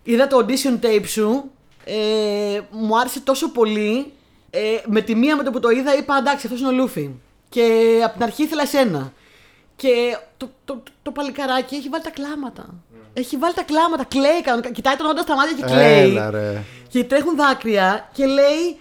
είδα 0.04 0.28
το 0.28 0.38
audition 0.38 0.86
tape 0.86 1.08
σου, 1.08 1.52
ε, 1.84 2.60
μου 2.72 3.00
άρεσε 3.00 3.20
τόσο 3.20 3.52
πολύ. 3.52 4.12
Ε, 4.50 4.60
με 4.86 5.02
τη 5.02 5.16
μία 5.16 5.36
με 5.36 5.44
το 5.44 5.52
που 5.52 5.60
το 5.60 5.70
είδα 5.70 5.98
είπα 5.98 6.18
εντάξει 6.18 6.46
αυτός 6.48 6.62
είναι 6.62 6.70
ο 6.70 6.72
Λούφι. 6.72 7.10
Και 7.50 8.00
από 8.04 8.14
την 8.14 8.24
αρχή 8.24 8.44
ήθελα 8.44 8.62
εσένα. 8.62 9.14
Και 9.76 10.18
το, 10.38 10.50
το, 10.66 10.76
το, 10.76 10.84
το 11.02 11.12
παλικαράκι 11.12 11.76
έχει 11.76 11.90
βάλει 11.90 12.04
τα 12.04 12.10
κλάματα. 12.10 12.74
Έχει 13.14 13.38
βάλει 13.38 13.54
τα 13.54 13.64
κλάματα, 13.64 14.04
κλαίει 14.04 14.42
κανονικά. 14.42 14.72
Κοιτάει 14.72 14.96
τον 14.96 15.06
όντα 15.06 15.22
στα 15.22 15.36
μάτια 15.36 15.54
και 15.58 15.64
κλαίει. 15.64 16.10
Έλα 16.10 16.30
ρε. 16.30 16.64
Και 16.88 17.04
τρέχουν 17.04 17.36
δάκρυα 17.36 18.10
και 18.14 18.26
λέει 18.26 18.80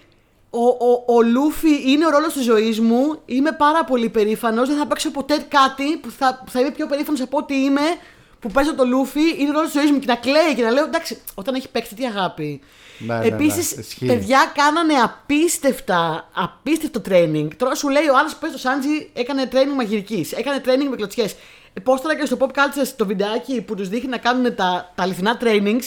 ο, 0.51 0.67
ο, 0.67 1.05
ο 1.07 1.23
Λούφι 1.23 1.91
είναι 1.91 2.07
ο 2.07 2.11
ρόλος 2.11 2.33
της 2.33 2.45
ζωής 2.45 2.81
μου, 2.81 3.21
είμαι 3.27 3.53
πάρα 3.53 3.85
πολύ 3.85 4.09
περήφανος, 4.09 4.69
δεν 4.69 4.79
θα 4.79 4.87
παίξω 4.87 5.11
ποτέ 5.11 5.45
κάτι 5.49 5.97
που 5.97 6.11
θα, 6.19 6.43
που 6.45 6.51
θα 6.51 6.61
είμαι 6.61 6.71
πιο 6.71 6.87
περήφανος 6.87 7.21
από 7.21 7.37
ό,τι 7.37 7.55
είμαι 7.55 7.81
που 8.41 8.51
παίζω 8.51 8.75
το 8.75 8.85
Λούφι, 8.85 9.21
είναι 9.39 9.49
ο 9.49 9.53
ρόλος 9.53 9.71
της 9.71 9.81
ζωής 9.81 9.91
μου 9.91 9.99
και 9.99 10.07
να 10.07 10.15
κλαίει 10.15 10.55
και 10.57 10.63
να 10.63 10.71
λέω 10.71 10.85
εντάξει, 10.85 11.19
όταν 11.35 11.55
έχει 11.55 11.69
παίξει 11.69 11.95
τι 11.95 12.07
αγάπη. 12.07 12.61
Ναι, 12.99 13.15
ναι, 13.15 13.21
ναι, 13.21 13.27
Επίσης, 13.27 13.73
ισχύει. 13.73 14.07
παιδιά 14.07 14.53
κάνανε 14.55 14.95
απίστευτα, 14.95 16.29
απίστευτο 16.35 17.01
training. 17.09 17.49
Τώρα 17.57 17.75
σου 17.75 17.89
λέει 17.89 18.07
ο 18.09 18.17
άλλος 18.19 18.33
που 18.33 18.39
παίζει 18.41 18.57
το 18.57 18.63
Σάντζι 18.63 19.11
έκανε 19.13 19.49
training 19.53 19.75
μαγειρικής, 19.77 20.33
έκανε 20.33 20.61
training 20.65 20.89
με 20.91 20.97
κλωτσιές. 20.97 21.35
Ε, 21.75 21.81
πώς 21.81 22.01
τώρα 22.01 22.17
και 22.17 22.25
στο 22.27 22.37
Pop 22.41 22.47
Culture 22.47 22.87
το 22.97 23.07
βιντεάκι 23.07 23.63
που 23.63 23.75
τους 23.75 23.89
δείχνει 23.89 24.09
να 24.09 24.19
κάνουν 24.19 24.55
τα, 24.55 24.93
τα 24.95 25.03
αληθινά 25.03 25.39
trainings, 25.41 25.85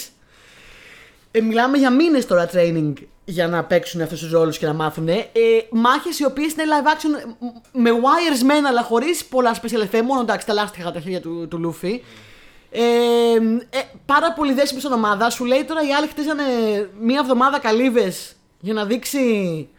ε, 1.36 1.42
μιλάμε 1.42 1.78
για 1.78 1.92
μήνες 1.92 2.26
τώρα 2.28 2.50
training 2.54 2.94
για 3.26 3.48
να 3.48 3.64
παίξουν 3.64 4.02
αυτούς 4.02 4.20
τους 4.20 4.32
ρόλους 4.32 4.58
και 4.58 4.66
να 4.66 4.74
μάθουν. 4.74 5.08
Ε, 5.08 5.22
Μάχες 5.72 6.20
οι 6.20 6.26
οποίες 6.26 6.52
είναι 6.54 6.64
live 6.64 6.88
action 6.88 7.20
ε, 7.20 7.48
με 7.80 7.90
wires 7.92 8.44
μεν, 8.46 8.66
αλλά 8.66 8.82
χωρίς 8.84 9.26
πολλά 9.26 9.56
special 9.56 9.84
effects. 9.96 10.02
Μόνο 10.04 10.22
εντάξει, 10.22 10.46
τα 10.46 10.54
λάστιχα 10.54 10.92
τα 10.92 11.00
χέρια 11.00 11.22
του, 11.22 11.48
του 11.48 11.60
Λούφι. 11.60 12.04
Ε, 12.72 12.82
ε, 13.70 13.82
πάρα 14.06 14.34
πολύ 14.34 14.54
δέσιμη 14.54 14.80
στην 14.80 14.92
ομάδα. 14.94 15.30
Σου 15.30 15.46
λέει 15.46 15.64
τώρα 15.64 15.82
οι 15.88 15.94
άλλοι 15.94 16.08
χτίζανε 16.08 16.44
μία 17.02 17.20
εβδομάδα 17.20 17.60
καλύβες 17.60 18.36
για 18.60 18.74
να 18.74 18.86
δείξει 18.86 19.70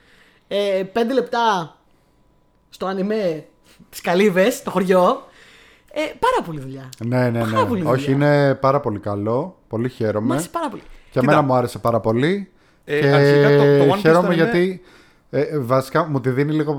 ε, 0.49 0.83
πέντε 0.93 1.13
λεπτά 1.13 1.77
στο 2.71 2.87
ανιμέ 2.87 3.47
τις 3.91 4.01
καλύβες, 4.01 4.63
το 4.63 4.71
χωριό. 4.71 5.27
Ε, 5.93 6.01
πάρα 6.01 6.47
πολύ 6.47 6.61
δουλειά. 6.61 6.89
Ναι, 7.05 7.31
ναι, 7.31 7.39
Πάρα 7.41 7.67
πολύ 7.67 7.83
ναι. 7.83 7.87
δουλειά. 7.89 7.91
Όχι, 7.91 8.11
είναι 8.11 8.55
πάρα 8.55 8.81
πολύ 8.81 8.99
καλό. 8.99 9.57
Πολύ 9.69 9.83
Μου 9.83 9.89
χαίρομαι. 9.89 10.35
άρεσε 10.35 10.49
πάρα 10.49 10.69
πολύ. 10.69 10.83
Και 11.15 11.21
Κοίτα. 11.21 11.33
εμένα 11.33 11.47
μου 11.47 11.55
άρεσε 11.55 11.79
πάρα 11.79 12.01
πολύ. 12.01 12.51
Ε, 12.85 13.01
και 13.01 13.07
αρχικά 13.09 13.49
το- 13.49 13.85
το 13.87 13.93
One 13.93 13.97
Piece 13.97 14.01
χαίρομαι 14.01 14.27
το 14.27 14.33
είναι- 14.33 14.43
γιατί 14.43 14.81
ε, 15.31 15.41
ε, 15.41 15.59
βασικά 15.59 16.07
μου 16.09 16.21
τη 16.21 16.31
δίνει 16.31 16.53
λίγο 16.53 16.73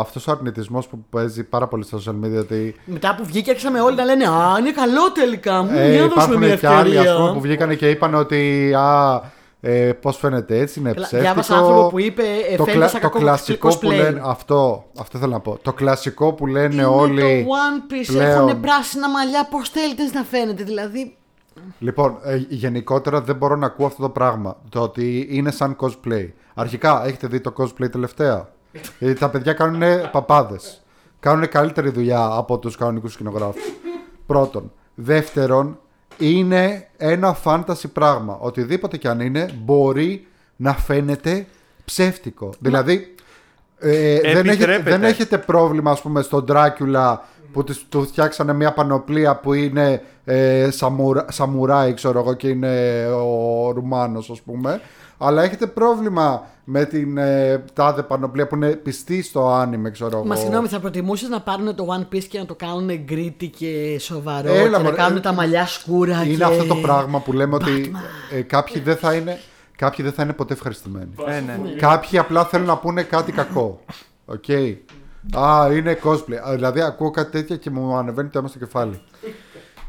αυτός 0.00 0.26
ο 0.26 0.30
αρνητισμός 0.30 0.86
που 0.86 1.04
παίζει 1.10 1.44
πάρα 1.44 1.66
πολύ 1.66 1.84
στα 1.84 1.98
social 1.98 2.24
media. 2.26 2.38
Ότι 2.38 2.74
Μετά 2.84 3.14
που 3.14 3.24
βγήκε, 3.24 3.50
άρχισαμε 3.50 3.80
όλοι 3.80 3.96
να 3.96 4.04
λένε 4.04 4.24
Α, 4.26 4.56
είναι 4.58 4.70
καλό 4.70 5.12
τελικά. 5.14 5.62
Μου, 5.62 5.70
ε, 5.74 5.90
για 5.90 6.00
να 6.00 6.06
δώσουμε 6.06 6.22
υπάρχουν 6.24 6.46
μια 6.46 6.56
και 6.56 6.66
άλλοι 6.66 6.98
ας 6.98 7.04
πούμε, 7.04 7.10
ευκαιρία. 7.10 7.32
που 7.32 7.40
βγήκαν 7.40 7.76
και 7.76 7.90
είπαν 7.90 8.14
ότι 8.14 8.72
α, 8.74 9.20
Ε, 9.62 9.92
Πώς 9.92 10.16
φαίνεται 10.16 10.58
έτσι, 10.58 10.80
είναι 10.80 10.92
Καλά, 10.92 11.06
ψεύτικο. 11.06 11.22
Διάβασα 11.32 11.56
άνθρωπο 11.56 11.88
που 11.88 11.98
είπε 12.00 12.22
ε, 12.50 12.56
το, 12.56 12.64
φαίνεται 12.64 12.72
κλα- 12.72 12.88
σαν 12.88 13.00
το 13.00 13.06
κακό 13.08 13.18
κλασικό 13.18 13.68
που 13.68 13.86
cosplay. 13.88 13.96
λένε. 13.96 14.20
Αυτό, 14.24 14.84
αυτό 15.00 15.18
θέλω 15.18 15.32
να 15.32 15.40
πω. 15.40 15.58
Το 15.62 15.72
κλασικό 15.72 16.32
που 16.32 16.46
λένε 16.46 16.74
Είναι 16.74 16.84
όλοι. 16.84 17.20
το 17.20 17.50
One 17.52 17.92
Piece, 17.92 18.06
πλέον. 18.06 18.48
έχουν 18.48 18.60
πράσινα 18.60 19.10
μαλλιά, 19.10 19.48
πώς 19.50 19.68
θέλετε 19.68 20.02
να 20.14 20.22
φαίνεται. 20.22 20.62
Δηλαδή. 20.62 21.16
Λοιπόν, 21.78 22.18
ε, 22.24 22.36
γενικότερα 22.36 23.20
δεν 23.20 23.36
μπορώ 23.36 23.56
να 23.56 23.66
ακούω 23.66 23.86
αυτό 23.86 24.02
το 24.02 24.08
πράγμα. 24.08 24.56
Το 24.68 24.80
ότι 24.80 25.26
είναι 25.30 25.50
σαν 25.50 25.76
cosplay. 25.80 26.28
Αρχικά, 26.54 27.06
έχετε 27.06 27.26
δει 27.26 27.40
το 27.40 27.52
cosplay 27.56 27.90
τελευταία; 27.90 28.48
Γιατί 28.98 29.20
τα 29.20 29.30
παιδιά 29.30 29.52
κάνουν 29.52 29.82
παπάδες. 30.12 30.82
Κάνουν 31.20 31.48
καλύτερη 31.48 31.90
δουλειά 31.90 32.28
από 32.32 32.58
τους 32.58 32.76
κανονικούς 32.76 33.12
σκηνογράφους. 33.12 33.62
Πρώτον. 34.26 34.72
Δεύτερον, 34.94 35.78
είναι 36.18 36.88
ένα 36.96 37.36
fantasy 37.44 37.90
πράγμα. 37.92 38.38
Οτιδήποτε 38.40 38.96
κι 38.96 39.08
αν 39.08 39.20
είναι, 39.20 39.50
μπορεί 39.62 40.26
να 40.56 40.72
φαίνεται 40.74 41.46
ψεύτικο. 41.84 42.50
Δηλαδή, 42.58 43.14
ε, 43.80 44.20
δεν, 44.20 44.24
έχετε, 44.24 44.48
Επιτρέπεται. 44.48 44.90
δεν 44.90 45.04
έχετε 45.04 45.38
πρόβλημα, 45.38 45.90
ας 45.90 46.00
πούμε, 46.00 46.22
στον 46.22 46.44
Ντράκιουλα 46.44 47.24
που 47.52 47.64
της- 47.64 47.84
του 47.88 48.02
φτιάξανε 48.06 48.52
μια 48.52 48.72
πανοπλία 48.72 49.36
που 49.36 49.52
είναι 49.52 50.02
ε, 50.24 50.68
σαμουρα, 50.70 51.24
σαμουράι, 51.30 51.94
ξέρω 51.94 52.18
εγώ, 52.18 52.34
και 52.34 52.48
είναι 52.48 53.04
ο 53.06 53.70
Ρουμάνος, 53.70 54.30
ας 54.30 54.40
πούμε. 54.40 54.80
Αλλά 55.18 55.42
έχετε 55.42 55.66
πρόβλημα 55.66 56.46
με 56.64 56.84
την 56.84 57.18
ε, 57.18 57.64
τάδε 57.72 58.02
πανοπλία 58.02 58.46
που 58.46 58.54
είναι 58.54 58.68
πιστή 58.68 59.22
στο 59.22 59.48
anime, 59.48 59.90
ξέρω 59.90 60.10
εγώ. 60.16 60.26
Μα 60.26 60.34
συγγνώμη, 60.36 60.68
θα 60.68 60.80
προτιμούσες 60.80 61.28
να 61.28 61.40
πάρουν 61.40 61.74
το 61.74 61.86
One 61.98 62.14
Piece 62.14 62.24
και 62.24 62.38
να 62.38 62.46
το 62.46 62.54
κάνουν 62.54 62.90
gritty 63.08 63.48
και 63.58 63.96
σοβαρό 64.00 64.48
Έλα, 64.54 64.62
και 64.64 64.68
να 64.70 64.78
μωρέ, 64.78 64.96
κάνουν 64.96 65.16
ε, 65.16 65.20
τα 65.20 65.32
μαλλιά 65.32 65.66
σκούρα. 65.66 66.22
Είναι 66.24 66.34
και... 66.34 66.44
αυτό 66.44 66.64
το 66.64 66.74
πράγμα 66.74 67.18
που 67.20 67.32
λέμε 67.32 67.54
ότι 67.54 67.92
ε, 68.36 68.40
κάποιοι, 68.40 68.80
δεν 68.82 68.96
θα 68.96 69.14
είναι, 69.14 69.38
κάποιοι 69.80 70.04
δεν 70.04 70.14
θα 70.14 70.22
είναι 70.22 70.32
ποτέ 70.32 70.52
ευχαριστημένοι. 70.52 71.10
Ε, 71.26 71.40
ναι. 71.40 71.70
Κάποιοι 71.78 72.18
απλά 72.18 72.44
θέλουν 72.44 72.66
να 72.66 72.76
πούνε 72.76 73.02
κάτι 73.02 73.32
κακό. 73.32 73.80
Οκ. 74.24 74.44
Α, 75.34 75.72
είναι 75.72 75.98
cosplay. 76.04 76.48
Α, 76.48 76.54
Δηλαδή 76.54 76.80
ακούω 76.80 77.10
κάτι 77.10 77.30
τέτοια 77.30 77.56
και 77.56 77.70
μου 77.70 77.96
ανεβαίνει 77.96 78.28
το 78.28 78.38
αίμα 78.38 78.48
στο 78.48 78.58
κεφάλι. 78.58 79.00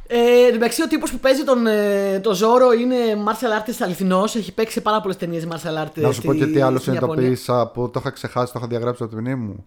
Ε, 0.07 0.17
εν 0.17 0.47
τω 0.47 0.53
μεταξύ, 0.53 0.83
ο 0.83 0.87
τύπος 0.87 1.11
που 1.11 1.19
παίζει 1.19 1.43
τον, 1.43 1.67
ε, 1.67 2.19
το 2.19 2.33
Ζόρο 2.33 2.71
είναι 2.71 2.95
martial 3.27 3.61
artist 3.61 3.75
αληθινός. 3.79 4.35
Έχει 4.35 4.53
παίξει 4.53 4.73
σε 4.73 4.81
πάρα 4.81 5.01
πολλές 5.01 5.17
ταινίες 5.17 5.47
martial 5.49 5.85
artist. 5.85 6.01
Να 6.01 6.11
σου 6.11 6.21
πω 6.21 6.33
και 6.33 6.45
τι 6.45 6.61
άλλο 6.61 6.77
στην 6.79 6.93
Ιαπωνία. 6.93 7.15
συνειδητοποίησα 7.15 7.67
που 7.67 7.89
το 7.89 7.99
είχα 7.99 8.09
ξεχάσει, 8.09 8.53
το 8.53 8.59
είχα 8.59 8.67
διαγράψει 8.67 9.03
από 9.03 9.15
τη 9.15 9.21
μνήμη 9.21 9.43
μου. 9.45 9.65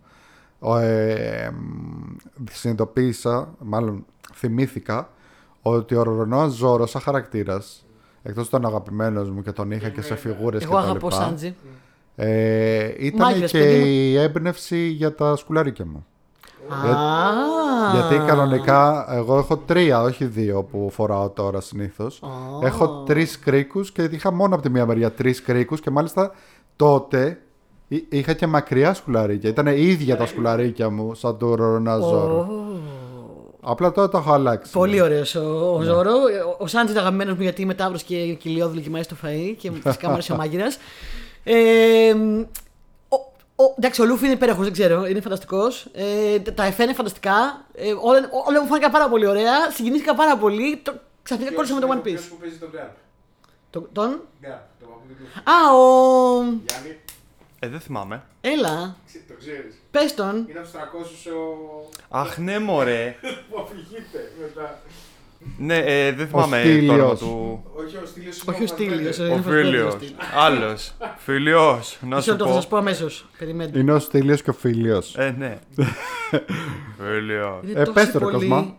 Ο, 0.59 0.77
ε, 0.77 1.51
μ, 1.51 2.45
συνειδητοποίησα, 2.51 3.55
μάλλον 3.59 4.05
θυμήθηκα, 4.35 5.11
ότι 5.63 5.95
ο 5.95 6.03
Ρονόα 6.03 6.49
Ζόρο 6.49 6.87
σαν 6.87 7.01
χαρακτήρας, 7.01 7.87
εκτός 8.27 8.49
των 8.49 8.67
αγαπημένων 8.67 9.33
μου 9.35 9.43
και 9.43 9.53
τον 9.53 9.71
είχα 9.71 9.89
και 9.89 10.03
σε 10.03 10.15
φιγούρες 10.17 10.63
Εγώ 10.63 10.77
αγαπώ 10.77 11.11
Σάντζι. 11.11 11.55
Ε, 12.17 12.93
ήταν 12.99 13.27
Μάγειρες, 13.27 13.51
και 13.51 13.59
παιδί 13.59 13.79
μου. 13.79 13.85
η 13.87 14.17
έμπνευση 14.17 14.87
για 14.87 15.15
τα 15.15 15.37
σκουλαρίκια 15.37 15.87
μου. 15.87 16.07
Α, 16.69 16.89
Γιατί 17.93 18.27
κανονικά 18.27 19.07
εγώ 19.15 19.39
έχω 19.39 19.57
τρία, 19.57 20.03
όχι 20.03 20.25
δύο 20.25 20.63
που 20.63 20.89
φοράω 20.93 21.29
τώρα 21.29 21.61
συνήθως. 21.61 22.23
Έχω 22.63 22.89
τρεις 23.07 23.39
κρίκους 23.39 23.93
και 23.93 24.03
είχα 24.03 24.33
μόνο 24.33 24.55
από 24.55 24.63
τη 24.63 24.71
μία 24.71 24.87
μεριά 24.87 25.13
τρεις 25.13 25.43
κρίκους 25.43 25.81
και 25.81 25.91
μάλιστα 25.91 26.33
τότε 26.77 27.39
εί- 27.89 28.07
είχα 28.13 28.33
και 28.33 28.47
μακριά 28.47 28.95
σκουλαρίκια. 28.95 29.51
Ήταν 29.51 29.67
ίδια 29.67 30.17
τα 30.17 30.27
σκουλαρίκια 30.27 30.91
μου 30.91 31.15
σαν 31.15 31.39
του 31.39 31.57
Ροναζόρ. 31.57 32.47
Απλά 33.67 33.93
τώρα 33.93 34.09
το 34.09 34.19
έχω 34.19 34.33
αλλάξει. 34.33 34.73
Πολύ 34.73 35.01
ωραίος 35.01 35.35
ο, 35.35 35.73
ο 35.75 35.79
Ναι. 35.79 35.85
Ζόρο. 35.85 36.13
Ο, 36.13 36.57
ο 36.59 36.67
Σάντζι 36.67 36.91
είναι 36.93 37.01
αγαπημένος 37.01 37.37
μου 37.37 37.43
γιατί 37.43 37.63
είμαι 37.63 37.75
τάβρο 37.75 37.99
και 38.07 38.35
κοιλιόδουλη 38.35 38.81
και 38.81 38.89
μου 38.89 38.95
αρέσει 38.95 39.09
το 39.09 39.17
φαΐ 39.25 39.55
και 39.59 39.71
φυσικά 39.83 40.07
μου 40.07 40.13
αρέσει 40.13 40.33
ο 40.33 40.37
μάγειρας. 40.37 40.79
Ε, 41.45 42.15
ο, 43.09 43.17
ο, 43.65 43.75
εντάξει, 43.79 44.03
ο 44.03 44.05
Λούφι 44.05 44.25
είναι 44.25 44.35
υπέροχος, 44.35 44.65
δεν 44.65 44.73
ξέρω, 44.73 45.07
είναι 45.07 45.21
φανταστικός. 45.21 45.87
Ε, 45.93 46.39
τα- 46.41 46.53
τα 46.53 46.65
εφέ 46.65 46.83
είναι 46.83 46.93
φανταστικά. 46.95 47.65
Ε, 47.75 47.93
όλα, 48.01 48.19
όλα 48.47 48.61
μου 48.63 48.67
φάνηκαν 48.69 48.91
πάρα 48.91 49.09
πολύ 49.09 49.27
ωραία. 49.27 49.71
Συγκινήθηκα 49.71 50.15
πάρα 50.15 50.37
πολύ. 50.37 50.77
Το, 50.83 50.93
ξαφνικά 51.23 51.53
κόλλησα 51.53 51.75
με 51.75 51.81
το 51.81 51.89
One 51.93 52.03
Ποιος 52.03 52.21
Piece. 52.21 52.29
που 52.31 52.37
παίζει 52.37 52.57
τον 52.57 52.69
Γκάρπ. 52.73 52.97
Το, 53.71 53.81
τον; 53.93 54.21
Γκάρπ, 54.41 54.61
το 54.81 54.87
παππούδι 54.87 55.15
του. 55.15 55.51
Α, 55.51 55.57
ο. 55.77 56.43
Γιάννη, 56.43 56.99
Ε, 57.65 57.69
δεν 57.69 57.81
θυμάμαι. 57.81 58.23
Έλα, 58.41 58.97
ξε- 59.07 59.29
το 59.29 59.35
ξέρεις. 59.39 59.75
πες 59.91 60.15
τον. 60.15 60.37
Είναι 60.49 60.59
από 60.59 60.69
τους 60.69 60.77
300 61.27 61.31
ο... 61.31 62.19
Αχ, 62.19 62.39
ναι, 62.39 62.59
μωρέ. 62.59 63.17
που 63.51 63.61
αφηγείται 63.61 64.33
μετά. 64.41 64.79
ναι, 65.59 65.79
ε, 65.79 66.13
δεν 66.13 66.27
θυμάμαι 66.29 66.57
το 66.63 66.69
Στήλιος. 66.69 66.93
όνομα 66.99 67.15
του. 67.17 67.65
Όχι 67.75 67.97
ο 67.97 68.07
Στήλιος. 68.07 68.43
Όχι 68.47 68.63
ο 68.63 68.67
Στήλιος. 68.67 69.19
Ο 69.19 69.37
Φίλιος. 69.43 69.97
Άλλος. 70.37 70.93
Φίλιος. 71.19 71.99
Να 72.01 72.17
Μισό 72.17 72.21
σου 72.23 72.31
λεπτό, 72.31 72.47
θα 72.47 72.53
σας 72.53 72.63
πω. 72.65 72.69
πω 72.71 72.77
αμέσως. 72.77 73.27
Περιμένετε. 73.39 73.79
Είναι 73.79 73.93
ο 73.93 73.99
Στήλιος 73.99 74.43
και 74.43 74.51
ο 74.51 74.53
Φίλιος. 74.53 75.15
Ε, 75.17 75.35
ναι. 75.39 75.59
Φίλιος. 76.99 77.61
Είναι 77.65 77.81
Ε, 77.81 77.85
τόσοι 77.85 77.93
πες 77.93 78.11
το, 78.13 78.19
ρε, 78.19 78.25
πολλοί. 78.25 78.35
Κοσμά. 78.49 78.77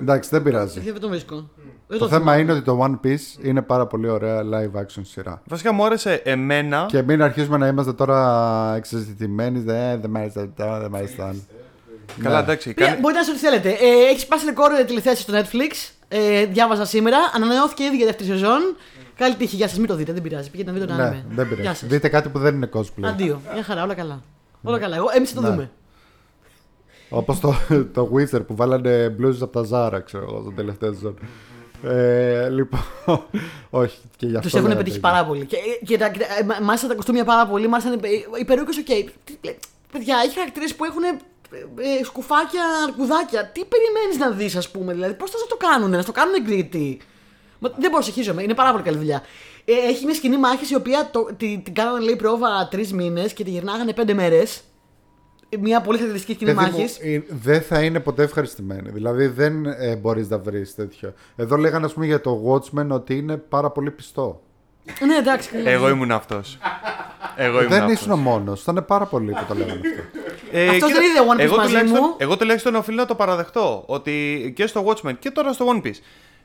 Εντάξει, 0.00 0.28
δεν 0.32 0.42
πειράζει. 0.42 0.80
Δεν 0.80 1.00
το 1.00 1.08
βρίσκω. 1.08 1.48
Δεν 1.86 1.98
Το 1.98 2.06
θυμάμαι. 2.08 2.24
θέμα 2.24 2.38
είναι 2.38 2.52
ότι 2.52 2.62
το 2.62 2.78
One 2.84 3.06
Piece 3.06 3.44
είναι 3.44 3.62
πάρα 3.62 3.86
πολύ 3.86 4.08
ωραία 4.08 4.42
live 4.42 4.80
action 4.80 5.00
σειρά. 5.02 5.42
Βασικά 5.44 5.72
μου 5.72 5.84
άρεσε 5.84 6.12
εμένα. 6.24 6.86
Και 6.88 7.02
μην 7.02 7.22
αρχίσουμε 7.22 7.56
να 7.56 7.66
είμαστε 7.66 7.92
τώρα 7.92 8.74
εξεζητημένοι. 8.76 9.58
Δεν 9.58 10.00
δεν 10.00 10.10
μ' 10.10 10.16
άρεσε 10.16 10.40
αυτό, 10.40 10.78
δεν 10.80 10.90
μ' 10.90 10.94
άρεσε 10.94 11.16
το 11.16 11.22
άλλο. 11.24 11.38
Καλά, 12.22 12.36
Ναι. 12.36 12.42
εντάξει. 12.42 12.74
Πήγα- 12.74 12.88
κάνει- 12.88 13.00
Μπορείτε 13.00 13.20
να 13.20 13.24
σου 13.26 13.32
ό,τι 13.34 13.40
θέλετε. 13.44 13.68
Ε, 13.68 14.10
έχεις 14.10 14.22
σπάσει 14.22 14.44
ρεκόρ 14.44 14.72
ε, 14.80 14.84
τηλεθέαση 14.84 15.22
στο 15.22 15.32
Netflix. 15.36 15.90
Ε, 16.08 16.44
διάβαζα 16.46 16.84
σήμερα. 16.84 17.16
Ανανεώθηκε 17.34 17.84
ήδη 17.84 17.96
για 17.96 18.06
δεύτερη 18.06 18.28
σεζόν. 18.28 18.60
Καλή 19.16 19.34
τύχη. 19.34 19.56
Γεια 19.56 19.68
σας, 19.68 19.78
μην 19.78 19.86
το 19.86 19.94
δείτε, 19.94 20.12
δεν 20.12 20.22
πειράζει. 20.22 20.50
Πήγαινε 20.50 20.70
να 20.72 20.78
δείτε 20.78 20.92
το 20.92 20.98
Ναι, 20.98 21.08
anime. 21.08 21.24
δεν 21.34 21.46
Γεια 21.46 21.56
πειράζει. 21.56 21.78
σας. 21.78 21.88
Δείτε 21.88 22.08
κάτι 22.08 22.28
που 22.28 22.38
δεν 22.38 22.54
είναι 22.54 22.68
cosplay. 22.74 23.02
Αντίο. 23.04 23.40
Μια 23.54 23.62
χαρά, 23.62 23.82
όλα 23.82 23.94
καλά. 23.94 24.22
Όλα 24.62 24.78
καλά. 24.78 24.96
Εγώ, 24.96 25.06
εμείς 25.16 25.30
θα 25.30 25.34
το 25.34 25.40
Ναι. 25.40 25.48
δούμε. 25.48 25.70
Όπως 27.12 27.40
το, 27.40 27.54
το 27.94 28.10
Witcher 28.14 28.46
που 28.46 28.56
βάλανε 28.56 29.08
μπλούζες 29.08 29.42
από 29.42 29.52
τα 29.52 29.62
Zara, 29.62 30.00
ξέρω 30.00 30.24
εγώ, 30.28 30.40
στο 30.40 30.52
τελευταίο 30.52 30.92
σεζόν. 30.92 31.18
Ε, 31.84 32.48
λοιπόν, 32.50 32.80
όχι, 33.70 33.98
και 34.16 34.26
γι' 34.26 34.36
αυτό. 34.36 34.48
Του 34.50 34.56
έχουν 34.56 34.68
λέγατε 34.68 34.82
πετύχει 34.84 34.98
ίδια. 34.98 35.10
πάρα 35.10 35.24
πολύ. 35.26 35.44
Και, 35.46 35.56
και 35.84 35.98
τα, 35.98 36.08
και 36.08 36.18
τα- 36.18 36.54
ε, 36.54 36.60
μ' 36.62 36.68
άρεσαν 36.68 36.88
τα 36.88 36.94
κοστούμια 36.94 37.24
πάρα 37.24 37.46
πολύ. 37.46 37.68
Μ' 37.68 37.74
άρεσαν 37.74 37.92
οι- 37.92 38.26
οι 38.40 38.44
περούκες, 38.44 38.78
οκ. 38.80 38.84
Τι- 39.24 39.48
ε, 39.48 39.52
Παιδιά, 39.92 40.16
έχει 40.24 40.34
χαρακτήρες 40.34 40.66
που 40.76 40.84
έχουν 40.84 41.02
ε, 41.02 41.08
ε, 42.00 42.04
σκουφάκια, 42.04 42.62
αρκουδάκια. 42.86 43.46
Τι 43.46 43.60
περιμένεις 43.64 44.18
να 44.18 44.30
δεις, 44.30 44.56
ας 44.56 44.70
πούμε. 44.70 44.92
Δηλαδή, 44.92 45.14
πώς 45.14 45.30
θα 45.30 45.38
σου 45.38 45.46
το 45.48 45.56
κάνουν, 45.56 45.90
να 45.90 46.02
στο 46.02 46.12
κάνουν 46.12 46.34
gritty. 46.42 47.00
Μα 47.58 47.72
δεν 47.78 47.90
προσεχίζομαι, 47.90 48.42
είναι 48.42 48.54
πάρα 48.54 48.70
πολύ 48.70 48.82
καλή 48.82 48.96
δουλειά. 48.96 49.22
Ε, 49.64 49.72
έχει 49.88 50.04
μια 50.04 50.14
σκηνή 50.14 50.36
μάχης 50.38 50.70
η 50.70 50.74
οποία 50.74 51.08
το, 51.12 51.28
την, 51.36 51.62
την 51.62 51.74
κάνανε 51.74 52.04
λέει 52.04 52.16
πρόβα 52.16 52.68
τρεις 52.70 52.92
μήνες 52.92 53.32
και 53.32 53.44
τη 53.44 53.50
γυρνάγανε 53.50 53.92
πέντε 53.92 54.14
μέρες. 54.14 54.60
Μια 55.60 55.80
πολύ 55.80 55.98
χαρακτηριστική 55.98 56.34
σκηνή 56.44 56.54
Παιδί 56.54 56.70
μου, 56.70 56.76
μάχης. 56.78 56.98
ε, 56.98 57.22
δεν 57.28 57.62
θα 57.62 57.82
είναι 57.82 58.00
ποτέ 58.00 58.22
ευχαριστημένοι. 58.22 58.90
Δηλαδή 58.90 59.26
δεν 59.26 59.66
ε, 59.66 59.96
μπορείς 59.96 60.28
να 60.28 60.38
βρεις 60.38 60.74
τέτοιο. 60.74 61.14
Εδώ 61.36 61.56
λέγανε, 61.56 61.86
ας 61.86 61.92
πούμε, 61.92 62.06
για 62.06 62.20
το 62.20 62.42
Watchmen 62.48 62.86
ότι 62.88 63.16
είναι 63.16 63.36
πάρα 63.36 63.70
πολύ 63.70 63.90
πιστό. 63.90 64.42
Ναι, 65.06 65.14
εντάξει. 65.16 65.48
καλά. 65.50 65.70
Εγώ 65.70 65.88
ήμουν 65.88 66.10
αυτός. 66.10 66.58
Εγώ 67.36 67.56
ήμουν 67.58 67.68
δεν 67.68 67.82
αυτός. 67.82 67.98
ήσουν 68.00 68.12
ο 68.12 68.16
μόνο. 68.16 68.52
Ήταν 68.62 68.84
πάρα 68.86 69.04
πολλοί 69.04 69.30
που 69.32 69.44
το 69.48 69.54
λέγανε 69.54 69.72
αυτό. 69.72 70.02
Ε, 70.52 70.68
Αυτός 70.68 70.88
κοίτα, 70.88 71.00
δεν 71.00 71.10
είδε 71.10 71.20
One 71.32 71.36
Piece 71.36 71.44
εγώ 71.44 71.56
μαζί 71.56 71.68
τουλάχιστον- 71.68 72.00
μου. 72.02 72.14
Εγώ 72.18 72.36
τουλάχιστον 72.36 72.74
οφείλω 72.74 72.96
να 72.96 73.06
το 73.06 73.14
παραδεχτώ. 73.14 73.82
Ότι 73.86 74.52
και 74.56 74.66
στο 74.66 74.84
Watchmen 74.86 75.12
και 75.18 75.30
τώρα 75.30 75.52
στο 75.52 75.66
One 75.68 75.86
Piece. 75.86 76.00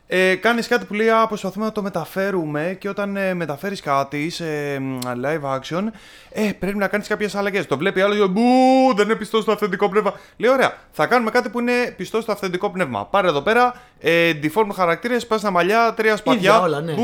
Ε, 0.10 0.36
Κάνεις 0.36 0.68
κάτι 0.68 0.86
που 0.86 0.94
λέει, 0.94 1.10
α, 1.10 1.28
προσπαθούμε 1.28 1.66
να 1.66 1.72
το 1.72 1.82
μεταφέρουμε 1.82 2.76
και 2.80 2.90
όταν 2.90 3.16
ε, 3.18 3.34
μεταφέρεις 3.34 3.82
κάτι 3.82 4.30
σε 4.30 4.46
μ, 4.80 5.00
live 5.24 5.58
action, 5.60 5.84
ε, 6.32 6.50
πρέπει 6.60 6.78
να 6.78 6.88
κάνεις 6.88 7.08
κάποιες 7.08 7.36
αλλαγές. 7.36 7.66
Το 7.68 7.78
βλέπει 7.78 8.02
άλλο 8.02 8.14
και 8.16 8.28
μπου, 8.32 8.42
δεν 8.96 9.06
είναι 9.06 9.16
πιστό 9.16 9.42
στο 9.42 9.52
αυθεντικό 9.52 9.90
πνεύμα. 9.90 10.14
Λέει, 10.38 10.52
ωραία, 10.52 10.74
θα 10.92 11.06
κάνουμε 11.06 11.32
κάτι 11.32 11.50
που 11.50 11.60
είναι 11.60 11.94
πιστό 11.98 12.22
στο 12.22 12.32
αυθεντικό 12.32 12.70
πνεύμα. 12.70 13.06
Πάρε 13.06 13.28
εδώ 13.28 13.42
πέρα, 13.42 13.74
ε, 14.00 14.32
deform 14.44 14.68
χαρακτήρες, 14.76 15.28
πας 15.28 15.40
στα 15.40 15.52
μαλλιά, 15.52 15.94
τρία 15.96 16.16
σπαθιά. 16.16 16.60
όλα, 16.62 16.82
ναι. 16.82 16.92
Μπου, 16.94 17.04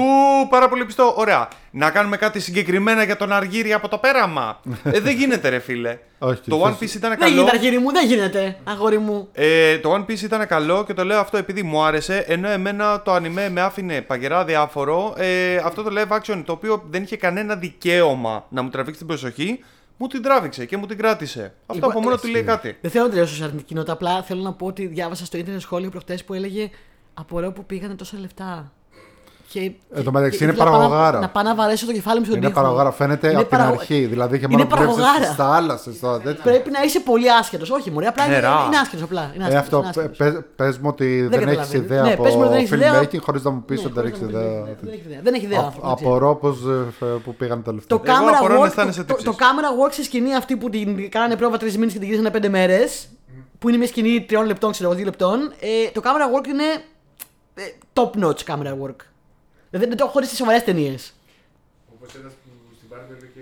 πάρα 0.49 0.69
πολύ 0.69 0.85
πιστό. 0.85 1.13
Ωραία. 1.17 1.47
Να 1.75 1.89
κάνουμε 1.89 2.17
κάτι 2.17 2.39
συγκεκριμένα 2.39 3.03
για 3.03 3.17
τον 3.17 3.31
Αργύρι 3.31 3.73
από 3.73 3.87
το 3.87 3.97
πέραμα. 3.97 4.59
ε, 4.83 4.99
δεν 4.99 5.15
γίνεται, 5.15 5.49
ρε 5.49 5.59
φίλε. 5.59 5.97
Όχι, 6.19 6.41
το 6.49 6.57
θες- 6.57 6.67
One 6.79 6.83
Piece 6.83 6.95
ήταν 6.95 7.09
Δεν 7.09 7.19
καλό. 7.19 7.31
γίνεται, 7.33 7.51
αρχήρι 7.57 7.77
μου, 7.79 7.91
δεν 7.91 8.05
γίνεται, 8.07 8.57
αγόρι 8.63 8.97
μου. 8.97 9.27
Ε, 9.33 9.77
το 9.77 9.93
One 9.95 10.11
Piece 10.11 10.21
ήταν 10.21 10.47
καλό 10.47 10.83
και 10.85 10.93
το 10.93 11.03
λέω 11.05 11.19
αυτό 11.19 11.37
επειδή 11.37 11.63
μου 11.63 11.83
άρεσε, 11.83 12.17
ενώ 12.27 12.49
εμένα 12.49 12.92
το 13.01 13.15
anime 13.15 13.49
με 13.51 13.61
άφηνε 13.61 14.01
παγερά 14.01 14.45
διάφορο. 14.45 15.13
Ε, 15.17 15.55
αυτό 15.55 15.83
το 15.83 15.89
live 15.97 16.19
action 16.19 16.43
το 16.45 16.51
οποίο 16.51 16.83
δεν 16.89 17.03
είχε 17.03 17.17
κανένα 17.17 17.55
δικαίωμα 17.55 18.45
να 18.49 18.61
μου 18.61 18.69
τραβήξει 18.69 18.97
την 18.99 19.07
προσοχή, 19.07 19.59
μου 19.97 20.07
την 20.07 20.21
τράβηξε 20.21 20.65
και 20.65 20.77
μου 20.77 20.85
την 20.85 20.97
κράτησε. 20.97 21.41
Αυτό 21.41 21.73
Λοιπόν, 21.73 21.89
από 21.89 21.99
μόνο 21.99 22.13
έτσι. 22.13 22.25
του 22.25 22.31
λέει 22.31 22.43
κάτι. 22.43 22.77
Δεν 22.81 22.91
θέλω 22.91 23.03
να 23.03 23.09
τελειώσω 23.09 23.35
σε 23.35 23.43
αρνητική 23.43 23.73
νότα. 23.73 23.91
Απλά 23.91 24.23
θέλω 24.23 24.41
να 24.41 24.53
πω 24.53 24.65
ότι 24.65 24.85
διάβασα 24.85 25.25
στο 25.25 25.37
ίντερνετ 25.37 25.61
σχόλιο 25.61 25.89
προχτές 25.89 26.23
που 26.23 26.33
έλεγε 26.33 26.69
Απορώ 27.13 27.51
που 27.51 27.65
πήγανε 27.65 27.95
τόσα 27.95 28.19
λεφτά. 28.19 28.71
Και, 29.53 29.71
Εν 29.93 30.03
τω 30.03 30.11
μεταξύ 30.11 30.37
και 30.37 30.43
είναι 30.43 30.53
ήθελα 30.53 30.69
να 30.69 30.71
πάω 30.77 30.87
παραγωγάρα. 30.87 31.19
Να 31.19 31.29
πάω 31.29 31.43
να 31.43 31.55
βαρέσω 31.55 31.85
το 31.85 31.91
κεφάλι 31.93 32.19
μου 32.19 32.25
στον 32.25 32.37
Είναι 32.37 32.45
τοίχο. 32.47 32.59
παραγωγάρα. 32.59 32.91
Φαίνεται 32.91 33.27
Είναι 33.27 33.39
από 33.39 33.47
την 33.49 33.57
παραγω- 33.57 33.79
αρχή. 33.79 34.05
Δηλαδή 34.05 34.35
είχε 34.35 34.45
Είναι 34.49 34.57
μόνο 34.57 34.69
δουλέψει 34.69 34.95
παραγωγάρα. 34.99 35.23
στις 35.25 35.35
θάλασσες. 35.35 35.99
τέτοιο. 36.23 36.43
Πρέπει 36.43 36.69
να 36.71 36.81
είσαι 36.83 36.99
πολύ 36.99 37.31
άσχετος. 37.31 37.69
Όχι, 37.69 37.91
μωρέ, 37.91 38.07
απλά 38.07 38.25
είναι, 38.25 38.33
Νερά. 38.33 38.63
είναι 38.67 38.77
άσχετος. 38.77 39.03
Απλά. 39.03 39.31
Είναι 39.35 39.43
Ε, 39.43 39.55
άσχετος, 39.55 39.85
αυτό 39.87 40.01
είναι 40.01 40.09
άσχετος. 40.11 40.43
πε 40.55 40.65
μου 40.81 40.89
ότι 40.93 41.21
δεν, 41.21 41.31
έχεις 41.41 41.45
καταλαβαίνω. 41.45 41.83
ιδέα 41.83 42.01
Ναι, 42.03 42.13
από 42.13 42.23
πες 42.23 42.33
μου 42.35 42.39
ότι 42.41 42.49
δεν 42.49 42.57
έχεις 42.57 42.71
ιδέα. 42.71 43.01
filmmaking 43.01 43.19
χωρίς 43.21 43.43
να 43.43 43.49
μου 43.51 43.63
πεις 43.67 43.79
Ναι, 43.79 43.85
ότι 43.85 43.93
δεν 43.93 44.03
χωρίς 44.03 44.21
έχεις 44.21 44.33
να 44.33 44.39
ιδέα. 44.39 44.63
Δεν 44.63 44.89
έχεις 44.93 45.05
ιδέα. 45.05 45.19
Δεν 45.23 45.33
έχεις 45.33 45.45
ιδέα. 45.47 45.59
ο 45.59 45.65
άνθρωπος, 45.65 45.91
έτσι. 45.91 46.03
Απορώ 46.05 46.35
πώς 46.35 46.57
που 47.23 47.35
πήγαν 47.35 47.63
τα 47.63 47.73
λεφτά. 47.73 47.97
Το 47.97 48.01
Εγώ 48.05 48.15
camera, 48.17 48.33
απορώ 48.35 48.53
αν 48.55 48.61
work, 48.61 48.65
αισθάνεσαι 48.65 49.03
το, 49.03 49.05
το, 49.05 49.15
τύψεις. 49.15 49.37
το 49.37 49.45
camera 49.45 49.87
work 49.87 49.93
σε 49.93 50.03
σκηνή 50.03 50.35
αυτή 50.35 50.55
που 50.57 50.69
την 50.69 51.09
κάνανε 51.11 51.35
πρόβα 51.35 51.57
τρεις 51.57 51.77
μήνες 51.77 51.93
και 51.93 51.97
την 51.99 52.07
γυρίσανε 52.07 52.31
πέντε 52.31 52.49
μέρες, 52.49 53.07
που 53.59 53.67
είναι 53.69 53.77
μια 53.77 53.87
σκηνή 53.87 54.21
τριών 54.27 54.45
λεπτών, 54.45 54.71
ξέρω 54.71 54.87
εγώ, 54.89 54.97
δύο 54.97 55.05
λεπτών, 55.05 55.39
ε, 55.59 55.89
το 55.93 56.01
camera 56.03 56.25
work 56.39 56.47
είναι 56.47 56.63
ε, 57.55 57.61
top 57.93 58.23
notch 58.23 58.43
camera 58.53 58.73
work. 58.85 58.95
Δηλαδή 59.73 59.87
δεν 59.89 59.97
το 59.97 60.03
έχω 60.03 60.13
χωρί 60.13 60.25
τι 60.27 60.35
σοβαρές 60.35 60.63
ταινίες. 60.63 61.13
Όπως 61.95 62.09
ένας 62.21 62.33
που 62.41 62.49
στην 62.77 62.87
Barbie 62.91 63.27
και 63.33 63.39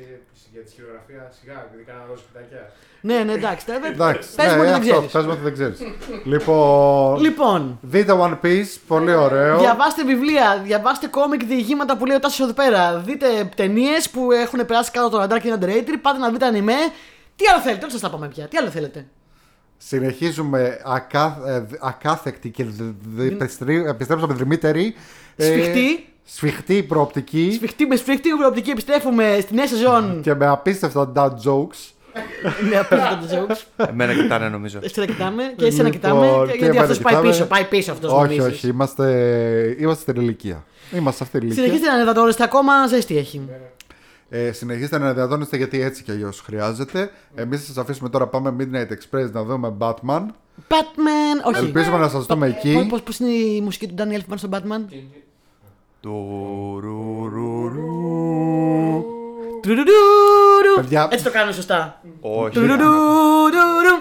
για 0.53 0.61
τη 0.61 0.71
χειρογραφία 0.71 1.31
σιγά, 1.39 1.65
επειδή 1.67 1.83
κάνανε 1.83 2.05
δώσει 2.09 2.23
σπιτάκια. 2.23 2.71
Ναι, 3.01 3.17
ναι, 3.23 3.33
εντάξει. 3.33 3.65
τώρα 3.65 3.79
δεν- 3.79 3.91
Εντάξει, 3.93 4.35
Πες 4.35 4.45
μου 4.55 4.61
ναι, 4.61 4.61
ότι 4.61 4.65
δεν 4.69 4.73
αυτό, 4.73 4.89
ξέρεις. 4.91 5.11
πες 5.11 5.23
μου 5.25 5.31
ότι 5.31 5.41
δεν 5.41 5.53
ξέρεις. 5.53 5.79
λοιπόν, 6.23 7.19
Λοιπόν, 7.21 7.79
δείτε 7.81 8.13
One 8.25 8.37
Piece, 8.45 8.71
πολύ 8.87 9.13
ωραίο. 9.13 9.59
διαβάστε 9.59 10.03
βιβλία, 10.03 10.61
διαβάστε 10.63 11.07
κόμικ 11.07 11.43
διηγήματα 11.45 11.97
που 11.97 12.05
λέει 12.05 12.15
ο 12.15 12.19
Τάσος 12.19 12.39
εδώ 12.39 12.53
πέρα. 12.53 12.97
Δείτε 12.99 13.27
ταινίες 13.55 14.09
που 14.09 14.31
έχουν 14.31 14.65
περάσει 14.65 14.91
κάτω 14.91 15.05
από 15.05 15.15
το 15.15 15.21
ραντάρ 15.21 15.39
και 15.41 15.47
είναι 15.47 15.57
underrated. 15.61 15.95
Πάτε 16.01 16.17
να 16.17 16.29
δείτε 16.29 16.45
ανημέ. 16.45 16.79
Τι 17.35 17.45
άλλο 17.47 17.61
θέλετε, 17.61 17.81
δεν 17.81 17.89
σας 17.89 18.01
τα 18.01 18.09
πάμε 18.09 18.27
πια. 18.27 18.47
Τι 18.47 18.57
άλλο 18.57 18.69
θέλετε. 18.69 19.05
Συνεχίζουμε 19.77 20.81
ακά, 20.85 21.37
ε, 21.45 21.63
ακάθεκτη 21.81 22.49
και 22.49 22.63
δ- 22.63 22.81
δ- 23.15 23.19
επιστρή- 23.41 23.85
επιστρέψαμε 23.87 24.33
δρυμύτερη. 24.33 24.95
ε, 25.35 25.43
Σφιχτή. 25.45 26.10
Σφιχτή 26.33 26.83
προοπτική 26.83 27.51
Σφιχτή, 27.53 27.85
με 27.85 27.95
σφιχτή 27.95 28.29
προοπτική 28.29 28.69
επιστρέφουμε 28.69 29.37
στη 29.41 29.53
νέα 29.53 29.67
σεζόν. 29.67 30.21
και 30.21 30.35
με 30.35 30.47
απίστευτα 30.47 31.11
dad 31.15 31.29
jokes. 31.29 31.91
με 32.69 32.77
απίστευτα 32.77 33.29
jokes. 33.31 33.85
Εμένα 33.89 34.13
κοιτάνε 34.13 34.49
νομίζω. 34.49 34.79
Εσένα 34.81 35.05
κοιτάμε 35.05 35.53
και 35.55 35.65
εσένα 35.65 35.89
Λοιπόν, 35.89 36.01
κοιτάμε. 36.01 36.27
Και 36.27 36.51
και 36.51 36.57
γιατί 36.57 36.65
εμένα 36.65 36.81
αυτός 36.81 36.99
πάει 36.99 37.13
κοιτάμε. 37.13 37.31
πίσω. 37.31 37.45
Πάει 37.45 37.63
πίσω 37.65 37.91
αυτός. 37.91 38.11
όχι, 38.11 38.39
όχι, 38.39 38.67
είμαστε, 38.67 39.75
είμαστε 39.79 40.11
στην 40.11 40.21
ηλικία. 40.21 40.65
Είμαστε 40.91 41.17
σε 41.17 41.23
αυτή 41.23 41.37
την 41.37 41.47
ηλικία. 41.47 41.63
Συνεχίστε 41.63 41.89
να 41.89 41.95
ανεδατώνεστε 41.95 42.43
ακόμα, 42.43 42.87
ζέστη 42.87 43.17
έχει. 43.17 43.49
Ε, 44.29 44.51
συνεχίστε 44.51 44.97
να 44.97 45.13
διαδώνεστε 45.13 45.57
γιατί 45.57 45.81
έτσι 45.81 46.03
κι 46.03 46.11
αλλιώς 46.11 46.41
χρειάζεται. 46.41 47.11
Εμείς 47.35 47.59
θα 47.59 47.65
σας 47.65 47.77
αφήσουμε 47.77 48.09
τώρα 48.09 48.27
πάμε 48.27 48.55
Midnight 48.59 48.91
Express 48.91 49.31
να 49.31 49.43
δούμε 49.43 49.73
Batman. 49.79 50.25
Batman, 50.67 51.53
όχι. 51.53 51.65
Ελπίζουμε 51.65 51.97
να 51.97 52.09
σας 52.09 52.25
δούμε 52.25 52.47
εκεί. 52.47 52.85
Πώ 52.89 52.99
πώς 53.05 53.19
είναι 53.19 53.31
η 53.31 53.61
μουσική 53.61 53.87
του 53.87 53.95
Daniel 53.97 54.17
Elfman 54.17 54.35
στον 54.35 54.49
Batman; 54.53 54.93
Τουρουρουρου. 56.01 57.81
Τουρουρουρου. 59.61 60.75
Παιδιά- 60.75 61.07
Έτσι 61.11 61.23
το 61.25 61.31
κάνουμε 61.31 61.53
σωστά. 61.53 62.01
Όχι. 62.21 62.49
Τουρουρουρου. 62.53 63.95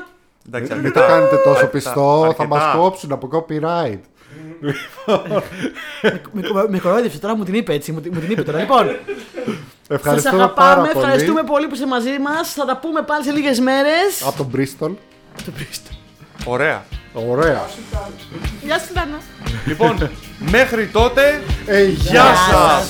Εντάξει, 0.46 0.72
Μην 0.74 0.78
αρκετά. 0.86 1.00
το 1.00 1.06
κάνετε 1.06 1.36
τόσο 1.36 1.50
Αρκετά. 1.50 1.66
πιστό, 1.70 2.18
θα 2.22 2.26
Αρκετά. 2.26 2.46
μας 2.48 2.74
κόψουν 2.76 3.12
από 3.12 3.28
copyright. 3.32 3.98
Με- 4.60 4.74
Με 6.68 6.78
κορόιδεψε 6.78 7.18
τώρα, 7.18 7.36
μου 7.36 7.44
την 7.44 7.54
είπε 7.54 7.72
έτσι. 7.74 7.92
Μου 7.92 8.00
την 8.00 8.12
μου 8.14 8.20
την 8.20 8.30
είπε 8.30 8.42
τώρα. 8.42 8.58
Λοιπόν, 8.58 8.86
σας 8.86 8.96
Ευχαριστούμε 9.88 10.36
πάρα 10.48 10.48
αγαπάμε. 10.70 10.88
πολύ. 10.92 11.04
Ευχαριστούμε 11.04 11.42
πολύ 11.42 11.66
που 11.66 11.74
είστε 11.74 11.86
μαζί 11.86 12.18
μας. 12.18 12.52
Θα 12.52 12.64
τα 12.64 12.76
πούμε 12.76 13.02
πάλι 13.02 13.24
σε 13.24 13.30
λίγες 13.32 13.60
μέρες. 13.60 14.22
Από 14.26 14.36
τον 14.36 14.50
Bristol. 14.56 14.90
Ωραία. 16.44 16.84
Ωραία. 17.12 17.68
Γεια 18.62 18.78
σα, 18.78 18.92
Λάνα. 18.92 19.18
Λοιπόν, 19.66 20.10
μέχρι 20.38 20.86
τότε, 20.86 21.42
Ε, 21.66 21.84
γεια 21.84 22.34
σας! 22.50 22.88